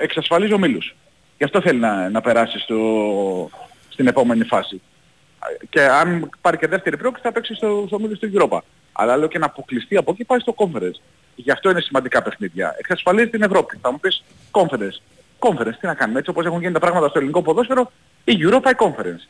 εξασφαλίζει 0.00 0.52
ομίλους. 0.52 0.94
Γι' 1.38 1.44
αυτό 1.44 1.60
θέλει 1.60 1.78
να, 1.78 2.08
να 2.08 2.20
περάσει 2.20 2.58
στο, 2.58 3.50
στην 3.88 4.06
επόμενη 4.06 4.44
φάση. 4.44 4.80
Και 5.68 5.80
αν 5.80 6.30
πάρει 6.40 6.58
και 6.58 6.66
δεύτερη 6.66 6.96
πρόκληση 6.96 7.26
θα 7.26 7.32
παίξει 7.32 7.54
στο, 7.54 7.84
στο 7.86 7.96
ομίλους 7.96 8.18
του 8.18 8.30
Europa. 8.34 8.58
Αλλά 8.92 9.16
λέω 9.16 9.28
και 9.28 9.38
να 9.38 9.46
αποκλειστεί 9.46 9.96
από 9.96 10.10
εκεί 10.10 10.24
πάει 10.24 10.38
στο 10.38 10.54
conference. 10.56 11.00
Γι' 11.34 11.50
αυτό 11.50 11.70
είναι 11.70 11.80
σημαντικά 11.80 12.22
παιχνίδια. 12.22 12.74
Εξασφαλίζει 12.78 13.28
την 13.28 13.42
Ευρώπη. 13.42 13.78
Θα 13.82 13.92
μου 13.92 14.00
πεις 14.00 14.24
conference. 14.50 15.00
Conference, 15.38 15.74
τι 15.80 15.86
να 15.86 15.94
κάνουμε. 15.94 16.18
Έτσι 16.18 16.30
όπως 16.30 16.44
έχουν 16.44 16.60
γίνει 16.60 16.72
τα 16.72 16.78
πράγματα 16.78 17.08
στο 17.08 17.18
ελληνικό 17.18 17.42
ποδόσφαιρο, 17.42 17.92
η 18.24 18.38
Europa 18.40 18.70
η 18.70 18.76
conference. 18.78 19.28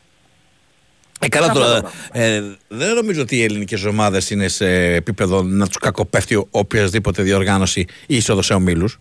Ε, 1.19 1.27
καλά 1.27 1.49
τώρα. 1.51 1.91
Ε, 2.11 2.41
δεν 2.67 2.93
νομίζω 2.95 3.21
ότι 3.21 3.35
οι 3.37 3.43
ελληνικές 3.43 3.83
ομάδες 3.83 4.29
είναι 4.29 4.47
σε 4.47 4.67
επίπεδο 4.93 5.41
να 5.43 5.67
τους 5.67 5.77
κακοπέφτει 5.77 6.47
οποιασδήποτε 6.51 7.21
διοργάνωση 7.23 7.79
ή 8.07 8.15
είσοδο 8.15 8.41
σε 8.41 8.53
ομίλους. 8.53 8.99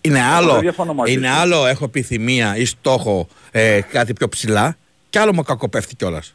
Είναι 0.00 0.20
άλλο, 0.22 0.58
διαφωνώ 0.58 0.94
μαζί 0.94 1.12
είναι 1.12 1.26
σου. 1.26 1.32
άλλο 1.32 1.66
έχω 1.66 1.84
επιθυμία 1.84 2.56
ή 2.56 2.64
στόχο 2.64 3.28
ε, 3.50 3.80
κάτι 3.92 4.12
πιο 4.12 4.28
ψηλά 4.28 4.76
και 5.10 5.18
άλλο 5.18 5.34
μου 5.34 5.42
κακοπέφτει 5.42 5.94
κιόλας. 5.96 6.34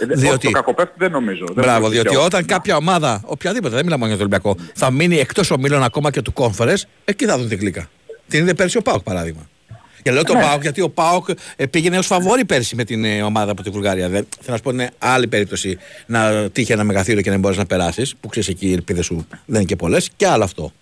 Ε, 0.00 0.06
δε- 0.06 0.14
Διότι- 0.14 0.36
όχι, 0.36 0.46
Το 0.46 0.50
κακοπέφτει 0.50 0.94
δεν 0.96 1.10
νομίζω. 1.10 1.44
Δεν 1.46 1.54
Μπράβο, 1.54 1.70
νομίζω 1.72 1.90
διότι 1.92 2.08
δικαίωμα. 2.08 2.26
όταν 2.26 2.44
κάποια 2.46 2.76
ομάδα, 2.76 3.20
οποιαδήποτε, 3.24 3.74
δεν 3.74 3.84
μιλάμε 3.84 4.04
μόνο 4.06 4.14
για 4.16 4.26
το 4.26 4.34
Ολυμπιακό, 4.34 4.70
θα 4.74 4.90
μείνει 4.90 5.16
εκτός 5.18 5.50
ομίλων 5.50 5.82
ακόμα 5.82 6.10
και 6.10 6.22
του 6.22 6.32
κόμφερε, 6.32 6.74
εκεί 7.04 7.24
θα 7.26 7.38
δουν 7.38 7.48
την 7.48 7.58
κλίκα. 7.58 7.88
Την 8.28 8.40
είδε 8.40 8.54
πέρσι 8.54 8.76
ο 8.78 8.82
Πάοκ 8.82 9.02
παράδειγμα. 9.02 9.48
Και 10.02 10.10
λέω 10.10 10.22
το 10.22 10.34
Ναι. 10.34 10.40
Πάοκ 10.40 10.62
γιατί 10.62 10.80
ο 10.80 10.88
Πάοκ 10.88 11.28
ε, 11.56 11.66
πήγαινε 11.66 11.98
ως 11.98 12.06
φαβόρη 12.06 12.44
πέρσι 12.44 12.76
με 12.76 12.84
την 12.84 13.04
ε, 13.04 13.22
ομάδα 13.22 13.50
από 13.52 13.62
τη 13.62 13.70
Βουλγαρία. 13.70 14.08
Δεν, 14.08 14.26
θέλω 14.30 14.46
να 14.46 14.56
σου 14.56 14.62
πω 14.62 14.70
είναι 14.70 14.90
άλλη 14.98 15.26
περίπτωση 15.26 15.78
να 16.06 16.50
τύχει 16.50 16.72
ένα 16.72 16.84
μεγαθύριο 16.84 17.22
και 17.22 17.30
να 17.30 17.38
μπορείς 17.38 17.56
να 17.56 17.66
περάσεις, 17.66 18.16
που 18.20 18.28
ξέρεις 18.28 18.48
εκεί 18.48 18.68
οι 18.68 18.72
ελπίδες 18.72 19.04
σου 19.04 19.26
δεν 19.28 19.56
είναι 19.56 19.64
και 19.64 19.76
πολλές, 19.76 20.10
και 20.16 20.26
άλλο 20.26 20.44
αυτό. 20.44 20.72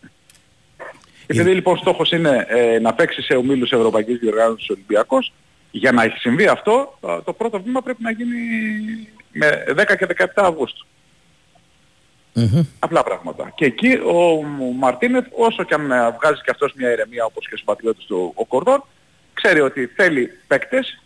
Επειδή 1.26 1.54
λοιπόν 1.54 1.76
στόχος 1.76 2.10
είναι 2.10 2.46
ε, 2.48 2.78
να 2.78 2.94
παίξει 2.94 3.22
σε 3.22 3.34
ομίλους 3.34 3.72
Ευρωπαϊκής 3.72 4.18
Διοργάνωσης 4.18 4.68
ο 4.68 4.72
Ολυμπιακός, 4.72 5.32
για 5.70 5.92
να 5.92 6.02
έχει 6.02 6.18
συμβεί 6.18 6.46
αυτό, 6.46 6.98
το, 7.00 7.22
το 7.24 7.32
πρώτο 7.32 7.62
βήμα 7.62 7.82
πρέπει 7.82 8.02
να 8.02 8.10
γίνει 8.10 8.36
με 9.32 9.64
10 9.68 9.96
και 9.98 10.06
17 10.18 10.24
Αυγούστου. 10.34 10.86
Απλά 12.78 13.02
πράγματα. 13.02 13.52
Και 13.54 13.64
εκεί 13.64 13.92
ο 13.92 14.42
Μαρτίνεθ, 14.78 15.26
όσο 15.36 15.64
και 15.64 15.74
αν 15.74 15.90
ε, 15.90 16.16
βγάζει 16.20 16.40
και 16.44 16.50
αυτός 16.50 16.72
μια 16.76 16.92
ηρεμία 16.92 17.24
όπως 17.24 17.48
και 17.48 17.54
ο 17.54 17.56
συμπατριώτης 17.56 18.04
του 18.04 18.32
ο 18.34 18.44
Κορδόν, 18.44 18.84
ξέρει 19.42 19.60
ότι 19.60 19.86
θέλει 19.86 20.38
παίκτες 20.46 21.02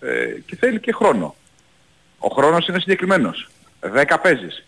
ε, 0.00 0.26
και 0.46 0.56
θέλει 0.56 0.80
και 0.80 0.92
χρόνο. 0.92 1.34
Ο 2.18 2.28
χρόνος 2.28 2.66
είναι 2.68 2.78
συγκεκριμένος. 2.78 3.48
10 3.80 4.16
παίζεις. 4.22 4.66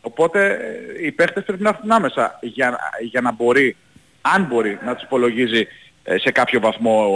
Οπότε 0.00 0.46
ε, 0.46 1.06
οι 1.06 1.12
παίχτες 1.12 1.44
πρέπει 1.44 1.62
να 1.62 1.68
έρθουν 1.68 1.90
άμεσα 1.90 2.38
για, 2.42 2.78
για 3.00 3.20
να 3.20 3.32
μπορεί, 3.32 3.76
αν 4.20 4.44
μπορεί, 4.44 4.78
να 4.84 4.94
τους 4.94 5.04
υπολογίζει 5.04 5.66
ε, 6.02 6.18
σε 6.18 6.30
κάποιο 6.30 6.60
βαθμό 6.60 7.06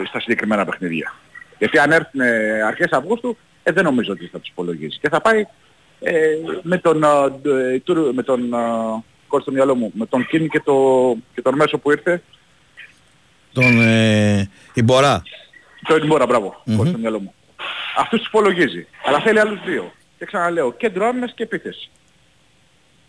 ε, 0.00 0.06
στα 0.06 0.20
συγκεκριμένα 0.20 0.64
παιχνίδια. 0.64 1.14
Γιατί 1.58 1.78
αν 1.78 1.92
έρθουν 1.92 2.20
ε, 2.20 2.62
αρχές 2.62 2.90
Αυγούστου, 2.90 3.36
ε, 3.62 3.72
δεν 3.72 3.84
νομίζω 3.84 4.12
ότι 4.12 4.26
θα 4.26 4.38
τους 4.38 4.48
υπολογίσει. 4.48 4.98
Και 4.98 5.08
θα 5.08 5.20
πάει 5.20 5.46
ε, 6.00 6.36
με 6.62 6.78
τον, 6.78 7.02
ε, 7.02 7.74
ε, 7.74 7.78
τουρ- 7.78 8.14
με 8.14 8.22
τον, 8.22 8.52
ε, 8.52 8.56
κόλλησε 9.26 9.50
στο 9.50 9.52
μυαλό 9.52 9.74
μου, 9.74 9.92
με 9.94 10.06
τον 10.06 10.26
Κιν 10.26 10.48
και, 10.48 10.60
το, 10.60 10.74
και 11.34 11.42
τον 11.42 11.54
μέσο 11.54 11.78
που 11.78 11.90
ήρθε, 11.90 12.22
Τον 13.52 13.80
ε, 13.80 14.50
Ιμπορά. 14.74 15.22
το 15.82 15.94
Εντμπόρα, 15.94 16.26
μπράβο, 16.26 16.62
κόλλησε 16.64 16.88
στο 16.88 16.98
μυαλό 16.98 17.20
μου. 17.20 17.34
Αυτούς 17.96 18.18
τους 18.18 18.28
υπολογίζει. 18.28 18.86
Αλλά 19.04 19.20
θέλει 19.20 19.40
άλλους 19.40 19.62
δύο. 19.64 19.92
Και 20.18 20.24
ξαναλέω, 20.24 20.72
κέντρο 20.72 21.06
άμυνας 21.06 21.32
και 21.34 21.42
επίθεση. 21.42 21.90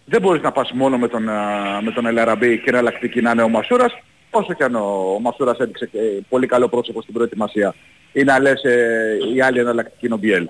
Δεν 0.05 0.21
μπορείς 0.21 0.41
να 0.41 0.51
πας 0.51 0.71
μόνο 0.71 0.97
με 0.97 1.07
τον, 1.07 1.29
α, 1.29 1.81
με 1.81 1.91
τον 1.91 2.05
Ελαραμπή 2.05 2.57
και 2.57 2.69
εναλλακτική 2.69 3.21
να 3.21 3.31
είναι 3.31 3.41
ο 3.41 3.49
Μασούρας, 3.49 3.93
όσο 4.29 4.53
και 4.53 4.63
αν 4.63 4.75
ο, 4.75 5.13
ο 5.15 5.19
Μασούρας 5.19 5.57
έδειξε 5.57 5.85
και 5.85 5.99
πολύ 6.29 6.47
καλό 6.47 6.67
πρόσωπο 6.67 7.01
στην 7.01 7.13
προετοιμασία. 7.13 7.75
Ή 8.11 8.23
να 8.23 8.39
λες 8.39 8.63
ε, 8.63 9.17
η 9.35 9.41
άλλη 9.41 9.59
εναλλακτική 9.59 10.05
είναι 10.05 10.15
ο 10.15 10.17
Μπιέλ, 10.17 10.49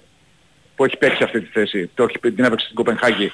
που 0.76 0.86
έχει 0.86 0.98
παίξει 0.98 1.24
αυτή 1.24 1.42
τη 1.42 1.50
θέση, 1.52 1.90
το 1.94 2.04
έχει, 2.04 2.20
την 2.20 2.44
έπαιξε 2.44 2.66
στην 2.66 2.76
Κοπενχάγη. 2.76 3.32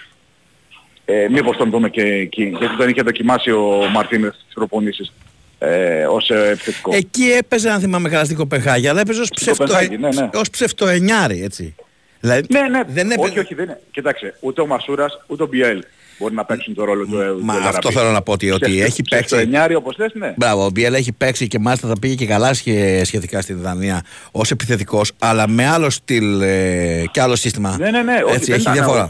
Ε, 1.05 1.28
μήπως 1.30 1.57
τον 1.57 1.70
δούμε 1.70 1.89
και 1.89 2.01
εκεί, 2.01 2.55
γιατί 2.60 2.76
τον 2.76 2.89
είχε 2.89 3.01
δοκιμάσει 3.01 3.51
ο 3.51 3.89
Μαρτίνες 3.91 4.34
στις 4.34 4.53
προπονήσεις 4.53 5.14
ε, 5.60 6.05
ως 6.05 6.30
ε, 6.30 6.47
επιθετικό. 6.49 6.95
Εκεί 6.95 7.24
έπαιζε, 7.38 7.70
αν 7.70 7.80
θυμάμαι 7.80 8.10
καλά, 8.10 8.24
στην 8.26 8.38
Κοπεχάγη, 8.38 8.88
αλλά 8.88 8.99
έπαιζε 9.01 9.22
ως 9.22 9.30
ψευτο, 9.36 9.64
Κοπενχάγη, 9.64 9.97
ναι, 9.97 10.10
ναι. 10.10 10.30
ως 10.34 10.49
ψευτοενιάρη, 10.49 11.43
έτσι. 11.43 11.76
Δηλαδή, 12.20 12.45
Ναι, 12.49 12.60
ναι, 12.62 12.82
δεν 12.88 13.12
έπαιζε. 13.12 13.30
όχι, 13.30 13.39
όχι, 13.39 13.53
δεν 13.55 13.64
είναι. 13.66 13.80
Κοιτάξτε, 13.91 14.36
ούτε 14.39 14.62
ο 14.62 14.66
Μασούρας, 14.66 15.20
ούτε 15.28 15.43
ο 15.43 15.45
Μπιέλ 15.45 15.84
μπορεί 16.20 16.34
να 16.34 16.45
παίξουν 16.45 16.74
το 16.74 16.84
ρόλο 16.84 17.05
του 17.05 17.20
ε, 17.20 17.26
Μα 17.26 17.32
του 17.32 17.60
αυτό 17.60 17.68
Ελαραμπή. 17.68 17.93
θέλω 17.95 18.12
να 18.12 18.22
πω 18.22 18.32
ότι, 18.32 18.51
ότι 18.51 18.66
Ψευτο- 18.66 18.84
έχει 18.86 19.01
παίξει. 19.10 19.26
ψευτοενιάρη, 19.26 19.76
όπως 19.76 19.97
λες, 19.97 20.12
ναι. 20.14 20.34
Μπράβο, 20.38 20.66
ο 20.66 20.70
Μπιέλ 20.70 20.93
έχει 20.93 21.12
παίξει 21.12 21.47
και 21.47 21.60
μάλιστα 21.60 21.88
θα 21.88 21.99
πήγε 21.99 22.16
και 22.16 22.26
καλά 22.26 22.53
σχε- 22.53 23.05
σχετικά 23.05 23.41
στην 23.41 23.62
Δανία 23.62 24.01
ως 24.32 24.51
επιθετικός, 24.51 25.12
αλλά 25.20 25.47
με 25.47 25.68
άλλο 25.68 25.89
στυλ 25.89 26.41
ε, 26.41 27.03
και 27.12 27.22
άλλο 27.22 27.36
σύστημα. 27.36 27.76
Ναι, 27.80 27.89
ναι, 27.91 28.01
ναι, 28.01 28.22
όχι, 28.26 28.34
Έτσι, 28.36 28.45
δεν 28.45 28.53
έχει 28.53 28.62
ήταν, 28.62 28.74
διαφορά. 28.74 29.03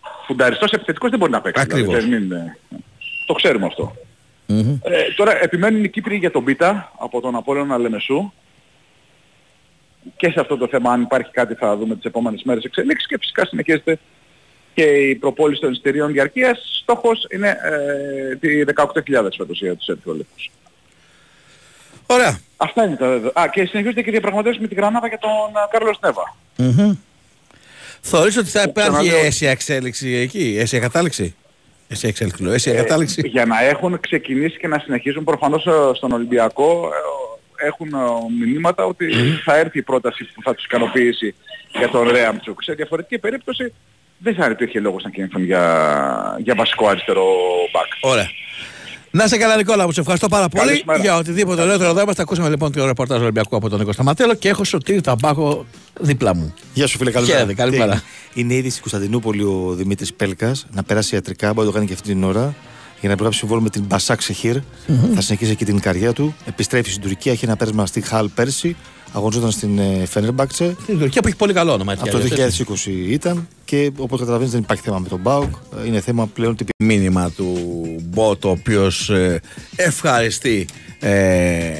ο 0.00 0.24
Φουνταριστός 0.26 0.70
επιθετικός 0.70 1.10
δεν 1.10 1.18
μπορεί 1.18 1.32
να 1.32 1.40
παίξει. 1.40 1.62
Ακριβώς. 1.62 1.94
δηλαδή, 1.94 2.08
δεν 2.10 2.22
είναι- 2.22 2.56
Το 3.26 3.32
ξέρουμε 3.34 3.66
αυτό. 3.66 3.96
Ε, 4.46 5.12
τώρα 5.16 5.42
επιμένουν 5.42 5.84
οι 5.84 5.88
Κύπροι 5.88 6.16
για 6.16 6.30
τον 6.30 6.44
Πίτα 6.44 6.92
από 6.98 7.20
τον 7.20 7.36
Απόλλωνα 7.36 7.78
Λεμεσού. 7.78 8.32
Και 10.16 10.30
σε 10.30 10.40
αυτό 10.40 10.56
το 10.56 10.68
θέμα 10.68 10.92
αν 10.92 11.02
υπάρχει 11.02 11.30
κάτι 11.30 11.54
θα 11.54 11.76
δούμε 11.76 11.94
τις 11.94 12.04
επόμενες 12.04 12.42
μέρες 12.42 12.64
εξελίξεις 12.64 13.08
και 13.08 13.16
φυσικά 13.20 13.46
συνεχίζεται 13.46 13.98
και 14.74 14.82
η 14.82 15.14
προπόληση 15.14 15.60
των 15.60 15.72
εισιτηρίων 15.72 16.12
διαρκείας. 16.12 16.78
Στόχος 16.82 17.26
είναι 17.32 17.58
ε, 18.30 18.36
τη 18.36 18.48
18.000 18.76 19.28
φέτος 19.36 19.58
για 19.60 19.76
τους 19.76 19.86
Ερυθρόλεπτους. 19.88 20.50
Ωραία. 22.06 22.38
Αυτά 22.56 22.84
είναι 22.84 22.96
τα 22.96 23.06
δεδομένα. 23.08 23.40
Α, 23.40 23.48
και 23.48 23.64
συνεχίζονται 23.64 24.02
και 24.02 24.10
διαπραγματεύσεις 24.10 24.60
με 24.62 24.68
τη 24.68 24.74
Γρανάδα 24.74 25.08
για 25.08 25.18
τον 25.18 25.30
ε, 25.30 25.66
Κάρλος 25.70 25.98
Νέβα. 26.02 26.36
Mm-hmm. 26.58 26.96
Θεωρείς 28.00 28.36
ότι 28.36 28.48
θα 28.48 28.62
υπάρχει 28.62 28.90
ξαναλέω- 28.90 29.24
αίσια 29.24 29.50
εξέλιξη 29.50 30.08
εκεί, 30.14 30.56
αίσια 30.58 30.78
κατάληξη; 30.78 31.34
Αίσια 31.88 32.08
εξέλιξη, 32.08 32.42
λέω, 32.42 32.52
αίσια 32.52 32.74
κατάληξη. 32.74 33.22
Ε, 33.24 33.28
για 33.28 33.46
να 33.46 33.64
έχουν 33.64 34.00
ξεκινήσει 34.00 34.58
και 34.58 34.68
να 34.68 34.78
συνεχίσουν 34.78 35.24
προφανώς 35.24 35.66
ε, 35.66 35.70
στον 35.94 36.12
Ολυμπιακό 36.12 36.90
ε, 37.56 37.66
έχουν 37.66 37.88
ε, 37.88 38.44
μηνύματα 38.44 38.84
ότι 38.84 39.12
θα 39.44 39.56
έρθει 39.56 39.78
η 39.78 39.82
πρόταση 39.82 40.24
που 40.24 40.42
θα 40.42 40.54
τους 40.54 40.64
ικανοποιήσει 40.64 41.34
για 41.78 41.88
τον 41.88 42.08
Ρέαμτσουκ. 42.08 42.62
Σε 42.62 42.72
διαφορετική 42.72 43.18
περίπτωση 43.18 43.72
δεν 44.18 44.34
θα 44.34 44.46
υπήρχε 44.50 44.80
λόγος 44.80 45.02
να 45.02 45.10
κινηθούν 45.10 45.44
για, 45.44 46.36
για 46.38 46.54
βασικό 46.54 46.88
αριστερό 46.88 47.26
μπακ. 47.72 48.12
Ωραία. 48.12 48.30
Να 49.16 49.26
σε 49.28 49.36
καλά, 49.36 49.56
Νικόλα, 49.56 49.84
μου 49.86 49.92
σε 49.92 50.00
ευχαριστώ 50.00 50.28
πάρα 50.28 50.48
πολύ 50.48 50.66
Καλησπέρα. 50.66 50.98
για 50.98 51.16
οτιδήποτε 51.16 51.64
λέω 51.64 51.74
εδώ 51.74 52.00
είμαστε. 52.00 52.22
Ακούσαμε 52.22 52.48
λοιπόν 52.48 52.72
το 52.72 52.86
ρεπορτάζ 52.86 53.20
Ολυμπιακού 53.20 53.56
από 53.56 53.68
τον 53.68 53.78
Νίκο 53.78 53.92
Σταματέλο 53.92 54.34
και 54.34 54.48
έχω 54.48 54.64
σωτήρι 54.64 55.00
ταμπάκο 55.00 55.66
δίπλα 56.00 56.34
μου. 56.34 56.54
Γεια 56.74 56.86
σου 56.86 56.98
φίλε, 56.98 57.10
καλημέρα. 57.10 57.38
Χαίρετε, 57.38 57.62
καλημέρα. 57.62 57.92
Τι 57.92 58.00
έγινε; 58.34 58.52
Είναι 58.52 58.54
ήδη 58.54 58.70
στην 58.70 58.82
Κωνσταντινούπολη 58.82 59.42
ο 59.42 59.74
Δημήτρης 59.76 60.12
Πέλκας 60.14 60.66
να 60.72 60.82
περάσει 60.82 61.14
ιατρικά, 61.14 61.52
μπορεί 61.52 61.60
να 61.60 61.64
το 61.64 61.72
κάνει 61.72 61.86
και 61.86 61.92
αυτή 61.92 62.08
την 62.08 62.24
ώρα. 62.24 62.54
Για 63.00 63.08
να 63.08 63.12
υπογράψει 63.12 63.38
συμβόλαιο 63.38 63.64
με 63.64 63.70
την 63.70 63.82
Μπασάκ 63.82 64.20
Σεχίρ. 64.20 64.56
Θα 65.14 65.20
συνεχίσει 65.20 65.50
εκεί 65.50 65.64
την 65.64 65.80
καριέρα 65.80 66.12
του. 66.12 66.34
Επιστρέφει 66.46 66.90
στην 66.90 67.02
Τουρκία. 67.02 67.32
Έχει 67.32 67.44
ένα 67.44 67.56
πέρασμα 67.56 67.86
στη 67.86 68.00
Χαλ 68.00 68.28
πέρσι. 68.28 68.76
Αγωνιζόταν 69.12 69.50
στην 69.50 69.78
ε, 69.78 70.06
Φένερμπαξε. 70.06 70.76
Στην 70.82 70.98
Τουρκία 70.98 71.20
που 71.22 71.28
έχει 71.28 71.36
πολύ 71.36 71.52
καλό 71.52 71.72
όνομα. 71.72 71.92
έτσι 71.92 72.04
Από 72.08 72.18
το 72.18 72.26
κι 72.26 72.32
αλλιώς, 72.32 72.60
έτσι. 72.60 72.64
2020 72.86 73.10
ήταν 73.10 73.48
και 73.66 73.90
όπως 73.96 74.18
καταλαβαίνεις 74.18 74.52
δεν 74.52 74.60
υπάρχει 74.62 74.82
θέμα 74.82 74.98
με 74.98 75.08
τον 75.08 75.20
Μπάουκ. 75.20 75.54
Ε, 75.82 75.86
Είναι 75.86 76.00
θέμα 76.00 76.26
πλέον 76.26 76.56
τυπη... 76.56 76.72
Μήνυμα 76.78 77.30
του 77.30 77.54
Μπότ, 78.02 78.44
ο 78.44 78.50
οποίος 78.50 79.10
ευχαριστεί 79.76 80.66
ε, 81.00 81.72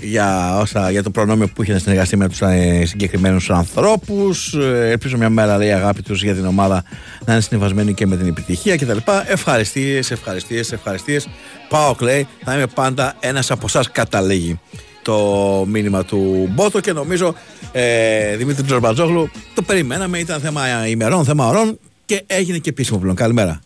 για, 0.00 0.58
όσα, 0.58 0.90
για 0.90 1.02
το 1.02 1.10
προνόμιο 1.10 1.48
που 1.48 1.62
είχε 1.62 1.72
να 1.72 1.78
συνεργαστεί 1.78 2.16
με 2.16 2.28
τους 2.28 2.40
ε, 2.40 2.82
συγκεκριμένους 2.84 3.50
ανθρώπους. 3.50 4.54
Ε, 4.54 4.90
ελπίζω 4.90 5.16
μια 5.16 5.30
μέρα, 5.30 5.56
λέει, 5.56 5.68
η 5.68 5.72
αγάπη 5.72 6.02
τους 6.02 6.22
για 6.22 6.34
την 6.34 6.46
ομάδα 6.46 6.84
να 7.24 7.32
είναι 7.32 7.42
συνεβασμένη 7.42 7.94
και 7.94 8.06
με 8.06 8.16
την 8.16 8.26
επιτυχία 8.26 8.76
κτλ. 8.76 8.98
Ευχαριστίες, 9.26 10.10
ευχαριστίες, 10.10 10.72
ευχαριστίες. 10.72 11.28
Πάω, 11.68 11.94
λέει, 12.00 12.26
θα 12.44 12.54
είμαι 12.54 12.66
πάντα 12.66 13.16
ένας 13.20 13.50
από 13.50 13.66
εσάς, 13.66 13.90
καταλήγει 13.90 14.60
το 15.08 15.64
μήνυμα 15.68 16.04
του 16.04 16.48
Μπότο 16.54 16.80
και 16.80 16.92
νομίζω 16.92 17.34
ε, 17.72 18.36
Δημήτρη 18.36 18.62
Τζορμπατζόγλου 18.62 19.30
το 19.54 19.62
περιμέναμε, 19.62 20.18
ήταν 20.18 20.40
θέμα 20.40 20.88
ημερών, 20.88 21.24
θέμα 21.24 21.46
ωρών 21.48 21.78
και 22.06 22.22
έγινε 22.26 22.58
και 22.58 22.70
επίσημο 22.70 22.98
πλέον. 22.98 23.14
Καλημέρα. 23.16 23.60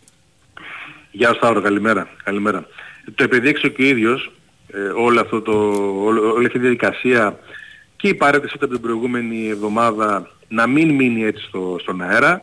Γεια 1.11 1.29
σου 1.29 1.35
Σταύρο, 1.37 1.61
καλημέρα. 1.61 2.09
καλημέρα. 2.25 2.67
Το 3.15 3.25
επιδείξω 3.25 3.69
και 3.69 3.83
ο 3.83 3.87
ίδιος 3.87 4.33
ε, 4.73 4.79
όλο 4.79 5.21
αυτό 5.21 5.41
το, 5.43 5.53
όλο- 6.05 6.33
όλη 6.35 6.47
αυτή 6.47 6.59
η 6.59 6.61
διαδικασία 6.61 7.39
και 7.97 8.09
η 8.09 8.15
παρέτηση 8.15 8.53
από 8.57 8.69
την 8.69 8.81
προηγούμενη 8.81 9.49
εβδομάδα 9.49 10.31
να 10.49 10.67
μην 10.67 10.95
μείνει 10.95 11.25
έτσι 11.25 11.45
στο, 11.49 11.77
στον 11.81 12.03
αέρα 12.03 12.43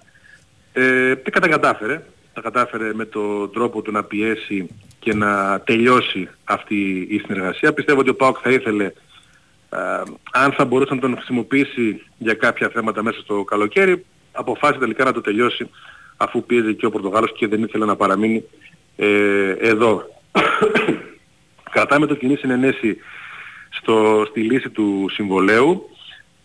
ε, 0.73 1.13
και 1.23 1.39
τα 1.39 1.47
κατάφερε. 1.47 2.01
Τα 2.41 2.49
κατάφερε 2.49 2.93
με 2.93 3.05
τον 3.05 3.51
τρόπο 3.51 3.81
του 3.81 3.91
να 3.91 4.03
πιέσει 4.03 4.67
και 4.99 5.13
να 5.13 5.61
τελειώσει 5.61 6.29
αυτή 6.43 7.07
η 7.09 7.19
συνεργασία. 7.19 7.73
Πιστεύω 7.73 7.99
ότι 7.99 8.09
ο 8.09 8.15
ΠΑΟΚ 8.15 8.37
θα 8.41 8.49
ήθελε 8.49 8.85
ε, 9.69 9.77
αν 10.31 10.51
θα 10.51 10.65
μπορούσε 10.65 10.93
να 10.93 10.99
τον 10.99 11.15
χρησιμοποιήσει 11.15 12.01
για 12.17 12.33
κάποια 12.33 12.69
θέματα 12.69 13.03
μέσα 13.03 13.19
στο 13.19 13.43
καλοκαίρι, 13.43 14.05
αποφάσισε 14.31 14.79
τελικά 14.79 15.03
να 15.03 15.13
το 15.13 15.21
τελειώσει 15.21 15.69
αφού 16.17 16.43
πίεζε 16.43 16.73
και 16.73 16.85
ο 16.85 16.89
Πορτογάλος 16.89 17.33
και 17.33 17.47
δεν 17.47 17.63
ήθελε 17.63 17.85
να 17.85 17.95
παραμείνει 17.95 18.43
ε, 18.95 19.51
εδώ. 19.59 20.03
Κρατάμε 21.71 22.05
το 22.05 22.15
κοινή 22.15 22.35
συνενέση 22.35 22.97
στο, 23.69 24.25
στη 24.29 24.41
λύση 24.41 24.69
του 24.69 25.05
συμβολέου. 25.11 25.89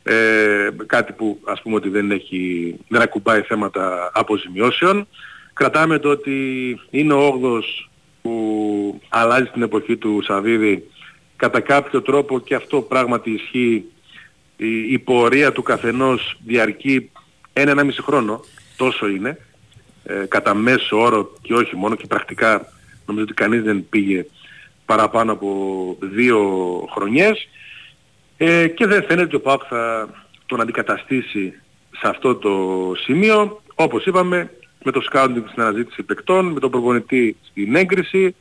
Ε, 0.03 0.69
κάτι 0.87 1.13
που 1.13 1.41
ας 1.45 1.63
πούμε 1.63 1.75
ότι 1.75 1.89
δεν, 1.89 2.11
έχει, 2.11 2.75
δεν 2.89 3.01
ακουμπάει 3.01 3.41
θέματα 3.41 4.11
αποζημιώσεων. 4.15 5.07
Κρατάμε 5.55 5.99
το 5.99 6.09
ότι 6.09 6.81
είναι 6.91 7.13
ο 7.13 7.41
8ος 7.43 7.91
που 8.23 9.01
αλλάζει 9.09 9.49
την 9.49 9.63
εποχή 9.63 9.97
του 9.97 10.23
Σαββίδη. 10.23 10.91
Κατά 11.37 11.61
κάποιο 11.61 12.03
τρόπο 12.03 12.41
και 12.41 12.55
αυτό 12.55 12.81
πράγματι 12.81 13.31
ισχύει. 13.31 13.85
Η, 14.57 14.93
η 14.93 14.99
πορεία 14.99 15.53
του 15.53 15.63
καθενός 15.63 16.37
διαρκεί 16.45 17.11
ένα-ενάμιση 17.53 18.03
χρόνο, 18.03 18.41
τόσο 18.77 19.09
είναι, 19.09 19.39
ε, 20.05 20.25
κατά 20.29 20.55
μέσο 20.55 21.01
όρο 21.01 21.33
και 21.43 21.55
όχι 21.55 21.77
μόνο. 21.77 21.95
Και 21.95 22.07
πρακτικά 22.07 22.73
νομίζω 23.07 23.25
ότι 23.25 23.35
κανείς 23.35 23.63
δεν 23.63 23.87
πήγε 23.89 24.27
παραπάνω 24.85 25.33
από 25.33 25.97
δύο 26.01 26.41
χρονιές. 26.93 27.49
Ε, 28.37 28.69
και 28.69 28.87
δεν 28.87 29.03
φαίνεται 29.03 29.23
ότι 29.23 29.37
ο 29.37 29.41
ΠΑΟΚ 29.41 29.63
θα 29.69 30.09
τον 30.47 30.61
αντικαταστήσει 30.61 31.53
σε 31.91 32.09
αυτό 32.09 32.35
το 32.37 32.53
σημείο. 32.97 33.63
Όπως 33.75 34.07
είπαμε, 34.07 34.51
με 34.85 34.93
το 34.93 35.01
σκάουντινγκ 35.01 35.47
στην 35.49 35.63
αναζήτηση 35.63 36.03
παικτών, 36.03 36.47
με 36.47 36.61
τον 36.61 36.71
προπονητή 36.71 37.37
στην 37.51 37.77
έγκριση, 37.77 38.35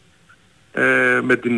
ε, 0.71 1.19
με 1.23 1.35
την 1.35 1.53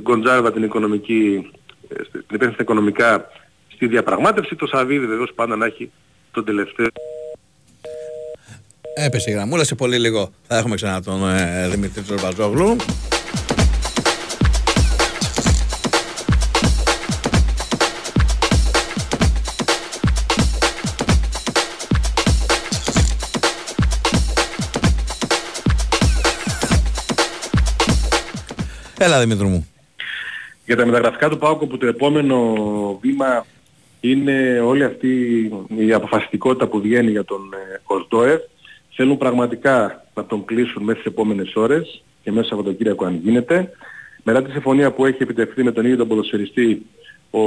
Γκοντζάρβα 0.00 0.52
την 0.52 0.62
οικονομική, 0.62 1.50
ε, 1.88 1.94
την 2.10 2.22
υπεύθυνη 2.34 2.56
οικονομικά 2.60 3.30
στη 3.74 3.86
διαπραγμάτευση, 3.86 4.54
το 4.56 4.66
Σαββίδι 4.66 5.06
βεβαίως 5.06 5.32
πάντα 5.34 5.56
να 5.56 5.66
έχει 5.66 5.90
τον 6.30 6.44
τελευταίο. 6.44 6.86
Έπεσε 8.94 9.30
η 9.30 9.34
γραμμούλα, 9.34 9.64
σε 9.64 9.74
πολύ 9.74 9.98
λίγο 9.98 10.32
θα 10.42 10.58
έχουμε 10.58 10.74
ξανά 10.74 11.02
τον 11.02 11.28
ε, 11.28 11.68
Δημήτρη 11.68 12.02
Τζορμπαζόγλου. 12.02 12.76
Έλα 29.08 29.20
Δημήτρη 29.20 29.46
μου. 29.46 29.68
Για 30.64 30.76
τα 30.76 30.86
μεταγραφικά 30.86 31.28
του 31.28 31.38
ΠΑΟΚ 31.38 31.64
που 31.64 31.76
το 31.78 31.86
επόμενο 31.86 32.54
βήμα 33.00 33.46
είναι 34.00 34.60
όλη 34.60 34.84
αυτή 34.84 35.42
η 35.76 35.92
αποφασιστικότητα 35.92 36.66
που 36.66 36.80
βγαίνει 36.80 37.10
για 37.10 37.24
τον 37.24 37.40
ε, 37.52 37.80
Οσδόεφ. 37.84 38.40
Θέλουν 38.94 39.16
πραγματικά 39.16 40.04
να 40.14 40.24
τον 40.24 40.44
κλείσουν 40.44 40.82
μέσα 40.82 41.00
στις 41.00 41.12
επόμενες 41.12 41.56
ώρες 41.56 42.02
και 42.22 42.32
μέσα 42.32 42.54
από 42.54 42.62
τον 42.62 42.76
Κυριακό 42.76 43.04
αν 43.04 43.20
γίνεται. 43.22 43.70
Μετά 44.22 44.42
τη 44.42 44.50
συμφωνία 44.50 44.92
που 44.92 45.06
έχει 45.06 45.22
επιτευχθεί 45.22 45.62
με 45.62 45.72
τον 45.72 45.84
ίδιο 45.84 45.96
τον 45.96 46.08
ποδοσφαιριστή, 46.08 46.86
ο 47.30 47.42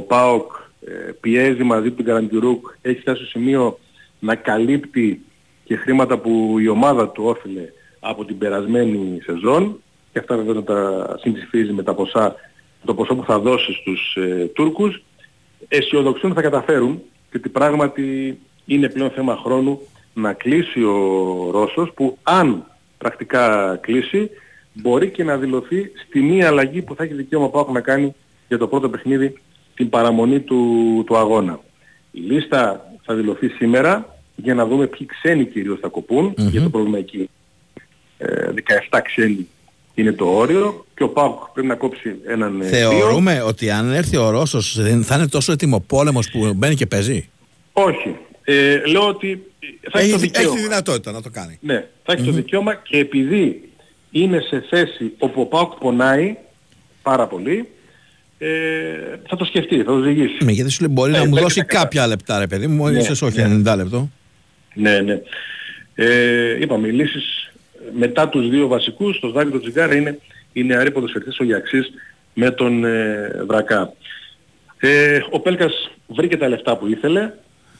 ΠΑΟΚ 0.00 0.52
ε, 0.80 1.12
πιέζει 1.20 1.62
μαζί 1.62 1.88
του 1.88 1.96
τον 1.96 2.04
Καραντιρούκ, 2.04 2.66
έχει 2.82 3.00
φτάσει 3.00 3.18
στο 3.18 3.30
σημείο 3.30 3.78
να 4.18 4.34
καλύπτει 4.34 5.24
και 5.64 5.76
χρήματα 5.76 6.18
που 6.18 6.58
η 6.58 6.68
ομάδα 6.68 7.08
του 7.08 7.24
όφιλε 7.24 7.72
από 8.00 8.24
την 8.24 8.38
περασμένη 8.38 9.20
σεζόν 9.22 9.80
και 10.18 10.24
αυτά 10.32 10.44
βέβαια 10.44 10.54
να 10.54 10.62
τα 10.62 11.16
συμψηφίζει 11.20 11.72
με 11.72 11.82
τα 11.82 11.94
ποσά, 11.94 12.34
το 12.84 12.94
ποσό 12.94 13.14
που 13.14 13.24
θα 13.24 13.38
δώσει 13.38 13.72
στους 13.72 14.16
ε, 14.16 14.44
Τούρκους. 14.54 15.02
Αισιοδοξούν 15.68 16.34
θα 16.34 16.40
καταφέρουν 16.42 17.02
και 17.30 17.36
ότι 17.36 17.48
πράγματι 17.48 18.38
είναι 18.64 18.88
πλέον 18.88 19.10
θέμα 19.10 19.36
χρόνου 19.36 19.80
να 20.14 20.32
κλείσει 20.32 20.82
ο 20.82 21.50
Ρώσος 21.50 21.92
που 21.94 22.18
αν 22.22 22.64
πρακτικά 22.98 23.76
κλείσει 23.82 24.30
μπορεί 24.72 25.10
και 25.10 25.24
να 25.24 25.36
δηλωθεί 25.36 25.92
στη 26.06 26.20
μία 26.20 26.46
αλλαγή 26.46 26.82
που 26.82 26.94
θα 26.94 27.04
έχει 27.04 27.14
δικαίωμα 27.14 27.50
πάω 27.50 27.66
να 27.72 27.80
κάνει 27.80 28.14
για 28.48 28.58
το 28.58 28.68
πρώτο 28.68 28.88
παιχνίδι 28.88 29.38
την 29.74 29.88
παραμονή 29.88 30.40
του, 30.40 31.02
του 31.06 31.16
αγώνα. 31.16 31.60
Η 32.10 32.20
λίστα 32.20 32.90
θα 33.02 33.14
δηλωθεί 33.14 33.48
σήμερα 33.48 34.18
για 34.36 34.54
να 34.54 34.66
δούμε 34.66 34.86
ποιοι 34.86 35.06
ξένοι 35.06 35.44
κυρίως 35.44 35.78
θα 35.80 35.88
κοπουν 35.88 36.34
για 36.36 36.62
το 36.62 36.70
πρόβλημα 36.70 36.98
εκεί. 36.98 37.30
Ε, 38.18 38.50
17 38.90 38.98
ξένοι 39.04 39.48
είναι 40.00 40.12
το 40.12 40.24
όριο 40.24 40.86
και 40.96 41.02
ο 41.02 41.08
Πάουκ 41.08 41.38
πρέπει 41.52 41.68
να 41.68 41.74
κόψει 41.74 42.14
έναν 42.26 42.60
ε, 42.60 42.64
Θεωρούμε 42.66 43.32
δύο. 43.34 43.46
ότι 43.46 43.70
αν 43.70 43.92
έρθει 43.92 44.16
ο 44.16 44.30
Ρώσος 44.30 44.78
δεν 44.80 45.02
θα 45.04 45.14
είναι 45.16 45.28
τόσο 45.28 45.52
έτοιμο 45.52 45.80
πόλεμος 45.80 46.30
που 46.30 46.52
μπαίνει 46.56 46.74
και 46.74 46.86
παίζει; 46.86 47.28
Όχι. 47.72 48.16
Ε, 48.44 48.86
λέω 48.86 49.06
ότι 49.08 49.42
θα 49.90 49.98
έχει, 49.98 50.04
Έχει, 50.08 50.12
το 50.12 50.18
δικαίωμα. 50.18 50.48
έχει 50.48 50.56
τη 50.56 50.62
δυνατότητα 50.68 51.12
να 51.12 51.22
το 51.22 51.30
κάνει. 51.30 51.58
Ναι, 51.60 51.84
θα 52.04 52.12
εχει 52.12 52.22
το 52.24 52.30
δικαίωμα 52.32 52.74
και 52.74 52.98
επειδή 52.98 53.68
είναι 54.10 54.40
σε 54.40 54.64
θέση 54.70 55.12
όπου 55.18 55.40
ο 55.40 55.44
Πάουκ 55.46 55.72
πονάει 55.74 56.36
πάρα 57.02 57.26
πολύ, 57.26 57.68
ε, 58.38 58.48
θα 59.28 59.36
το 59.36 59.44
σκεφτεί, 59.44 59.76
θα 59.76 59.84
το 59.84 60.00
ζυγίσει. 60.02 60.44
Ναι, 60.44 60.52
γιατί 60.52 60.70
σου 60.70 60.80
λέει 60.84 60.90
μπορεί 60.94 61.10
Ε, 61.14 61.18
να 61.18 61.18
μου 61.24 61.28
παίζει 61.30 61.42
δώσει 61.42 61.58
τα 61.58 61.64
καλά. 61.64 61.82
κάποια 61.82 62.06
λεπτά 62.06 62.38
ρε 62.38 62.46
παιδί 62.46 62.66
μου, 62.66 62.88
Ναι, 62.88 62.98
ίσως 62.98 63.22
όχι 63.22 63.42
ναι. 63.42 63.72
90 63.72 63.76
λεπτό. 63.76 64.10
Ναι, 64.74 65.00
ναι. 65.00 65.20
Ε, 65.94 66.60
είπαμε, 66.60 66.88
οι 66.88 66.92
λύσεις 66.92 67.50
μετά 67.92 68.28
τους 68.28 68.48
δύο 68.48 68.66
βασικούς, 68.66 69.20
το 69.20 69.28
Σδάκη 69.28 69.50
και 69.50 69.56
το 69.56 69.60
Τσιγκάρα, 69.60 69.94
είναι 69.94 70.18
οι 70.52 70.64
νεαροί 70.64 70.90
ποδοσφαιριστές 70.90 71.38
ο 71.38 71.44
Γιαξής 71.44 71.90
με 72.34 72.50
τον 72.50 72.84
ε, 72.84 73.42
Βρακά. 73.46 73.92
Ε, 74.78 75.20
ο 75.30 75.40
Πέλκας 75.40 75.90
βρήκε 76.06 76.36
τα 76.36 76.48
λεφτά 76.48 76.76
που 76.76 76.86
ήθελε, 76.86 77.32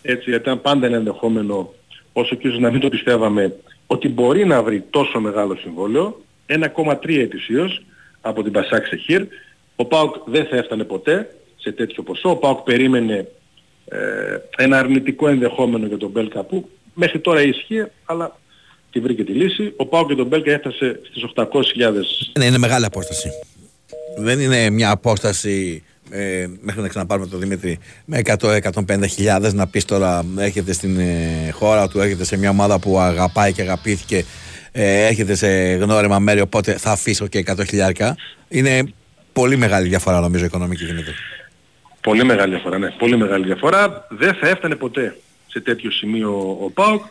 έτσι, 0.03 0.31
γιατί 0.31 0.45
ήταν 0.49 0.61
πάντα 0.61 0.87
ένα 0.87 0.97
ενδεχόμενο, 0.97 1.73
όσο 2.13 2.35
και 2.35 2.49
ίσως 2.49 2.61
να 2.61 2.71
μην 2.71 2.81
το 2.81 2.89
πιστεύαμε, 2.89 3.57
ότι 3.87 4.09
μπορεί 4.09 4.47
να 4.47 4.63
βρει 4.63 4.85
τόσο 4.91 5.21
μεγάλο 5.21 5.57
συμβόλαιο, 5.57 6.21
1,3 6.47 7.19
ετησίως 7.19 7.83
από 8.21 8.43
την 8.43 8.53
Πασάκ 8.53 8.87
Σεχίρ. 8.87 9.27
Ο 9.77 9.85
ΠΑΟΚ 9.85 10.15
δεν 10.27 10.47
θα 10.47 10.57
έφτανε 10.57 10.85
ποτέ 10.85 11.37
σε 11.57 11.73
τέτοιο 11.73 12.03
ποσό. 12.03 12.31
Ο 12.31 12.37
ΠΑΟΚ 12.37 12.59
περίμενε 12.59 13.29
ε, 13.89 13.99
ένα 14.57 14.79
αρνητικό 14.79 15.29
ενδεχόμενο 15.29 15.87
για 15.87 15.97
τον 15.97 16.11
Μπέλκα 16.11 16.43
που 16.43 16.69
μέχρι 16.95 17.19
τώρα 17.19 17.43
ισχύει, 17.43 17.85
αλλά 18.05 18.39
τη 18.91 19.01
βρήκε 19.01 19.25
τη 19.25 19.33
λύση. 19.33 19.73
Ο 19.77 19.87
ΠΑΟΚ 19.87 20.09
και 20.09 20.15
τον 20.15 20.27
Μπέλκα 20.27 20.53
έφτασε 20.53 21.01
στις 21.11 21.23
800.000 21.35 21.45
Ναι, 22.39 22.45
είναι 22.45 22.59
μεγάλη 22.59 22.85
απόσταση. 22.85 23.31
Δεν 24.17 24.41
είναι 24.41 24.71
μια 24.71 24.91
απόσταση 24.91 25.83
ε, 26.11 26.47
μέχρι 26.61 26.81
να 26.81 26.89
ξαναπάρουμε 26.89 27.27
τον 27.27 27.41
Δημήτρη 27.41 27.79
με 28.05 28.21
100-150 28.25 29.09
χιλιάδες 29.09 29.53
να 29.53 29.67
πεις 29.67 29.85
τώρα 29.85 30.25
έρχεται 30.39 30.73
στην 30.73 30.99
ε, 30.99 31.51
χώρα 31.53 31.89
του, 31.89 32.01
έρχεται 32.01 32.25
σε 32.25 32.37
μια 32.37 32.51
ομάδα 32.51 32.79
που 32.79 32.99
αγαπάει 32.99 33.53
και 33.53 33.63
αγαπήθηκε 33.63 34.25
ε, 34.73 35.07
έρχεται 35.07 35.35
σε 35.35 35.49
γνώριμα 35.75 36.19
μέρη 36.19 36.41
οπότε 36.41 36.73
θα 36.73 36.91
αφήσω 36.91 37.27
και 37.27 37.45
100 37.47 37.67
χιλιάρικα 37.67 38.17
είναι 38.49 38.93
πολύ 39.33 39.57
μεγάλη 39.57 39.89
διαφορά 39.89 40.21
νομίζω 40.21 40.45
οικονομική 40.45 40.85
Δημήτρη. 40.85 41.15
Πολύ 42.01 42.25
μεγάλη 42.25 42.55
διαφορά, 42.55 42.79
ναι. 42.79 42.91
Πολύ 42.99 43.17
μεγάλη 43.17 43.45
διαφορά. 43.45 44.07
Δεν 44.09 44.35
θα 44.35 44.49
έφτανε 44.49 44.75
ποτέ 44.75 45.17
σε 45.47 45.61
τέτοιο 45.61 45.91
σημείο 45.91 46.59
ο 46.65 46.71
ΠΑΟΚ. 46.71 47.03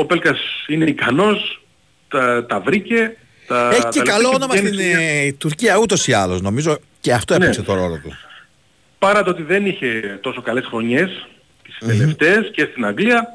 Ο 0.00 0.04
Πέλκας 0.06 0.38
είναι 0.66 0.84
ικανός, 0.84 1.60
τα, 2.08 2.46
τα 2.46 2.60
βρήκε. 2.60 3.16
Τα, 3.46 3.68
Έχει 3.72 3.82
τα 3.82 3.88
και 3.88 3.98
λεπτά 3.98 4.12
καλό 4.12 4.28
όνομα 4.28 4.46
πηγαίνει 4.54 4.68
στην 4.74 4.80
σε 4.90 4.96
μια- 4.96 5.22
ε, 5.26 5.32
Τουρκία 5.32 5.76
ούτως 5.78 6.06
ή 6.06 6.12
άλλως 6.12 6.40
νομίζω 6.40 6.78
και 7.00 7.12
αυτό 7.12 7.38
Ναι. 7.38 7.44
έπαιξε 7.44 7.62
το 7.62 7.74
ρόλο 7.74 8.00
του. 8.02 8.12
Παρά 8.98 9.22
το 9.22 9.30
ότι 9.30 9.42
δεν 9.42 9.66
είχε 9.66 10.18
τόσο 10.22 10.42
καλές 10.42 10.64
χρονιές 10.66 11.26
τις 11.62 11.76
τελευταίες 11.88 12.50
και 12.52 12.68
στην 12.70 12.84
Αγγλία, 12.84 13.28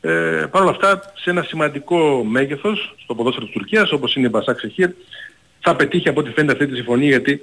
ε, 0.00 0.10
παρ' 0.50 0.62
όλα 0.62 0.70
αυτά 0.70 1.12
σε 1.16 1.30
ένα 1.30 1.42
σημαντικό 1.42 2.24
μέγεθος 2.24 2.94
στο 3.02 3.14
ποδόσφαιρο 3.14 3.44
της 3.46 3.54
Τουρκίας 3.54 3.92
όπως 3.92 4.14
είναι 4.14 4.26
η 4.26 4.30
Μπασάκ 4.32 4.58
Σεχίρ 4.58 4.88
θα 5.60 5.76
πετύχει 5.76 6.08
από 6.08 6.20
ό,τι 6.20 6.30
φαίνεται 6.30 6.52
αυτή 6.52 6.66
τη 6.66 6.74
συμφωνία 6.74 7.08
γιατί 7.08 7.40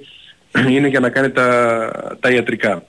είναι 0.74 0.88
για 0.88 1.00
να 1.00 1.10
κάνει 1.10 1.30
τα, 1.30 2.16
τα 2.20 2.30
ιατρικά. 2.30 2.84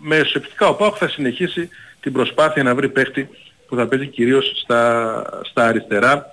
Με 0.00 0.22
σεπτικά 0.24 0.68
ο 0.68 0.74
ΠΑΟΚ 0.74 0.94
θα 0.98 1.08
συνεχίσει 1.08 1.68
την 2.00 2.12
προσπάθεια 2.12 2.62
να 2.62 2.74
βρει 2.74 2.88
παίχτη 2.88 3.28
που 3.68 3.76
θα 3.76 3.86
παίζει 3.86 4.06
κυρίως 4.06 4.52
στα, 4.62 5.22
στα 5.44 5.66
αριστερά 5.66 6.26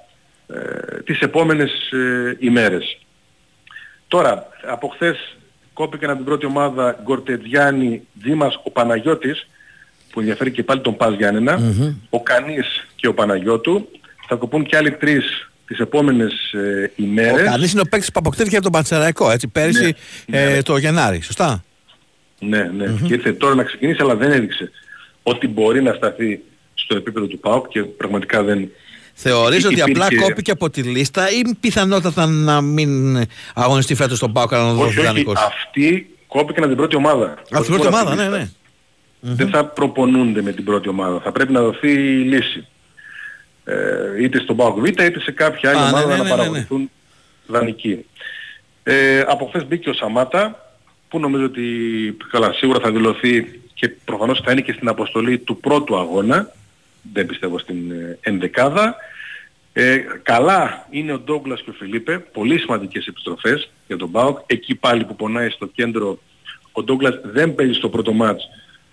ε, 0.47 1.01
τις 1.03 1.19
επόμενες 1.19 1.91
ε, 1.91 2.38
ημέρες. 2.39 2.97
Τώρα, 4.07 4.47
από 4.68 4.88
χθες 4.88 5.38
κόπηκαν 5.73 6.10
από 6.10 6.18
την 6.18 6.27
πρώτη 6.27 6.45
ομάδα 6.45 6.99
Γκορτετζιάννη, 7.03 8.01
Δήμας, 8.14 8.60
ο 8.64 8.72
Παναγιώτης, 8.72 9.47
που 10.11 10.19
ενδιαφέρει 10.19 10.51
και 10.51 10.64
πάλι 10.64 10.81
τον 10.81 10.95
Πας 10.95 11.15
γιαννενα 11.15 11.60
ο 12.10 12.23
Κανής 12.23 12.88
και 12.95 13.07
ο 13.07 13.14
Παναγιώτου. 13.14 13.89
Θα 14.27 14.35
κοπούν 14.35 14.65
και 14.65 14.77
άλλοι 14.77 14.91
τρεις 14.91 15.49
τις 15.68 15.80
επόμενες 15.80 16.53
ε, 16.53 16.84
Ο 16.84 16.91
ημέρες. 16.95 17.49
Κανής 17.49 17.72
είναι 17.72 17.81
ο 17.81 17.88
παίκτης 17.89 18.11
που 18.11 18.19
αποκτήθηκε 18.19 18.55
από 18.55 18.64
τον 18.64 18.73
Πανσεραϊκό 18.73 19.31
έτσι 19.31 19.47
πέρυσι 19.47 19.95
Ναι, 20.26 20.41
ε, 20.41 20.53
ναι. 20.53 20.61
το 20.61 20.77
Γενάρη, 20.77 21.22
σωστά; 21.22 21.64
Ναι, 22.39 22.64
ναι. 22.64 22.85
Και 23.07 23.14
ήρθε 23.14 23.34
τώρα 23.34 23.55
να 23.55 23.64
ξεκινήσει, 23.64 24.01
αλλά 24.01 24.15
δεν 24.15 24.31
έδειξε 24.31 24.72
ότι 25.23 25.47
μπορεί 25.47 25.81
να 25.81 25.93
σταθεί 25.93 26.41
στο 26.84 26.95
επίπεδο 26.95 27.26
του 27.26 27.39
ΠΑΟΚ 27.39 27.68
και 27.68 27.84
πραγματικά 27.84 28.43
δεν... 28.43 28.69
Θεωρείς 29.14 29.65
ότι 29.65 29.81
απλά 29.81 30.05
υπήρχε- 30.05 30.27
κόπηκε 30.27 30.51
από 30.51 30.69
τη 30.69 30.81
λίστα 30.81 31.30
ή 31.31 31.55
πιθανότατα 31.60 32.26
να 32.26 32.61
μην 32.61 33.18
αγωνιστεί 33.53 33.95
φέτος 33.95 34.18
στον 34.18 34.31
Πάο 34.34 34.45
αλλά 34.49 34.64
να 34.64 34.73
δώσει 34.73 34.88
Όχι, 34.89 34.97
όχι, 34.97 35.07
δανεικός. 35.07 35.35
αυτοί 35.39 36.10
κόπηκαν 36.27 36.57
από 36.64 36.68
την 36.68 36.77
πρώτη 36.77 36.95
ομάδα. 36.95 37.34
Από 37.51 37.64
την 37.64 37.73
πρώτη 37.73 37.88
ομάδα, 37.88 38.15
ναι, 38.15 38.27
ναι. 38.27 38.49
Δεν 39.19 39.49
θα 39.49 39.65
προπονούνται 39.65 40.41
με 40.41 40.51
την 40.51 40.64
πρώτη 40.64 40.89
ομάδα. 40.89 41.19
Θα 41.19 41.31
πρέπει 41.31 41.51
να 41.51 41.61
δοθεί 41.61 41.91
η 41.91 42.23
λύση. 42.23 42.68
Ε, 43.65 43.76
είτε 44.22 44.39
στον 44.39 44.55
ΠΑΟΚ 44.55 44.80
Β 44.80 44.85
είτε 44.85 45.19
σε 45.19 45.31
κάποια 45.31 45.69
άλλη 45.69 45.80
Α, 45.80 45.84
ναι, 45.84 45.89
ομάδα 45.89 46.05
ναι, 46.05 46.11
να 46.11 46.18
ναι, 46.18 46.23
ναι, 46.23 46.23
ναι. 46.23 46.35
παραγωγηθούν 46.35 46.89
δανεικοί. 47.47 48.05
Ε, 48.84 49.19
από 49.27 49.45
χθες 49.45 49.68
μπήκε 49.68 49.89
ο 49.89 49.93
Σαμάτα, 49.93 50.73
που 51.10 51.19
νομίζω 51.19 51.45
ότι 51.45 51.61
καλά, 52.31 52.53
σίγουρα 52.53 52.80
θα 52.80 52.91
δηλωθεί 52.91 53.61
και 53.73 53.89
προφανώς 54.05 54.41
θα 54.45 54.51
είναι 54.51 54.61
και 54.61 54.73
στην 54.73 54.88
αποστολή 54.88 55.38
του 55.38 55.57
πρώτου 55.57 55.97
αγώνα. 55.97 56.51
Δεν 57.13 57.25
πιστεύω 57.25 57.59
στην 57.59 57.91
ε, 57.91 58.17
ενδεκάδα. 58.21 58.95
Ε, 59.73 59.97
καλά 60.23 60.88
είναι 60.89 61.13
ο 61.13 61.19
Ντόγκλας 61.19 61.61
και 61.61 61.69
ο 61.69 61.73
Φιλίπε, 61.73 62.19
πολύ 62.19 62.59
σημαντικές 62.59 63.07
επιστροφές 63.07 63.71
για 63.88 63.97
τον 63.97 64.11
ΠΑΟΚ. 64.11 64.39
Εκεί 64.45 64.75
πάλι 64.75 65.03
που 65.03 65.15
πονάει 65.15 65.49
στο 65.49 65.65
κέντρο 65.65 66.19
ο 66.71 66.84
Ντόγκλας 66.84 67.19
δεν 67.23 67.55
παίζει 67.55 67.73
στο 67.73 67.89
πρώτο 67.89 68.13
μάτς. 68.13 68.43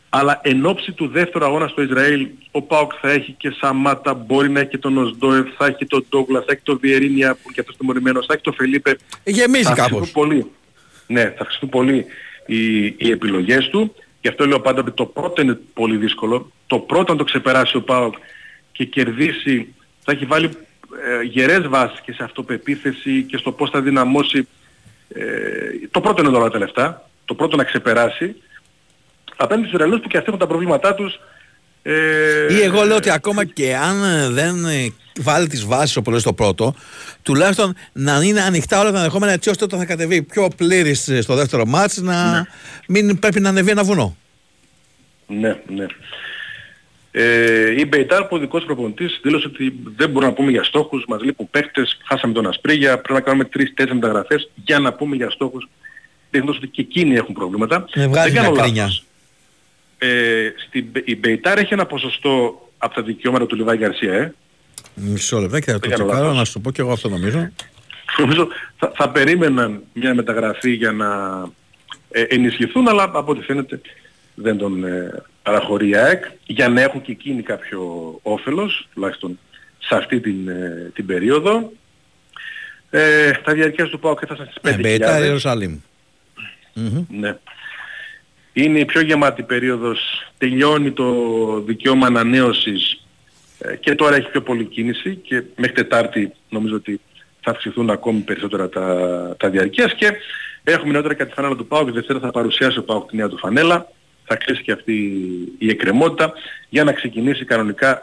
Αλλά 0.09 0.41
εν 0.43 0.67
ώψη 0.67 0.93
του 0.93 1.09
δεύτερου 1.09 1.45
αγώνα 1.45 1.69
στο 1.69 1.83
Ισραήλ, 1.83 2.29
ο 2.51 2.63
ΠΑΟΚ 2.63 2.93
θα 3.01 3.11
έχει 3.11 3.33
και 3.33 3.51
Σαμάτα, 3.51 4.15
μπορεί 4.15 4.51
να 4.51 4.61
έχει 4.61 4.69
και 4.69 4.79
τον 4.79 4.99
Οσντόεφ, 4.99 5.47
θα 5.57 5.67
έχει 5.67 5.87
τον 5.87 6.07
Ντόγκλας, 6.09 6.45
θα 6.45 6.53
έχει 6.53 6.63
τον 6.63 6.79
Βιερίνια 6.79 7.33
που 7.35 7.41
είναι 7.45 7.53
και 7.55 7.61
αυτός 7.61 7.77
τιμωρημένος, 7.77 8.27
θα 8.27 8.33
έχει 8.33 8.43
τον 8.43 8.55
Φιλίπε. 8.55 8.97
Γεμίζει 9.25 9.63
Θα 9.63 9.75
κάπως. 9.75 9.93
αυξηθούν 9.93 10.13
Πολύ. 10.13 10.51
Ναι, 11.07 11.23
θα 11.23 11.43
αυξηθούν 11.43 11.69
πολύ 11.69 12.05
οι, 12.47 12.85
οι 12.85 13.11
επιλογές 13.11 13.69
του. 13.69 13.95
Γι' 14.21 14.29
αυτό 14.29 14.47
λέω 14.47 14.61
πάντα 14.61 14.81
ότι 14.81 14.91
το 14.91 15.07
πρώτο 15.07 15.43
είναι 15.43 15.59
πολύ 15.75 15.97
δύσκολο. 15.97 16.53
Το 16.67 16.79
πρώτο 16.79 17.13
να 17.13 17.19
το 17.19 17.25
ξεπεράσει 17.25 17.77
ο 17.77 17.83
ΠΑΟΚ 17.83 18.15
και 18.73 18.85
κερδίσει, 18.85 19.75
θα 20.05 20.13
έχει 20.13 20.25
βάλει 20.25 20.51
ε, 21.05 21.23
γερές 21.23 21.69
βάσεις 21.69 22.01
και 22.01 22.13
σε 22.13 22.25
αυτοπεποίθηση 22.25 23.23
και 23.23 23.37
στο 23.37 23.53
πώς 23.53 23.71
θα 23.71 23.81
δυναμώσει. 23.81 24.49
Ε, 25.09 25.25
το 25.91 26.01
πρώτο 26.01 26.23
είναι 26.23 26.31
τώρα 26.31 26.51
τα 26.51 26.59
λεφτά. 26.59 27.11
Το 27.25 27.35
πρώτο 27.35 27.57
να 27.57 27.65
ξεπεράσει. 27.65 28.37
Απέναντι 29.37 29.67
στους 29.67 29.79
Ισραηλούς 29.79 30.01
που 30.01 30.09
και 30.09 30.17
αυτοί 30.17 30.29
έχουν 30.29 30.41
τα 30.41 30.47
προβλήματά 30.47 30.95
τους. 30.95 31.21
Ε, 31.83 32.55
Ή 32.55 32.61
εγώ 32.63 32.83
λέω 32.83 32.97
ότι 32.97 33.11
ακόμα 33.11 33.45
και 33.45 33.77
αν 33.77 34.05
ε, 34.05 34.29
δεν 34.29 34.65
ε, 34.65 34.93
βάλει 35.21 35.47
τις 35.47 35.65
βάσεις 35.65 35.97
όπως 35.97 36.13
λέει 36.13 36.21
στο 36.21 36.33
πρώτο, 36.33 36.75
τουλάχιστον 37.23 37.77
να 37.93 38.21
είναι 38.23 38.41
ανοιχτά 38.41 38.81
όλα 38.81 38.91
τα 38.91 38.99
ενδεχόμενα 38.99 39.33
έτσι 39.33 39.51
ώστε 39.51 39.65
όταν 39.65 39.79
θα 39.79 39.85
κατεβεί 39.85 40.23
πιο 40.23 40.49
πλήρης 40.57 41.09
ε, 41.09 41.23
στο 41.23 41.35
δεύτερο 41.35 41.67
μάτς 41.67 41.97
να 41.97 42.47
μην 42.87 43.19
πρέπει 43.19 43.41
να 43.41 43.49
ανεβεί 43.49 43.71
ένα 43.71 43.85
βουνό. 43.85 44.17
Ναι, 45.27 45.59
ναι. 45.69 45.87
Ε, 47.13 47.81
η 47.81 47.87
Μπεϊτάρ 47.89 48.25
που 48.25 48.37
ο 48.37 48.39
δικός 48.39 48.65
προπονητής 48.65 49.21
δήλωσε 49.23 49.47
ότι 49.47 49.75
δεν 49.97 50.11
μπορούμε 50.11 50.31
να 50.31 50.37
πούμε 50.37 50.51
για 50.51 50.63
στόχους, 50.63 51.05
μας 51.09 51.23
λείπουν 51.23 51.51
παίχτες, 51.51 51.99
χάσαμε 52.05 52.33
τον 52.33 52.47
Ασπρίγια, 52.47 52.99
πρέπει 52.99 53.13
να 53.13 53.21
κάνουμε 53.21 53.45
τρεις-τέσσερις 53.45 54.01
μεταγραφές 54.01 54.51
για 54.65 54.79
να 54.79 54.93
πούμε 54.93 55.17
για 55.17 55.31
στόχους. 55.31 55.69
Δείχνοντας 56.31 56.57
ότι 56.57 56.67
και 56.67 56.81
εκείνοι 56.81 57.15
έχουν 57.15 57.35
προβλήματα. 57.35 57.85
Ε, 57.93 58.07
βγάζει 58.07 58.31
δεν 58.31 58.43
κάνω 58.43 58.55
μια 58.55 58.67
λάθος. 58.67 59.05
Κρίνια. 60.01 60.45
Ε, 60.45 60.53
στην, 60.69 60.85
Μπε- 60.93 61.09
η 61.09 61.17
Μπεϊτάρ 61.17 61.59
έχει 61.59 61.73
ένα 61.73 61.87
ποσοστό 61.87 62.69
από 62.79 62.95
τα 62.95 63.03
δικαιώματα 63.03 63.47
του 63.47 63.57
Λιβάη 63.57 63.77
Γκαρσία, 63.77 64.13
ε. 64.15 64.35
Μισό 64.95 65.39
λεπτό 65.39 65.59
και 65.59 65.71
θα 65.71 65.79
το 65.79 65.89
Δεν 65.89 65.91
κάνω 65.91 66.05
τσεκάρω 66.05 66.25
λάθος. 66.27 66.39
να 66.39 66.45
σου 66.45 66.61
πω 66.61 66.71
και 66.71 66.81
εγώ 66.81 66.93
αυτό 66.93 67.09
νομίζω. 67.09 67.49
Νομίζω 68.19 68.49
θα, 68.79 68.93
θα 68.97 69.11
περίμεναν 69.11 69.83
μια 69.93 70.15
μεταγραφή 70.15 70.71
για 70.71 70.93
να 70.93 71.09
ε, 72.11 72.23
ενισχυθούν, 72.23 72.89
αλλά 72.89 73.03
από 73.03 73.33
ό,τι 73.33 73.41
φαίνεται 73.45 73.81
δεν 74.35 74.57
τον 74.59 74.85
ε, 74.85 75.23
παραχωρεί 75.43 75.89
η 75.89 75.97
ΑΕΚ 75.97 76.25
για 76.47 76.69
να 76.69 76.81
έχουν 76.81 77.03
και 77.03 77.13
εκείνοι 77.13 77.43
κάποιο 77.43 77.81
όφελος, 78.23 78.89
τουλάχιστον 78.95 79.39
σε 79.79 79.95
αυτή 79.97 80.21
την, 80.21 80.49
ε, 80.49 80.91
την 80.95 81.07
περίοδο. 81.07 81.73
Ε, 82.91 83.31
τα 83.31 83.53
διαρκές 83.53 83.89
του 83.89 83.99
ΠΑΟΚ 83.99 84.19
έφτασαν 84.23 84.47
στις 84.51 84.63
5.000. 84.63 84.79
Ε, 84.79 84.81
Μπεϊτάρ 84.81 85.23
Ιερουσαλήμ. 85.23 85.79
Ναι. 87.09 87.37
Είναι 88.63 88.79
η 88.79 88.85
πιο 88.85 89.01
γεμάτη 89.01 89.43
περίοδος. 89.43 90.31
Τελειώνει 90.39 90.93
το 90.93 91.15
δικαίωμα 91.61 92.07
ανανέωσης 92.07 93.05
ε, 93.59 93.77
και 93.77 93.95
τώρα 93.95 94.17
έχει 94.17 94.31
πιο 94.31 94.43
πολλή 94.43 94.65
κίνηση 94.65 95.15
και 95.15 95.43
μέχρι 95.57 95.75
Τετάρτη 95.75 96.33
νομίζω 96.49 96.75
ότι 96.75 97.01
θα 97.41 97.51
αυξηθούν 97.51 97.91
ακόμη 97.91 98.21
περισσότερα 98.21 98.69
τα, 98.69 99.37
τα 99.39 99.49
διαρκείας 99.49 99.95
και 99.95 100.13
έχουμε 100.65 100.93
νεότερα 100.93 101.15
και 101.15 101.25
τη 101.25 101.33
φανέλα 101.33 101.57
του 101.57 101.67
ΠΑΟΚ. 101.67 101.87
Τη 101.87 101.93
Δευτέρα 101.93 102.19
θα 102.19 102.31
παρουσιάσει 102.31 102.79
ο 102.79 102.83
ΠΑΟΚ 102.83 103.11
τη 103.11 103.17
νέα 103.17 103.29
του 103.29 103.39
φανέλα. 103.39 103.87
Θα 104.25 104.37
κλείσει 104.37 104.63
και 104.63 104.73
αυτή 104.73 104.95
η 105.59 105.69
εκκρεμότητα 105.69 106.33
για 106.69 106.85
να 106.85 106.93
ξεκινήσει 106.93 107.45
κανονικά 107.45 108.03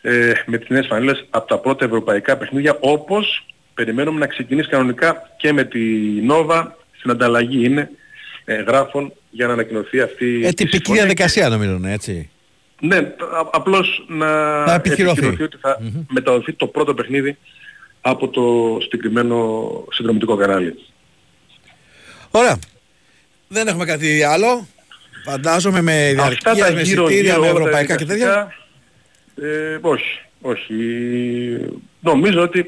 ε, 0.00 0.32
με 0.46 0.58
τις 0.58 0.68
νέες 0.68 0.86
φανέλες 0.86 1.24
από 1.30 1.46
τα 1.46 1.58
πρώτα 1.58 1.84
ευρωπαϊκά 1.84 2.36
παιχνίδια 2.36 2.76
όπως 2.80 3.46
περιμένουμε 3.74 4.18
να 4.18 4.26
ξεκινήσει 4.26 4.68
κανονικά 4.68 5.30
και 5.36 5.52
με 5.52 5.64
τη 5.64 5.80
Νόβα 6.22 6.76
στην 6.98 7.10
ανταλλαγή 7.10 7.64
είναι 7.64 7.90
ε, 8.44 8.54
γράφων 8.54 9.12
για 9.34 9.46
να 9.46 9.52
ανακοινωθεί 9.52 10.00
αυτή 10.00 10.26
Ε, 10.44 10.48
η 10.48 10.54
τυπική 10.54 10.70
συμφωνία. 10.76 11.02
διαδικασία 11.02 11.48
νομίζω, 11.48 11.78
ναι, 11.78 11.92
έτσι. 11.92 12.30
Ναι, 12.80 12.96
α- 12.96 13.48
απλώς 13.52 14.04
να, 14.08 14.26
Να 14.64 14.74
επιχειρωθεί. 14.74 15.26
ότι 15.26 15.56
θα 15.60 15.78
μεταδοθεί 16.08 16.52
το 16.52 16.66
πρώτο 16.66 16.94
παιχνίδι 16.94 17.36
από 18.00 18.28
το 18.28 18.76
συγκεκριμένο 18.82 19.60
συνδρομητικό 19.90 20.36
κανάλι. 20.36 20.74
Ωραία. 22.30 22.58
Δεν 23.48 23.66
έχουμε 23.68 23.84
κάτι 23.84 24.22
άλλο. 24.22 24.66
Φαντάζομαι 25.24 25.80
με 25.82 26.14
Αυτά 26.18 26.52
διαρκεία, 26.52 26.64
τα 26.66 26.72
με 26.72 26.82
γύρω, 26.82 27.04
εισιτήρια, 27.06 27.30
γύρω 27.32 27.42
με 27.42 27.48
όλα 27.48 27.54
τα 27.54 27.60
ευρωπαϊκά 27.60 27.96
και 27.96 28.04
τέτοια. 28.04 28.26
διαδικαστικά, 29.36 29.72
Ε, 29.72 29.78
όχι, 29.80 30.20
όχι. 30.40 30.74
Νομίζω 32.00 32.40
ότι 32.42 32.66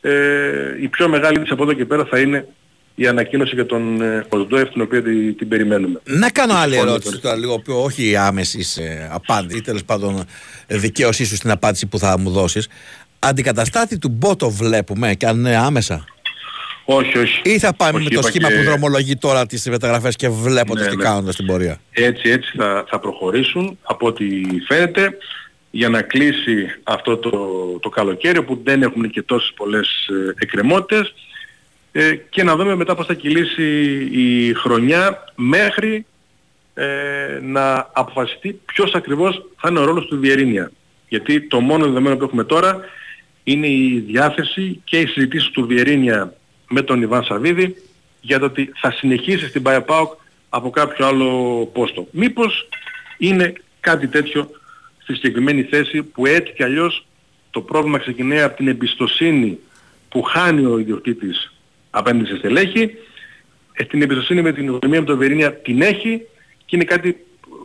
ε, 0.00 0.76
η 0.80 0.88
πιο 0.88 1.08
μεγάλη 1.08 1.38
της 1.40 1.50
από 1.50 1.62
εδώ 1.62 1.72
και 1.72 1.84
πέρα 1.84 2.04
θα 2.04 2.18
είναι 2.20 2.46
η 2.94 3.06
ανακοίνωση 3.06 3.54
για 3.54 3.66
τον 3.66 4.02
ε, 4.02 4.26
Οσδόεφ 4.28 4.68
την 4.68 4.82
οποία 4.82 5.02
την, 5.02 5.36
την 5.36 5.48
περιμένουμε. 5.48 6.00
Να 6.04 6.30
κάνω 6.30 6.54
άλλη 6.54 6.72
Συμφωνώ 6.72 6.90
ερώτηση 6.90 7.18
τώρα, 7.20 7.36
λίγο 7.36 7.58
πιο, 7.58 7.82
όχι 7.82 8.16
άμεση 8.16 8.82
ε, 8.82 9.08
απάντηση, 9.10 9.58
ή 9.58 9.60
τέλος 9.60 9.84
πάντων 9.84 10.24
ε, 10.66 10.76
δικαίωσή 10.76 11.24
σου 11.24 11.36
στην 11.36 11.50
απάντηση 11.50 11.86
που 11.86 11.98
θα 11.98 12.18
μου 12.18 12.30
δώσεις. 12.30 12.68
Αντικαταστάτη 13.18 13.98
του 13.98 14.08
Μπότο 14.08 14.50
βλέπουμε 14.50 15.14
και 15.14 15.26
αν 15.26 15.38
είναι 15.38 15.56
άμεσα. 15.56 16.04
Όχι, 16.84 17.18
όχι. 17.18 17.40
Ή 17.44 17.58
θα 17.58 17.74
πάμε 17.74 17.94
Όχι, 17.98 18.04
με 18.04 18.10
το 18.10 18.18
είπα 18.18 18.28
σχήμα 18.28 18.48
και- 18.48 18.54
που 18.54 18.62
δρομολογεί 18.62 19.16
τώρα 19.16 19.46
τις 19.46 19.68
μεταγραφές 19.68 20.16
και 20.16 20.28
βλέποντας 20.28 20.84
Ναι, 20.84 20.90
τι 20.90 20.96
ναι. 20.96 21.02
κάνοντας 21.02 21.34
στην 21.34 21.46
πορεία. 21.46 21.80
Έτσι, 21.90 22.30
έτσι 22.30 22.52
θα, 22.56 22.84
θα 22.88 22.98
προχωρήσουν 22.98 23.78
από 23.82 24.06
ό,τι 24.06 24.24
φαίνεται 24.66 25.16
για 25.70 25.88
να 25.88 26.02
κλείσει 26.02 26.66
αυτό 26.82 27.16
το, 27.16 27.30
το 27.80 27.88
καλοκαίρι 27.88 28.42
που 28.42 28.60
δεν 28.64 28.82
έχουν 28.82 29.10
και 29.10 29.22
τόσες 29.22 29.52
πολλές 29.56 29.88
ε, 30.08 30.34
εκκρεμότητες 30.38 31.14
ε, 31.92 32.14
και 32.14 32.42
να 32.42 32.56
δούμε 32.56 32.74
μετά 32.74 32.94
πώς 32.94 33.06
θα 33.06 33.14
κυλήσει 33.14 33.64
η 34.12 34.54
χρονιά 34.54 35.24
μέχρι 35.34 36.06
ε, 36.74 37.38
να 37.42 37.90
αποφασιστεί 37.92 38.60
ποιος 38.64 38.94
ακριβώς 38.94 39.42
θα 39.56 39.68
είναι 39.68 39.78
ο 39.78 39.84
ρόλος 39.84 40.06
του 40.06 40.18
Βιερίνια. 40.18 40.70
Γιατί 41.08 41.40
το 41.40 41.60
μόνο 41.60 41.84
δεδομένο 41.84 42.16
που 42.16 42.24
έχουμε 42.24 42.44
τώρα 42.44 42.80
είναι 43.44 43.66
η 43.66 44.04
διάθεση 44.06 44.80
και 44.84 45.00
οι 45.00 45.06
συζητήσεις 45.06 45.50
του 45.50 45.66
Βιερίνια 45.66 46.34
με 46.68 46.82
τον 46.82 47.02
Ιβάν 47.02 47.24
Σαββίδη 47.24 47.76
για 48.20 48.38
το 48.38 48.44
ότι 48.44 48.72
θα 48.74 48.90
συνεχίσει 48.90 49.48
στην 49.48 49.62
Πάια 49.62 49.82
ΠΑΟΚ 49.82 50.12
από 50.48 50.70
κάποιο 50.70 51.06
άλλο 51.06 51.30
πόστο. 51.72 52.06
Μήπως 52.10 52.68
είναι 53.18 53.52
κάτι 53.80 54.08
τέτοιο 54.08 54.50
στη 55.02 55.14
συγκεκριμένη 55.14 55.62
θέση 55.62 56.02
που 56.02 56.26
έτσι 56.26 56.52
κι 56.52 56.62
αλλιώς 56.62 57.06
το 57.50 57.60
πρόβλημα 57.60 57.98
ξεκινάει 57.98 58.40
από 58.40 58.56
την 58.56 58.68
εμπιστοσύνη 58.68 59.58
που 60.08 60.22
χάνει 60.22 60.64
ο 60.64 60.78
ιδιοκτήτης 60.78 61.52
απέναντι 61.94 62.26
σε 62.26 62.36
στελέχη. 62.36 62.90
Ε, 63.72 63.84
την 63.84 64.02
εμπιστοσύνη 64.02 64.42
με 64.42 64.52
την 64.52 64.64
οικονομία 64.66 65.00
με 65.00 65.06
τον 65.06 65.18
Βιερίνια 65.18 65.54
την 65.54 65.82
έχει 65.82 66.20
και 66.64 66.76
είναι 66.76 66.84
κάτι 66.84 67.16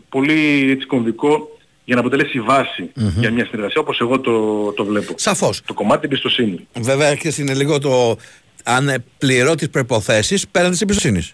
πολύ 0.09 0.71
έτσι, 0.71 0.85
κομβικό 0.87 1.57
για 1.83 1.95
να 1.95 2.01
αποτελέσει 2.01 2.39
βάση 2.39 2.91
για 2.93 3.31
μια 3.31 3.45
συνεργασία 3.45 3.81
όπως 3.81 3.99
εγώ 3.99 4.19
το, 4.19 4.71
το 4.71 4.85
βλέπω. 4.85 5.13
Σαφώς. 5.17 5.61
Το 5.65 5.73
κομμάτι 5.73 6.01
εμπιστοσύνη. 6.05 6.67
Βέβαια 6.79 7.15
και 7.15 7.33
είναι 7.39 7.53
λίγο 7.53 7.79
το 7.79 8.17
αν 8.63 8.89
ε, 8.89 9.03
πληρώ 9.17 9.55
τις 9.55 9.69
προϋποθέσεις 9.69 10.47
πέραν 10.47 10.71
της 10.71 10.81
εμπιστοσύνης. 10.81 11.33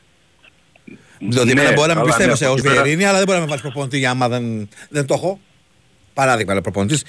Δηλαδή, 1.20 1.54
Ναι, 1.54 1.62
εμένα 1.62 1.74
μπορεί 1.76 1.88
να 1.88 1.94
με 1.94 2.00
αλλά 2.00 2.10
πιστεύω 2.10 2.30
ναι, 2.30 2.36
σε 2.36 2.44
από 2.46 2.54
ως 2.54 2.60
εκεί 2.60 2.68
πέρα- 2.68 2.82
Βιερίνη, 2.82 3.06
αλλά 3.06 3.18
δεν 3.18 3.26
μπορεί 3.26 3.38
να 3.38 3.44
με 3.44 3.50
βάλει 3.50 3.62
προπονητή 3.62 3.98
για 3.98 4.10
άμα 4.10 4.30
δεν, 4.30 4.70
δεν 4.90 5.06
το 5.06 5.14
έχω. 5.14 5.40
Παράδειγμα, 6.14 6.52
αλλά 6.52 6.62
προπονητής. 6.62 7.04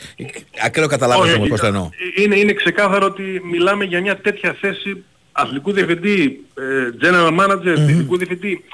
Ακραίο 0.64 0.86
καταλάβεις 0.86 1.24
Όχι, 1.24 1.34
όμως 1.36 1.48
πώς 1.48 1.60
το 1.60 1.66
εννοώ. 1.66 1.88
Είναι, 2.16 2.36
είναι 2.36 2.52
ξεκάθαρο 2.52 3.06
ότι 3.06 3.22
μιλάμε 3.50 3.84
για 3.84 4.00
μια 4.00 4.16
τέτοια 4.20 4.56
θέση 4.60 5.04
αθλητικού 5.36 5.72
διευθυντή, 5.72 6.44
ε, 6.54 6.62
general 7.00 7.40
manager, 7.40 7.60
διευθυντικού 7.62 8.16
διευθυντή, 8.16 8.64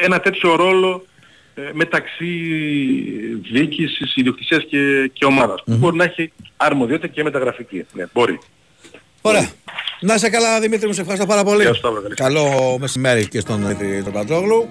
ε, 0.00 0.04
ένα 0.04 0.20
τέτοιο 0.20 0.56
ρόλο 0.56 1.06
ε, 1.54 1.62
μεταξύ 1.72 2.26
διοίκησης, 3.52 4.16
ιδιοκτησίας 4.16 4.64
και, 4.68 5.10
και 5.12 5.24
ομάδας. 5.24 5.62
που 5.64 5.76
Μπορεί 5.76 5.96
να 5.96 6.04
έχει 6.04 6.32
αρμοδιότητα 6.56 7.06
και 7.06 7.22
μεταγραφική. 7.22 7.86
Ναι, 7.92 8.04
μπορεί. 8.12 8.38
Ωραία. 9.20 9.50
Να 10.00 10.14
είσαι 10.14 10.30
καλά, 10.30 10.60
Δημήτρη 10.60 10.86
μου, 10.86 10.92
σε 10.92 11.00
ευχαριστώ 11.00 11.26
πάρα 11.26 11.44
πολύ. 11.44 11.62
Γεια 11.62 11.72
σου, 11.72 11.78
Σταύρο, 11.78 12.00
καλή 12.00 12.14
Καλό 12.14 12.76
μεσημέρι 12.80 13.28
και 13.28 13.40
στον 13.40 13.60
Δημήτρη 13.60 14.02
τον 14.02 14.12
Πατζόγλου. 14.12 14.68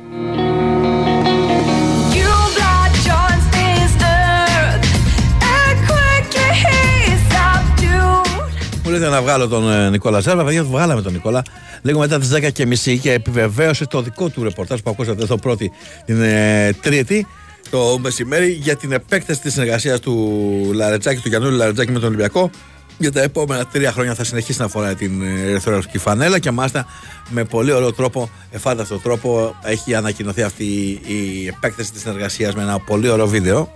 Subdued. 8.91 8.97
Μου 8.97 8.97
λέτε 8.97 9.09
να 9.09 9.21
βγάλω 9.21 9.47
τον 9.47 9.71
ε, 9.71 9.89
Νικόλα 9.89 10.19
Ζέρβα. 10.19 10.43
Παιδιά, 10.43 10.63
του 10.63 10.69
βγάλαμε 10.69 11.01
τον 11.01 11.13
Νικόλα 11.13 11.43
λίγο 11.81 11.99
μετά 11.99 12.19
τις 12.19 12.33
10 12.33 12.51
και 12.51 12.65
μισή 12.65 12.97
και 12.97 13.11
επιβεβαίωσε 13.11 13.85
το 13.85 14.01
δικό 14.01 14.29
του 14.29 14.43
ρεπορτάζ 14.43 14.79
που 14.79 14.89
ακούσατε 14.89 15.23
εδώ 15.23 15.37
πρώτη 15.37 15.71
την 16.05 16.21
ε, 16.21 16.73
Τρίτη 16.81 17.27
το 17.69 17.97
μεσημέρι 17.99 18.51
για 18.51 18.75
την 18.75 18.91
επέκταση 18.91 19.41
της 19.41 19.53
συνεργασίας 19.53 19.99
του 19.99 20.71
Λαρετζάκη, 20.73 21.21
του 21.21 21.29
Γιαννούλη 21.29 21.57
Λαρετζάκη 21.57 21.91
με 21.91 21.99
τον 21.99 22.07
Ολυμπιακό. 22.07 22.49
για 22.97 23.11
τα 23.11 23.21
επόμενα 23.21 23.65
τρία 23.65 23.91
χρόνια 23.91 24.15
θα 24.15 24.23
συνεχίσει 24.23 24.61
να 24.61 24.67
φοράει 24.67 24.95
την 24.95 25.21
ε, 25.21 25.49
ερυθρόλευκη 25.49 25.97
φανέλα 25.97 26.39
και 26.39 26.51
μάλιστα 26.51 26.85
με 27.29 27.43
πολύ 27.43 27.71
ωραίο 27.71 27.93
τρόπο, 27.93 28.29
εφάνταστο 28.51 28.97
τρόπο, 28.97 29.55
έχει 29.63 29.95
ανακοινωθεί 29.95 30.41
αυτή 30.41 30.63
η 31.07 31.47
επέκταση 31.47 31.91
της 31.91 32.01
συνεργασίας 32.01 32.55
με 32.55 32.61
ένα 32.61 32.79
πολύ 32.79 33.09
ωραίο 33.09 33.27
βίντεο. 33.27 33.71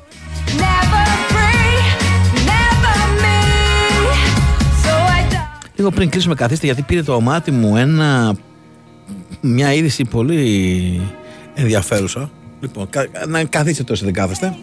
Λίγο 5.75 5.91
πριν 5.91 6.09
κλείσουμε 6.09 6.35
καθίστε 6.35 6.65
γιατί 6.65 6.81
πήρε 6.81 7.03
το 7.03 7.21
μάτι 7.21 7.51
μου 7.51 7.77
ένα, 7.77 8.35
μια 9.41 9.73
είδηση 9.73 10.03
πολύ 10.03 11.01
ενδιαφέρουσα. 11.55 12.31
Λοιπόν, 12.59 12.89
κα- 12.89 13.07
να 13.27 13.43
καθίστε 13.43 13.83
τόσο 13.83 14.05
δεν 14.05 14.13
κάθεστε. 14.13 14.55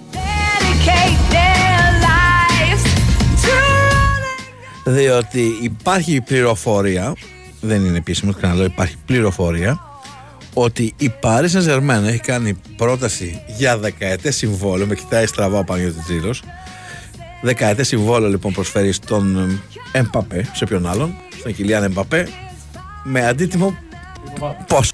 Διότι 4.84 5.58
υπάρχει 5.60 6.20
πληροφορία, 6.20 7.12
δεν 7.60 7.84
είναι 7.84 7.96
επίσημος, 7.96 8.36
ξαναλέω, 8.36 8.64
υπάρχει 8.64 8.94
πληροφορία 9.06 9.80
ότι 10.54 10.94
η 10.98 11.12
Paris 11.22 11.48
Saint 11.52 11.68
Germain 11.68 12.02
έχει 12.06 12.18
κάνει 12.20 12.56
πρόταση 12.76 13.42
για 13.56 13.78
δεκαετές 13.78 14.36
συμβόλαιο, 14.36 14.86
με 14.86 14.94
κοιτάει 14.94 15.26
στραβά 15.26 15.58
ο 15.58 15.64
Παναγιώτης 15.64 16.04
Τζίλος, 16.04 16.42
δεκαετές 17.42 17.88
συμβόλαιο 17.88 18.28
λοιπόν 18.28 18.52
προσφέρει 18.52 18.92
στον 18.92 19.60
Εμπαπέ, 19.92 20.50
σε 20.52 20.64
ποιον 20.64 20.86
άλλον, 20.86 21.14
στον 21.38 21.54
Κιλιάν 21.54 21.82
Εμπαπέ, 21.82 22.28
με 23.02 23.26
αντίτιμο 23.26 23.76
πόσο. 24.66 24.90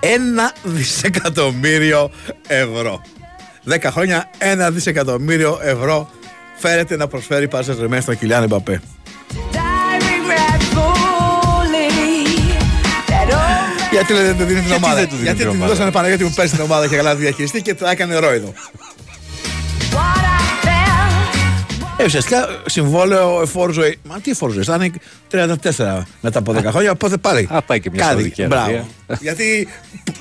Ένα 0.00 0.52
δισεκατομμύριο 0.62 2.10
ευρώ. 2.46 3.00
Δέκα 3.62 3.90
χρόνια, 3.90 4.30
ένα 4.38 4.70
δισεκατομμύριο 4.70 5.58
ευρώ 5.62 6.08
φέρεται 6.56 6.96
να 6.96 7.06
προσφέρει 7.06 7.44
η 7.44 7.48
Paris 7.52 7.64
Saint 7.64 7.84
Germain 7.84 7.98
στον 8.00 8.18
Κιλιάν 8.18 8.42
Εμπαπέ. 8.42 8.80
Γιατί 13.90 14.12
λέτε 14.12 14.26
δεν 14.26 14.36
του 14.36 14.44
δίνει 14.44 14.60
την 14.60 14.68
Γιατί 14.68 14.84
ομάδα; 14.84 14.94
δεν 14.94 15.08
του 15.08 15.14
δίνει 15.14 15.22
Γιατί 15.22 15.38
την 15.38 15.48
την 15.50 15.56
ομάδα; 15.56 15.72
δώσανε 15.72 15.90
Παναγιώτη 15.90 16.24
που 16.24 16.32
πέρσι 16.34 16.54
την 16.54 16.64
ομάδα 16.64 16.88
και 16.88 16.96
καλά 16.96 17.14
τη 17.14 17.20
διαχειριστεί 17.20 17.62
και 17.62 17.74
τα 17.74 17.90
έκανε 17.90 18.18
ρόιδο. 18.18 18.52
Ε, 21.98 22.04
ουσιαστικά 22.04 22.48
συμβόλαιο 22.66 23.42
εφόρου 23.42 23.72
ζωή. 23.72 23.98
Μα 24.02 24.20
τι 24.20 24.30
εφόρου 24.30 24.52
ζωή, 24.52 24.64
θα 24.64 24.74
είναι 24.74 24.90
34 25.76 26.02
μετά 26.20 26.38
από 26.38 26.52
10 26.52 26.64
χρόνια. 26.64 26.90
Οπότε 26.90 27.16
πάλι. 27.16 27.48
Α, 27.52 27.62
πάει 27.62 27.80
και 27.80 27.90
μια 27.90 28.00
Κάτι. 28.00 28.12
Σαουδική 28.12 28.46
Μπράβο. 28.46 28.64
Αραβία. 28.64 28.86
Γιατί 29.20 29.68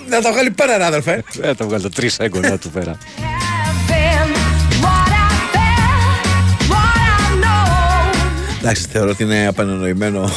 να 0.09 0.21
τα 0.21 0.31
βγάλει 0.31 0.51
πέρα, 0.51 0.77
ρε 0.77 0.85
αδερφέ. 0.85 1.23
Ε, 1.41 1.53
τα 1.53 1.65
βγάλω 1.65 1.89
τρεις 1.89 2.19
έγκονα 2.19 2.57
του 2.57 2.69
πέρα. 2.69 2.97
Εντάξει, 8.59 8.87
θεωρώ 8.91 9.09
ότι 9.09 9.23
είναι 9.23 9.47
απεννοημένο 9.47 10.29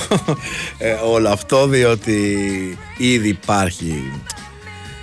ε, 0.78 0.92
όλο 0.92 1.28
αυτό 1.28 1.66
διότι 1.66 2.38
ήδη 2.96 3.28
υπάρχει 3.28 4.12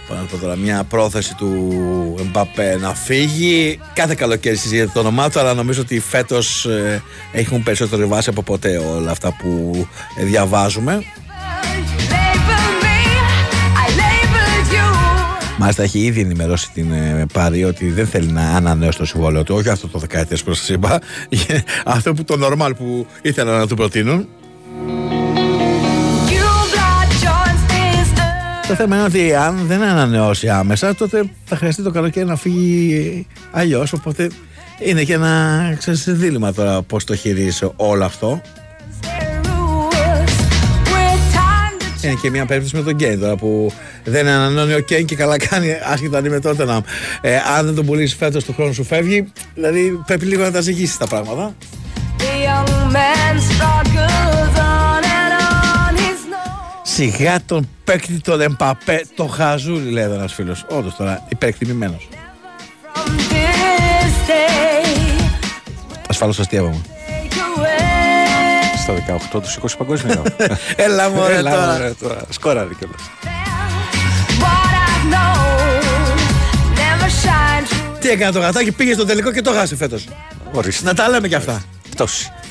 πώς 0.07 0.17
να 0.17 0.23
το 0.23 0.27
πω 0.31 0.37
τώρα, 0.37 0.55
μια 0.55 0.83
πρόθεση 0.83 1.35
του 1.35 2.15
Εμπαπέ 2.19 2.77
να 2.81 2.93
φύγει. 2.93 3.79
Κάθε 3.93 4.15
καλοκαίρι 4.15 4.55
συζητιέται 4.55 4.91
το 4.93 4.99
όνομά 4.99 5.29
του, 5.29 5.39
αλλά 5.39 5.53
νομίζω 5.53 5.81
ότι 5.81 5.99
φέτος 5.99 6.65
ε, 6.65 7.03
έχουν 7.31 7.63
περισσότερη 7.63 8.05
βάση 8.05 8.29
από 8.29 8.43
ποτέ 8.43 8.77
όλα 8.77 9.11
αυτά 9.11 9.35
που 9.41 9.87
ε, 10.19 10.23
διαβάζουμε. 10.23 11.03
Μάλιστα 15.57 15.83
έχει 15.83 15.99
ήδη 15.99 16.19
ενημερώσει 16.21 16.71
την 16.73 16.91
ε, 16.91 17.25
Πάρη 17.33 17.63
ότι 17.63 17.89
δεν 17.89 18.07
θέλει 18.07 18.31
να 18.31 18.41
ανανεώσει 18.41 18.97
το 18.97 19.05
συμβόλαιο 19.05 19.43
του, 19.43 19.55
όχι 19.55 19.69
αυτό 19.69 19.87
το 19.87 19.99
δεκαετές 19.99 20.43
που 20.43 20.53
σας 20.53 20.69
είπα, 20.69 21.01
αυτό 21.85 22.13
που 22.13 22.23
το 22.23 22.37
normal 22.41 22.71
που 22.77 23.07
ήθελαν 23.21 23.57
να 23.57 23.67
του 23.67 23.75
προτείνουν. 23.75 24.27
Το 28.67 28.75
θέμα 28.75 28.95
είναι 28.95 29.05
ότι 29.05 29.35
αν 29.35 29.65
δεν 29.67 29.81
ανανεώσει 29.81 30.49
άμεσα, 30.49 30.95
τότε 30.95 31.23
θα 31.45 31.55
χρειαστεί 31.55 31.83
το 31.83 31.91
καλοκαίρι 31.91 32.25
να 32.25 32.35
φύγει 32.35 33.27
αλλιώς. 33.51 33.93
Οπότε 33.93 34.29
είναι 34.79 35.03
και 35.03 35.13
ένα 35.13 35.75
ξέρεις, 35.77 36.03
δίλημα 36.07 36.53
τώρα 36.53 36.81
πώς 36.81 37.03
το 37.03 37.15
χειρίζεσαι 37.15 37.71
όλο 37.75 38.05
αυτό. 38.05 38.41
Είναι 42.01 42.17
και 42.21 42.29
μια 42.29 42.45
περίπτωση 42.45 42.75
με 42.75 42.81
τον 42.81 42.95
Κέιν 42.95 43.19
τώρα 43.19 43.35
που 43.35 43.71
δεν 44.03 44.27
ανανεώνει 44.27 44.73
ο 44.73 44.79
Κέιν 44.79 45.05
και 45.05 45.15
καλά 45.15 45.37
κάνει 45.37 45.67
άσχετα 45.91 46.17
αν 46.17 46.25
είμαι 46.25 46.39
τότε 46.39 46.65
να. 46.65 46.81
Ε, 47.21 47.35
αν 47.57 47.65
δεν 47.65 47.75
τον 47.75 47.85
πουλήσεις 47.85 48.17
φέτος 48.17 48.43
του 48.43 48.53
χρόνου 48.53 48.73
σου 48.73 48.83
φεύγει, 48.83 49.31
δηλαδή 49.53 50.01
πρέπει 50.05 50.25
λίγο 50.25 50.43
να 50.43 50.51
τα 50.51 50.61
ζυγίσεις 50.61 50.97
τα 50.97 51.07
πράγματα. 51.07 51.55
Σιγά 56.95 57.39
τον 57.45 57.69
παίκτη 57.83 58.19
τον 58.19 58.41
Εμπαπέ, 58.41 59.05
το 59.15 59.25
χαζούλι 59.25 59.91
λέει 59.91 60.03
εδώ 60.03 60.13
ένας 60.13 60.33
φίλος. 60.33 60.65
Όντως 60.69 60.95
τώρα 60.95 61.25
υπερεκτιμημένος. 61.29 62.07
Ασφαλώς 66.09 66.39
αστείευαμε. 66.39 66.81
Στα 68.77 68.93
18 69.35 69.41
τους 69.41 69.57
20 69.61 69.65
παγκόσμιο. 69.77 70.23
Έλα 70.75 71.09
μωρέ 71.09 71.35
Έλα, 71.35 71.51
τώρα. 71.51 71.71
μωρέ, 71.71 71.93
τώρα. 72.01 72.21
Σκόραρε 72.29 72.69
κιόλας. 72.79 73.01
Τι 77.99 78.09
έκανε 78.09 78.31
το 78.31 78.39
γατάκι, 78.39 78.71
πήγε 78.71 78.93
στο 78.93 79.05
τελικό 79.05 79.31
και 79.31 79.41
το 79.41 79.51
χάσε 79.51 79.75
φέτος. 79.75 80.07
Ορίστε. 80.51 80.85
Να 80.85 80.93
τα 80.93 81.09
λέμε 81.09 81.27
κι 81.27 81.35
αυτά. 81.35 81.63
Πτώση. 81.89 82.31
See 82.31 82.44